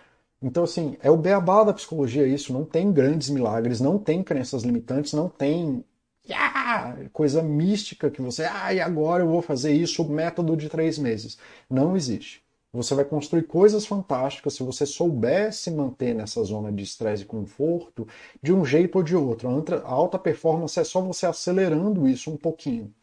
Então, 0.43 0.65
assim, 0.65 0.97
é 1.03 1.11
o 1.11 1.17
beabá 1.17 1.65
da 1.65 1.73
psicologia 1.73 2.27
isso. 2.27 2.53
Não 2.53 2.65
tem 2.65 2.93
grandes 2.93 3.29
milagres, 3.31 3.81
não 3.81 3.99
tem 3.99 4.23
crenças 4.23 4.63
limitantes, 4.63 5.13
não 5.13 5.29
tem 5.29 5.85
ah, 6.33 6.95
coisa 7.13 7.43
mística 7.43 8.11
que 8.11 8.21
você, 8.21 8.45
ah, 8.45 8.73
e 8.73 8.81
agora 8.81 9.23
eu 9.23 9.29
vou 9.29 9.43
fazer 9.43 9.73
isso, 9.73 10.05
método 10.09 10.57
de 10.57 10.69
três 10.69 10.99
meses. 10.99 11.39
Não 11.69 11.97
existe. 11.97 12.43
Você 12.73 12.95
vai 12.95 13.05
construir 13.05 13.45
coisas 13.45 13.87
fantásticas 13.87 14.55
se 14.55 14.63
você 14.63 14.85
souber 14.87 15.53
se 15.53 15.71
manter 15.71 16.15
nessa 16.15 16.43
zona 16.45 16.71
de 16.71 16.83
estresse 16.85 17.23
e 17.23 17.27
conforto 17.27 18.07
de 18.43 18.53
um 18.53 18.65
jeito 18.65 18.97
ou 18.97 19.03
de 19.03 19.17
outro. 19.17 19.49
A 19.49 19.89
alta 19.91 20.19
performance 20.19 20.79
é 20.79 20.85
só 20.85 21.01
você 21.01 21.27
acelerando 21.27 22.07
isso 22.09 22.31
um 22.31 22.37
pouquinho, 22.37 22.95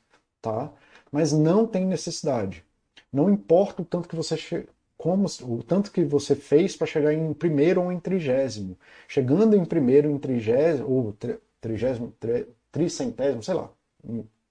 tá? 0.41 0.72
Mas 1.11 1.32
não 1.34 1.66
tem 1.68 1.86
necessidade. 1.86 2.63
Não 3.11 3.30
importa 3.30 3.82
o 3.82 3.86
tanto 3.86 4.07
que 4.09 4.16
você 4.16 4.38
che... 4.38 4.68
como 4.97 5.28
o 5.43 5.63
tanto 5.63 5.91
que 5.91 6.03
você 6.03 6.36
fez 6.36 6.76
para 6.76 6.88
chegar 6.88 7.13
em 7.13 7.34
primeiro 7.34 7.82
ou 7.84 7.91
em 7.91 7.99
trigésimo. 7.99 8.78
Chegando 9.07 9.55
em 9.55 9.66
primeiro, 9.66 10.09
em 10.09 10.18
trigésimo 10.20 10.89
ou 10.89 11.18
trigésimo, 11.61 12.13
tricentésimo, 12.72 13.43
sei 13.43 13.53
lá, 13.55 13.70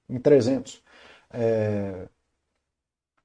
em, 0.09 0.19
300. 0.19 0.83
É 1.31 2.09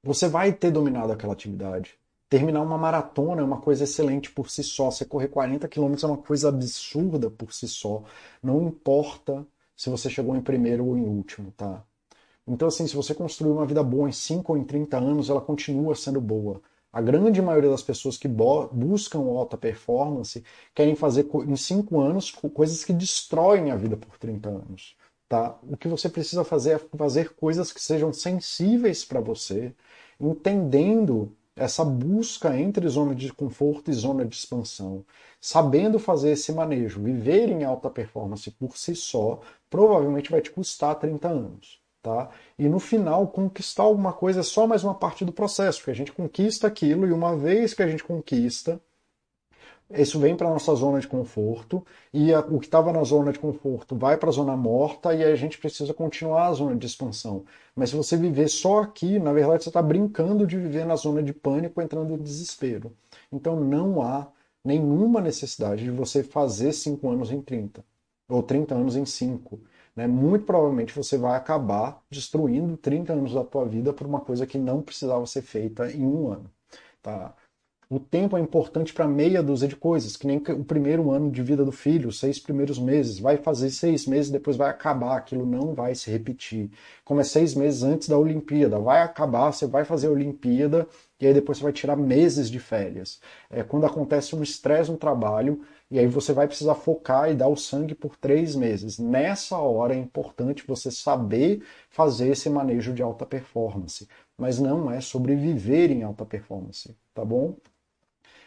você 0.02 0.28
vai 0.28 0.52
ter 0.52 0.70
dominado 0.70 1.12
aquela 1.12 1.32
atividade. 1.32 1.98
Terminar 2.28 2.62
uma 2.62 2.78
maratona 2.78 3.42
é 3.42 3.44
uma 3.44 3.60
coisa 3.60 3.84
excelente 3.84 4.30
por 4.30 4.48
si 4.48 4.62
só. 4.62 4.90
Você 4.90 5.04
correr 5.04 5.28
40 5.28 5.68
km 5.68 5.94
é 6.02 6.06
uma 6.06 6.16
coisa 6.16 6.48
absurda 6.48 7.28
por 7.30 7.52
si 7.52 7.66
só. 7.66 8.04
Não 8.42 8.62
importa 8.62 9.46
se 9.76 9.90
você 9.90 10.08
chegou 10.08 10.36
em 10.36 10.40
primeiro 10.40 10.86
ou 10.86 10.96
em 10.96 11.02
último, 11.02 11.52
tá? 11.56 11.84
Então, 12.46 12.68
assim, 12.68 12.86
se 12.86 12.96
você 12.96 13.14
construiu 13.14 13.54
uma 13.54 13.66
vida 13.66 13.82
boa 13.82 14.08
em 14.08 14.12
5 14.12 14.52
ou 14.52 14.58
em 14.58 14.64
30 14.64 14.96
anos, 14.96 15.30
ela 15.30 15.40
continua 15.40 15.94
sendo 15.94 16.20
boa. 16.20 16.60
A 16.92 17.00
grande 17.00 17.40
maioria 17.40 17.70
das 17.70 17.82
pessoas 17.82 18.16
que 18.16 18.26
buscam 18.26 19.20
alta 19.20 19.56
performance 19.56 20.42
querem 20.74 20.96
fazer 20.96 21.28
em 21.46 21.56
5 21.56 22.00
anos 22.00 22.30
coisas 22.30 22.84
que 22.84 22.92
destroem 22.92 23.70
a 23.70 23.76
vida 23.76 23.96
por 23.96 24.18
30 24.18 24.48
anos. 24.48 24.96
Tá? 25.28 25.56
O 25.62 25.76
que 25.76 25.86
você 25.86 26.08
precisa 26.08 26.42
fazer 26.42 26.72
é 26.72 26.78
fazer 26.98 27.34
coisas 27.34 27.70
que 27.70 27.80
sejam 27.80 28.12
sensíveis 28.12 29.04
para 29.04 29.20
você, 29.20 29.72
entendendo 30.20 31.34
essa 31.56 31.84
busca 31.84 32.58
entre 32.58 32.88
zona 32.88 33.14
de 33.14 33.32
conforto 33.32 33.90
e 33.90 33.94
zona 33.94 34.24
de 34.24 34.34
expansão, 34.34 35.04
sabendo 35.40 35.98
fazer 35.98 36.32
esse 36.32 36.52
manejo, 36.52 37.02
viver 37.02 37.50
em 37.50 37.64
alta 37.64 37.90
performance 37.90 38.50
por 38.50 38.76
si 38.76 38.94
só, 38.94 39.40
provavelmente 39.68 40.30
vai 40.30 40.40
te 40.40 40.50
custar 40.50 40.98
30 40.98 41.28
anos. 41.28 41.80
Tá? 42.02 42.30
E 42.58 42.66
no 42.66 42.78
final, 42.80 43.28
conquistar 43.28 43.82
alguma 43.82 44.12
coisa 44.12 44.40
é 44.40 44.42
só 44.42 44.66
mais 44.66 44.82
uma 44.82 44.94
parte 44.94 45.22
do 45.22 45.32
processo, 45.32 45.78
porque 45.78 45.90
a 45.90 45.94
gente 45.94 46.12
conquista 46.12 46.66
aquilo 46.66 47.06
e 47.06 47.12
uma 47.12 47.36
vez 47.36 47.74
que 47.74 47.82
a 47.82 47.86
gente 47.86 48.02
conquista, 48.02 48.80
isso 49.92 50.18
vem 50.20 50.36
para 50.36 50.48
nossa 50.48 50.74
zona 50.74 51.00
de 51.00 51.08
conforto 51.08 51.84
e 52.12 52.32
a, 52.32 52.40
o 52.40 52.60
que 52.60 52.66
estava 52.66 52.92
na 52.92 53.02
zona 53.02 53.32
de 53.32 53.38
conforto 53.38 53.96
vai 53.96 54.16
para 54.16 54.28
a 54.28 54.32
zona 54.32 54.56
morta 54.56 55.12
e 55.14 55.24
aí 55.24 55.32
a 55.32 55.36
gente 55.36 55.58
precisa 55.58 55.92
continuar 55.92 56.46
a 56.46 56.52
zona 56.52 56.76
de 56.76 56.86
expansão. 56.86 57.44
Mas 57.74 57.90
se 57.90 57.96
você 57.96 58.16
viver 58.16 58.48
só 58.48 58.82
aqui, 58.82 59.18
na 59.18 59.32
verdade 59.32 59.64
você 59.64 59.70
está 59.70 59.82
brincando 59.82 60.46
de 60.46 60.56
viver 60.56 60.86
na 60.86 60.96
zona 60.96 61.22
de 61.22 61.32
pânico, 61.32 61.82
entrando 61.82 62.14
em 62.14 62.18
desespero. 62.18 62.92
Então 63.32 63.58
não 63.58 64.00
há 64.02 64.28
nenhuma 64.64 65.20
necessidade 65.20 65.84
de 65.84 65.90
você 65.90 66.22
fazer 66.22 66.72
5 66.72 67.08
anos 67.08 67.30
em 67.32 67.40
30 67.40 67.84
ou 68.28 68.42
30 68.42 68.74
anos 68.74 68.96
em 68.96 69.04
5. 69.04 69.60
Né? 69.96 70.06
Muito 70.06 70.44
provavelmente 70.44 70.94
você 70.94 71.18
vai 71.18 71.36
acabar 71.36 72.00
destruindo 72.08 72.76
30 72.76 73.12
anos 73.12 73.34
da 73.34 73.44
tua 73.44 73.64
vida 73.64 73.92
por 73.92 74.06
uma 74.06 74.20
coisa 74.20 74.46
que 74.46 74.58
não 74.58 74.82
precisava 74.82 75.26
ser 75.26 75.42
feita 75.42 75.90
em 75.90 76.04
um 76.04 76.30
ano. 76.30 76.50
Tá? 77.02 77.34
O 77.92 77.98
tempo 77.98 78.36
é 78.36 78.40
importante 78.40 78.94
para 78.94 79.08
meia 79.08 79.42
dúzia 79.42 79.66
de 79.66 79.74
coisas, 79.74 80.16
que 80.16 80.24
nem 80.24 80.36
o 80.38 80.64
primeiro 80.64 81.10
ano 81.10 81.28
de 81.28 81.42
vida 81.42 81.64
do 81.64 81.72
filho, 81.72 82.08
os 82.08 82.20
seis 82.20 82.38
primeiros 82.38 82.78
meses. 82.78 83.18
Vai 83.18 83.36
fazer 83.36 83.68
seis 83.68 84.06
meses, 84.06 84.30
depois 84.30 84.56
vai 84.56 84.70
acabar, 84.70 85.16
aquilo 85.16 85.44
não 85.44 85.74
vai 85.74 85.92
se 85.96 86.08
repetir. 86.08 86.70
Como 87.04 87.20
é 87.20 87.24
seis 87.24 87.52
meses 87.52 87.82
antes 87.82 88.08
da 88.08 88.16
Olimpíada, 88.16 88.78
vai 88.78 89.02
acabar, 89.02 89.52
você 89.52 89.66
vai 89.66 89.84
fazer 89.84 90.06
a 90.06 90.12
Olimpíada 90.12 90.86
e 91.20 91.26
aí 91.26 91.34
depois 91.34 91.58
você 91.58 91.64
vai 91.64 91.72
tirar 91.72 91.96
meses 91.96 92.48
de 92.48 92.60
férias. 92.60 93.20
É 93.50 93.64
quando 93.64 93.86
acontece 93.86 94.36
um 94.36 94.42
estresse 94.42 94.88
no 94.88 94.96
trabalho 94.96 95.60
e 95.90 95.98
aí 95.98 96.06
você 96.06 96.32
vai 96.32 96.46
precisar 96.46 96.76
focar 96.76 97.28
e 97.28 97.34
dar 97.34 97.48
o 97.48 97.56
sangue 97.56 97.96
por 97.96 98.16
três 98.16 98.54
meses. 98.54 99.00
Nessa 99.00 99.58
hora 99.58 99.94
é 99.96 99.98
importante 99.98 100.64
você 100.64 100.92
saber 100.92 101.64
fazer 101.88 102.28
esse 102.28 102.48
manejo 102.48 102.94
de 102.94 103.02
alta 103.02 103.26
performance, 103.26 104.06
mas 104.38 104.60
não 104.60 104.88
é 104.88 105.00
sobreviver 105.00 105.90
em 105.90 106.04
alta 106.04 106.24
performance, 106.24 106.96
tá 107.12 107.24
bom? 107.24 107.56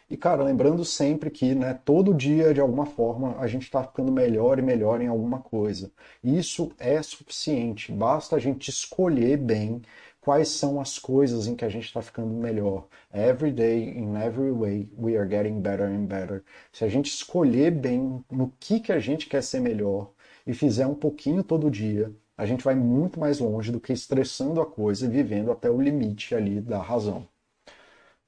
E, 0.09 0.17
cara, 0.17 0.43
lembrando 0.43 0.83
sempre 0.85 1.29
que, 1.29 1.55
né, 1.55 1.73
todo 1.85 2.13
dia, 2.13 2.53
de 2.53 2.61
alguma 2.61 2.85
forma, 2.85 3.37
a 3.39 3.47
gente 3.47 3.63
está 3.63 3.83
ficando 3.83 4.11
melhor 4.11 4.59
e 4.59 4.61
melhor 4.61 5.01
em 5.01 5.07
alguma 5.07 5.39
coisa. 5.39 5.91
Isso 6.23 6.71
é 6.77 7.01
suficiente, 7.01 7.91
basta 7.91 8.35
a 8.35 8.39
gente 8.39 8.69
escolher 8.69 9.37
bem 9.37 9.81
quais 10.21 10.49
são 10.49 10.79
as 10.79 10.97
coisas 10.97 11.47
em 11.47 11.55
que 11.55 11.65
a 11.65 11.69
gente 11.69 11.85
está 11.85 12.01
ficando 12.01 12.33
melhor. 12.33 12.87
Every 13.13 13.51
day, 13.51 13.89
in 13.89 14.15
every 14.15 14.51
way, 14.51 14.89
we 14.97 15.17
are 15.17 15.29
getting 15.29 15.61
better 15.61 15.87
and 15.87 16.05
better. 16.05 16.43
Se 16.71 16.85
a 16.85 16.89
gente 16.89 17.07
escolher 17.07 17.71
bem 17.71 18.23
no 18.31 18.53
que, 18.59 18.79
que 18.79 18.91
a 18.91 18.99
gente 18.99 19.27
quer 19.27 19.43
ser 19.43 19.59
melhor 19.59 20.11
e 20.47 20.53
fizer 20.53 20.87
um 20.87 20.95
pouquinho 20.95 21.43
todo 21.43 21.69
dia, 21.69 22.13
a 22.37 22.45
gente 22.45 22.63
vai 22.63 22.75
muito 22.75 23.19
mais 23.19 23.39
longe 23.39 23.71
do 23.71 23.79
que 23.79 23.93
estressando 23.93 24.61
a 24.61 24.65
coisa 24.65 25.05
e 25.05 25.09
vivendo 25.09 25.51
até 25.51 25.69
o 25.69 25.81
limite 25.81 26.33
ali 26.33 26.61
da 26.61 26.81
razão. 26.81 27.27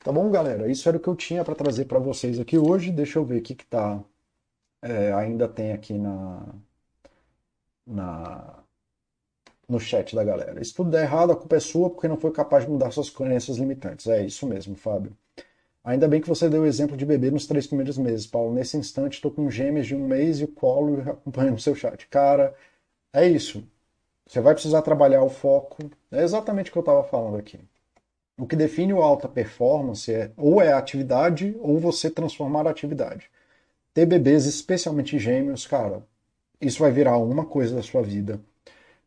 Tá 0.06 0.12
bom, 0.12 0.30
galera? 0.32 0.72
Isso 0.72 0.88
era 0.88 0.98
o 0.98 1.00
que 1.02 1.08
eu 1.10 1.16
tinha 1.16 1.44
para 1.44 1.56
trazer 1.56 1.86
para 1.86 2.00
vocês 2.00 2.40
aqui 2.40 2.58
hoje. 2.58 2.92
Deixa 2.92 3.18
eu 3.20 3.26
ver 3.26 3.40
o 3.40 3.42
que, 3.42 3.56
que 3.56 3.66
tá. 3.66 4.02
É, 4.82 5.14
ainda 5.14 5.48
tem 5.50 5.74
aqui 5.74 5.94
na, 5.98 6.46
na 7.86 8.64
no 9.68 9.80
chat 9.80 10.16
da 10.16 10.24
galera. 10.24 10.64
Se 10.64 10.74
tudo 10.74 10.92
der 10.92 11.04
errado, 11.04 11.32
a 11.32 11.36
culpa 11.36 11.56
é 11.56 11.60
sua 11.60 11.90
porque 11.90 12.08
não 12.08 12.18
foi 12.18 12.32
capaz 12.32 12.66
de 12.66 12.72
mudar 12.72 12.92
suas 12.92 13.10
crenças 13.10 13.58
limitantes. 13.58 14.08
É 14.08 14.24
isso 14.26 14.46
mesmo, 14.48 14.76
Fábio. 14.76 15.16
Ainda 15.84 16.08
bem 16.08 16.22
que 16.22 16.30
você 16.30 16.50
deu 16.50 16.64
o 16.64 16.68
exemplo 16.68 16.98
de 16.98 17.06
bebê 17.06 17.32
nos 17.32 17.48
três 17.48 17.68
primeiros 17.68 17.98
meses, 17.98 18.28
Paulo. 18.28 18.54
Nesse 18.54 18.78
instante, 18.78 19.16
estou 19.16 19.32
com 19.32 19.50
gêmeas 19.50 19.88
de 19.88 19.96
um 19.96 20.08
mês 20.08 20.40
e 20.42 20.46
o 20.46 20.50
colo 20.50 21.02
acompanhando 21.10 21.58
o 21.58 21.62
seu 21.62 21.76
chat. 21.76 22.08
Cara, 22.10 22.56
é 23.14 23.28
isso. 23.28 23.64
Você 24.28 24.42
vai 24.42 24.54
precisar 24.54 24.82
trabalhar 24.84 25.24
o 25.24 25.30
foco. 25.30 25.90
É 26.12 26.24
exatamente 26.24 26.70
o 26.70 26.74
que 26.74 26.80
eu 26.80 26.82
estava 26.82 27.04
falando 27.04 27.38
aqui. 27.38 27.60
O 28.38 28.46
que 28.46 28.56
define 28.56 28.94
o 28.94 29.02
alta 29.02 29.30
performance 29.30 30.12
é 30.14 30.30
ou 30.36 30.62
é 30.62 30.74
a 30.74 30.78
atividade 30.78 31.56
ou 31.62 31.80
você 31.80 32.10
transformar 32.10 32.68
a 32.68 32.70
atividade. 32.70 33.30
Ter 33.94 34.06
bebês, 34.06 34.46
especialmente 34.46 35.18
gêmeos, 35.18 35.66
cara, 35.66 36.06
isso 36.60 36.80
vai 36.80 36.92
virar 36.92 37.18
uma 37.18 37.46
coisa 37.46 37.76
da 37.76 37.82
sua 37.82 38.02
vida. 38.02 38.42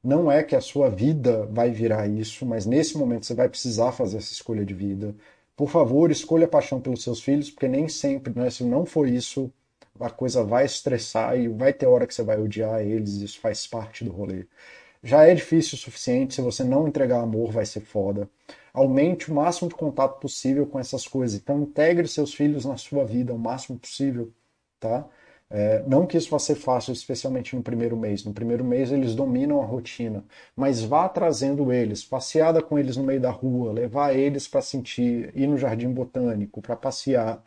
Não 0.02 0.32
é 0.32 0.42
que 0.42 0.56
a 0.56 0.60
sua 0.62 0.88
vida 0.88 1.44
vai 1.46 1.70
virar 1.70 2.06
isso, 2.08 2.46
mas 2.46 2.64
nesse 2.64 2.96
momento 2.96 3.26
você 3.26 3.34
vai 3.34 3.48
precisar 3.50 3.92
fazer 3.92 4.16
essa 4.18 4.32
escolha 4.32 4.64
de 4.64 4.72
vida. 4.72 5.14
Por 5.54 5.68
favor, 5.68 6.10
escolha 6.10 6.48
paixão 6.48 6.80
pelos 6.80 7.02
seus 7.02 7.20
filhos, 7.20 7.50
porque 7.50 7.68
nem 7.68 7.88
sempre, 7.88 8.32
né, 8.34 8.48
se 8.48 8.64
não 8.64 8.86
for 8.86 9.06
isso, 9.06 9.52
a 10.00 10.08
coisa 10.08 10.42
vai 10.42 10.64
estressar 10.64 11.38
e 11.38 11.48
vai 11.48 11.72
ter 11.72 11.86
hora 11.86 12.06
que 12.06 12.14
você 12.14 12.22
vai 12.22 12.40
odiar 12.40 12.80
eles, 12.80 13.16
isso 13.16 13.40
faz 13.40 13.66
parte 13.66 14.04
do 14.04 14.12
rolê. 14.12 14.46
Já 15.02 15.24
é 15.26 15.34
difícil 15.34 15.76
o 15.76 15.78
suficiente, 15.80 16.34
se 16.34 16.40
você 16.40 16.64
não 16.64 16.88
entregar 16.88 17.20
amor, 17.20 17.52
vai 17.52 17.66
ser 17.66 17.80
foda. 17.80 18.28
Aumente 18.78 19.30
o 19.30 19.34
máximo 19.34 19.68
de 19.68 19.74
contato 19.74 20.20
possível 20.20 20.66
com 20.66 20.78
essas 20.78 21.06
coisas. 21.06 21.40
Então, 21.40 21.62
integre 21.62 22.06
seus 22.06 22.32
filhos 22.34 22.64
na 22.64 22.76
sua 22.76 23.04
vida 23.04 23.34
o 23.34 23.38
máximo 23.38 23.78
possível, 23.78 24.32
tá? 24.78 25.04
É, 25.50 25.82
não 25.86 26.06
que 26.06 26.16
isso 26.16 26.30
vá 26.30 26.38
ser 26.38 26.54
fácil, 26.54 26.92
especialmente 26.92 27.56
no 27.56 27.62
primeiro 27.62 27.96
mês. 27.96 28.24
No 28.24 28.32
primeiro 28.32 28.64
mês 28.64 28.92
eles 28.92 29.14
dominam 29.14 29.60
a 29.62 29.64
rotina, 29.66 30.24
mas 30.54 30.82
vá 30.82 31.08
trazendo 31.08 31.72
eles, 31.72 32.04
passeada 32.04 32.62
com 32.62 32.78
eles 32.78 32.96
no 32.96 33.02
meio 33.04 33.20
da 33.20 33.30
rua, 33.30 33.72
levar 33.72 34.14
eles 34.14 34.46
para 34.46 34.60
sentir, 34.62 35.32
ir 35.34 35.46
no 35.48 35.56
jardim 35.58 35.90
botânico, 35.92 36.60
para 36.62 36.76
passear. 36.76 37.42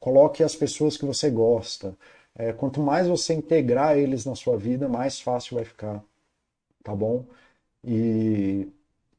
Coloque 0.00 0.42
as 0.42 0.56
pessoas 0.56 0.96
que 0.96 1.04
você 1.06 1.30
gosta. 1.30 1.96
É, 2.34 2.52
quanto 2.52 2.80
mais 2.80 3.06
você 3.06 3.34
integrar 3.34 3.96
eles 3.98 4.24
na 4.26 4.34
sua 4.34 4.56
vida, 4.56 4.88
mais 4.88 5.20
fácil 5.20 5.56
vai 5.56 5.64
ficar, 5.64 6.02
tá 6.84 6.94
bom? 6.94 7.26
E 7.84 8.68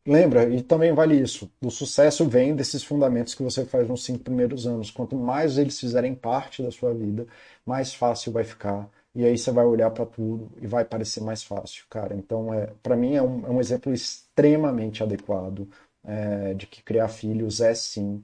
Lembra, 0.06 0.50
e 0.50 0.62
também 0.62 0.94
vale 0.94 1.16
isso, 1.16 1.50
o 1.62 1.72
sucesso 1.72 2.28
vem 2.28 2.54
desses 2.54 2.84
fundamentos 2.84 3.34
que 3.34 3.42
você 3.42 3.64
faz 3.64 3.88
nos 3.88 4.04
cinco 4.04 4.20
primeiros 4.20 4.68
anos. 4.68 4.92
Quanto 4.92 5.16
mais 5.16 5.58
eles 5.58 5.80
fizerem 5.80 6.14
parte 6.14 6.62
da 6.62 6.72
sua 6.72 6.94
vida, 6.94 7.26
mais 7.66 7.94
fácil 7.94 8.34
vai 8.34 8.44
ficar. 8.44 8.90
E 9.16 9.24
aí 9.26 9.38
você 9.38 9.50
vai 9.52 9.64
olhar 9.66 9.90
para 9.92 10.06
tudo 10.06 10.52
e 10.62 10.68
vai 10.68 10.84
parecer 10.84 11.22
mais 11.22 11.44
fácil, 11.44 11.86
cara. 11.90 12.16
Então, 12.16 12.54
é, 12.54 12.68
para 12.82 12.98
mim, 12.98 13.16
é 13.16 13.22
um, 13.22 13.46
é 13.48 13.50
um, 13.50 13.62
exemplo 13.62 13.94
extremamente 13.94 15.02
adequado 15.04 15.70
é, 16.04 16.54
de 16.54 16.68
que 16.68 16.84
criar 16.84 17.08
filhos 17.08 17.62
é 17.62 17.74
sim 17.74 18.24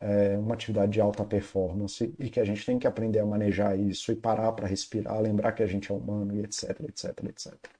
é, 0.00 0.38
uma 0.38 0.54
atividade 0.54 0.92
de 0.92 1.00
alta 1.00 1.24
performance 1.24 2.14
e 2.18 2.30
que 2.30 2.40
a 2.40 2.44
gente 2.44 2.64
tem 2.64 2.78
que 2.78 2.86
aprender 2.86 3.18
a 3.20 3.26
manejar 3.26 3.78
isso 3.78 4.12
e 4.12 4.16
parar 4.16 4.52
para 4.52 4.66
respirar, 4.66 5.20
lembrar 5.20 5.52
que 5.52 5.62
a 5.62 5.66
gente 5.66 5.90
é 5.92 5.94
humano 5.94 6.34
e 6.34 6.40
etc, 6.40 6.80
etc, 6.88 7.24
etc. 7.24 7.77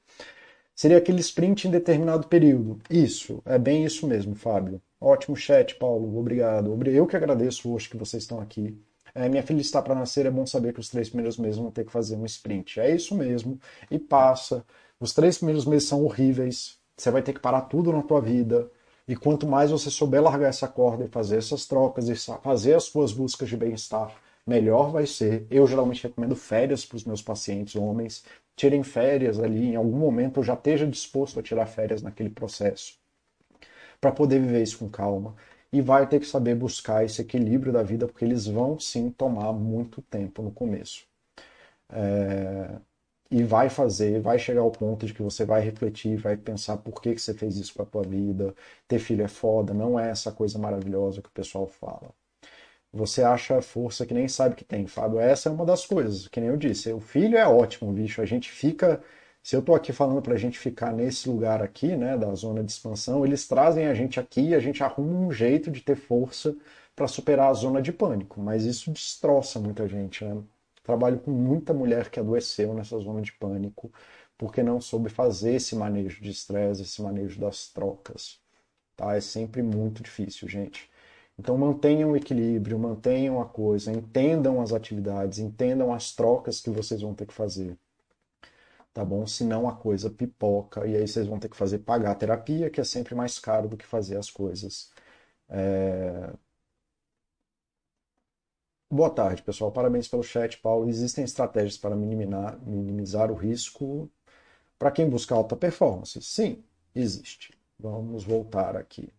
Seria 0.78 0.98
aquele 0.98 1.18
sprint 1.18 1.66
em 1.66 1.72
determinado 1.72 2.28
período. 2.28 2.80
Isso, 2.88 3.42
é 3.44 3.58
bem 3.58 3.84
isso 3.84 4.06
mesmo, 4.06 4.36
Fábio. 4.36 4.80
Ótimo 5.00 5.36
chat, 5.36 5.74
Paulo. 5.74 6.16
Obrigado. 6.16 6.78
Eu 6.86 7.04
que 7.04 7.16
agradeço 7.16 7.68
hoje 7.68 7.88
que 7.88 7.96
vocês 7.96 8.22
estão 8.22 8.40
aqui. 8.40 8.80
É, 9.12 9.28
minha 9.28 9.42
filha 9.42 9.60
está 9.60 9.82
para 9.82 9.96
nascer, 9.96 10.24
é 10.24 10.30
bom 10.30 10.46
saber 10.46 10.72
que 10.72 10.78
os 10.78 10.88
três 10.88 11.08
primeiros 11.08 11.36
meses 11.36 11.56
vão 11.56 11.72
ter 11.72 11.84
que 11.84 11.90
fazer 11.90 12.14
um 12.14 12.24
sprint. 12.24 12.78
É 12.78 12.94
isso 12.94 13.16
mesmo. 13.16 13.58
E 13.90 13.98
passa. 13.98 14.64
Os 15.00 15.12
três 15.12 15.38
primeiros 15.38 15.64
meses 15.64 15.88
são 15.88 16.04
horríveis. 16.04 16.78
Você 16.96 17.10
vai 17.10 17.22
ter 17.22 17.32
que 17.32 17.40
parar 17.40 17.62
tudo 17.62 17.92
na 17.92 18.04
tua 18.04 18.20
vida. 18.20 18.70
E 19.08 19.16
quanto 19.16 19.48
mais 19.48 19.72
você 19.72 19.90
souber 19.90 20.22
largar 20.22 20.46
essa 20.46 20.68
corda 20.68 21.06
e 21.06 21.08
fazer 21.08 21.38
essas 21.38 21.66
trocas 21.66 22.08
e 22.08 22.14
fazer 22.40 22.74
as 22.74 22.84
suas 22.84 23.12
buscas 23.12 23.48
de 23.48 23.56
bem-estar, 23.56 24.14
melhor 24.46 24.92
vai 24.92 25.08
ser. 25.08 25.44
Eu 25.50 25.66
geralmente 25.66 26.04
recomendo 26.04 26.36
férias 26.36 26.86
para 26.86 26.98
os 26.98 27.04
meus 27.04 27.20
pacientes 27.20 27.74
homens 27.74 28.22
tirem 28.58 28.82
férias 28.82 29.38
ali, 29.38 29.68
em 29.68 29.76
algum 29.76 29.96
momento 29.98 30.42
já 30.42 30.54
esteja 30.54 30.86
disposto 30.86 31.38
a 31.40 31.42
tirar 31.42 31.66
férias 31.66 32.02
naquele 32.02 32.28
processo, 32.30 32.98
para 34.00 34.12
poder 34.12 34.40
viver 34.40 34.62
isso 34.62 34.78
com 34.78 34.88
calma. 34.90 35.34
E 35.72 35.80
vai 35.82 36.06
ter 36.08 36.20
que 36.20 36.26
saber 36.26 36.54
buscar 36.56 37.04
esse 37.04 37.20
equilíbrio 37.22 37.72
da 37.72 37.82
vida, 37.82 38.06
porque 38.06 38.24
eles 38.24 38.46
vão 38.46 38.78
sim 38.80 39.10
tomar 39.10 39.52
muito 39.52 40.02
tempo 40.02 40.42
no 40.42 40.50
começo. 40.50 41.06
É... 41.90 42.80
E 43.30 43.42
vai 43.44 43.68
fazer, 43.70 44.20
vai 44.20 44.38
chegar 44.38 44.62
ao 44.62 44.70
ponto 44.70 45.06
de 45.06 45.14
que 45.14 45.22
você 45.22 45.44
vai 45.44 45.60
refletir, 45.62 46.16
vai 46.16 46.36
pensar 46.36 46.78
por 46.78 47.00
que, 47.02 47.14
que 47.14 47.20
você 47.20 47.34
fez 47.34 47.56
isso 47.56 47.74
para 47.74 47.82
a 47.84 47.86
tua 47.86 48.02
vida. 48.02 48.54
Ter 48.88 48.98
filho 48.98 49.22
é 49.24 49.28
foda, 49.28 49.74
não 49.74 50.00
é 50.00 50.10
essa 50.10 50.32
coisa 50.32 50.58
maravilhosa 50.58 51.22
que 51.22 51.28
o 51.28 51.32
pessoal 51.32 51.66
fala 51.66 52.10
você 52.92 53.22
acha 53.22 53.60
força 53.62 54.06
que 54.06 54.14
nem 54.14 54.28
sabe 54.28 54.54
que 54.56 54.64
tem, 54.64 54.86
Fábio. 54.86 55.20
Essa 55.20 55.48
é 55.48 55.52
uma 55.52 55.64
das 55.66 55.86
coisas, 55.86 56.28
que 56.28 56.40
nem 56.40 56.48
eu 56.50 56.56
disse. 56.56 56.92
O 56.92 57.00
filho 57.00 57.36
é 57.36 57.46
ótimo, 57.46 57.92
bicho. 57.92 58.20
A 58.22 58.26
gente 58.26 58.50
fica. 58.50 59.02
Se 59.42 59.56
eu 59.56 59.60
estou 59.60 59.74
aqui 59.74 59.92
falando 59.92 60.20
para 60.22 60.34
a 60.34 60.38
gente 60.38 60.58
ficar 60.58 60.92
nesse 60.92 61.28
lugar 61.28 61.62
aqui, 61.62 61.96
né, 61.96 62.16
da 62.18 62.34
zona 62.34 62.62
de 62.62 62.70
expansão, 62.72 63.24
eles 63.24 63.46
trazem 63.48 63.86
a 63.86 63.94
gente 63.94 64.20
aqui 64.20 64.48
e 64.48 64.54
a 64.54 64.60
gente 64.60 64.82
arruma 64.82 65.18
um 65.26 65.32
jeito 65.32 65.70
de 65.70 65.80
ter 65.80 65.96
força 65.96 66.54
para 66.94 67.06
superar 67.08 67.50
a 67.50 67.54
zona 67.54 67.80
de 67.80 67.92
pânico. 67.92 68.40
Mas 68.40 68.64
isso 68.64 68.90
destroça 68.90 69.58
muita 69.60 69.88
gente, 69.88 70.24
né? 70.24 70.42
Trabalho 70.82 71.18
com 71.20 71.30
muita 71.30 71.72
mulher 71.74 72.10
que 72.10 72.18
adoeceu 72.20 72.74
nessa 72.74 72.98
zona 72.98 73.20
de 73.22 73.32
pânico 73.32 73.92
porque 74.38 74.62
não 74.62 74.80
soube 74.80 75.10
fazer 75.10 75.54
esse 75.54 75.74
manejo 75.76 76.22
de 76.22 76.30
estresse, 76.30 76.82
esse 76.82 77.02
manejo 77.02 77.40
das 77.40 77.68
trocas. 77.68 78.40
Tá? 78.96 79.16
É 79.16 79.20
sempre 79.20 79.62
muito 79.62 80.02
difícil, 80.02 80.48
gente. 80.48 80.88
Então 81.38 81.56
mantenham 81.56 82.12
o 82.12 82.16
equilíbrio, 82.16 82.78
mantenham 82.78 83.40
a 83.40 83.46
coisa, 83.46 83.92
entendam 83.92 84.60
as 84.60 84.72
atividades, 84.72 85.38
entendam 85.38 85.92
as 85.92 86.12
trocas 86.14 86.60
que 86.60 86.70
vocês 86.70 87.00
vão 87.00 87.14
ter 87.14 87.26
que 87.26 87.34
fazer. 87.34 87.78
Tá 88.92 89.04
bom? 89.04 89.26
Senão 89.26 89.68
a 89.68 89.76
coisa 89.76 90.10
pipoca 90.10 90.86
e 90.86 90.96
aí 90.96 91.06
vocês 91.06 91.26
vão 91.26 91.38
ter 91.38 91.48
que 91.48 91.56
fazer 91.56 91.78
pagar 91.80 92.12
a 92.12 92.14
terapia, 92.14 92.70
que 92.70 92.80
é 92.80 92.84
sempre 92.84 93.14
mais 93.14 93.38
caro 93.38 93.68
do 93.68 93.76
que 93.76 93.86
fazer 93.86 94.16
as 94.16 94.30
coisas. 94.30 94.90
É... 95.48 96.32
Boa 98.90 99.10
tarde, 99.10 99.42
pessoal. 99.42 99.70
Parabéns 99.72 100.08
pelo 100.08 100.22
chat, 100.22 100.58
Paulo. 100.58 100.88
Existem 100.88 101.24
estratégias 101.24 101.76
para 101.78 101.94
minimizar, 101.96 102.58
minimizar 102.66 103.30
o 103.30 103.34
risco 103.34 104.10
para 104.78 104.90
quem 104.90 105.08
busca 105.08 105.34
alta 105.34 105.56
performance? 105.56 106.20
Sim, 106.22 106.64
existe. 106.94 107.52
Vamos 107.78 108.24
voltar 108.24 108.76
aqui. 108.76 109.12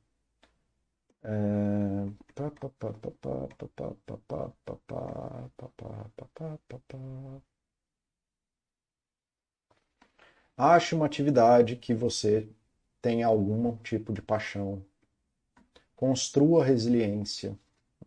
Ache 10.58 10.96
uma 10.96 11.06
atividade 11.06 11.76
que 11.76 11.94
você 11.94 12.48
tenha 13.02 13.28
algum 13.28 13.76
tipo 13.78 14.14
de 14.14 14.22
paixão. 14.22 14.84
Construa 15.96 16.64
resiliência. 16.64 17.58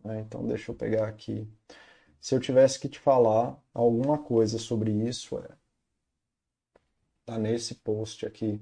Né? 0.03 0.21
Então, 0.21 0.45
deixa 0.45 0.71
eu 0.71 0.75
pegar 0.75 1.07
aqui. 1.07 1.47
Se 2.19 2.35
eu 2.35 2.39
tivesse 2.39 2.79
que 2.79 2.87
te 2.87 2.99
falar 2.99 3.59
alguma 3.73 4.17
coisa 4.17 4.57
sobre 4.57 4.91
isso, 4.91 5.37
é. 5.39 5.49
Tá 7.25 7.37
nesse 7.37 7.75
post 7.75 8.25
aqui. 8.25 8.59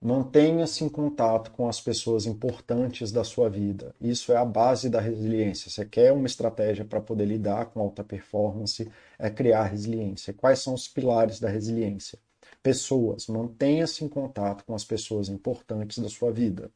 Mantenha-se 0.00 0.84
em 0.84 0.88
contato 0.88 1.50
com 1.52 1.68
as 1.68 1.80
pessoas 1.80 2.26
importantes 2.26 3.10
da 3.10 3.24
sua 3.24 3.48
vida. 3.48 3.94
Isso 4.00 4.30
é 4.30 4.36
a 4.36 4.44
base 4.44 4.90
da 4.90 5.00
resiliência. 5.00 5.70
Você 5.70 5.86
quer 5.86 6.12
uma 6.12 6.26
estratégia 6.26 6.84
para 6.84 7.00
poder 7.00 7.24
lidar 7.24 7.66
com 7.66 7.80
alta 7.80 8.04
performance, 8.04 8.90
é 9.18 9.30
criar 9.30 9.64
resiliência. 9.64 10.34
Quais 10.34 10.58
são 10.58 10.74
os 10.74 10.86
pilares 10.86 11.40
da 11.40 11.48
resiliência? 11.48 12.18
Pessoas. 12.62 13.26
Mantenha-se 13.26 14.04
em 14.04 14.08
contato 14.08 14.64
com 14.64 14.74
as 14.74 14.84
pessoas 14.84 15.28
importantes 15.28 15.98
da 15.98 16.08
sua 16.08 16.30
vida. 16.30 16.70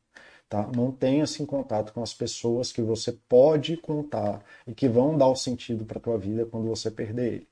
Tá? 0.49 0.69
Mantenha-se 0.75 1.43
em 1.43 1.47
contato 1.47 1.93
com 1.93 2.03
as 2.03 2.15
pessoas 2.15 2.73
que 2.73 2.83
você 2.83 3.13
pode 3.29 3.77
contar 3.77 4.43
e 4.67 4.75
que 4.75 4.89
vão 4.89 5.17
dar 5.17 5.29
o 5.29 5.37
sentido 5.37 5.85
para 5.85 5.99
a 5.99 6.01
tua 6.01 6.19
vida 6.19 6.47
quando 6.47 6.69
você 6.69 6.91
perder 6.91 7.35
ele. 7.35 7.49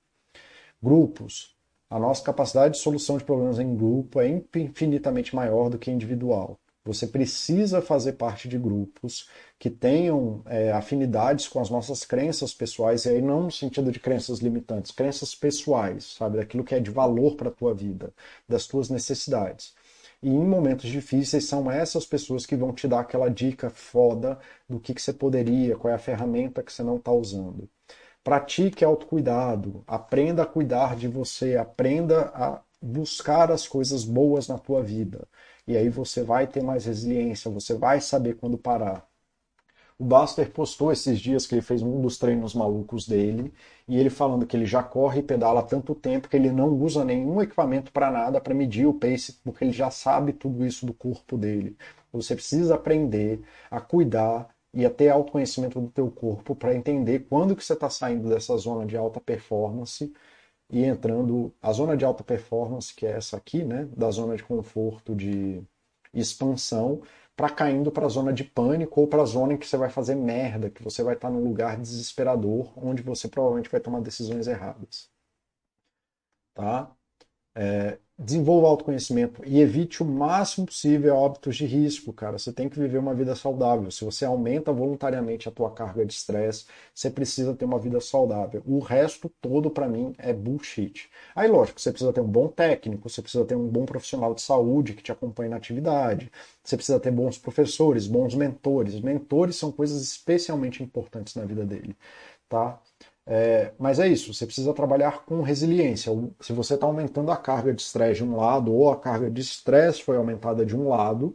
Grupos. 0.83 1.58
A 1.91 1.99
nossa 1.99 2.23
capacidade 2.23 2.75
de 2.75 2.81
solução 2.81 3.17
de 3.17 3.25
problemas 3.25 3.59
em 3.59 3.75
grupo 3.75 4.21
é 4.21 4.29
infinitamente 4.29 5.35
maior 5.35 5.71
do 5.71 5.79
que 5.79 5.91
individual. 5.91 6.59
Você 6.85 7.07
precisa 7.07 7.83
fazer 7.83 8.15
parte 8.15 8.49
de 8.49 8.59
grupos 8.59 9.29
que 9.59 9.69
tenham 9.71 10.43
é, 10.47 10.73
afinidades 10.73 11.49
com 11.49 11.61
as 11.61 11.71
nossas 11.71 12.05
crenças 12.05 12.55
pessoais, 12.55 13.05
e 13.05 13.11
aí 13.11 13.23
não 13.23 13.45
no 13.45 13.51
sentido 13.51 13.93
de 13.93 14.01
crenças 14.01 14.39
limitantes, 14.39 14.91
crenças 14.91 15.35
pessoais, 15.35 16.15
sabe? 16.17 16.39
Daquilo 16.39 16.65
que 16.65 16.75
é 16.75 16.81
de 16.81 16.91
valor 16.91 17.37
para 17.37 17.49
a 17.49 17.53
tua 17.53 17.75
vida, 17.75 18.13
das 18.49 18.67
tuas 18.67 18.89
necessidades. 18.91 19.75
E 20.23 20.29
em 20.29 20.47
momentos 20.47 20.91
difíceis 20.91 21.45
são 21.45 21.71
essas 21.71 22.05
pessoas 22.07 22.45
que 22.47 22.57
vão 22.57 22.73
te 22.73 22.89
dar 22.89 23.01
aquela 23.01 23.29
dica 23.29 23.71
foda 23.71 24.39
do 24.69 24.81
que, 24.81 24.95
que 24.95 25.03
você 25.03 25.13
poderia, 25.13 25.77
qual 25.77 25.93
é 25.93 25.95
a 25.95 25.99
ferramenta 25.99 26.63
que 26.63 26.73
você 26.73 26.83
não 26.83 26.97
está 26.97 27.13
usando. 27.13 27.69
Pratique 28.23 28.85
autocuidado, 28.85 29.83
aprenda 29.87 30.43
a 30.43 30.47
cuidar 30.47 30.95
de 30.97 31.09
você, 31.09 31.57
aprenda 31.57 32.31
a 32.35 32.63
buscar 32.81 33.51
as 33.51 33.67
coisas 33.67 34.05
boas 34.05 34.49
na 34.49 34.59
tua 34.59 34.83
vida. 34.83 35.27
E 35.67 35.77
aí 35.77 35.89
você 35.89 36.23
vai 36.23 36.47
ter 36.47 36.63
mais 36.63 36.85
resiliência, 36.85 37.51
você 37.51 37.75
vai 37.75 38.01
saber 38.01 38.35
quando 38.37 38.59
parar. 38.59 39.09
O 39.99 40.05
Buster 40.05 40.51
postou 40.53 40.93
esses 40.93 41.19
dias 41.19 41.45
que 41.45 41.57
ele 41.57 41.63
fez 41.63 41.83
um 41.83 42.01
dos 42.01 42.19
treinos 42.19 42.55
malucos 42.55 43.07
dele, 43.07 43.53
e 43.89 43.99
ele 43.99 44.11
falando 44.11 44.47
que 44.47 44.57
ele 44.57 44.65
já 44.65 44.81
corre 44.83 45.21
e 45.21 45.23
pedala 45.25 45.63
tanto 45.63 45.95
tempo 45.95 46.29
que 46.29 46.37
ele 46.37 46.53
não 46.53 46.69
usa 46.69 47.05
nenhum 47.05 47.43
equipamento 47.43 47.91
para 47.91 48.11
nada 48.11 48.41
para 48.41 48.55
medir 48.55 48.87
o 48.87 48.95
pace, 48.95 49.41
porque 49.43 49.65
ele 49.65 49.73
já 49.73 49.91
sabe 49.91 50.33
tudo 50.33 50.65
isso 50.65 50.87
do 50.87 50.95
corpo 50.95 51.37
dele. 51.37 51.77
Você 52.13 52.35
precisa 52.37 52.77
aprender 52.77 53.41
a 53.71 53.81
cuidar 53.81 54.49
e 54.73 54.85
a 54.87 54.91
ter 54.91 55.09
autoconhecimento 55.09 55.81
do 55.81 55.91
teu 55.91 56.11
corpo 56.11 56.55
para 56.55 56.75
entender 56.75 57.21
quando 57.29 57.57
que 57.57 57.65
você 57.65 57.73
está 57.75 57.91
saindo 57.91 58.29
dessa 58.29 58.57
zona 58.57 58.87
de 58.87 58.97
alta 58.97 59.21
performance 59.21 60.13
e 60.71 60.85
entrando 60.85 61.55
a 61.63 61.73
zona 61.73 61.97
de 61.97 62.05
alta 62.05 62.25
performance, 62.25 62.95
que 62.95 63.07
é 63.07 63.13
essa 63.13 63.37
aqui, 63.37 63.65
né, 63.65 63.87
da 63.97 64.11
zona 64.11 64.37
de 64.37 64.45
conforto, 64.45 65.15
de 65.15 65.63
expansão, 66.13 67.03
para 67.37 67.51
caindo 67.51 67.93
para 67.93 68.07
a 68.07 68.09
zona 68.09 68.33
de 68.33 68.45
pânico 68.45 69.01
ou 69.01 69.07
para 69.09 69.23
a 69.23 69.27
zona 69.27 69.55
em 69.55 69.59
que 69.59 69.67
você 69.67 69.77
vai 69.77 69.91
fazer 69.91 70.15
merda, 70.17 70.71
que 70.71 70.83
você 70.83 71.03
vai 71.03 71.15
estar 71.15 71.29
tá 71.29 71.35
num 71.35 71.45
lugar 71.45 71.81
desesperador, 71.81 72.73
onde 72.77 73.03
você 73.03 73.29
provavelmente 73.29 73.71
vai 73.71 73.81
tomar 73.81 74.01
decisões 74.01 74.47
erradas. 74.49 75.11
Tá? 76.55 76.91
É, 77.55 77.99
desenvolva 78.19 78.67
autoconhecimento 78.67 79.43
e 79.47 79.61
evite 79.61 80.03
o 80.03 80.07
máximo 80.07 80.67
possível 80.67 81.25
hábitos 81.25 81.57
de 81.57 81.65
risco, 81.67 82.13
cara. 82.13 82.37
Você 82.37 82.53
tem 82.53 82.69
que 82.69 82.79
viver 82.79 82.99
uma 82.99 83.15
vida 83.15 83.35
saudável. 83.37 83.91
Se 83.93 84.05
você 84.05 84.25
aumenta 84.25 84.73
voluntariamente 84.73 85.49
a 85.49 85.53
tua 85.53 85.71
carga 85.71 86.05
de 86.05 86.13
estresse, 86.13 86.67
você 86.93 87.09
precisa 87.11 87.55
ter 87.55 87.65
uma 87.65 87.79
vida 87.79 88.01
saudável. 88.01 88.63
O 88.67 88.81
resto 88.81 89.31
todo 89.41 89.71
para 89.71 89.89
mim 89.89 90.15
é 90.19 90.33
bullshit. 90.33 91.09
Aí, 91.35 91.49
lógico, 91.49 91.81
você 91.81 91.93
precisa 91.93 92.13
ter 92.13 92.21
um 92.21 92.27
bom 92.27 92.49
técnico, 92.49 93.09
você 93.09 93.23
precisa 93.23 93.45
ter 93.45 93.55
um 93.55 93.69
bom 93.69 93.85
profissional 93.87 94.35
de 94.35 94.43
saúde 94.43 94.95
que 94.95 95.03
te 95.03 95.13
acompanhe 95.13 95.51
na 95.51 95.57
atividade. 95.57 96.31
Você 96.65 96.77
precisa 96.77 96.99
ter 96.99 97.13
bons 97.13 97.39
professores, 97.39 98.07
bons 98.09 98.35
mentores. 98.35 99.01
Mentores 99.01 99.57
são 99.57 99.71
coisas 99.71 100.03
especialmente 100.03 100.83
importantes 100.83 101.35
na 101.37 101.45
vida 101.45 101.65
dele, 101.65 101.97
tá? 102.49 102.81
É, 103.31 103.73
mas 103.79 103.99
é 103.99 104.09
isso, 104.09 104.33
você 104.33 104.47
precisa 104.47 104.73
trabalhar 104.73 105.25
com 105.27 105.43
resiliência. 105.43 106.11
Se 106.41 106.53
você 106.55 106.75
está 106.75 106.87
aumentando 106.87 107.31
a 107.31 107.37
carga 107.37 107.75
de 107.75 107.83
estresse 107.83 108.19
de 108.21 108.25
um 108.25 108.37
lado, 108.37 108.73
ou 108.73 108.91
a 108.91 108.99
carga 108.99 109.31
de 109.31 109.43
estresse 109.43 110.03
foi 110.03 110.17
aumentada 110.17 110.65
de 110.65 110.75
um 110.75 110.89
lado, 110.89 111.35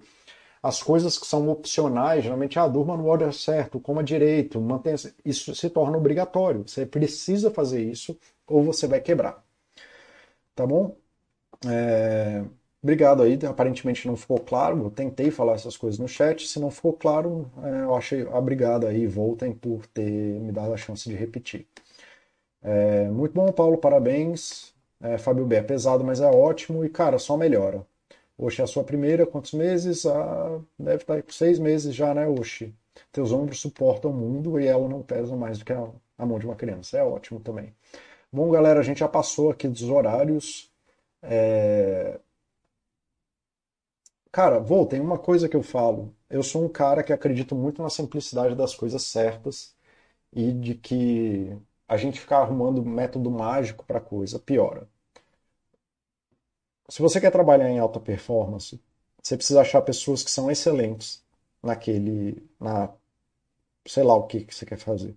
as 0.63 0.81
coisas 0.83 1.17
que 1.19 1.27
são 1.27 1.49
opcionais, 1.49 2.23
geralmente, 2.23 2.59
ah, 2.59 2.67
durma 2.67 2.97
no 2.97 3.07
horário 3.09 3.33
certo, 3.33 3.79
coma 3.79 4.03
direito, 4.03 4.61
mantenha 4.61 4.97
isso 5.25 5.55
se 5.55 5.69
torna 5.69 5.97
obrigatório. 5.97 6.63
Você 6.67 6.85
precisa 6.85 7.51
fazer 7.51 7.83
isso 7.83 8.17
ou 8.47 8.63
você 8.63 8.87
vai 8.87 9.01
quebrar. 9.01 9.43
Tá 10.55 10.65
bom? 10.65 10.95
É... 11.67 12.43
Obrigado 12.83 13.23
aí, 13.23 13.39
aparentemente 13.47 14.05
não 14.07 14.15
ficou 14.17 14.39
claro, 14.39 14.83
eu 14.83 14.91
tentei 14.91 15.31
falar 15.31 15.53
essas 15.53 15.77
coisas 15.77 15.97
no 15.99 16.07
chat, 16.07 16.45
se 16.47 16.59
não 16.59 16.69
ficou 16.69 16.93
claro, 16.93 17.49
é, 17.63 17.83
eu 17.83 17.95
achei, 17.95 18.23
obrigado 18.25 18.85
aí, 18.85 19.07
voltem 19.07 19.53
por 19.53 19.87
ter 19.87 20.03
me 20.03 20.51
dado 20.51 20.73
a 20.73 20.77
chance 20.77 21.07
de 21.09 21.15
repetir. 21.15 21.65
É, 22.75 23.07
muito 23.09 23.33
bom, 23.33 23.51
Paulo, 23.51 23.77
parabéns. 23.77 24.73
É, 25.01 25.17
Fábio 25.17 25.45
B, 25.45 25.57
é 25.57 25.61
pesado, 25.63 26.03
mas 26.03 26.21
é 26.21 26.29
ótimo 26.29 26.83
e, 26.85 26.89
cara, 26.89 27.19
só 27.19 27.35
melhora. 27.37 27.85
Oxi, 28.37 28.61
é 28.61 28.63
a 28.65 28.67
sua 28.67 28.83
primeira, 28.83 29.25
quantos 29.27 29.53
meses? 29.53 30.05
Ah, 30.05 30.59
deve 30.79 30.97
estar 31.03 31.15
aí 31.15 31.23
por 31.23 31.33
seis 31.33 31.59
meses 31.59 31.95
já, 31.95 32.13
né, 32.13 32.27
Oxi? 32.27 32.73
Teus 33.11 33.31
ombros 33.31 33.61
suportam 33.61 34.11
o 34.11 34.13
mundo 34.13 34.59
e 34.59 34.67
ela 34.67 34.87
não 34.89 35.01
pesa 35.03 35.35
mais 35.35 35.59
do 35.59 35.65
que 35.65 35.73
a, 35.73 35.89
a 36.17 36.25
mão 36.25 36.39
de 36.39 36.45
uma 36.45 36.55
criança. 36.55 36.97
É 36.97 37.03
ótimo 37.03 37.39
também. 37.41 37.73
Bom, 38.31 38.49
galera, 38.51 38.79
a 38.81 38.83
gente 38.83 38.99
já 38.99 39.07
passou 39.09 39.51
aqui 39.51 39.67
dos 39.67 39.83
horários. 39.83 40.71
É... 41.23 42.19
Cara, 44.33 44.59
vou, 44.59 44.85
tem 44.85 44.99
uma 44.99 45.17
coisa 45.17 45.47
que 45.47 45.55
eu 45.55 45.63
falo. 45.63 46.13
Eu 46.29 46.43
sou 46.43 46.65
um 46.65 46.69
cara 46.69 47.03
que 47.03 47.13
acredito 47.13 47.55
muito 47.55 47.81
na 47.81 47.89
simplicidade 47.89 48.53
das 48.55 48.75
coisas 48.75 49.03
certas 49.03 49.75
e 50.33 50.53
de 50.53 50.75
que 50.75 51.57
a 51.87 51.97
gente 51.97 52.19
ficar 52.21 52.39
arrumando 52.39 52.83
método 52.85 53.31
mágico 53.31 53.85
para 53.85 54.01
coisa 54.01 54.39
piora. 54.39 54.89
Se 56.89 57.01
você 57.01 57.19
quer 57.19 57.31
trabalhar 57.31 57.69
em 57.69 57.79
alta 57.79 57.99
performance, 57.99 58.81
você 59.21 59.35
precisa 59.37 59.61
achar 59.61 59.81
pessoas 59.81 60.23
que 60.23 60.31
são 60.31 60.49
excelentes 60.51 61.23
naquele, 61.61 62.41
na, 62.59 62.93
sei 63.87 64.03
lá 64.03 64.15
o 64.15 64.27
que, 64.27 64.45
que 64.45 64.55
você 64.55 64.65
quer 64.65 64.77
fazer. 64.79 65.15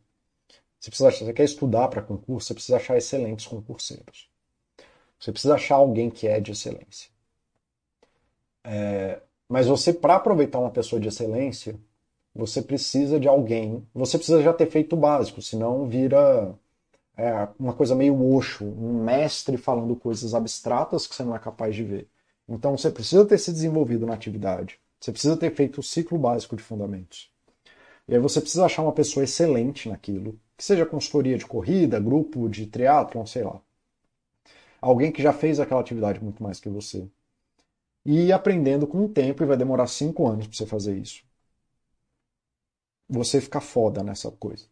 Você 0.80 0.90
precisa 0.90 1.10
você 1.10 1.32
quer 1.34 1.44
estudar 1.44 1.88
para 1.88 2.02
concurso, 2.02 2.48
você 2.48 2.54
precisa 2.54 2.78
achar 2.78 2.96
excelentes 2.98 3.46
concurseiros. 3.46 4.30
Você 5.20 5.32
precisa 5.32 5.54
achar 5.56 5.76
alguém 5.76 6.10
que 6.10 6.28
é 6.28 6.40
de 6.40 6.52
excelência. 6.52 7.15
É, 8.66 9.22
mas 9.48 9.66
você, 9.68 9.92
para 9.92 10.16
aproveitar 10.16 10.58
uma 10.58 10.70
pessoa 10.70 11.00
de 11.00 11.08
excelência, 11.08 11.78
você 12.34 12.62
precisa 12.62 13.20
de 13.20 13.28
alguém. 13.28 13.86
Você 13.94 14.18
precisa 14.18 14.42
já 14.42 14.52
ter 14.52 14.66
feito 14.70 14.94
o 14.94 14.98
básico, 14.98 15.40
senão 15.42 15.88
vira 15.88 16.54
é, 17.16 17.48
uma 17.58 17.74
coisa 17.74 17.94
meio 17.94 18.20
oxo, 18.34 18.64
um 18.64 19.04
mestre 19.04 19.56
falando 19.56 19.96
coisas 19.96 20.34
abstratas 20.34 21.06
que 21.06 21.14
você 21.14 21.24
não 21.24 21.36
é 21.36 21.38
capaz 21.38 21.74
de 21.76 21.84
ver. 21.84 22.08
Então 22.48 22.76
você 22.76 22.90
precisa 22.90 23.24
ter 23.26 23.38
se 23.38 23.52
desenvolvido 23.52 24.06
na 24.06 24.14
atividade. 24.14 24.80
Você 25.00 25.12
precisa 25.12 25.36
ter 25.36 25.54
feito 25.54 25.80
o 25.80 25.82
ciclo 25.82 26.18
básico 26.18 26.56
de 26.56 26.62
fundamentos. 26.62 27.30
E 28.08 28.14
aí 28.14 28.20
você 28.20 28.40
precisa 28.40 28.66
achar 28.66 28.82
uma 28.82 28.92
pessoa 28.92 29.24
excelente 29.24 29.88
naquilo, 29.88 30.38
que 30.56 30.64
seja 30.64 30.86
consultoria 30.86 31.38
de 31.38 31.46
corrida, 31.46 32.00
grupo 32.00 32.48
de 32.48 32.66
triatlon, 32.66 33.26
sei 33.26 33.44
lá. 33.44 33.60
Alguém 34.80 35.12
que 35.12 35.22
já 35.22 35.32
fez 35.32 35.60
aquela 35.60 35.80
atividade 35.80 36.22
muito 36.22 36.42
mais 36.42 36.60
que 36.60 36.68
você. 36.68 37.06
E 38.08 38.32
aprendendo 38.32 38.86
com 38.86 39.04
o 39.04 39.08
tempo, 39.08 39.42
e 39.42 39.46
vai 39.46 39.56
demorar 39.56 39.88
cinco 39.88 40.28
anos 40.28 40.46
para 40.46 40.56
você 40.56 40.64
fazer 40.64 40.96
isso. 40.96 41.24
Você 43.08 43.40
fica 43.40 43.60
foda 43.60 44.00
nessa 44.00 44.30
coisa. 44.30 44.64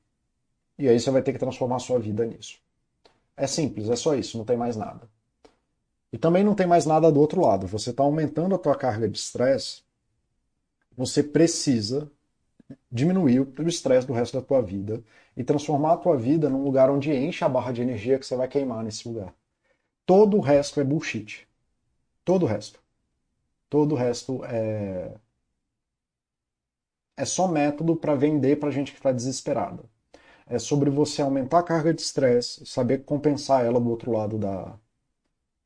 E 0.78 0.88
aí 0.88 1.00
você 1.00 1.10
vai 1.10 1.20
ter 1.20 1.32
que 1.32 1.38
transformar 1.40 1.76
a 1.76 1.80
sua 1.80 1.98
vida 1.98 2.24
nisso. 2.24 2.60
É 3.36 3.48
simples, 3.48 3.90
é 3.90 3.96
só 3.96 4.14
isso, 4.14 4.38
não 4.38 4.44
tem 4.44 4.56
mais 4.56 4.76
nada. 4.76 5.08
E 6.12 6.16
também 6.16 6.44
não 6.44 6.54
tem 6.54 6.64
mais 6.64 6.86
nada 6.86 7.10
do 7.10 7.20
outro 7.20 7.40
lado. 7.40 7.66
Você 7.66 7.90
está 7.90 8.04
aumentando 8.04 8.54
a 8.54 8.58
tua 8.58 8.76
carga 8.76 9.08
de 9.08 9.18
estresse, 9.18 9.82
você 10.96 11.20
precisa 11.20 12.08
diminuir 12.90 13.40
o 13.40 13.68
estresse 13.68 14.06
do 14.06 14.12
resto 14.12 14.38
da 14.38 14.46
tua 14.46 14.62
vida 14.62 15.02
e 15.36 15.42
transformar 15.42 15.94
a 15.94 15.96
tua 15.96 16.16
vida 16.16 16.48
num 16.48 16.62
lugar 16.62 16.88
onde 16.88 17.12
enche 17.12 17.44
a 17.44 17.48
barra 17.48 17.72
de 17.72 17.82
energia 17.82 18.16
que 18.16 18.24
você 18.24 18.36
vai 18.36 18.46
queimar 18.46 18.84
nesse 18.84 19.08
lugar. 19.08 19.34
Todo 20.06 20.36
o 20.36 20.40
resto 20.40 20.80
é 20.80 20.84
bullshit. 20.84 21.48
Todo 22.24 22.44
o 22.44 22.46
resto. 22.46 22.83
Todo 23.68 23.92
o 23.94 23.96
resto 23.98 24.44
é 24.44 25.14
é 27.16 27.24
só 27.24 27.46
método 27.48 27.96
para 27.96 28.14
vender 28.14 28.56
para 28.58 28.70
gente 28.70 28.92
que 28.92 28.98
está 28.98 29.12
desesperada 29.12 29.84
é 30.46 30.58
sobre 30.58 30.90
você 30.90 31.22
aumentar 31.22 31.60
a 31.60 31.62
carga 31.64 31.94
de 31.94 32.02
estresse, 32.02 32.66
saber 32.66 33.04
compensar 33.04 33.64
ela 33.64 33.80
do 33.80 33.90
outro 33.90 34.12
lado 34.12 34.38
da, 34.38 34.78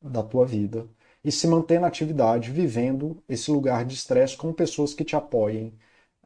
da 0.02 0.22
tua 0.22 0.46
vida 0.46 0.88
e 1.24 1.32
se 1.32 1.46
manter 1.48 1.80
na 1.80 1.88
atividade, 1.88 2.50
vivendo 2.52 3.22
esse 3.28 3.50
lugar 3.50 3.84
de 3.84 3.94
estresse 3.94 4.36
com 4.36 4.52
pessoas 4.52 4.94
que 4.94 5.04
te 5.04 5.16
apoiem 5.16 5.74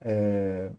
é, 0.03 0.73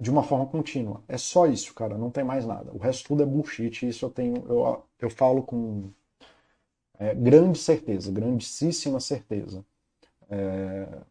de 0.00 0.10
uma 0.10 0.22
forma 0.24 0.46
contínua. 0.46 1.02
É 1.08 1.16
só 1.16 1.46
isso, 1.46 1.72
cara, 1.74 1.96
não 1.96 2.10
tem 2.10 2.24
mais 2.24 2.44
nada. 2.46 2.72
O 2.74 2.78
resto 2.78 3.06
tudo 3.08 3.22
é 3.22 3.26
bullshit, 3.26 3.86
isso 3.86 4.04
eu 4.04 4.10
tenho, 4.10 4.36
eu, 4.48 4.84
eu 4.98 5.08
falo 5.10 5.42
com 5.44 5.90
é, 6.98 7.14
grande 7.14 7.58
certeza, 7.58 8.10
grandíssima 8.12 9.00
certeza. 9.00 9.64
É, 10.30 11.04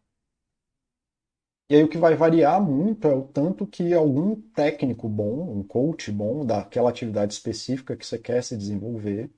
e 1.70 1.74
aí 1.76 1.82
o 1.82 1.88
que 1.88 1.96
vai 1.96 2.14
variar 2.16 2.60
muito 2.62 3.06
é 3.08 3.14
o 3.14 3.22
tanto 3.22 3.66
que 3.66 3.94
algum 3.94 4.34
técnico 4.52 5.08
bom, 5.08 5.50
um 5.58 5.62
coach 5.62 6.10
bom 6.12 6.44
daquela 6.44 6.90
atividade 6.90 7.32
específica 7.32 7.96
que 7.96 8.04
você 8.06 8.18
quer 8.18 8.42
se 8.44 8.56
desenvolver, 8.58 9.30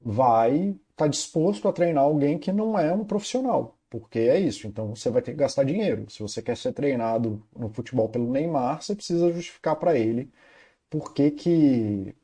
vai 0.00 0.70
estar 0.70 0.76
tá 0.96 1.08
disposto 1.08 1.68
a 1.68 1.72
treinar 1.72 2.04
alguém 2.04 2.38
que 2.38 2.52
não 2.52 2.78
é 2.78 2.92
um 2.92 3.04
profissional. 3.04 3.78
porque 3.90 4.18
é 4.20 4.40
isso. 4.40 4.66
Então 4.66 4.94
você 4.96 5.10
vai 5.10 5.22
ter 5.22 5.32
que 5.32 5.38
gastar 5.38 5.64
dinheiro. 5.64 6.10
Se 6.10 6.20
você 6.22 6.42
quer 6.42 6.56
ser 6.56 6.72
treinado 6.72 7.46
no 7.56 7.68
futebol 7.70 8.08
pelo 8.08 8.30
Neymar, 8.30 8.82
você 8.82 8.94
precisa 8.96 9.30
justificar 9.32 9.76
para 9.76 9.98
ele 9.98 10.30
por 10.90 11.14
que, 11.14 11.30
que 11.32 12.14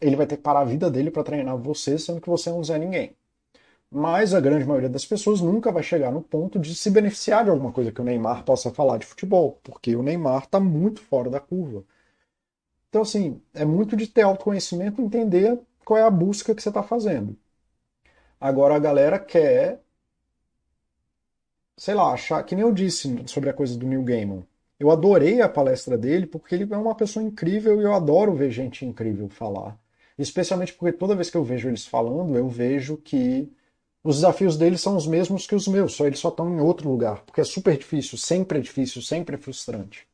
ele 0.00 0.16
vai 0.16 0.26
ter 0.26 0.36
que 0.36 0.42
parar 0.42 0.60
a 0.60 0.64
vida 0.64 0.90
dele 0.90 1.10
para 1.10 1.22
treinar 1.24 1.56
você, 1.56 1.96
sendo 1.98 2.20
que 2.20 2.28
você 2.28 2.50
não 2.50 2.60
é 2.62 2.78
ninguém. 2.78 3.16
Mas 3.94 4.32
a 4.32 4.40
grande 4.40 4.64
maioria 4.64 4.88
das 4.88 5.04
pessoas 5.04 5.42
nunca 5.42 5.70
vai 5.70 5.82
chegar 5.82 6.10
no 6.10 6.22
ponto 6.22 6.58
de 6.58 6.74
se 6.74 6.90
beneficiar 6.90 7.44
de 7.44 7.50
alguma 7.50 7.70
coisa 7.72 7.92
que 7.92 8.00
o 8.00 8.04
Neymar 8.04 8.42
possa 8.42 8.70
falar 8.70 8.96
de 8.96 9.04
futebol, 9.04 9.60
porque 9.62 9.94
o 9.94 10.02
Neymar 10.02 10.44
está 10.44 10.58
muito 10.58 11.02
fora 11.02 11.28
da 11.28 11.38
curva. 11.38 11.84
Então, 12.88 13.02
assim, 13.02 13.40
é 13.52 13.66
muito 13.66 13.94
de 13.94 14.06
ter 14.06 14.22
autoconhecimento 14.22 15.00
e 15.00 15.04
entender 15.04 15.60
qual 15.84 15.98
é 15.98 16.02
a 16.02 16.10
busca 16.10 16.54
que 16.54 16.62
você 16.62 16.70
está 16.70 16.82
fazendo. 16.82 17.36
Agora 18.40 18.74
a 18.76 18.78
galera 18.78 19.18
quer, 19.18 19.82
sei 21.76 21.94
lá, 21.94 22.12
achar, 22.14 22.42
que 22.44 22.54
nem 22.54 22.64
eu 22.64 22.72
disse 22.72 23.22
sobre 23.26 23.50
a 23.50 23.52
coisa 23.52 23.76
do 23.76 23.86
Neil 23.86 24.02
Gaiman. 24.04 24.46
Eu 24.80 24.90
adorei 24.90 25.42
a 25.42 25.48
palestra 25.50 25.98
dele 25.98 26.26
porque 26.26 26.54
ele 26.54 26.72
é 26.72 26.76
uma 26.78 26.94
pessoa 26.94 27.22
incrível 27.22 27.80
e 27.80 27.84
eu 27.84 27.92
adoro 27.92 28.34
ver 28.34 28.50
gente 28.50 28.86
incrível 28.86 29.28
falar. 29.28 29.78
Especialmente 30.18 30.72
porque 30.72 30.96
toda 30.96 31.14
vez 31.14 31.28
que 31.30 31.36
eu 31.36 31.44
vejo 31.44 31.68
eles 31.68 31.86
falando, 31.86 32.36
eu 32.36 32.48
vejo 32.48 32.96
que 32.96 33.52
os 34.04 34.16
desafios 34.16 34.56
deles 34.56 34.80
são 34.80 34.96
os 34.96 35.06
mesmos 35.06 35.46
que 35.46 35.54
os 35.54 35.68
meus, 35.68 35.94
só 35.94 36.06
eles 36.06 36.18
só 36.18 36.28
estão 36.28 36.50
em 36.50 36.60
outro 36.60 36.88
lugar, 36.88 37.22
porque 37.24 37.40
é 37.40 37.44
super 37.44 37.76
difícil, 37.76 38.18
sempre 38.18 38.58
é 38.58 38.60
difícil, 38.60 39.00
sempre 39.02 39.36
é 39.36 39.38
frustrante. 39.38 40.06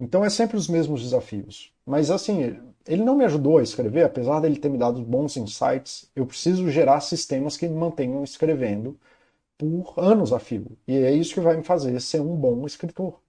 Então 0.00 0.24
é 0.24 0.30
sempre 0.30 0.56
os 0.56 0.68
mesmos 0.68 1.02
desafios. 1.02 1.72
Mas 1.86 2.10
assim, 2.10 2.58
ele 2.86 3.04
não 3.04 3.16
me 3.16 3.24
ajudou 3.24 3.58
a 3.58 3.62
escrever, 3.62 4.04
apesar 4.04 4.40
dele 4.40 4.58
ter 4.58 4.68
me 4.68 4.78
dado 4.78 5.00
bons 5.02 5.36
insights. 5.36 6.10
Eu 6.16 6.26
preciso 6.26 6.68
gerar 6.70 7.00
sistemas 7.00 7.56
que 7.56 7.68
me 7.68 7.76
mantenham 7.76 8.24
escrevendo 8.24 8.98
por 9.58 9.94
anos 9.96 10.32
a 10.32 10.38
fio. 10.38 10.76
E 10.86 10.96
é 10.96 11.12
isso 11.12 11.34
que 11.34 11.40
vai 11.40 11.56
me 11.56 11.62
fazer 11.64 12.00
ser 12.00 12.20
um 12.20 12.36
bom 12.36 12.66
escritor. 12.66 13.20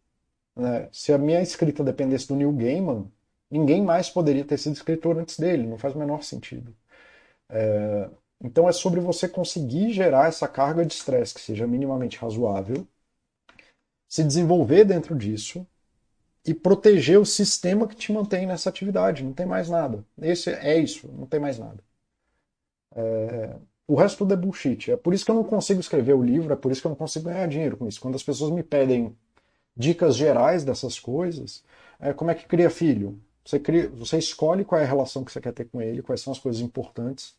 Né? 0.55 0.89
Se 0.91 1.13
a 1.13 1.17
minha 1.17 1.41
escrita 1.41 1.83
dependesse 1.83 2.27
do 2.27 2.35
Neil 2.35 2.51
Gaiman, 2.53 3.11
ninguém 3.49 3.81
mais 3.83 4.09
poderia 4.09 4.45
ter 4.45 4.57
sido 4.57 4.73
escritor 4.73 5.17
antes 5.17 5.37
dele. 5.39 5.67
Não 5.67 5.77
faz 5.77 5.95
o 5.95 5.99
menor 5.99 6.23
sentido. 6.23 6.75
É... 7.49 8.09
Então 8.43 8.67
é 8.67 8.71
sobre 8.71 8.99
você 8.99 9.27
conseguir 9.27 9.93
gerar 9.93 10.27
essa 10.27 10.47
carga 10.47 10.85
de 10.85 10.93
estresse 10.93 11.33
que 11.33 11.41
seja 11.41 11.65
minimamente 11.65 12.17
razoável, 12.17 12.87
se 14.07 14.23
desenvolver 14.23 14.85
dentro 14.85 15.15
disso 15.15 15.65
e 16.45 16.53
proteger 16.53 17.19
o 17.19 17.25
sistema 17.25 17.87
que 17.87 17.95
te 17.95 18.11
mantém 18.11 18.45
nessa 18.45 18.69
atividade. 18.69 19.23
Não 19.23 19.33
tem 19.33 19.45
mais 19.45 19.69
nada. 19.69 20.05
Esse 20.21 20.51
é 20.51 20.77
isso, 20.77 21.07
não 21.11 21.25
tem 21.25 21.39
mais 21.39 21.57
nada. 21.57 21.83
É... 22.95 23.55
O 23.87 23.95
resto 23.95 24.19
tudo 24.19 24.33
é 24.33 24.37
bullshit. 24.37 24.91
É 24.91 24.97
por 24.97 25.13
isso 25.13 25.25
que 25.25 25.31
eu 25.31 25.35
não 25.35 25.43
consigo 25.43 25.79
escrever 25.79 26.13
o 26.13 26.23
livro, 26.23 26.53
é 26.53 26.55
por 26.55 26.71
isso 26.71 26.81
que 26.81 26.87
eu 26.87 26.89
não 26.89 26.95
consigo 26.95 27.25
ganhar 27.25 27.47
dinheiro 27.47 27.77
com 27.77 27.87
isso. 27.87 28.01
Quando 28.01 28.15
as 28.15 28.23
pessoas 28.23 28.51
me 28.51 28.63
pedem 28.63 29.15
dicas 29.75 30.15
gerais 30.15 30.63
dessas 30.63 30.99
coisas, 30.99 31.63
é 31.99 32.13
como 32.13 32.31
é 32.31 32.35
que 32.35 32.47
cria 32.47 32.69
filho? 32.69 33.19
Você, 33.45 33.59
cria, 33.59 33.89
você 33.89 34.17
escolhe 34.17 34.65
qual 34.65 34.81
é 34.81 34.83
a 34.83 34.87
relação 34.87 35.23
que 35.23 35.31
você 35.31 35.39
quer 35.41 35.53
ter 35.53 35.65
com 35.65 35.81
ele, 35.81 36.01
quais 36.01 36.21
são 36.21 36.33
as 36.33 36.39
coisas 36.39 36.61
importantes 36.61 37.35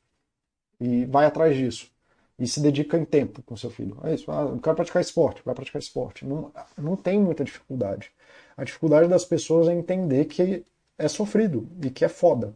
e 0.81 1.05
vai 1.07 1.27
atrás 1.27 1.57
disso. 1.57 1.90
E 2.39 2.47
se 2.47 2.61
dedica 2.61 2.98
em 2.98 3.05
tempo 3.05 3.43
com 3.43 3.57
seu 3.57 3.70
filho. 3.70 3.98
É 4.05 4.15
isso. 4.15 4.31
Ah, 4.31 4.43
eu 4.43 4.59
quero 4.59 4.77
praticar 4.77 5.01
esporte, 5.01 5.43
vai 5.44 5.55
praticar 5.55 5.81
esporte. 5.81 6.27
Não, 6.27 6.53
não 6.77 6.97
tem 6.97 7.19
muita 7.19 7.44
dificuldade. 7.44 8.12
A 8.57 8.65
dificuldade 8.65 9.09
das 9.09 9.24
pessoas 9.24 9.69
é 9.69 9.73
entender 9.73 10.27
que 10.27 10.65
é 10.98 11.09
sofrido 11.09 11.69
e 11.82 11.90
que 11.90 12.05
é 12.05 12.09
foda. 12.09 12.55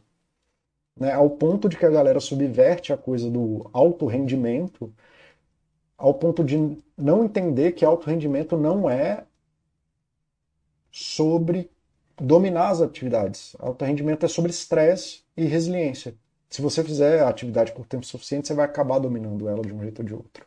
Né? 0.97 1.13
Ao 1.13 1.31
ponto 1.31 1.69
de 1.69 1.77
que 1.77 1.87
a 1.87 1.91
galera 1.91 2.21
subverte 2.21 2.93
a 2.93 2.97
coisa 2.97 3.31
do 3.31 3.71
alto 3.73 4.07
rendimento, 4.07 4.93
ao 5.97 6.15
ponto 6.15 6.45
de 6.45 6.79
não 6.97 7.25
entender 7.25 7.73
que 7.73 7.85
alto 7.85 8.09
rendimento 8.09 8.57
não 8.57 8.89
é 8.89 9.25
sobre 10.91 11.71
dominar 12.21 12.71
as 12.71 12.81
atividades. 12.83 13.57
Alto 13.59 13.85
rendimento 13.85 14.25
é 14.27 14.29
sobre 14.29 14.51
estresse 14.51 15.23
e 15.37 15.45
resiliência. 15.45 16.15
Se 16.51 16.61
você 16.61 16.83
fizer 16.85 17.21
a 17.21 17.29
atividade 17.29 17.73
por 17.73 17.87
tempo 17.87 18.05
suficiente, 18.05 18.49
você 18.49 18.55
vai 18.55 18.65
acabar 18.65 18.99
dominando 18.99 19.49
ela 19.49 19.63
de 19.63 19.73
um 19.73 19.81
jeito 19.81 20.01
ou 20.01 20.05
de 20.05 20.15
outro. 20.15 20.45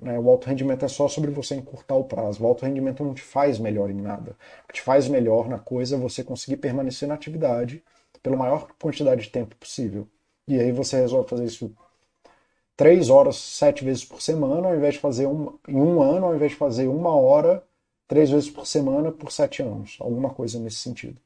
Né? 0.00 0.18
O 0.18 0.30
alto 0.30 0.46
rendimento 0.48 0.84
é 0.84 0.88
só 0.88 1.08
sobre 1.08 1.30
você 1.30 1.54
encurtar 1.56 1.96
o 1.96 2.04
prazo. 2.04 2.42
O 2.42 2.46
alto 2.46 2.64
rendimento 2.64 3.04
não 3.04 3.14
te 3.14 3.22
faz 3.22 3.58
melhor 3.58 3.90
em 3.90 4.00
nada. 4.00 4.36
O 4.64 4.68
que 4.68 4.74
te 4.74 4.82
faz 4.82 5.08
melhor 5.08 5.48
na 5.48 5.58
coisa 5.58 5.96
é 5.96 5.98
você 5.98 6.24
conseguir 6.24 6.56
permanecer 6.58 7.08
na 7.08 7.14
atividade 7.14 7.82
pela 8.22 8.36
maior 8.36 8.68
quantidade 8.80 9.22
de 9.22 9.30
tempo 9.30 9.56
possível. 9.56 10.06
E 10.46 10.58
aí 10.58 10.72
você 10.72 10.96
resolve 11.00 11.28
fazer 11.28 11.44
isso 11.44 11.74
três 12.76 13.10
horas, 13.10 13.36
sete 13.36 13.84
vezes 13.84 14.04
por 14.04 14.22
semana, 14.22 14.68
ao 14.68 14.74
invés 14.74 14.94
de 14.94 15.00
fazer 15.00 15.26
um, 15.26 15.58
em 15.68 15.76
um 15.76 16.02
ano, 16.02 16.26
ao 16.26 16.34
invés 16.34 16.52
de 16.52 16.56
fazer 16.56 16.88
uma 16.88 17.14
hora, 17.14 17.62
três 18.08 18.30
vezes 18.30 18.50
por 18.50 18.66
semana 18.66 19.12
por 19.12 19.30
sete 19.30 19.62
anos. 19.62 19.96
Alguma 20.00 20.30
coisa 20.30 20.58
nesse 20.58 20.78
sentido. 20.78 21.20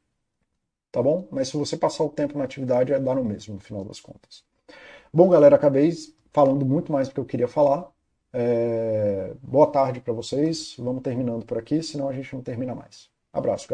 Tá 0.94 1.02
bom? 1.02 1.26
Mas 1.28 1.48
se 1.48 1.56
você 1.56 1.76
passar 1.76 2.04
o 2.04 2.08
tempo 2.08 2.38
na 2.38 2.44
atividade, 2.44 2.92
é 2.92 3.00
dar 3.00 3.16
no 3.16 3.24
mesmo, 3.24 3.54
no 3.54 3.60
final 3.60 3.84
das 3.84 3.98
contas. 3.98 4.44
Bom, 5.12 5.28
galera, 5.28 5.56
acabei 5.56 5.90
falando 6.32 6.64
muito 6.64 6.92
mais 6.92 7.08
do 7.08 7.14
que 7.14 7.18
eu 7.18 7.24
queria 7.24 7.48
falar. 7.48 7.90
É... 8.32 9.34
Boa 9.42 9.66
tarde 9.66 10.00
para 10.00 10.12
vocês. 10.12 10.76
Vamos 10.78 11.02
terminando 11.02 11.44
por 11.44 11.58
aqui, 11.58 11.82
senão 11.82 12.08
a 12.08 12.12
gente 12.12 12.32
não 12.32 12.44
termina 12.44 12.76
mais. 12.76 13.10
Abraço, 13.32 13.66
galera. 13.66 13.72